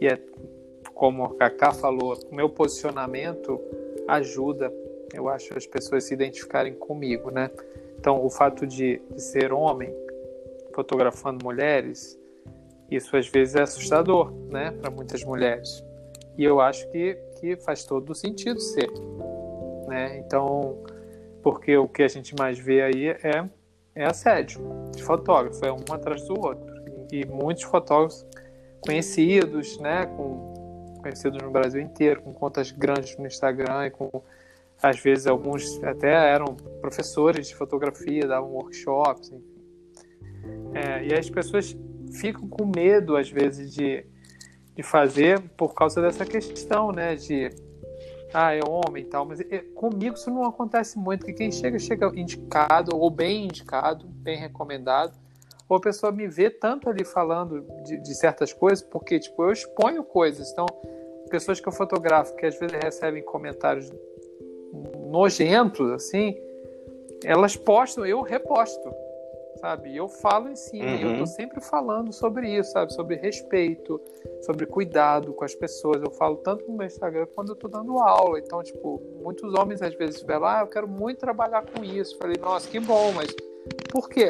e 0.00 0.06
é 0.06 0.18
como 0.94 1.24
a 1.24 1.34
Kaká 1.34 1.72
falou, 1.72 2.16
o 2.30 2.34
meu 2.34 2.48
posicionamento 2.48 3.60
ajuda 4.08 4.72
eu 5.16 5.28
acho, 5.28 5.56
as 5.56 5.66
pessoas 5.66 6.04
se 6.04 6.14
identificarem 6.14 6.74
comigo, 6.74 7.30
né? 7.30 7.50
Então, 7.98 8.24
o 8.24 8.30
fato 8.30 8.66
de, 8.66 9.00
de 9.10 9.20
ser 9.22 9.52
homem 9.52 9.92
fotografando 10.74 11.44
mulheres, 11.44 12.18
isso 12.90 13.16
às 13.16 13.26
vezes 13.26 13.56
é 13.56 13.62
assustador, 13.62 14.32
né, 14.50 14.70
para 14.70 14.90
muitas 14.90 15.24
mulheres. 15.24 15.82
E 16.36 16.44
eu 16.44 16.60
acho 16.60 16.86
que, 16.90 17.14
que 17.40 17.56
faz 17.56 17.84
todo 17.84 18.14
sentido 18.14 18.60
ser, 18.60 18.90
né? 19.88 20.18
Então, 20.18 20.78
porque 21.42 21.76
o 21.76 21.88
que 21.88 22.02
a 22.02 22.08
gente 22.08 22.34
mais 22.38 22.58
vê 22.58 22.82
aí 22.82 23.08
é, 23.08 23.48
é 23.94 24.04
assédio 24.04 24.60
de 24.94 25.02
fotógrafo, 25.02 25.64
é 25.64 25.72
um 25.72 25.92
atrás 25.92 26.22
do 26.26 26.38
outro. 26.38 26.76
E, 27.10 27.24
muitos 27.24 27.62
fotógrafos 27.64 28.26
conhecidos, 28.80 29.78
né, 29.78 30.06
com, 30.06 30.96
conhecidos 31.00 31.40
no 31.42 31.50
Brasil 31.50 31.80
inteiro, 31.80 32.20
com 32.20 32.32
contas 32.32 32.70
grandes 32.70 33.16
no 33.16 33.26
Instagram 33.26 33.86
e 33.86 33.90
com 33.90 34.22
às 34.82 34.98
vezes 35.00 35.26
alguns 35.26 35.82
até 35.82 36.12
eram 36.12 36.54
professores 36.80 37.48
de 37.48 37.54
fotografia, 37.54 38.26
davam 38.26 38.50
workshops, 38.50 39.30
enfim. 39.30 39.56
É, 40.74 41.06
e 41.06 41.14
as 41.14 41.28
pessoas 41.28 41.76
ficam 42.12 42.48
com 42.48 42.66
medo, 42.66 43.16
às 43.16 43.30
vezes, 43.30 43.72
de, 43.72 44.06
de 44.74 44.82
fazer 44.82 45.40
por 45.56 45.74
causa 45.74 46.00
dessa 46.00 46.24
questão, 46.24 46.92
né? 46.92 47.16
De 47.16 47.50
ah, 48.34 48.52
é 48.52 48.60
homem 48.68 49.02
e 49.02 49.06
tal, 49.06 49.24
mas 49.24 49.40
é, 49.40 49.58
comigo 49.74 50.14
isso 50.14 50.30
não 50.30 50.44
acontece 50.44 50.98
muito, 50.98 51.24
que 51.24 51.32
quem 51.32 51.50
chega, 51.50 51.78
chega 51.78 52.06
indicado, 52.14 52.94
ou 52.94 53.08
bem 53.08 53.44
indicado, 53.44 54.06
bem 54.06 54.36
recomendado, 54.36 55.16
ou 55.68 55.76
a 55.78 55.80
pessoa 55.80 56.12
me 56.12 56.28
vê 56.28 56.50
tanto 56.50 56.90
ali 56.90 57.04
falando 57.04 57.64
de, 57.84 57.98
de 57.98 58.14
certas 58.14 58.52
coisas, 58.52 58.82
porque, 58.82 59.18
tipo, 59.18 59.42
eu 59.44 59.52
exponho 59.52 60.04
coisas, 60.04 60.50
então, 60.50 60.66
pessoas 61.30 61.60
que 61.60 61.68
eu 61.68 61.72
fotografo, 61.72 62.36
que 62.36 62.44
às 62.46 62.58
vezes 62.58 62.76
recebem 62.76 63.22
comentários 63.22 63.90
nojentos, 65.08 65.90
assim, 65.90 66.36
elas 67.24 67.56
postam, 67.56 68.04
eu 68.06 68.20
reposto, 68.22 68.92
sabe? 69.60 69.96
Eu 69.96 70.08
falo 70.08 70.48
em 70.48 70.56
cima, 70.56 70.84
uhum. 70.84 71.12
eu 71.12 71.18
tô 71.18 71.26
sempre 71.26 71.60
falando 71.60 72.12
sobre 72.12 72.56
isso, 72.56 72.72
sabe? 72.72 72.92
Sobre 72.92 73.16
respeito, 73.16 74.00
sobre 74.42 74.66
cuidado 74.66 75.32
com 75.32 75.44
as 75.44 75.54
pessoas. 75.54 76.02
Eu 76.02 76.10
falo 76.10 76.36
tanto 76.36 76.66
no 76.68 76.76
meu 76.76 76.86
Instagram 76.86 77.26
quando 77.34 77.50
eu 77.50 77.56
tô 77.56 77.68
dando 77.68 77.98
aula. 77.98 78.38
Então, 78.38 78.62
tipo, 78.62 79.02
muitos 79.22 79.54
homens 79.54 79.82
às 79.82 79.94
vezes 79.94 80.20
falam, 80.22 80.48
ah, 80.48 80.60
eu 80.60 80.66
quero 80.66 80.88
muito 80.88 81.18
trabalhar 81.18 81.64
com 81.66 81.82
isso. 81.84 82.16
falei, 82.18 82.36
nossa, 82.40 82.68
que 82.68 82.78
bom, 82.80 83.12
mas 83.12 83.34
por 83.90 84.08
quê? 84.08 84.28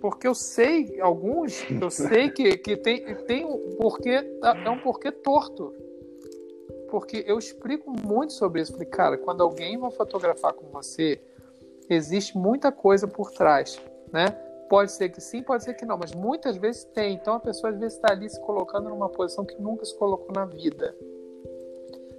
Porque 0.00 0.28
eu 0.28 0.34
sei, 0.34 1.00
alguns, 1.00 1.66
eu 1.70 1.90
sei 1.90 2.30
que, 2.30 2.56
que 2.56 2.76
tem, 2.76 3.02
tem 3.26 3.44
um 3.44 3.76
porquê, 3.76 4.24
é 4.64 4.70
um 4.70 4.78
porquê 4.78 5.10
torto. 5.10 5.74
Porque 6.90 7.24
eu 7.26 7.38
explico 7.38 7.90
muito 7.90 8.32
sobre 8.32 8.60
isso. 8.60 8.72
Falei, 8.72 8.88
cara, 8.88 9.18
quando 9.18 9.42
alguém 9.42 9.78
vai 9.78 9.90
fotografar 9.90 10.52
com 10.52 10.66
você, 10.68 11.20
existe 11.88 12.36
muita 12.36 12.70
coisa 12.70 13.06
por 13.06 13.30
trás, 13.30 13.80
né? 14.12 14.26
Pode 14.68 14.92
ser 14.92 15.08
que 15.08 15.20
sim, 15.20 15.42
pode 15.42 15.64
ser 15.64 15.74
que 15.74 15.86
não, 15.86 15.96
mas 15.96 16.12
muitas 16.12 16.56
vezes 16.56 16.84
tem. 16.84 17.14
Então 17.14 17.34
a 17.34 17.40
pessoa 17.40 17.72
às 17.72 17.78
vezes 17.78 17.96
está 17.96 18.12
ali 18.12 18.28
se 18.28 18.40
colocando 18.40 18.90
numa 18.90 19.08
posição 19.08 19.44
que 19.44 19.60
nunca 19.60 19.84
se 19.84 19.96
colocou 19.96 20.30
na 20.34 20.44
vida, 20.44 20.94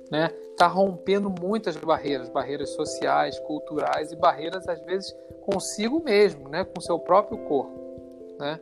né? 0.10 0.32
Está 0.52 0.66
rompendo 0.66 1.30
muitas 1.30 1.78
barreiras, 1.78 2.28
barreiras 2.30 2.72
sociais, 2.72 3.40
culturais 3.40 4.12
e 4.12 4.16
barreiras 4.16 4.68
às 4.68 4.82
vezes 4.82 5.16
consigo 5.41 6.04
mesmo, 6.04 6.50
né? 6.50 6.64
Com 6.64 6.82
seu 6.82 6.98
próprio 6.98 7.38
corpo, 7.46 8.36
né? 8.40 8.60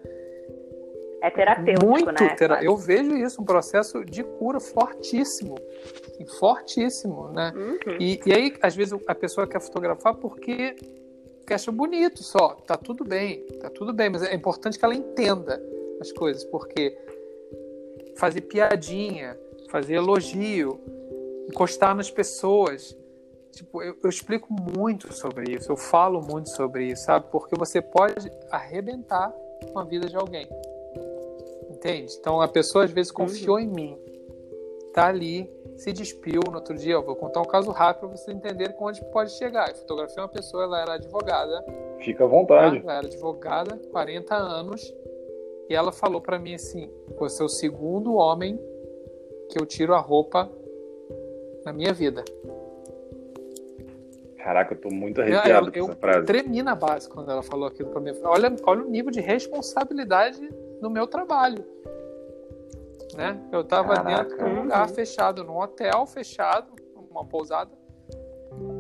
É 1.21 1.31
terapêutico, 1.31 1.85
Muito 1.85 2.11
né? 2.11 2.35
Tera... 2.35 2.63
Eu 2.63 2.77
vejo 2.77 3.15
isso, 3.17 3.41
um 3.41 3.45
processo 3.45 4.05
de 4.05 4.23
cura 4.23 4.59
fortíssimo. 4.59 5.55
Fortíssimo, 6.39 7.29
né? 7.29 7.53
Uhum. 7.55 7.97
E, 7.99 8.19
e 8.25 8.33
aí, 8.33 8.53
às 8.61 8.75
vezes, 8.75 8.97
a 9.07 9.15
pessoa 9.15 9.47
quer 9.47 9.59
fotografar 9.59 10.15
porque 10.15 10.75
que 11.47 11.53
acha 11.53 11.71
bonito 11.71 12.21
só. 12.21 12.49
Tá 12.49 12.75
tudo 12.75 13.05
bem, 13.05 13.41
tá 13.61 13.69
tudo 13.69 13.93
bem, 13.93 14.09
mas 14.09 14.21
é 14.21 14.35
importante 14.35 14.77
que 14.77 14.83
ela 14.83 14.93
entenda 14.93 15.63
as 16.01 16.11
coisas, 16.11 16.43
porque 16.43 16.95
fazer 18.17 18.41
piadinha, 18.41 19.39
fazer 19.69 19.95
elogio, 19.95 20.79
encostar 21.49 21.95
nas 21.95 22.11
pessoas. 22.11 22.95
Tipo, 23.53 23.81
eu, 23.81 23.95
eu, 24.03 24.09
explico 24.09 24.53
muito 24.53 25.11
sobre 25.13 25.55
isso, 25.55 25.71
eu 25.71 25.77
falo 25.77 26.21
muito 26.21 26.49
sobre 26.49 26.87
isso, 26.87 27.05
sabe? 27.05 27.25
Porque 27.31 27.55
você 27.57 27.81
pode 27.81 28.29
arrebentar 28.51 29.33
com 29.71 29.79
a 29.79 29.85
vida 29.85 30.07
de 30.07 30.15
alguém. 30.15 30.47
Entende? 31.87 32.17
Então 32.19 32.41
a 32.41 32.47
pessoa 32.49 32.83
às 32.83 32.91
vezes 32.91 33.11
confiou 33.11 33.55
uhum. 33.55 33.61
em 33.61 33.67
mim, 33.67 33.97
tá 34.93 35.07
ali, 35.07 35.49
se 35.77 35.93
despiu 35.93 36.41
no 36.49 36.55
outro 36.55 36.75
dia. 36.75 36.95
Eu 36.95 37.03
vou 37.03 37.15
contar 37.15 37.39
um 37.39 37.45
caso 37.45 37.71
rápido 37.71 38.01
para 38.01 38.17
vocês 38.17 38.35
entenderem 38.35 38.75
onde 38.77 39.01
pode 39.05 39.31
chegar. 39.37 39.69
Eu 39.69 39.75
fotografei 39.75 40.21
uma 40.21 40.27
pessoa, 40.27 40.63
ela 40.63 40.81
era 40.81 40.93
advogada. 40.95 41.63
Fica 41.99 42.25
à 42.25 42.27
vontade. 42.27 42.79
Ela 42.79 42.97
era 42.97 43.07
advogada, 43.07 43.79
40 43.89 44.35
anos, 44.35 44.93
e 45.69 45.75
ela 45.75 45.93
falou 45.93 46.19
para 46.19 46.37
mim 46.37 46.55
assim: 46.55 46.91
você 47.17 47.41
é 47.41 47.45
o 47.45 47.49
segundo 47.49 48.15
homem 48.15 48.59
que 49.49 49.57
eu 49.57 49.65
tiro 49.65 49.93
a 49.93 49.99
roupa 49.99 50.51
na 51.63 51.71
minha 51.71 51.93
vida. 51.93 52.25
Caraca, 54.35 54.73
eu 54.73 54.79
tô 54.79 54.89
muito 54.89 55.21
arrepiado 55.21 55.69
eu, 55.69 55.73
eu, 55.73 55.85
com 55.85 55.91
essa 55.91 55.99
frase. 55.99 56.19
Eu 56.19 56.25
tremi 56.25 56.61
na 56.61 56.75
base 56.75 57.07
quando 57.07 57.31
ela 57.31 57.43
falou 57.43 57.67
aquilo 57.67 57.89
pra 57.91 58.01
mim. 58.01 58.11
Olha, 58.23 58.53
olha 58.63 58.83
o 58.83 58.89
nível 58.89 59.11
de 59.11 59.21
responsabilidade 59.21 60.49
no 60.81 60.89
meu 60.89 61.07
trabalho. 61.07 61.76
Né? 63.15 63.39
Eu 63.51 63.61
estava 63.61 63.95
dentro 64.03 64.37
de 64.37 64.43
um 64.43 64.63
lugar 64.63 64.89
fechado, 64.89 65.43
num 65.43 65.57
hotel 65.57 66.05
fechado, 66.05 66.73
uma 67.09 67.23
pousada. 67.25 67.71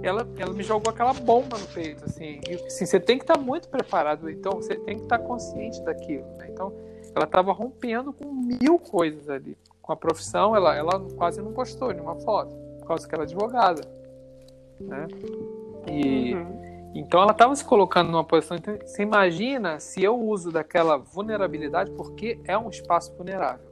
Ela, 0.01 0.27
ela 0.37 0.53
me 0.53 0.63
jogou 0.63 0.91
aquela 0.91 1.13
bomba 1.13 1.57
no 1.57 1.67
peito, 1.67 2.05
assim. 2.05 2.39
E, 2.47 2.55
assim 2.55 2.85
você 2.85 2.99
tem 2.99 3.17
que 3.17 3.23
estar 3.23 3.35
tá 3.35 3.41
muito 3.41 3.69
preparado, 3.69 4.29
então 4.29 4.53
você 4.53 4.75
tem 4.75 4.97
que 4.97 5.03
estar 5.03 5.19
tá 5.19 5.23
consciente 5.23 5.81
daquilo. 5.83 6.25
Né? 6.37 6.49
Então, 6.49 6.73
ela 7.15 7.25
estava 7.25 7.51
rompendo 7.51 8.13
com 8.13 8.25
mil 8.25 8.77
coisas 8.79 9.29
ali. 9.29 9.57
Com 9.81 9.93
a 9.93 9.95
profissão, 9.95 10.55
ela, 10.55 10.75
ela 10.75 10.99
quase 11.15 11.41
não 11.41 11.53
postou 11.53 11.91
nenhuma 11.93 12.15
foto, 12.15 12.51
por 12.79 12.87
causa 12.87 13.07
que 13.07 13.15
ela 13.15 13.23
é 13.23 13.25
advogada. 13.25 13.81
Né? 14.79 15.07
E. 15.87 16.33
Uhum 16.33 16.67
então 16.99 17.21
ela 17.21 17.31
estava 17.31 17.55
se 17.55 17.63
colocando 17.63 18.11
numa 18.11 18.23
posição. 18.23 18.57
Então, 18.57 18.75
você 18.83 19.03
imagina 19.03 19.79
se 19.79 20.03
eu 20.03 20.19
uso 20.19 20.51
daquela 20.51 20.97
vulnerabilidade, 20.97 21.91
porque 21.91 22.39
é 22.45 22.57
um 22.57 22.69
espaço 22.69 23.15
vulnerável. 23.15 23.67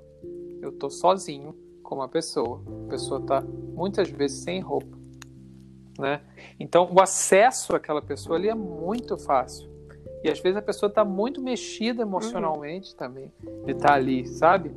Eu 0.65 0.71
estou 0.71 0.89
sozinho 0.89 1.55
com 1.83 1.95
uma 1.95 2.07
pessoa. 2.07 2.61
A 2.85 2.89
pessoa 2.89 3.19
está 3.19 3.41
muitas 3.41 4.09
vezes 4.09 4.43
sem 4.43 4.59
roupa. 4.59 4.97
Né? 5.97 6.21
Então 6.59 6.89
o 6.91 7.01
acesso 7.01 7.75
àquela 7.75 8.01
pessoa 8.01 8.37
ali 8.37 8.49
é 8.49 8.55
muito 8.55 9.17
fácil. 9.17 9.69
E 10.23 10.29
às 10.29 10.39
vezes 10.39 10.57
a 10.57 10.61
pessoa 10.61 10.89
está 10.89 11.05
muito 11.05 11.41
mexida 11.41 12.01
emocionalmente 12.01 12.91
uhum. 12.91 12.97
também 12.97 13.33
de 13.63 13.71
estar 13.71 13.89
tá 13.89 13.93
ali, 13.93 14.27
sabe? 14.27 14.75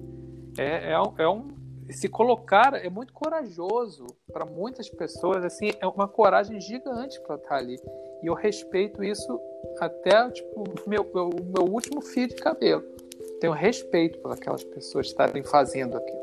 É, 0.59 0.93
é, 0.93 1.23
é 1.23 1.28
um, 1.28 1.48
se 1.90 2.09
colocar 2.09 2.74
é 2.74 2.90
muito 2.90 3.12
corajoso 3.12 4.06
para 4.31 4.44
muitas 4.44 4.90
pessoas 4.90 5.43
assim 5.44 5.70
é 5.81 5.86
uma 5.86 6.06
coragem 6.06 6.60
gigante 6.60 7.20
para 7.23 7.36
estar 7.36 7.48
tá 7.48 7.56
ali 7.56 7.81
e 8.23 8.27
eu 8.27 8.35
respeito 8.35 9.02
isso 9.02 9.40
até 9.81 10.31
tipo, 10.31 10.65
meu, 10.86 11.02
o 11.02 11.44
meu 11.44 11.73
último 11.73 12.01
fio 12.01 12.28
de 12.28 12.35
cabelo. 12.35 12.85
Tenho 13.40 13.52
respeito 13.52 14.19
por 14.19 14.32
aquelas 14.32 14.65
pessoas 14.65 15.06
estarem 15.06 15.43
fazendo 15.43 15.97
aquilo, 15.97 16.20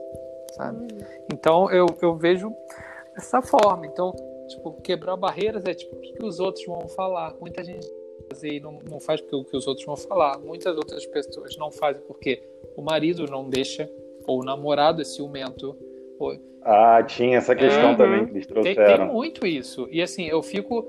sabe? 0.53 0.79
Uhum. 0.79 0.99
Então 1.33 1.71
eu, 1.71 1.87
eu 2.01 2.15
vejo 2.15 2.51
dessa 3.15 3.41
forma. 3.41 3.85
Então, 3.85 4.13
tipo, 4.47 4.73
quebrar 4.81 5.15
barreiras 5.15 5.63
é 5.65 5.73
tipo, 5.73 5.95
o 5.95 5.99
que, 5.99 6.13
que 6.13 6.25
os 6.25 6.39
outros 6.39 6.65
vão 6.65 6.87
falar? 6.87 7.33
Muita 7.39 7.63
gente 7.63 7.87
fazer 8.29 8.59
não, 8.59 8.79
não 8.89 8.99
faz 8.99 9.21
porque 9.21 9.35
o 9.35 9.43
que 9.43 9.55
os 9.55 9.67
outros 9.67 9.85
vão 9.85 9.95
falar. 9.95 10.39
Muitas 10.39 10.75
outras 10.75 11.05
pessoas 11.05 11.55
não 11.57 11.71
fazem 11.71 12.01
porque 12.03 12.41
o 12.75 12.81
marido 12.81 13.25
não 13.29 13.49
deixa, 13.49 13.89
ou 14.27 14.41
o 14.41 14.43
namorado 14.43 15.01
é 15.01 15.05
ciumento. 15.05 15.75
Ou... 16.19 16.35
Ah, 16.61 17.03
tinha 17.03 17.37
essa 17.37 17.55
questão 17.55 17.91
é, 17.91 17.95
também 17.95 18.25
que 18.25 18.31
eles 18.31 18.47
trouxeram. 18.47 18.85
Tem, 18.85 18.97
tem 18.97 19.07
muito 19.07 19.45
isso. 19.45 19.87
E 19.91 20.01
assim, 20.01 20.25
eu 20.25 20.41
fico 20.41 20.85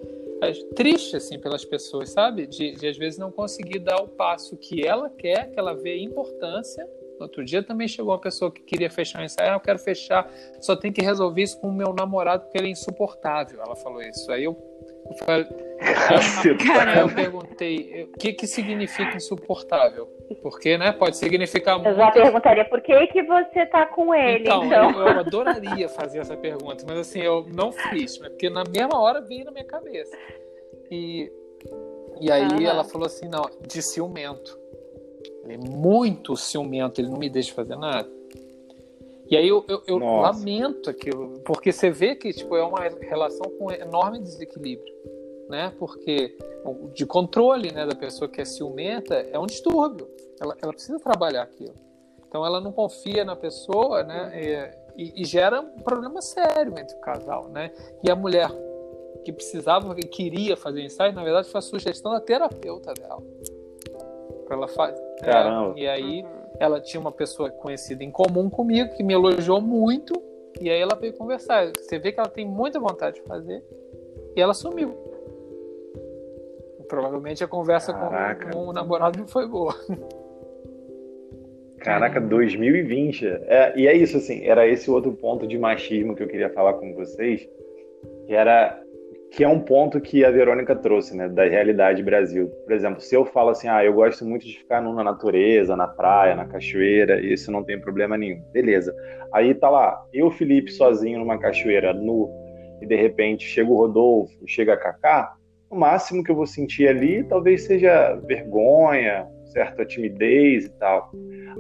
triste 0.75 1.17
assim 1.17 1.39
pelas 1.39 1.65
pessoas, 1.65 2.11
sabe? 2.11 2.47
De, 2.47 2.73
de, 2.73 2.87
às 2.87 2.97
vezes 2.97 3.19
não 3.19 3.31
conseguir 3.31 3.79
dar 3.79 3.97
o 3.97 4.09
passo 4.09 4.57
que 4.57 4.87
ela 4.87 5.11
quer, 5.11 5.51
que 5.51 5.59
ela 5.59 5.75
vê 5.75 5.99
importância. 5.99 6.89
outro 7.21 7.45
dia 7.45 7.63
também 7.63 7.89
chegou 7.89 8.13
uma 8.13 8.21
pessoa 8.21 8.51
que 8.51 8.63
queria 8.63 8.91
fechar 8.91 9.21
um 9.21 9.25
ensaio, 9.25 9.53
ah, 9.53 9.55
eu 9.55 9.61
quero 9.61 9.79
fechar, 9.79 10.31
só 10.61 10.77
tem 10.77 10.93
que 10.93 11.03
resolver 11.03 11.43
isso 11.43 11.59
com 11.61 11.69
o 11.69 11.73
meu 11.73 11.93
namorado 11.93 12.45
porque 12.45 12.59
ele 12.59 12.69
é 12.69 12.71
insuportável. 12.71 13.61
Ela 13.61 13.77
falou 13.77 14.03
isso. 14.03 14.31
Aí 14.31 14.45
eu, 14.45 14.57
eu 15.09 15.17
falei, 15.25 15.47
Aí 15.81 16.99
eu 17.01 17.15
perguntei, 17.15 18.05
o 18.05 18.19
que 18.19 18.33
que 18.33 18.47
significa 18.47 19.17
insuportável? 19.17 20.16
Porque, 20.43 20.77
né, 20.77 20.93
pode 20.93 21.17
significar 21.17 21.77
muito. 21.77 21.89
Eu 21.89 21.97
já 21.97 22.11
perguntaria 22.11 22.65
por 22.65 22.81
que 22.81 23.07
que 23.09 23.23
você 23.23 23.65
tá 23.67 23.87
com 23.87 24.15
ele, 24.15 24.45
então. 24.45 24.65
então. 24.65 24.91
Eu, 24.91 25.09
eu, 25.09 25.21
adoraria 25.21 25.89
fazer 25.89 26.19
essa 26.19 26.37
pergunta, 26.37 26.85
mas 26.87 26.99
assim, 26.99 27.21
eu 27.21 27.47
não 27.55 27.71
fiz, 27.71 28.19
né, 28.19 28.29
porque 28.29 28.51
na 28.51 28.65
mesma 28.65 29.01
hora 29.01 29.21
veio 29.21 29.45
na 29.45 29.53
minha 29.53 29.65
cabeça. 29.65 30.17
E, 30.91 31.31
e 32.21 32.31
aí 32.31 32.65
ela 32.65 32.83
falou 32.83 33.07
assim, 33.07 33.29
não, 33.29 33.49
de 33.67 33.81
ciumento. 33.83 34.59
Ele 35.45 35.55
é 35.55 35.59
muito 35.59 36.37
ciumento, 36.37 37.01
ele 37.01 37.09
não 37.09 37.19
me 37.19 37.31
deixa 37.31 37.55
fazer 37.55 37.77
nada. 37.77 38.11
E 39.31 39.37
aí 39.37 39.47
eu, 39.47 39.65
eu, 39.69 39.83
eu 39.87 39.99
lamento 39.99 40.91
aquilo, 40.91 41.41
porque 41.45 41.73
você 41.73 41.91
vê 41.91 42.15
que 42.15 42.33
tipo, 42.33 42.57
é 42.57 42.63
uma 42.63 42.81
relação 43.01 43.51
com 43.59 43.73
enorme 43.73 44.21
desequilíbrio 44.21 44.95
né? 45.49 45.73
Porque 45.79 46.37
de 46.95 47.07
controle, 47.07 47.73
né, 47.73 47.87
da 47.87 47.95
pessoa 47.95 48.29
que 48.29 48.41
é 48.41 48.45
ciumenta 48.45 49.15
é 49.15 49.39
um 49.39 49.47
distúrbio. 49.47 50.09
Ela, 50.41 50.57
ela 50.61 50.73
precisa 50.73 50.99
trabalhar 50.99 51.43
aquilo. 51.43 51.75
Então 52.29 52.45
ela 52.45 52.61
não 52.61 52.73
confia 52.73 53.25
na 53.25 53.37
pessoa, 53.37 54.03
né? 54.03 54.73
E, 54.97 55.23
e, 55.23 55.25
gera 55.25 55.61
um 55.61 55.83
problema 55.83 56.23
sério 56.23 56.79
entre 56.79 56.97
o 56.97 57.01
casal, 57.01 57.49
né? 57.49 57.71
E 58.03 58.11
a 58.11 58.17
mulher 58.17 58.51
que 59.25 59.33
precisava, 59.33 59.95
que 59.95 60.07
queria 60.07 60.57
fazer 60.57 60.83
ensaio, 60.83 61.13
na 61.13 61.23
verdade 61.23 61.49
foi 61.49 61.59
a 61.59 61.63
sugestão 61.63 62.13
da 62.13 62.21
terapeuta 62.21 62.95
dela 62.95 63.23
para 64.47 64.57
ela 64.57 64.69
fazer. 64.69 65.03
Caramba. 65.21 65.79
É, 65.79 65.83
e 65.83 65.89
aí 65.89 66.25
ela 66.59 66.81
tinha 66.81 67.01
uma 67.01 67.13
pessoa 67.13 67.51
conhecida 67.51 68.03
em 68.03 68.11
comum 68.11 68.49
comigo 68.49 68.95
que 68.97 69.03
me 69.03 69.13
elogiou 69.13 69.61
muito 69.61 70.15
e 70.61 70.71
aí 70.71 70.81
ela 70.81 70.95
veio 70.95 71.13
conversar. 71.13 71.71
Você 71.77 71.99
vê 71.99 72.13
que 72.13 72.21
ela 72.21 72.29
tem 72.29 72.47
muita 72.47 72.81
vontade 72.81 73.17
de 73.17 73.23
fazer 73.23 73.63
e 74.35 74.41
ela 74.41 74.55
sumiu. 74.55 75.06
Provavelmente 76.89 77.43
a 77.43 77.49
conversa 77.49 77.93
com, 77.93 78.09
com, 78.51 78.59
o 78.69 78.73
namorado 78.73 79.19
não 79.19 79.27
foi 79.27 79.49
boa. 79.49 79.75
Caraca, 81.79 82.21
2020. 82.21 83.27
É, 83.27 83.73
e 83.77 83.87
é 83.87 83.95
isso, 83.95 84.17
assim, 84.17 84.45
era 84.45 84.67
esse 84.67 84.91
outro 84.91 85.13
ponto 85.13 85.47
de 85.47 85.59
machismo 85.59 86.15
que 86.15 86.23
eu 86.23 86.29
queria 86.29 86.51
falar 86.51 86.75
com 86.75 86.95
vocês, 86.95 87.49
que 88.27 88.35
era 88.35 88.83
que 89.31 89.45
é 89.45 89.49
um 89.49 89.61
ponto 89.61 90.01
que 90.01 90.25
a 90.25 90.31
Verônica 90.31 90.75
trouxe, 90.75 91.17
né, 91.17 91.29
da 91.29 91.45
realidade 91.45 92.03
Brasil. 92.03 92.49
Por 92.65 92.73
exemplo, 92.73 93.01
se 93.01 93.15
eu 93.15 93.25
falo 93.27 93.51
assim, 93.51 93.69
ah, 93.69 93.85
eu 93.85 93.93
gosto 93.93 94.25
muito 94.25 94.47
de 94.47 94.59
ficar 94.59 94.81
na 94.81 95.05
natureza, 95.05 95.77
na 95.77 95.87
praia, 95.87 96.35
na 96.35 96.47
cachoeira, 96.47 97.21
isso 97.21 97.51
não 97.51 97.63
tem 97.63 97.79
problema 97.79 98.17
nenhum. 98.17 98.41
Beleza. 98.53 98.95
Aí 99.33 99.55
tá 99.55 99.69
lá, 99.69 100.03
eu, 100.13 100.31
Felipe, 100.31 100.73
sozinho 100.73 101.19
numa 101.19 101.39
cachoeira, 101.39 101.93
nu, 101.93 102.31
e 102.81 102.87
de 102.87 102.97
repente 102.97 103.45
chega 103.45 103.71
o 103.71 103.77
Rodolfo, 103.77 104.33
chega 104.47 104.75
a 104.75 104.77
Cacá, 104.77 105.35
o 105.71 105.77
máximo 105.77 106.23
que 106.23 106.31
eu 106.31 106.37
vou 106.37 106.47
sentir 106.47 106.89
ali 106.89 107.25
talvez 107.25 107.63
seja 107.63 108.15
vergonha, 108.27 109.27
certa 109.47 109.85
timidez 109.85 110.67
e 110.67 110.73
tal. 110.79 111.11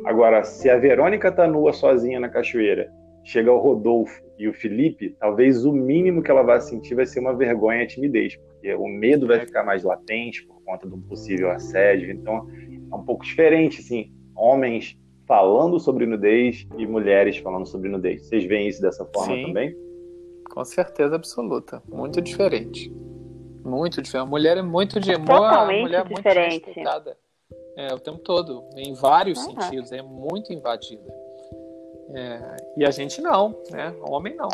Agora, 0.05 0.45
se 0.45 0.69
a 0.70 0.77
Verônica 0.77 1.31
tá 1.33 1.47
nua 1.47 1.73
sozinha 1.73 2.20
na 2.20 2.28
cachoeira, 2.28 2.91
chega 3.24 3.53
o 3.53 3.59
Rodolfo 3.59 4.23
e 4.39 4.49
o 4.49 4.53
Felipe, 4.53 5.16
talvez 5.19 5.65
o 5.65 5.73
mínimo 5.73 6.23
que 6.23 6.31
ela 6.31 6.43
vai 6.43 6.61
sentir 6.61 6.95
vai 6.95 7.07
ser 7.07 7.20
uma 7.20 7.35
vergonha 7.35 7.83
e 7.83 7.87
timidez, 7.87 8.37
porque 8.37 8.74
o 8.74 8.87
medo 8.87 9.27
vai 9.27 9.41
ficar 9.41 9.65
mais 9.65 9.83
latente 9.83 10.47
por 10.47 10.62
conta 10.65 10.87
do 10.87 10.99
possível 10.99 11.51
assédio. 11.51 12.11
Então, 12.12 12.47
é 12.93 12.95
um 12.95 13.05
pouco 13.05 13.24
diferente, 13.24 13.81
assim, 13.81 14.12
homens 14.37 14.97
falando 15.27 15.81
sobre 15.81 16.07
nudez 16.07 16.66
e 16.78 16.87
mulheres 16.87 17.39
falando 17.39 17.66
sobre 17.66 17.89
nudez. 17.89 18.27
Vocês 18.28 18.45
veem 18.45 18.69
isso 18.69 18.81
dessa 18.81 19.05
forma 19.07 19.35
Sim, 19.35 19.47
também? 19.47 19.74
Com 20.51 20.65
certeza 20.65 21.16
absoluta. 21.16 21.83
Muito 21.89 22.20
diferente. 22.20 22.93
Muito 23.67 24.01
diferente. 24.03 24.23
A 24.27 24.31
mulher 24.31 24.57
é 24.57 24.63
muito 24.63 25.01
de 25.01 25.13
Totalmente 25.19 25.83
mulher 25.83 26.01
é 26.01 26.15
diferente. 26.15 26.51
muito 26.53 26.67
respeitada. 26.67 27.17
É, 27.77 27.93
o 27.95 27.99
tempo 27.99 28.19
todo, 28.19 28.65
em 28.77 28.95
vários 28.95 29.39
Uhum. 29.39 29.61
sentidos, 29.61 29.93
é 29.93 30.01
muito 30.03 30.53
invadida. 30.53 31.03
É, 32.15 32.57
e 32.77 32.85
a 32.87 32.91
gente 32.91 33.21
não, 33.21 33.55
né? 33.71 33.95
Homem 34.09 34.35
não. 34.35 34.49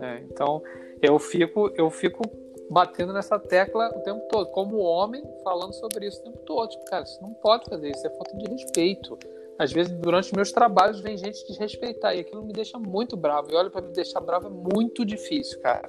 É, 0.00 0.18
então 0.30 0.62
eu 1.02 1.18
fico, 1.18 1.70
eu 1.76 1.90
fico 1.90 2.22
batendo 2.70 3.12
nessa 3.12 3.38
tecla 3.38 3.88
o 3.96 4.00
tempo 4.00 4.20
todo, 4.30 4.48
como 4.50 4.78
homem 4.78 5.22
falando 5.42 5.72
sobre 5.74 6.06
isso 6.06 6.20
o 6.20 6.24
tempo 6.24 6.38
todo. 6.46 6.68
Tipo, 6.70 6.84
cara, 6.86 7.04
você 7.06 7.20
não 7.20 7.32
pode 7.34 7.64
fazer 7.68 7.90
isso, 7.90 8.06
é 8.06 8.10
falta 8.10 8.36
de 8.36 8.50
respeito. 8.50 9.18
Às 9.58 9.72
vezes, 9.72 9.92
durante 9.92 10.26
os 10.26 10.32
meus 10.32 10.50
trabalhos, 10.52 11.00
vem 11.00 11.16
gente 11.16 11.46
desrespeitar 11.46 12.16
e 12.16 12.20
aquilo 12.20 12.42
me 12.42 12.52
deixa 12.52 12.76
muito 12.78 13.16
bravo. 13.16 13.50
E 13.52 13.54
olha, 13.56 13.70
para 13.70 13.82
me 13.82 13.92
deixar 13.92 14.20
bravo 14.20 14.48
é 14.48 14.50
muito 14.50 15.04
difícil, 15.04 15.60
cara. 15.60 15.88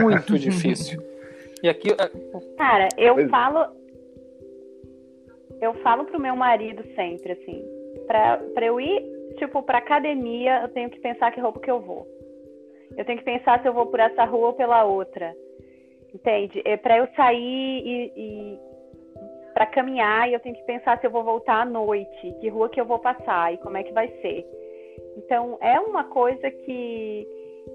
Muito 0.00 0.36
difícil. 0.38 1.02
E 1.62 1.68
aqui, 1.68 1.90
é, 1.90 2.56
Cara, 2.56 2.88
eu 2.98 3.14
Pois 3.14 3.26
é. 3.26 3.30
falo. 3.30 3.66
Eu 5.60 5.74
falo 5.82 6.04
pro 6.04 6.20
meu 6.20 6.36
marido 6.36 6.82
sempre, 6.94 7.32
assim. 7.32 7.64
Pra, 8.06 8.38
pra 8.54 8.66
eu 8.66 8.80
ir, 8.80 9.02
tipo, 9.36 9.62
pra 9.62 9.78
academia, 9.78 10.62
eu 10.62 10.68
tenho 10.68 10.90
que 10.90 11.00
pensar 11.00 11.32
que 11.32 11.40
roupa 11.40 11.60
que 11.60 11.70
eu 11.70 11.80
vou. 11.80 12.06
Eu 12.96 13.04
tenho 13.04 13.18
que 13.18 13.24
pensar 13.24 13.60
se 13.60 13.68
eu 13.68 13.72
vou 13.72 13.86
por 13.86 13.98
essa 14.00 14.24
rua 14.24 14.48
ou 14.48 14.52
pela 14.52 14.84
outra. 14.84 15.34
Entende? 16.14 16.62
É 16.64 16.76
pra 16.76 16.98
eu 16.98 17.08
sair 17.16 17.82
e. 17.84 18.12
e 18.16 18.58
para 19.54 19.66
caminhar, 19.66 20.30
eu 20.30 20.38
tenho 20.40 20.54
que 20.54 20.64
pensar 20.64 21.00
se 21.00 21.06
eu 21.06 21.10
vou 21.10 21.24
voltar 21.24 21.62
à 21.62 21.64
noite, 21.64 22.34
que 22.40 22.48
rua 22.50 22.68
que 22.68 22.78
eu 22.78 22.84
vou 22.84 22.98
passar 22.98 23.54
e 23.54 23.56
como 23.58 23.78
é 23.78 23.82
que 23.82 23.92
vai 23.92 24.06
ser. 24.20 24.44
Então, 25.16 25.56
é 25.62 25.80
uma 25.80 26.04
coisa 26.04 26.50
que 26.50 27.26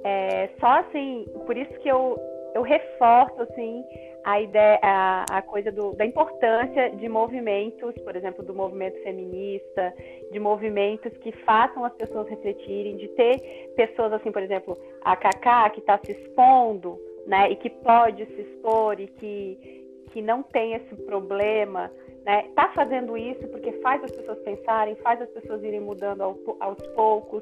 é, 0.04 0.50
só 0.60 0.68
assim, 0.80 1.26
por 1.48 1.58
isso 1.58 1.74
que 1.80 1.90
eu, 1.90 2.20
eu 2.54 2.62
reforço 2.62 3.42
assim 3.42 3.84
a 4.24 4.40
ideia, 4.40 4.80
a, 4.84 5.26
a 5.38 5.42
coisa 5.42 5.72
do, 5.72 5.94
da 5.94 6.06
importância 6.06 6.92
de 6.92 7.10
movimentos, 7.10 7.96
por 8.04 8.16
exemplo, 8.16 8.44
do 8.44 8.54
movimento 8.54 9.02
feminista, 9.02 9.94
de 10.32 10.40
movimentos 10.40 11.12
que 11.18 11.32
façam 11.44 11.84
as 11.84 11.94
pessoas 11.94 12.28
refletirem, 12.30 12.98
de 12.98 13.08
ter 13.10 13.72
pessoas 13.76 14.14
assim, 14.14 14.32
por 14.32 14.44
exemplo, 14.44 14.78
a 15.02 15.16
Cacá 15.16 15.70
que 15.72 15.80
está 15.80 16.00
se 16.06 16.12
expondo, 16.12 17.00
né, 17.26 17.52
e 17.52 17.56
que 17.56 17.70
pode 17.70 18.26
se 18.26 18.42
expor 18.42 19.00
e 19.00 19.08
que 19.08 19.82
que 20.12 20.22
não 20.22 20.44
tem 20.44 20.74
esse 20.74 20.94
problema, 21.06 21.90
né, 22.26 22.44
tá 22.54 22.70
fazendo 22.76 23.18
isso 23.18 23.48
porque 23.48 23.72
faz 23.82 24.04
as 24.04 24.12
pessoas 24.12 24.40
pensarem, 24.40 24.94
faz 24.96 25.22
as 25.22 25.30
pessoas 25.30 25.64
irem 25.64 25.80
mudando 25.80 26.22
ao, 26.22 26.38
aos 26.60 26.86
poucos. 26.88 27.42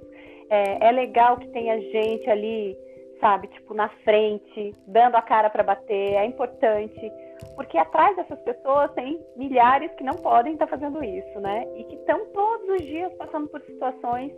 É, 0.52 0.88
é 0.88 0.92
legal 0.92 1.38
que 1.38 1.48
tenha 1.48 1.82
gente 1.82 2.30
ali 2.30 2.78
sabe, 3.20 3.48
tipo, 3.48 3.74
na 3.74 3.90
frente, 4.04 4.76
dando 4.88 5.16
a 5.16 5.22
cara 5.22 5.50
para 5.50 5.64
bater, 5.64 6.14
é 6.14 6.26
importante, 6.26 7.12
porque 7.56 7.78
atrás 7.78 8.16
dessas 8.16 8.40
pessoas 8.40 8.92
tem 8.94 9.24
milhares 9.36 9.92
que 9.94 10.04
não 10.04 10.16
podem 10.16 10.54
estar 10.54 10.68
fazendo 10.68 11.04
isso, 11.04 11.40
né? 11.40 11.68
E 11.76 11.84
que 11.86 11.96
estão 11.96 12.26
todos 12.28 12.70
os 12.70 12.82
dias 12.82 13.14
passando 13.14 13.48
por 13.48 13.62
situações 13.62 14.32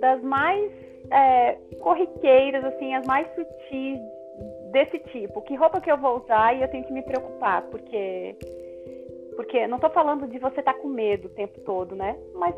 das 0.00 0.22
mais 0.22 0.72
é, 1.10 1.54
corriqueiras, 1.80 2.64
assim, 2.64 2.94
as 2.94 3.06
mais 3.06 3.26
sutis 3.34 4.00
desse 4.72 4.98
tipo. 5.10 5.42
Que 5.42 5.54
roupa 5.54 5.80
que 5.80 5.90
eu 5.90 5.98
vou 5.98 6.18
usar 6.18 6.54
e 6.56 6.62
eu 6.62 6.68
tenho 6.68 6.84
que 6.84 6.92
me 6.92 7.02
preocupar, 7.02 7.62
porque 7.62 8.36
porque 9.36 9.68
não 9.68 9.76
estou 9.76 9.90
falando 9.90 10.26
de 10.26 10.36
você 10.40 10.58
estar 10.58 10.74
com 10.74 10.88
medo 10.88 11.26
o 11.26 11.30
tempo 11.30 11.60
todo, 11.60 11.94
né? 11.94 12.18
Mas 12.34 12.56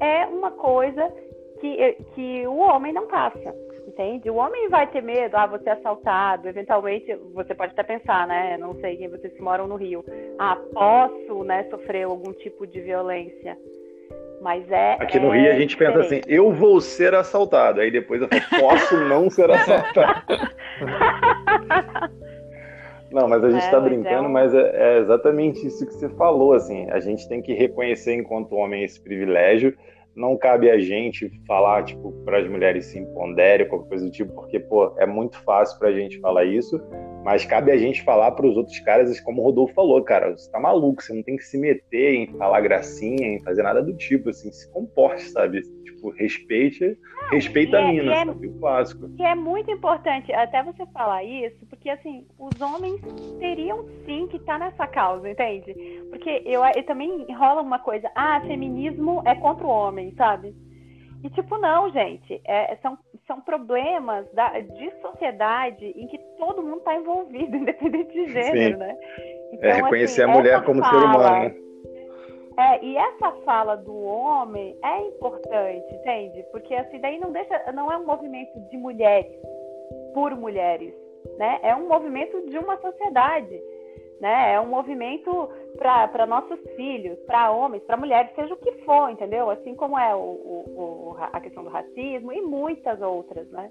é 0.00 0.24
uma 0.26 0.50
coisa 0.52 1.12
que, 1.60 1.96
que 2.14 2.46
o 2.46 2.56
homem 2.56 2.94
não 2.94 3.06
passa 3.06 3.54
entende? 3.94 4.28
O 4.28 4.36
homem 4.36 4.68
vai 4.68 4.86
ter 4.88 5.00
medo, 5.02 5.36
ah, 5.36 5.46
você 5.46 5.68
é 5.70 5.72
assaltado, 5.72 6.48
eventualmente, 6.48 7.14
você 7.32 7.54
pode 7.54 7.72
até 7.72 7.82
pensar, 7.84 8.26
né? 8.26 8.56
Não 8.58 8.74
sei 8.80 8.96
quem 8.96 9.08
vocês 9.08 9.32
moram 9.38 9.66
no 9.68 9.76
Rio. 9.76 10.04
Ah, 10.38 10.56
posso, 10.72 11.44
né, 11.44 11.64
sofrer 11.70 12.02
algum 12.04 12.32
tipo 12.32 12.66
de 12.66 12.80
violência. 12.80 13.56
Mas 14.42 14.70
é. 14.70 14.96
Aqui 15.00 15.18
no 15.18 15.32
é 15.32 15.38
Rio 15.38 15.52
a 15.52 15.54
gente 15.58 15.76
pensa 15.76 16.00
assim, 16.00 16.16
diferente. 16.16 16.34
eu 16.34 16.52
vou 16.52 16.80
ser 16.80 17.14
assaltado. 17.14 17.80
Aí 17.80 17.90
depois 17.90 18.20
eu 18.20 18.28
falo, 18.28 18.60
posso 18.60 18.96
não 19.08 19.30
ser 19.30 19.48
assaltado. 19.50 20.22
Não, 23.10 23.28
mas 23.28 23.44
a 23.44 23.50
gente 23.50 23.62
É, 23.62 23.66
está 23.66 23.80
mas 23.80 23.86
é 23.86 23.88
brincando, 23.94 24.28
um- 24.28 24.32
mas 24.32 24.52
é, 24.54 24.96
é 24.96 24.98
exatamente 24.98 25.64
isso 25.66 25.86
que 25.86 25.94
você 25.94 26.08
falou, 26.10 26.52
assim, 26.52 26.90
a 26.90 26.98
gente 26.98 27.28
tem 27.28 27.40
que 27.40 27.54
reconhecer 27.54 28.14
enquanto 28.14 28.56
homem 28.56 28.82
esse 28.82 29.00
privilégio, 29.00 29.72
não 30.16 30.36
cabe 30.36 30.70
a 30.70 30.78
gente 30.78 31.30
falar, 31.46 31.84
tipo, 31.84 32.12
para 32.24 32.38
as 32.38 32.48
mulheres 32.48 32.86
se 32.86 32.98
imponderem, 32.98 33.68
qualquer 33.68 33.88
coisa 33.88 34.04
do 34.04 34.10
tipo, 34.10 34.32
porque, 34.32 34.60
pô, 34.60 34.94
é 34.98 35.06
muito 35.06 35.38
fácil 35.42 35.78
pra 35.78 35.92
gente 35.92 36.20
falar 36.20 36.44
isso, 36.44 36.80
mas 37.24 37.44
cabe 37.44 37.70
a 37.70 37.76
gente 37.76 38.02
falar 38.02 38.32
para 38.32 38.46
os 38.46 38.56
outros 38.56 38.78
caras, 38.80 39.18
como 39.20 39.40
o 39.40 39.44
Rodolfo 39.44 39.74
falou, 39.74 40.02
cara, 40.02 40.36
você 40.36 40.50
tá 40.50 40.60
maluco, 40.60 41.02
você 41.02 41.12
não 41.12 41.22
tem 41.22 41.36
que 41.36 41.44
se 41.44 41.58
meter 41.58 42.14
em 42.14 42.26
falar 42.38 42.60
gracinha, 42.60 43.26
em 43.26 43.42
fazer 43.42 43.62
nada 43.62 43.82
do 43.82 43.94
tipo, 43.94 44.28
assim, 44.28 44.52
se 44.52 44.70
comporte, 44.70 45.22
sabe? 45.30 45.62
Tipo, 46.04 46.10
respeite, 46.18 46.98
respeita 47.30 47.80
e 47.80 47.82
a 47.84 47.88
é- 47.88 47.92
mina, 47.92 48.12
é- 48.14 48.24
sabe? 48.26 48.46
O 48.48 48.58
clássico. 48.60 49.10
E 49.18 49.22
é 49.22 49.34
muito 49.34 49.70
importante 49.70 50.30
até 50.34 50.62
você 50.62 50.84
falar 50.86 51.24
isso, 51.24 51.64
porque 51.70 51.88
assim, 51.88 52.26
os 52.38 52.60
homens 52.60 53.00
teriam 53.38 53.84
sim 54.04 54.26
que 54.28 54.36
estar 54.36 54.58
nessa 54.58 54.86
causa, 54.86 55.28
entende? 55.30 55.74
Porque 56.10 56.42
eu, 56.44 56.62
eu 56.76 56.82
também 56.84 57.24
rola 57.34 57.62
uma 57.62 57.78
coisa, 57.78 58.10
ah, 58.14 58.40
feminismo 58.46 59.22
é 59.24 59.34
contra 59.34 59.66
o 59.66 59.70
homem, 59.70 60.12
sabe? 60.16 60.54
E 61.22 61.30
tipo, 61.30 61.56
não, 61.56 61.90
gente, 61.90 62.38
é- 62.46 62.76
são, 62.82 62.98
são 63.26 63.40
problemas 63.40 64.30
da, 64.34 64.60
de 64.60 64.90
sociedade 65.00 65.86
em 65.96 66.06
que 66.06 66.18
todo 66.38 66.62
mundo 66.62 66.78
está 66.78 66.94
envolvido, 66.96 67.56
independente 67.56 68.12
de 68.12 68.26
gênero, 68.30 68.74
Sim. 68.74 68.76
né? 68.76 68.94
É 69.00 69.54
Então, 69.54 69.70
reconhecer 69.84 70.22
assim, 70.24 70.30
a 70.30 70.34
mulher 70.34 70.62
como 70.64 70.84
ser 70.84 70.90
fala- 70.90 71.04
humano, 71.06 71.44
né? 71.48 71.63
É, 72.56 72.84
e 72.84 72.96
essa 72.96 73.32
fala 73.44 73.76
do 73.76 73.94
homem 74.04 74.76
é 74.82 75.00
importante, 75.08 75.94
entende? 75.94 76.44
Porque 76.52 76.74
assim, 76.74 77.00
daí 77.00 77.18
não 77.18 77.32
deixa, 77.32 77.72
não 77.72 77.90
é 77.90 77.96
um 77.96 78.06
movimento 78.06 78.58
de 78.70 78.76
mulheres 78.76 79.32
por 80.12 80.34
mulheres, 80.36 80.94
né? 81.38 81.58
É 81.62 81.74
um 81.74 81.88
movimento 81.88 82.40
de 82.48 82.56
uma 82.58 82.76
sociedade, 82.80 83.60
né? 84.20 84.52
É 84.54 84.60
um 84.60 84.66
movimento 84.68 85.48
para 85.76 86.26
nossos 86.26 86.60
filhos, 86.76 87.18
para 87.26 87.50
homens, 87.50 87.82
para 87.82 87.96
mulheres, 87.96 88.30
seja 88.36 88.54
o 88.54 88.58
que 88.58 88.72
for, 88.84 89.10
entendeu? 89.10 89.50
Assim 89.50 89.74
como 89.74 89.98
é 89.98 90.14
o, 90.14 90.18
o- 90.18 90.64
o- 91.10 91.16
a 91.18 91.40
questão 91.40 91.64
do 91.64 91.70
racismo 91.70 92.32
e 92.32 92.40
muitas 92.40 93.00
outras, 93.02 93.48
né? 93.50 93.70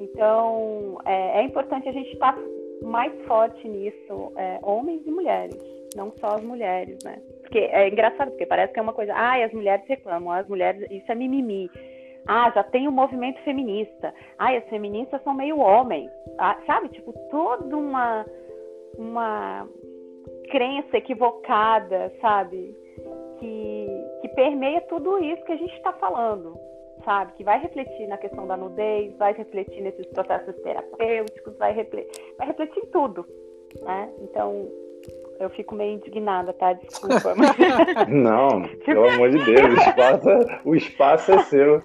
Então, 0.00 0.98
é, 1.04 1.40
é 1.40 1.42
importante 1.42 1.88
a 1.88 1.92
gente 1.92 2.12
estar 2.12 2.38
mais 2.82 3.12
forte 3.26 3.66
nisso, 3.66 4.32
é, 4.36 4.60
homens 4.62 5.04
e 5.06 5.10
mulheres, 5.10 5.56
não 5.96 6.12
só 6.20 6.28
as 6.36 6.42
mulheres, 6.44 6.96
né? 7.04 7.20
Porque 7.48 7.60
é 7.60 7.88
engraçado, 7.88 8.28
porque 8.28 8.44
parece 8.44 8.74
que 8.74 8.78
é 8.78 8.82
uma 8.82 8.92
coisa, 8.92 9.14
ah, 9.14 9.42
as 9.42 9.52
mulheres 9.54 9.82
reclamam, 9.88 10.30
as 10.30 10.46
mulheres, 10.46 10.86
isso 10.90 11.10
é 11.10 11.14
mimimi. 11.14 11.70
Ah, 12.26 12.50
já 12.54 12.62
tem 12.62 12.86
o 12.86 12.92
movimento 12.92 13.40
feminista. 13.40 14.12
Ah, 14.38 14.54
as 14.54 14.68
feministas 14.68 15.22
são 15.22 15.32
meio 15.32 15.58
homens. 15.58 16.10
Ah, 16.36 16.58
sabe? 16.66 16.90
Tipo, 16.90 17.14
toda 17.30 17.74
uma, 17.74 18.26
uma 18.98 19.66
crença 20.50 20.98
equivocada, 20.98 22.12
sabe? 22.20 22.76
Que, 23.38 23.86
que 24.20 24.28
permeia 24.28 24.82
tudo 24.82 25.24
isso 25.24 25.42
que 25.44 25.52
a 25.52 25.56
gente 25.56 25.74
está 25.74 25.94
falando, 25.94 26.54
sabe? 27.02 27.32
Que 27.32 27.44
vai 27.44 27.58
refletir 27.60 28.08
na 28.08 28.18
questão 28.18 28.46
da 28.46 28.58
nudez, 28.58 29.16
vai 29.16 29.32
refletir 29.32 29.80
nesses 29.80 30.06
processos 30.08 30.54
terapêuticos, 30.56 31.56
vai 31.56 31.72
refletir, 31.72 32.34
vai 32.36 32.48
refletir 32.48 32.82
em 32.82 32.90
tudo, 32.90 33.24
né? 33.80 34.12
Então, 34.20 34.68
eu 35.40 35.50
fico 35.50 35.74
meio 35.74 35.94
indignada, 35.94 36.52
tá? 36.52 36.72
Desculpa. 36.72 37.34
Mas... 37.36 38.08
Não, 38.08 38.62
pelo 38.84 39.08
amor 39.08 39.30
de 39.30 39.44
Deus, 39.44 39.70
o 39.70 39.74
espaço, 39.74 40.28
o 40.64 40.74
espaço 40.74 41.32
é 41.32 41.38
seu. 41.44 41.82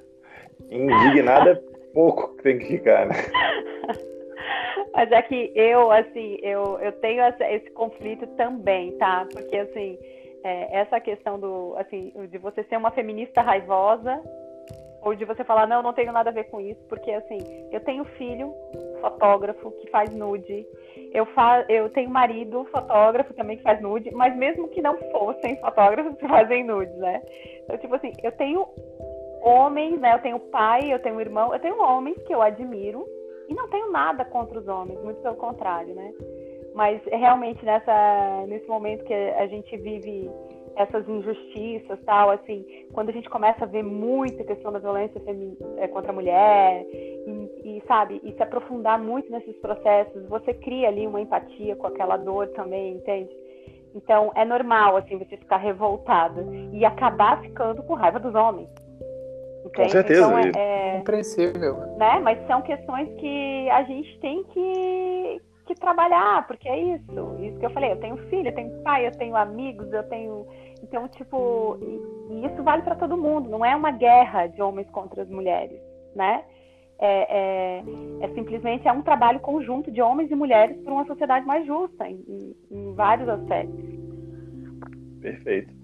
Indignada 0.70 1.52
é 1.52 1.56
pouco 1.94 2.36
que 2.36 2.44
tem 2.44 2.60
que 2.60 2.66
ficar, 2.66 3.06
né? 3.06 3.16
Mas 4.94 5.12
é 5.12 5.22
que 5.24 5.52
eu, 5.56 5.92
assim, 5.92 6.38
eu, 6.42 6.80
eu 6.80 6.92
tenho 6.94 7.22
essa, 7.22 7.50
esse 7.52 7.70
conflito 7.72 8.28
também, 8.38 8.92
tá? 8.98 9.28
Porque, 9.32 9.58
assim, 9.58 9.98
é, 10.44 10.80
essa 10.80 11.00
questão 11.00 11.40
do, 11.40 11.76
assim, 11.78 12.12
de 12.30 12.38
você 12.38 12.64
ser 12.66 12.78
uma 12.78 12.92
feminista 12.92 13.42
raivosa 13.42 14.22
ou 15.02 15.16
de 15.16 15.26
você 15.26 15.44
falar, 15.44 15.68
não, 15.68 15.82
não 15.82 15.94
tenho 15.94 16.12
nada 16.12 16.30
a 16.30 16.34
ver 16.34 16.46
com 16.46 16.62
isso, 16.62 16.80
porque, 16.88 17.12
assim, 17.12 17.38
eu 17.72 17.80
tenho 17.82 18.06
filho 18.06 18.54
fotógrafo 19.04 19.72
que 19.72 19.90
faz 19.90 20.16
nude, 20.16 20.66
eu, 21.14 21.26
fa 21.26 21.66
eu 21.68 21.90
tenho 21.90 22.10
marido 22.10 22.66
fotógrafo 22.72 23.34
também 23.34 23.58
que 23.58 23.64
faz 23.64 23.82
nude, 23.82 24.10
mas 24.12 24.34
mesmo 24.36 24.70
que 24.70 24.82
não 24.82 24.98
fossem 25.12 25.60
fotógrafos 25.60 26.16
que 26.18 26.28
fazem 26.28 26.64
nudes, 26.64 26.96
né? 26.98 27.22
Então, 27.64 27.78
tipo 27.78 27.94
assim, 27.96 28.14
eu 28.24 28.32
tenho 28.32 28.66
homens, 29.42 30.00
né? 30.00 30.14
Eu 30.14 30.20
tenho 30.20 30.40
pai, 30.40 30.94
eu 30.94 31.00
tenho 31.00 31.20
irmão, 31.20 31.54
eu 31.54 31.60
tenho 31.60 31.82
homens 31.82 32.18
que 32.24 32.34
eu 32.34 32.42
admiro, 32.42 33.06
e 33.50 33.54
não 33.54 33.68
tenho 33.68 33.92
nada 33.92 34.24
contra 34.24 34.58
os 34.58 34.68
homens, 34.70 35.04
muito 35.04 35.22
pelo 35.22 35.36
contrário, 35.36 35.94
né? 35.94 36.14
Mas 36.74 37.02
realmente 37.06 37.64
nessa, 37.66 38.46
nesse 38.48 38.68
momento 38.68 39.04
que 39.04 39.14
a 39.14 39.46
gente 39.48 39.76
vive 39.78 40.32
essas 40.76 41.08
injustiças, 41.08 42.00
tal, 42.06 42.32
assim, 42.32 42.66
quando 42.94 43.10
a 43.10 43.12
gente 43.14 43.30
começa 43.30 43.64
a 43.64 43.68
ver 43.68 43.84
muita 43.84 44.44
questão 44.44 44.72
da 44.72 44.80
violência 44.80 45.22
é, 45.78 45.88
contra 45.88 46.12
a 46.12 46.16
mulher 46.16 46.86
e, 46.92 47.78
e, 47.78 47.84
sabe, 47.88 48.20
e 48.24 48.34
se 48.34 48.42
aprofundar 48.42 49.00
muito 49.00 49.32
nesses 49.32 49.56
processos, 49.58 50.28
você 50.28 50.54
cria 50.54 50.88
ali 50.88 51.06
uma 51.06 51.22
empatia 51.22 51.76
com 51.76 51.88
aquela 51.88 52.18
dor 52.18 52.48
também, 52.50 52.96
entende? 52.96 53.30
Então 53.96 54.32
é 54.36 54.44
normal 54.44 54.98
assim 54.98 55.18
você 55.18 55.38
ficar 55.38 55.58
revoltada 55.58 56.44
e 56.72 56.84
acabar 56.84 57.42
ficando 57.42 57.84
com 57.84 57.94
raiva 57.94 58.20
dos 58.20 58.34
homens. 58.34 58.70
Com 59.76 59.90
certeza. 59.90 60.22
Então, 60.22 60.38
é, 60.38 60.52
é, 60.56 60.98
compreensível. 60.98 61.76
Né? 61.98 62.20
Mas 62.20 62.46
são 62.48 62.62
questões 62.62 63.10
que 63.20 63.70
a 63.70 63.84
gente 63.84 64.20
tem 64.20 64.44
que, 64.46 65.42
que 65.68 65.76
trabalhar, 65.76 66.46
porque 66.48 66.68
é 66.68 66.78
isso. 66.78 67.38
Isso 67.40 67.60
que 67.60 67.66
eu 67.66 67.70
falei, 67.70 67.92
eu 67.92 68.00
tenho 68.00 68.18
filho, 68.30 68.50
eu 68.50 68.56
tenho 68.56 68.82
pai, 68.84 69.08
eu 69.08 69.12
tenho 69.12 69.36
amigos, 69.36 69.92
eu 69.92 70.04
tenho. 70.04 70.46
Então, 70.84 71.08
tipo, 71.08 71.78
e, 71.82 72.34
e 72.34 72.46
isso 72.46 72.62
vale 72.62 72.82
para 72.82 72.96
todo 72.96 73.18
mundo, 73.18 73.50
não 73.50 73.64
é 73.64 73.74
uma 73.74 73.92
guerra 73.92 74.48
de 74.48 74.62
homens 74.62 74.90
contra 74.90 75.24
as 75.24 75.30
mulheres, 75.30 75.80
né? 76.14 76.44
É, 77.00 77.80
é, 77.80 77.84
é, 78.22 78.28
simplesmente 78.34 78.88
é 78.88 78.92
um 78.92 79.02
trabalho 79.02 79.40
conjunto 79.40 79.92
de 79.92 80.02
homens 80.02 80.30
e 80.30 80.36
mulheres 80.36 80.78
por 80.84 80.94
uma 80.94 81.06
sociedade 81.06 81.46
mais 81.46 81.66
justa 81.66 82.08
em, 82.08 82.56
em 82.70 82.94
vários 82.94 83.28
aspectos. 83.28 83.84
Perfeito. 85.22 85.83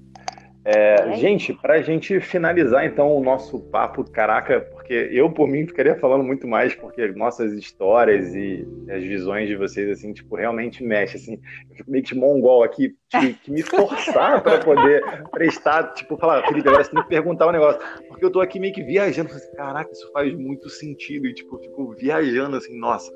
É, 0.65 1.15
gente, 1.15 1.53
para 1.53 1.75
a 1.75 1.81
gente 1.81 2.19
finalizar 2.19 2.85
então 2.85 3.15
o 3.15 3.23
nosso 3.23 3.59
papo, 3.59 4.03
caraca, 4.03 4.59
porque 4.59 5.09
eu 5.11 5.31
por 5.31 5.47
mim 5.47 5.65
ficaria 5.65 5.95
falando 5.95 6.23
muito 6.23 6.47
mais, 6.47 6.75
porque 6.75 7.07
nossas 7.13 7.53
histórias 7.53 8.35
e 8.35 8.67
as 8.89 9.01
visões 9.01 9.47
de 9.47 9.55
vocês 9.55 9.89
assim, 9.89 10.11
tipo, 10.11 10.35
realmente 10.35 10.83
mexe 10.83 11.15
assim. 11.15 11.39
Eu 11.69 11.77
fico 11.77 11.89
meio 11.89 12.03
que 12.03 12.13
mongol 12.13 12.63
aqui, 12.63 12.93
tive 13.09 13.33
que 13.35 13.51
me 13.51 13.61
forçar 13.63 14.43
para 14.43 14.59
poder 14.59 15.01
prestar, 15.31 15.93
tipo, 15.93 16.17
falar, 16.17 16.45
Felipe, 16.45 16.67
agora 16.67 16.83
você 16.83 16.91
tem 16.91 17.03
que 17.03 17.09
perguntar 17.09 17.47
um 17.47 17.51
negócio, 17.51 17.79
porque 18.09 18.25
eu 18.25 18.31
tô 18.31 18.41
aqui 18.41 18.59
meio 18.59 18.73
que 18.73 18.83
viajando, 18.83 19.31
assim, 19.31 19.51
caraca, 19.55 19.89
isso 19.91 20.11
faz 20.11 20.33
muito 20.35 20.69
sentido 20.69 21.25
e 21.25 21.33
tipo, 21.33 21.55
eu 21.55 21.59
fico 21.61 21.93
viajando 21.93 22.57
assim, 22.57 22.77
nossa, 22.77 23.09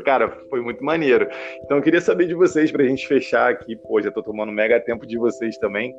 Cara, 0.00 0.30
foi 0.48 0.62
muito 0.62 0.82
maneiro. 0.82 1.28
Então 1.64 1.76
eu 1.76 1.82
queria 1.82 2.00
saber 2.00 2.26
de 2.26 2.34
vocês 2.34 2.72
pra 2.72 2.82
gente 2.82 3.06
fechar 3.06 3.50
aqui. 3.50 3.76
Pô, 3.76 4.00
já 4.00 4.10
tô 4.10 4.22
tomando 4.22 4.50
mega 4.50 4.80
tempo 4.80 5.06
de 5.06 5.18
vocês 5.18 5.58
também. 5.58 5.94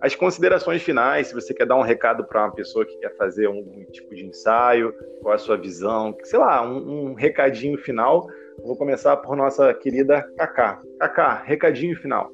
As 0.00 0.14
considerações 0.14 0.82
finais, 0.82 1.28
se 1.28 1.34
você 1.34 1.54
quer 1.54 1.66
dar 1.66 1.76
um 1.76 1.82
recado 1.82 2.24
para 2.24 2.44
uma 2.44 2.52
pessoa 2.52 2.84
que 2.84 2.96
quer 2.98 3.16
fazer 3.16 3.48
um 3.48 3.84
tipo 3.90 4.14
de 4.14 4.26
ensaio, 4.26 4.92
qual 5.22 5.34
a 5.34 5.38
sua 5.38 5.56
visão, 5.56 6.14
sei 6.22 6.38
lá, 6.38 6.62
um, 6.62 7.10
um 7.10 7.14
recadinho 7.14 7.78
final. 7.78 8.26
Vou 8.62 8.76
começar 8.76 9.16
por 9.16 9.36
nossa 9.36 9.72
querida 9.74 10.22
Cacá. 10.36 10.82
Cacá, 10.98 11.42
recadinho 11.42 11.96
final. 11.96 12.30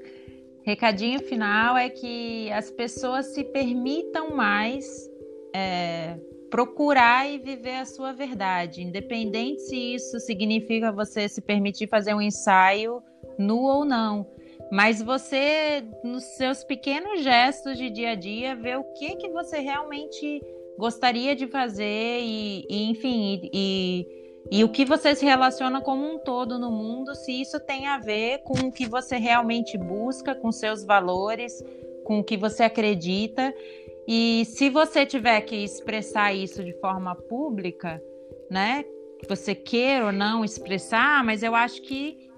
Recadinho 0.65 1.21
final 1.21 1.77
é 1.77 1.89
que 1.89 2.51
as 2.53 2.71
pessoas 2.71 3.27
se 3.27 3.45
permitam 3.45 4.35
mais 4.35 5.09
é, 5.55 6.17
procurar 6.51 7.29
e 7.29 7.39
viver 7.39 7.77
a 7.77 7.85
sua 7.85 8.13
verdade, 8.13 8.83
independente 8.83 9.63
se 9.63 9.95
isso 9.95 10.19
significa 10.21 10.93
você 10.93 11.29
se 11.29 11.41
permitir 11.41 11.89
fazer 11.89 12.15
um 12.15 12.21
ensaio 12.21 13.03
nu 13.39 13.63
ou 13.63 13.85
não 13.85 14.27
mas 14.73 15.03
você 15.03 15.85
nos 16.03 16.25
seus 16.25 16.65
pequenos 16.65 17.23
gestos 17.23 17.77
de 17.77 17.91
dia 17.91 18.13
a 18.13 18.15
dia 18.15 18.57
vê 18.57 18.75
o 18.75 18.85
que 18.95 19.17
que 19.17 19.29
você 19.29 19.59
realmente 19.59 20.41
gostaria 20.79 21.37
de 21.37 21.47
fazer 21.47 22.21
e, 22.23 22.65
e 22.71 22.91
enfim 22.91 23.51
e, 23.53 24.07
e, 24.51 24.65
o 24.65 24.71
que 24.71 24.87
você 24.87 25.15
se 25.15 25.27
relaciona 25.27 25.83
como 25.83 26.11
um 26.11 26.19
todo 26.19 26.59
no 26.59 26.71
mundo 26.71 27.15
se 27.15 27.39
isso 27.39 27.61
tem 27.61 27.87
a 27.87 27.99
ver 27.99 28.39
com 28.45 28.69
o 28.69 28.73
que 28.73 28.87
você 28.87 29.19
realmente 29.19 29.77
busca 29.77 30.35
com 30.35 30.51
seus 30.51 30.83
valores 30.87 31.63
com 32.05 32.19
o 32.19 32.25
que 32.25 32.37
você 32.37 32.65
acredita. 32.65 33.55
E 34.09 34.45
se 34.47 34.69
você 34.69 35.07
tiver 35.07 35.41
que 35.43 35.55
expressar 35.55 36.35
isso 36.35 36.65
de 36.65 36.73
forma 36.81 37.15
pública 37.15 38.03
né 38.51 38.87
você 39.29 39.55
queira 39.55 40.07
ou 40.07 40.13
não 40.13 40.43
expressar 40.43 41.23
mas 41.23 41.43
eu 41.43 41.55
acho 41.55 41.81
que 41.83 42.32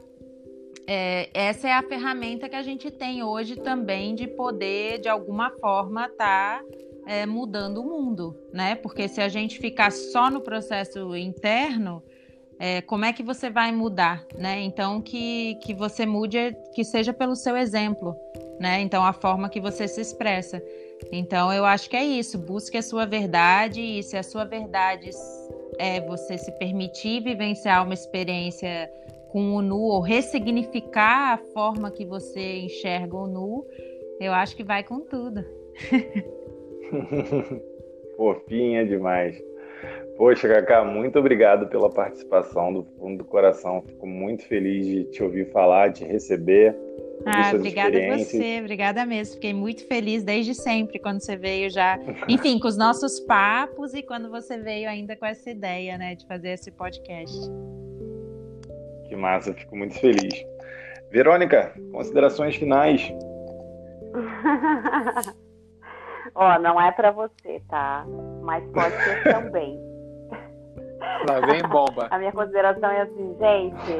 é, 0.86 1.30
essa 1.32 1.68
é 1.68 1.72
a 1.72 1.82
ferramenta 1.82 2.48
que 2.48 2.56
a 2.56 2.62
gente 2.62 2.90
tem 2.90 3.22
hoje 3.22 3.56
também 3.56 4.14
de 4.14 4.26
poder, 4.26 5.00
de 5.00 5.08
alguma 5.08 5.50
forma, 5.50 6.06
estar 6.06 6.60
tá, 6.60 6.64
é, 7.06 7.24
mudando 7.26 7.78
o 7.78 7.84
mundo, 7.84 8.36
né? 8.52 8.74
Porque 8.74 9.08
se 9.08 9.20
a 9.20 9.28
gente 9.28 9.58
ficar 9.58 9.90
só 9.90 10.30
no 10.30 10.40
processo 10.40 11.16
interno, 11.16 12.02
é, 12.58 12.80
como 12.82 13.04
é 13.04 13.12
que 13.12 13.22
você 13.22 13.50
vai 13.50 13.72
mudar, 13.72 14.24
né? 14.36 14.60
Então 14.60 15.00
que, 15.00 15.56
que 15.56 15.74
você 15.74 16.06
mude, 16.06 16.54
que 16.74 16.84
seja 16.84 17.12
pelo 17.12 17.34
seu 17.34 17.56
exemplo, 17.56 18.14
né? 18.60 18.80
Então 18.80 19.04
a 19.04 19.12
forma 19.12 19.48
que 19.48 19.60
você 19.60 19.88
se 19.88 20.00
expressa. 20.00 20.62
Então 21.10 21.52
eu 21.52 21.64
acho 21.64 21.88
que 21.88 21.96
é 21.96 22.04
isso. 22.04 22.38
Busque 22.38 22.76
a 22.76 22.82
sua 22.82 23.06
verdade 23.06 23.80
e 23.80 24.02
se 24.02 24.16
a 24.16 24.22
sua 24.22 24.44
verdade 24.44 25.10
é 25.78 26.00
você 26.00 26.38
se 26.38 26.52
permitir 26.52 27.22
vivenciar 27.22 27.84
uma 27.84 27.94
experiência 27.94 28.90
com 29.34 29.56
o 29.56 29.60
nu 29.60 29.80
ou 29.80 30.00
ressignificar 30.00 31.32
a 31.32 31.38
forma 31.52 31.90
que 31.90 32.06
você 32.06 32.58
enxerga 32.58 33.16
o 33.16 33.26
nu, 33.26 33.66
eu 34.20 34.32
acho 34.32 34.54
que 34.54 34.62
vai 34.62 34.84
com 34.84 35.00
tudo. 35.00 35.44
Fofinha 38.16 38.86
demais. 38.86 39.36
Poxa, 40.16 40.46
Cacá, 40.46 40.84
muito 40.84 41.18
obrigado 41.18 41.66
pela 41.66 41.90
participação 41.90 42.72
do 42.72 42.84
fundo 42.96 43.18
do 43.18 43.24
coração. 43.24 43.82
Fico 43.82 44.06
muito 44.06 44.46
feliz 44.46 44.86
de 44.86 45.02
te 45.06 45.20
ouvir 45.20 45.50
falar, 45.50 45.88
de 45.88 46.04
receber. 46.04 46.76
Ah, 47.26 47.50
obrigada 47.56 47.98
a 47.98 48.18
você, 48.18 48.60
obrigada 48.60 49.04
mesmo. 49.04 49.34
Fiquei 49.34 49.52
muito 49.52 49.84
feliz 49.88 50.22
desde 50.22 50.54
sempre 50.54 51.00
quando 51.00 51.18
você 51.18 51.36
veio 51.36 51.68
já, 51.70 51.98
enfim, 52.28 52.60
com 52.60 52.68
os 52.68 52.76
nossos 52.76 53.18
papos 53.18 53.94
e 53.94 54.02
quando 54.02 54.30
você 54.30 54.58
veio 54.58 54.88
ainda 54.88 55.16
com 55.16 55.26
essa 55.26 55.50
ideia, 55.50 55.98
né, 55.98 56.14
de 56.14 56.24
fazer 56.24 56.50
esse 56.50 56.70
podcast. 56.70 57.34
Que 59.14 59.20
massa, 59.20 59.54
fico 59.54 59.76
muito 59.76 59.96
feliz. 60.00 60.34
Verônica, 61.12 61.72
considerações 61.92 62.56
finais. 62.56 63.00
Ó, 66.34 66.58
não 66.58 66.80
é 66.80 66.90
para 66.90 67.12
você, 67.12 67.62
tá? 67.68 68.04
Mas 68.42 68.66
pode 68.72 68.96
ser 69.04 69.22
também. 69.32 69.78
Lá 71.28 71.38
vem 71.46 71.62
bomba. 71.68 72.08
A 72.10 72.18
minha 72.18 72.32
consideração 72.32 72.90
é 72.90 73.02
assim, 73.02 73.36
gente, 73.38 73.96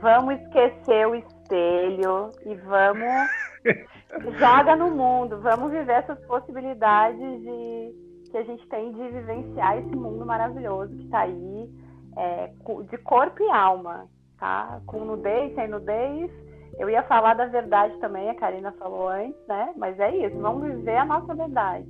vamos 0.00 0.40
esquecer 0.40 1.06
o 1.06 1.14
espelho 1.14 2.30
e 2.46 2.54
vamos 2.54 3.28
joga 4.38 4.74
no 4.74 4.90
mundo, 4.90 5.38
vamos 5.42 5.70
viver 5.70 5.92
essas 5.92 6.18
possibilidades 6.20 7.42
de 7.42 7.94
que 8.30 8.38
a 8.38 8.42
gente 8.42 8.66
tem 8.68 8.90
de 8.90 9.06
vivenciar 9.10 9.76
esse 9.76 9.94
mundo 9.94 10.24
maravilhoso 10.24 10.96
que 10.96 11.04
está 11.04 11.20
aí, 11.20 11.70
é, 12.16 12.50
de 12.88 12.96
corpo 12.98 13.42
e 13.42 13.50
alma 13.50 14.08
tá? 14.38 14.80
Com 14.86 15.04
nudez, 15.04 15.54
sem 15.54 15.68
nudez. 15.68 16.30
Eu 16.78 16.90
ia 16.90 17.02
falar 17.04 17.34
da 17.34 17.46
verdade 17.46 17.98
também, 18.00 18.28
a 18.28 18.34
Karina 18.34 18.72
falou 18.72 19.08
antes, 19.08 19.40
né? 19.48 19.72
Mas 19.76 19.98
é 19.98 20.14
isso, 20.16 20.38
vamos 20.38 20.74
viver 20.74 20.96
a 20.96 21.04
nossa 21.04 21.34
verdade. 21.34 21.86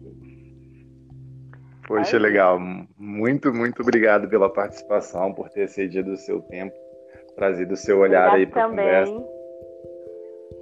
Poxa, 1.86 2.16
é 2.16 2.20
legal. 2.20 2.59
Muito, 2.98 3.52
muito 3.52 3.82
obrigado 3.82 4.28
pela 4.28 4.52
participação, 4.52 5.32
por 5.32 5.48
ter 5.51 5.68
cedido 5.68 6.12
o 6.12 6.16
seu 6.16 6.40
tempo, 6.43 6.74
trazido 7.36 7.74
o 7.74 7.77
seu 7.77 7.98
olhar 7.98 8.28
Obrigado 8.28 8.36
aí 8.36 8.47
para 8.47 8.64
a 8.64 8.68
conversa. 8.68 9.24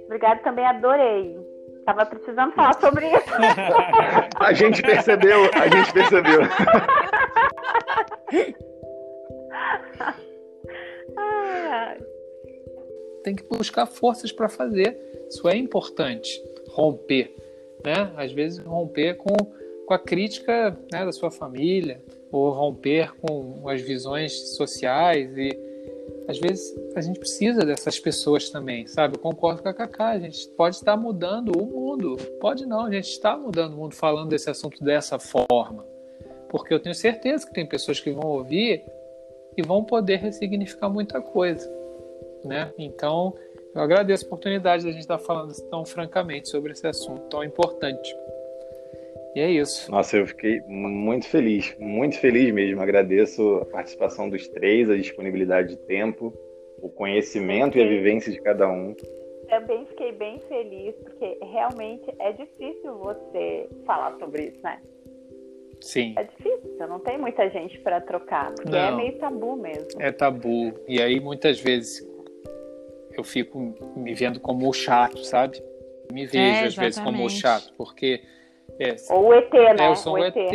Obrigado 0.05 0.43
também, 0.43 0.65
adorei. 0.65 1.37
Tava 1.85 2.05
precisando 2.05 2.53
falar 2.53 2.73
sobre 2.75 3.07
isso. 3.07 3.33
a 4.39 4.53
gente 4.53 4.81
percebeu, 4.81 5.49
a 5.53 5.67
gente 5.67 5.93
percebeu. 5.93 6.41
tem 13.23 13.35
que 13.35 13.43
buscar 13.43 13.87
forças 13.87 14.31
para 14.31 14.47
fazer. 14.47 14.97
Isso 15.29 15.49
é 15.49 15.57
importante, 15.57 16.41
romper, 16.69 17.35
né? 17.83 18.13
Às 18.15 18.31
vezes 18.31 18.59
romper 18.59 19.15
com, 19.15 19.35
com 19.85 19.93
a 19.93 19.99
crítica 19.99 20.77
né, 20.91 21.03
da 21.03 21.11
sua 21.11 21.31
família, 21.31 22.01
ou 22.31 22.51
romper 22.51 23.15
com 23.15 23.67
as 23.67 23.81
visões 23.81 24.55
sociais 24.55 25.35
e 25.37 25.49
às 26.27 26.39
vezes 26.39 26.75
a 26.95 27.01
gente 27.01 27.19
precisa 27.19 27.65
dessas 27.65 27.99
pessoas 27.99 28.49
também, 28.49 28.87
sabe? 28.87 29.15
Eu 29.15 29.19
concordo 29.19 29.61
com 29.61 29.69
a 29.69 29.73
Cacá, 29.73 30.09
a 30.09 30.19
gente 30.19 30.47
pode 30.49 30.75
estar 30.75 30.97
mudando 30.97 31.51
o 31.57 31.65
mundo, 31.65 32.17
pode 32.39 32.65
não, 32.65 32.85
a 32.85 32.91
gente 32.91 33.09
está 33.09 33.37
mudando 33.37 33.73
o 33.73 33.77
mundo 33.77 33.95
falando 33.95 34.29
desse 34.29 34.49
assunto 34.49 34.83
dessa 34.83 35.17
forma, 35.19 35.85
porque 36.49 36.73
eu 36.73 36.79
tenho 36.79 36.95
certeza 36.95 37.45
que 37.45 37.53
tem 37.53 37.65
pessoas 37.65 37.99
que 37.99 38.11
vão 38.11 38.27
ouvir 38.27 38.83
e 39.57 39.61
vão 39.61 39.83
poder 39.83 40.17
ressignificar 40.17 40.89
muita 40.89 41.21
coisa, 41.21 41.69
né? 42.43 42.71
Então, 42.77 43.33
eu 43.73 43.81
agradeço 43.81 44.25
a 44.25 44.27
oportunidade 44.27 44.85
da 44.85 44.91
gente 44.91 45.01
estar 45.01 45.17
falando 45.17 45.53
tão 45.69 45.85
francamente 45.85 46.49
sobre 46.49 46.71
esse 46.71 46.87
assunto 46.87 47.21
tão 47.29 47.43
importante. 47.43 48.15
E 49.35 49.41
é 49.41 49.51
isso. 49.51 49.91
Nossa, 49.91 50.15
eu 50.15 50.25
fiquei 50.25 50.61
muito 50.61 51.27
feliz, 51.27 51.75
muito 51.77 52.17
feliz 52.17 52.53
mesmo. 52.53 52.81
Agradeço 52.81 53.57
a 53.57 53.65
participação 53.65 54.29
dos 54.29 54.47
três, 54.47 54.89
a 54.89 54.95
disponibilidade 54.95 55.69
de 55.69 55.77
tempo, 55.77 56.33
o 56.81 56.87
conhecimento 56.87 57.77
e 57.77 57.83
a 57.83 57.87
vivência 57.87 58.31
de 58.31 58.39
cada 58.39 58.69
um. 58.69 58.95
Também 59.49 59.85
fiquei 59.87 60.13
bem 60.13 60.39
feliz, 60.47 60.95
porque 61.03 61.37
realmente 61.41 62.15
é 62.17 62.31
difícil 62.31 62.97
você 62.97 63.67
falar 63.85 64.17
sobre 64.19 64.45
isso, 64.45 64.63
né? 64.63 64.79
Sim. 65.85 66.15
É 66.17 66.23
difícil, 66.23 66.87
não 66.87 66.99
tem 66.99 67.15
muita 67.15 67.47
gente 67.51 67.77
para 67.81 68.01
trocar, 68.01 68.51
porque 68.55 68.69
é 68.69 68.71
não, 68.71 68.79
é 68.79 68.95
meio 68.95 69.19
tabu 69.19 69.55
mesmo. 69.55 70.01
É 70.01 70.11
tabu. 70.11 70.73
E 70.87 70.99
aí 70.99 71.19
muitas 71.19 71.59
vezes 71.59 72.03
eu 73.13 73.23
fico 73.23 73.75
me 73.95 74.15
vendo 74.15 74.39
como 74.39 74.67
o 74.67 74.73
chato, 74.73 75.23
sabe? 75.23 75.61
Me 76.11 76.25
vejo 76.25 76.63
é, 76.63 76.65
às 76.65 76.75
vezes 76.75 76.99
como 76.99 77.23
o 77.23 77.29
chato, 77.29 77.71
porque 77.77 78.23
é, 78.79 78.95
Ou 79.11 79.27
o 79.27 79.33
ET, 79.35 79.53
né? 79.53 79.85
É, 79.85 79.89
eu 79.89 79.95
sou 79.95 80.15
o 80.15 80.25
ET, 80.25 80.35
ET 80.35 80.51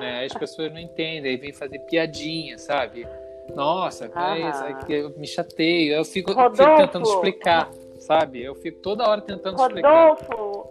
né? 0.00 0.24
As 0.24 0.32
pessoas 0.32 0.72
não 0.72 0.80
entendem, 0.80 1.30
aí 1.30 1.36
vem 1.36 1.52
fazer 1.52 1.78
piadinha, 1.80 2.56
sabe? 2.56 3.06
Nossa, 3.54 4.10
ah. 4.14 4.34
eu 4.88 5.10
me 5.18 5.26
chateio, 5.26 5.92
eu 5.92 6.04
fico, 6.06 6.32
fico, 6.32 6.76
tentando 6.76 7.04
explicar, 7.04 7.70
sabe? 7.98 8.42
Eu 8.42 8.54
fico 8.54 8.80
toda 8.80 9.06
hora 9.06 9.20
tentando 9.20 9.58
Rodolfo. 9.58 9.76
explicar. 9.76 10.08
Rodolfo, 10.08 10.70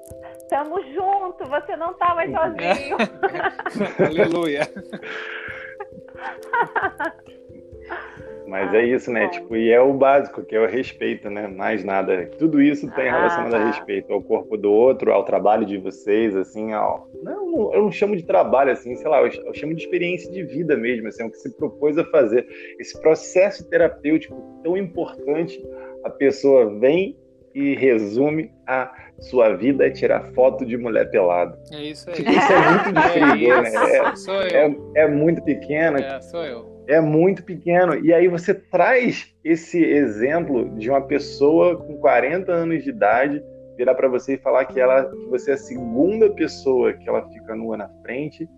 tamo 0.48 0.80
junto, 0.92 1.44
você 1.48 1.76
não 1.76 1.94
tá 1.94 2.14
mais 2.14 2.30
sozinho. 2.30 2.96
Aleluia. 4.06 4.62
Mas 8.46 8.72
é 8.72 8.84
isso, 8.84 9.10
né? 9.10 9.28
Tipo, 9.28 9.56
e 9.56 9.70
é 9.70 9.80
o 9.80 9.92
básico, 9.92 10.44
que 10.44 10.54
é 10.54 10.60
o 10.60 10.68
respeito, 10.68 11.28
né? 11.28 11.48
Mais 11.48 11.84
nada. 11.84 12.26
Tudo 12.38 12.62
isso 12.62 12.88
tem 12.92 13.08
ah, 13.08 13.16
relacionado 13.16 13.50
tá. 13.50 13.58
a 13.58 13.66
respeito 13.66 14.12
ao 14.12 14.22
corpo 14.22 14.56
do 14.56 14.72
outro, 14.72 15.12
ao 15.12 15.24
trabalho 15.24 15.66
de 15.66 15.76
vocês, 15.78 16.34
assim, 16.36 16.72
ao... 16.72 17.08
Não, 17.22 17.74
eu 17.74 17.82
não 17.82 17.90
chamo 17.90 18.16
de 18.16 18.22
trabalho, 18.22 18.70
assim, 18.70 18.94
sei 18.94 19.08
lá, 19.08 19.20
eu 19.20 19.54
chamo 19.54 19.74
de 19.74 19.82
experiência 19.82 20.30
de 20.30 20.44
vida 20.44 20.76
mesmo, 20.76 21.08
assim, 21.08 21.24
é 21.24 21.26
o 21.26 21.30
que 21.30 21.38
se 21.38 21.56
propôs 21.56 21.98
a 21.98 22.04
fazer. 22.04 22.46
Esse 22.78 23.00
processo 23.00 23.68
terapêutico 23.68 24.60
tão 24.62 24.76
importante, 24.76 25.60
a 26.04 26.10
pessoa 26.10 26.78
vem 26.78 27.18
e 27.56 27.74
resume 27.74 28.52
a 28.66 28.92
sua 29.18 29.56
vida 29.56 29.86
é 29.86 29.90
tirar 29.90 30.22
foto 30.34 30.66
de 30.66 30.76
mulher 30.76 31.10
pelada. 31.10 31.58
É 31.72 31.82
isso 31.84 32.10
aí. 32.10 32.16
Tipo, 32.16 32.30
isso 32.30 32.52
é 32.52 32.70
muito 32.70 32.92
difícil, 32.92 33.54
é 33.54 33.62
né? 33.62 33.96
É, 33.96 34.16
sou 34.16 34.42
eu. 34.42 34.92
É, 34.94 35.00
é 35.00 35.08
muito 35.08 35.42
pequeno. 35.42 35.98
É, 35.98 36.20
sou 36.20 36.44
eu 36.44 36.76
é 36.88 37.00
muito 37.00 37.42
pequeno. 37.42 37.96
E 38.04 38.12
aí 38.12 38.28
você 38.28 38.54
traz 38.54 39.34
esse 39.44 39.82
exemplo 39.82 40.70
de 40.78 40.88
uma 40.88 41.00
pessoa 41.00 41.76
com 41.76 41.96
40 41.96 42.52
anos 42.52 42.84
de 42.84 42.90
idade 42.90 43.42
virar 43.76 43.94
para 43.94 44.08
você 44.08 44.34
e 44.34 44.38
falar 44.38 44.64
que 44.66 44.80
ela 44.80 45.04
que 45.04 45.26
você 45.26 45.50
é 45.50 45.54
a 45.54 45.58
segunda 45.58 46.30
pessoa 46.30 46.92
que 46.92 47.08
ela 47.08 47.28
fica 47.28 47.54
nua 47.54 47.76
na 47.76 47.88
frente 48.02 48.48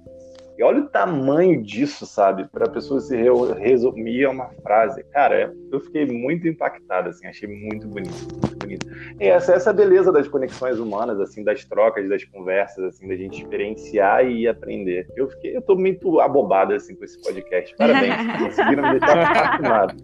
e 0.59 0.63
olha 0.65 0.81
o 0.81 0.89
tamanho 0.89 1.63
disso, 1.63 2.05
sabe? 2.05 2.45
Para 2.49 2.67
a 2.67 2.69
pessoa 2.69 2.99
se 2.99 3.17
resumir 3.17 4.25
a 4.25 4.31
uma 4.31 4.49
frase. 4.61 5.05
Cara, 5.13 5.55
eu 5.71 5.79
fiquei 5.79 6.05
muito 6.05 6.49
impactado, 6.49 7.11
assim, 7.11 7.29
achei 7.29 7.49
muito 7.49 7.87
bonito, 7.87 8.27
muito 8.33 8.59
bonito. 8.59 8.87
E 9.21 9.29
essa, 9.29 9.53
essa 9.53 9.71
é 9.71 9.73
a 9.73 9.77
beleza 9.77 10.11
das 10.11 10.27
conexões 10.27 10.81
humanas, 10.81 11.21
assim, 11.21 11.45
das 11.45 11.65
trocas, 11.65 12.09
das 12.09 12.25
conversas, 12.25 12.87
assim, 12.87 13.07
da 13.07 13.15
gente 13.15 13.41
experienciar 13.41 14.27
e 14.27 14.49
aprender. 14.49 15.07
Eu 15.15 15.29
fiquei, 15.29 15.57
eu 15.57 15.63
tô 15.63 15.77
muito 15.77 16.19
abobado, 16.19 16.75
assim, 16.75 16.97
com 16.97 17.05
esse 17.05 17.23
podcast. 17.23 17.77
Parabéns, 17.77 18.17
conseguiram 18.43 18.83
me 18.83 18.99
deixar 18.99 19.33
fascinado. 19.33 19.95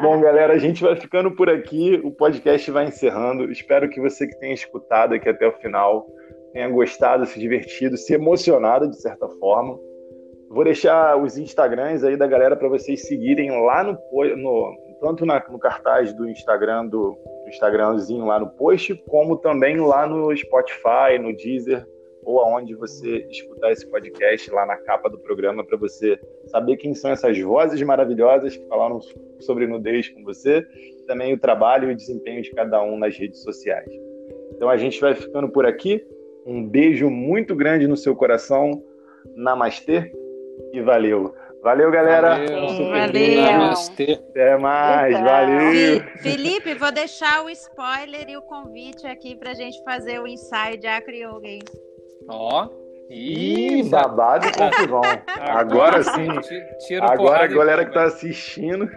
Bom, 0.00 0.20
galera, 0.20 0.52
a 0.52 0.58
gente 0.58 0.84
vai 0.84 0.94
ficando 0.94 1.32
por 1.32 1.50
aqui. 1.50 2.00
O 2.04 2.12
podcast 2.12 2.70
vai 2.70 2.86
encerrando. 2.86 3.50
Espero 3.50 3.88
que 3.88 4.00
você 4.00 4.24
que 4.28 4.38
tenha 4.38 4.54
escutado 4.54 5.14
aqui 5.14 5.28
até 5.28 5.48
o 5.48 5.52
final 5.52 6.06
tenha 6.54 6.68
gostado, 6.68 7.26
se 7.26 7.38
divertido, 7.38 7.96
se 7.98 8.14
emocionado 8.14 8.88
de 8.88 8.96
certa 9.02 9.28
forma. 9.28 9.76
Vou 10.48 10.62
deixar 10.62 11.20
os 11.20 11.36
Instagrams 11.36 12.04
aí 12.04 12.16
da 12.16 12.28
galera 12.28 12.54
para 12.54 12.68
vocês 12.68 13.02
seguirem 13.08 13.50
lá 13.50 13.82
no, 13.82 13.98
no 14.36 14.76
tanto 15.00 15.26
na, 15.26 15.44
no 15.50 15.58
cartaz 15.58 16.14
do 16.14 16.28
Instagram 16.28 16.86
do, 16.86 17.10
do 17.10 17.48
Instagramzinho 17.48 18.24
lá 18.24 18.38
no 18.38 18.48
post, 18.50 18.94
como 19.08 19.36
também 19.36 19.80
lá 19.80 20.06
no 20.06 20.34
Spotify, 20.34 21.18
no 21.20 21.36
Deezer 21.36 21.84
ou 22.24 22.40
aonde 22.40 22.74
você 22.74 23.26
escutar 23.30 23.72
esse 23.72 23.86
podcast 23.90 24.50
lá 24.50 24.64
na 24.64 24.76
capa 24.78 25.10
do 25.10 25.18
programa 25.18 25.64
para 25.64 25.76
você 25.76 26.18
saber 26.46 26.76
quem 26.76 26.94
são 26.94 27.10
essas 27.10 27.38
vozes 27.38 27.82
maravilhosas 27.82 28.56
que 28.56 28.66
falaram 28.66 28.98
sobre 29.40 29.66
nudez 29.66 30.08
com 30.08 30.22
você, 30.24 30.64
também 31.06 31.34
o 31.34 31.38
trabalho 31.38 31.90
e 31.90 31.92
o 31.92 31.96
desempenho 31.96 32.40
de 32.40 32.50
cada 32.52 32.82
um 32.82 32.96
nas 32.96 33.16
redes 33.18 33.42
sociais. 33.42 33.90
Então 34.56 34.70
a 34.70 34.76
gente 34.76 35.00
vai 35.00 35.14
ficando 35.14 35.50
por 35.50 35.66
aqui. 35.66 36.02
Um 36.46 36.66
beijo 36.66 37.08
muito 37.10 37.54
grande 37.54 37.86
no 37.86 37.96
seu 37.96 38.14
coração. 38.14 38.82
Namastê 39.34 40.12
e 40.72 40.80
valeu. 40.80 41.34
Valeu, 41.62 41.90
galera. 41.90 42.36
Valeu. 42.36 42.90
valeu. 42.90 43.72
Até 44.30 44.56
mais. 44.58 45.14
Então. 45.14 45.24
Valeu. 45.24 46.00
Felipe, 46.20 46.74
vou 46.74 46.92
deixar 46.92 47.42
o 47.42 47.48
spoiler 47.48 48.28
e 48.28 48.36
o 48.36 48.42
convite 48.42 49.06
aqui 49.06 49.34
para 49.34 49.52
a 49.52 49.54
gente 49.54 49.82
fazer 49.82 50.20
o 50.20 50.26
ensaio 50.26 50.78
de 50.78 50.86
Acre 50.86 51.22
Yoga. 51.22 51.64
Ó. 52.28 52.83
Ih, 53.10 53.82
babado 53.90 54.46
e 54.46 54.52
confusão. 54.52 55.02
Agora, 55.40 56.02
sim. 56.02 56.28
agora 57.00 57.44
a 57.44 57.46
galera 57.46 57.84
que 57.84 57.92
tá 57.92 58.04
assistindo. 58.04 58.90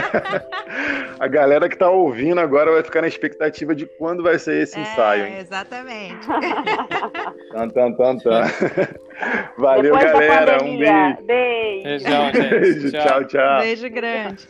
a 1.20 1.28
galera 1.28 1.68
que 1.68 1.76
tá 1.76 1.90
ouvindo 1.90 2.40
agora 2.40 2.72
vai 2.72 2.82
ficar 2.82 3.02
na 3.02 3.08
expectativa 3.08 3.74
de 3.74 3.86
quando 3.86 4.22
vai 4.22 4.38
ser 4.38 4.62
esse 4.62 4.78
é, 4.78 4.82
ensaio. 4.82 5.26
Hein? 5.26 5.38
Exatamente. 5.38 6.26
tan, 7.52 7.68
tan, 7.68 7.92
tan, 7.92 8.16
tan. 8.18 8.42
Valeu, 9.58 9.94
Depois 9.94 10.12
galera. 10.12 10.64
Um 10.64 10.78
beijo. 10.78 11.22
Beijo. 11.26 11.82
Beijão, 11.84 12.32
gente. 12.32 12.48
Beijo, 12.48 12.92
tchau, 12.92 13.24
tchau. 13.24 13.60
Beijo 13.60 13.90
grande. 13.90 14.48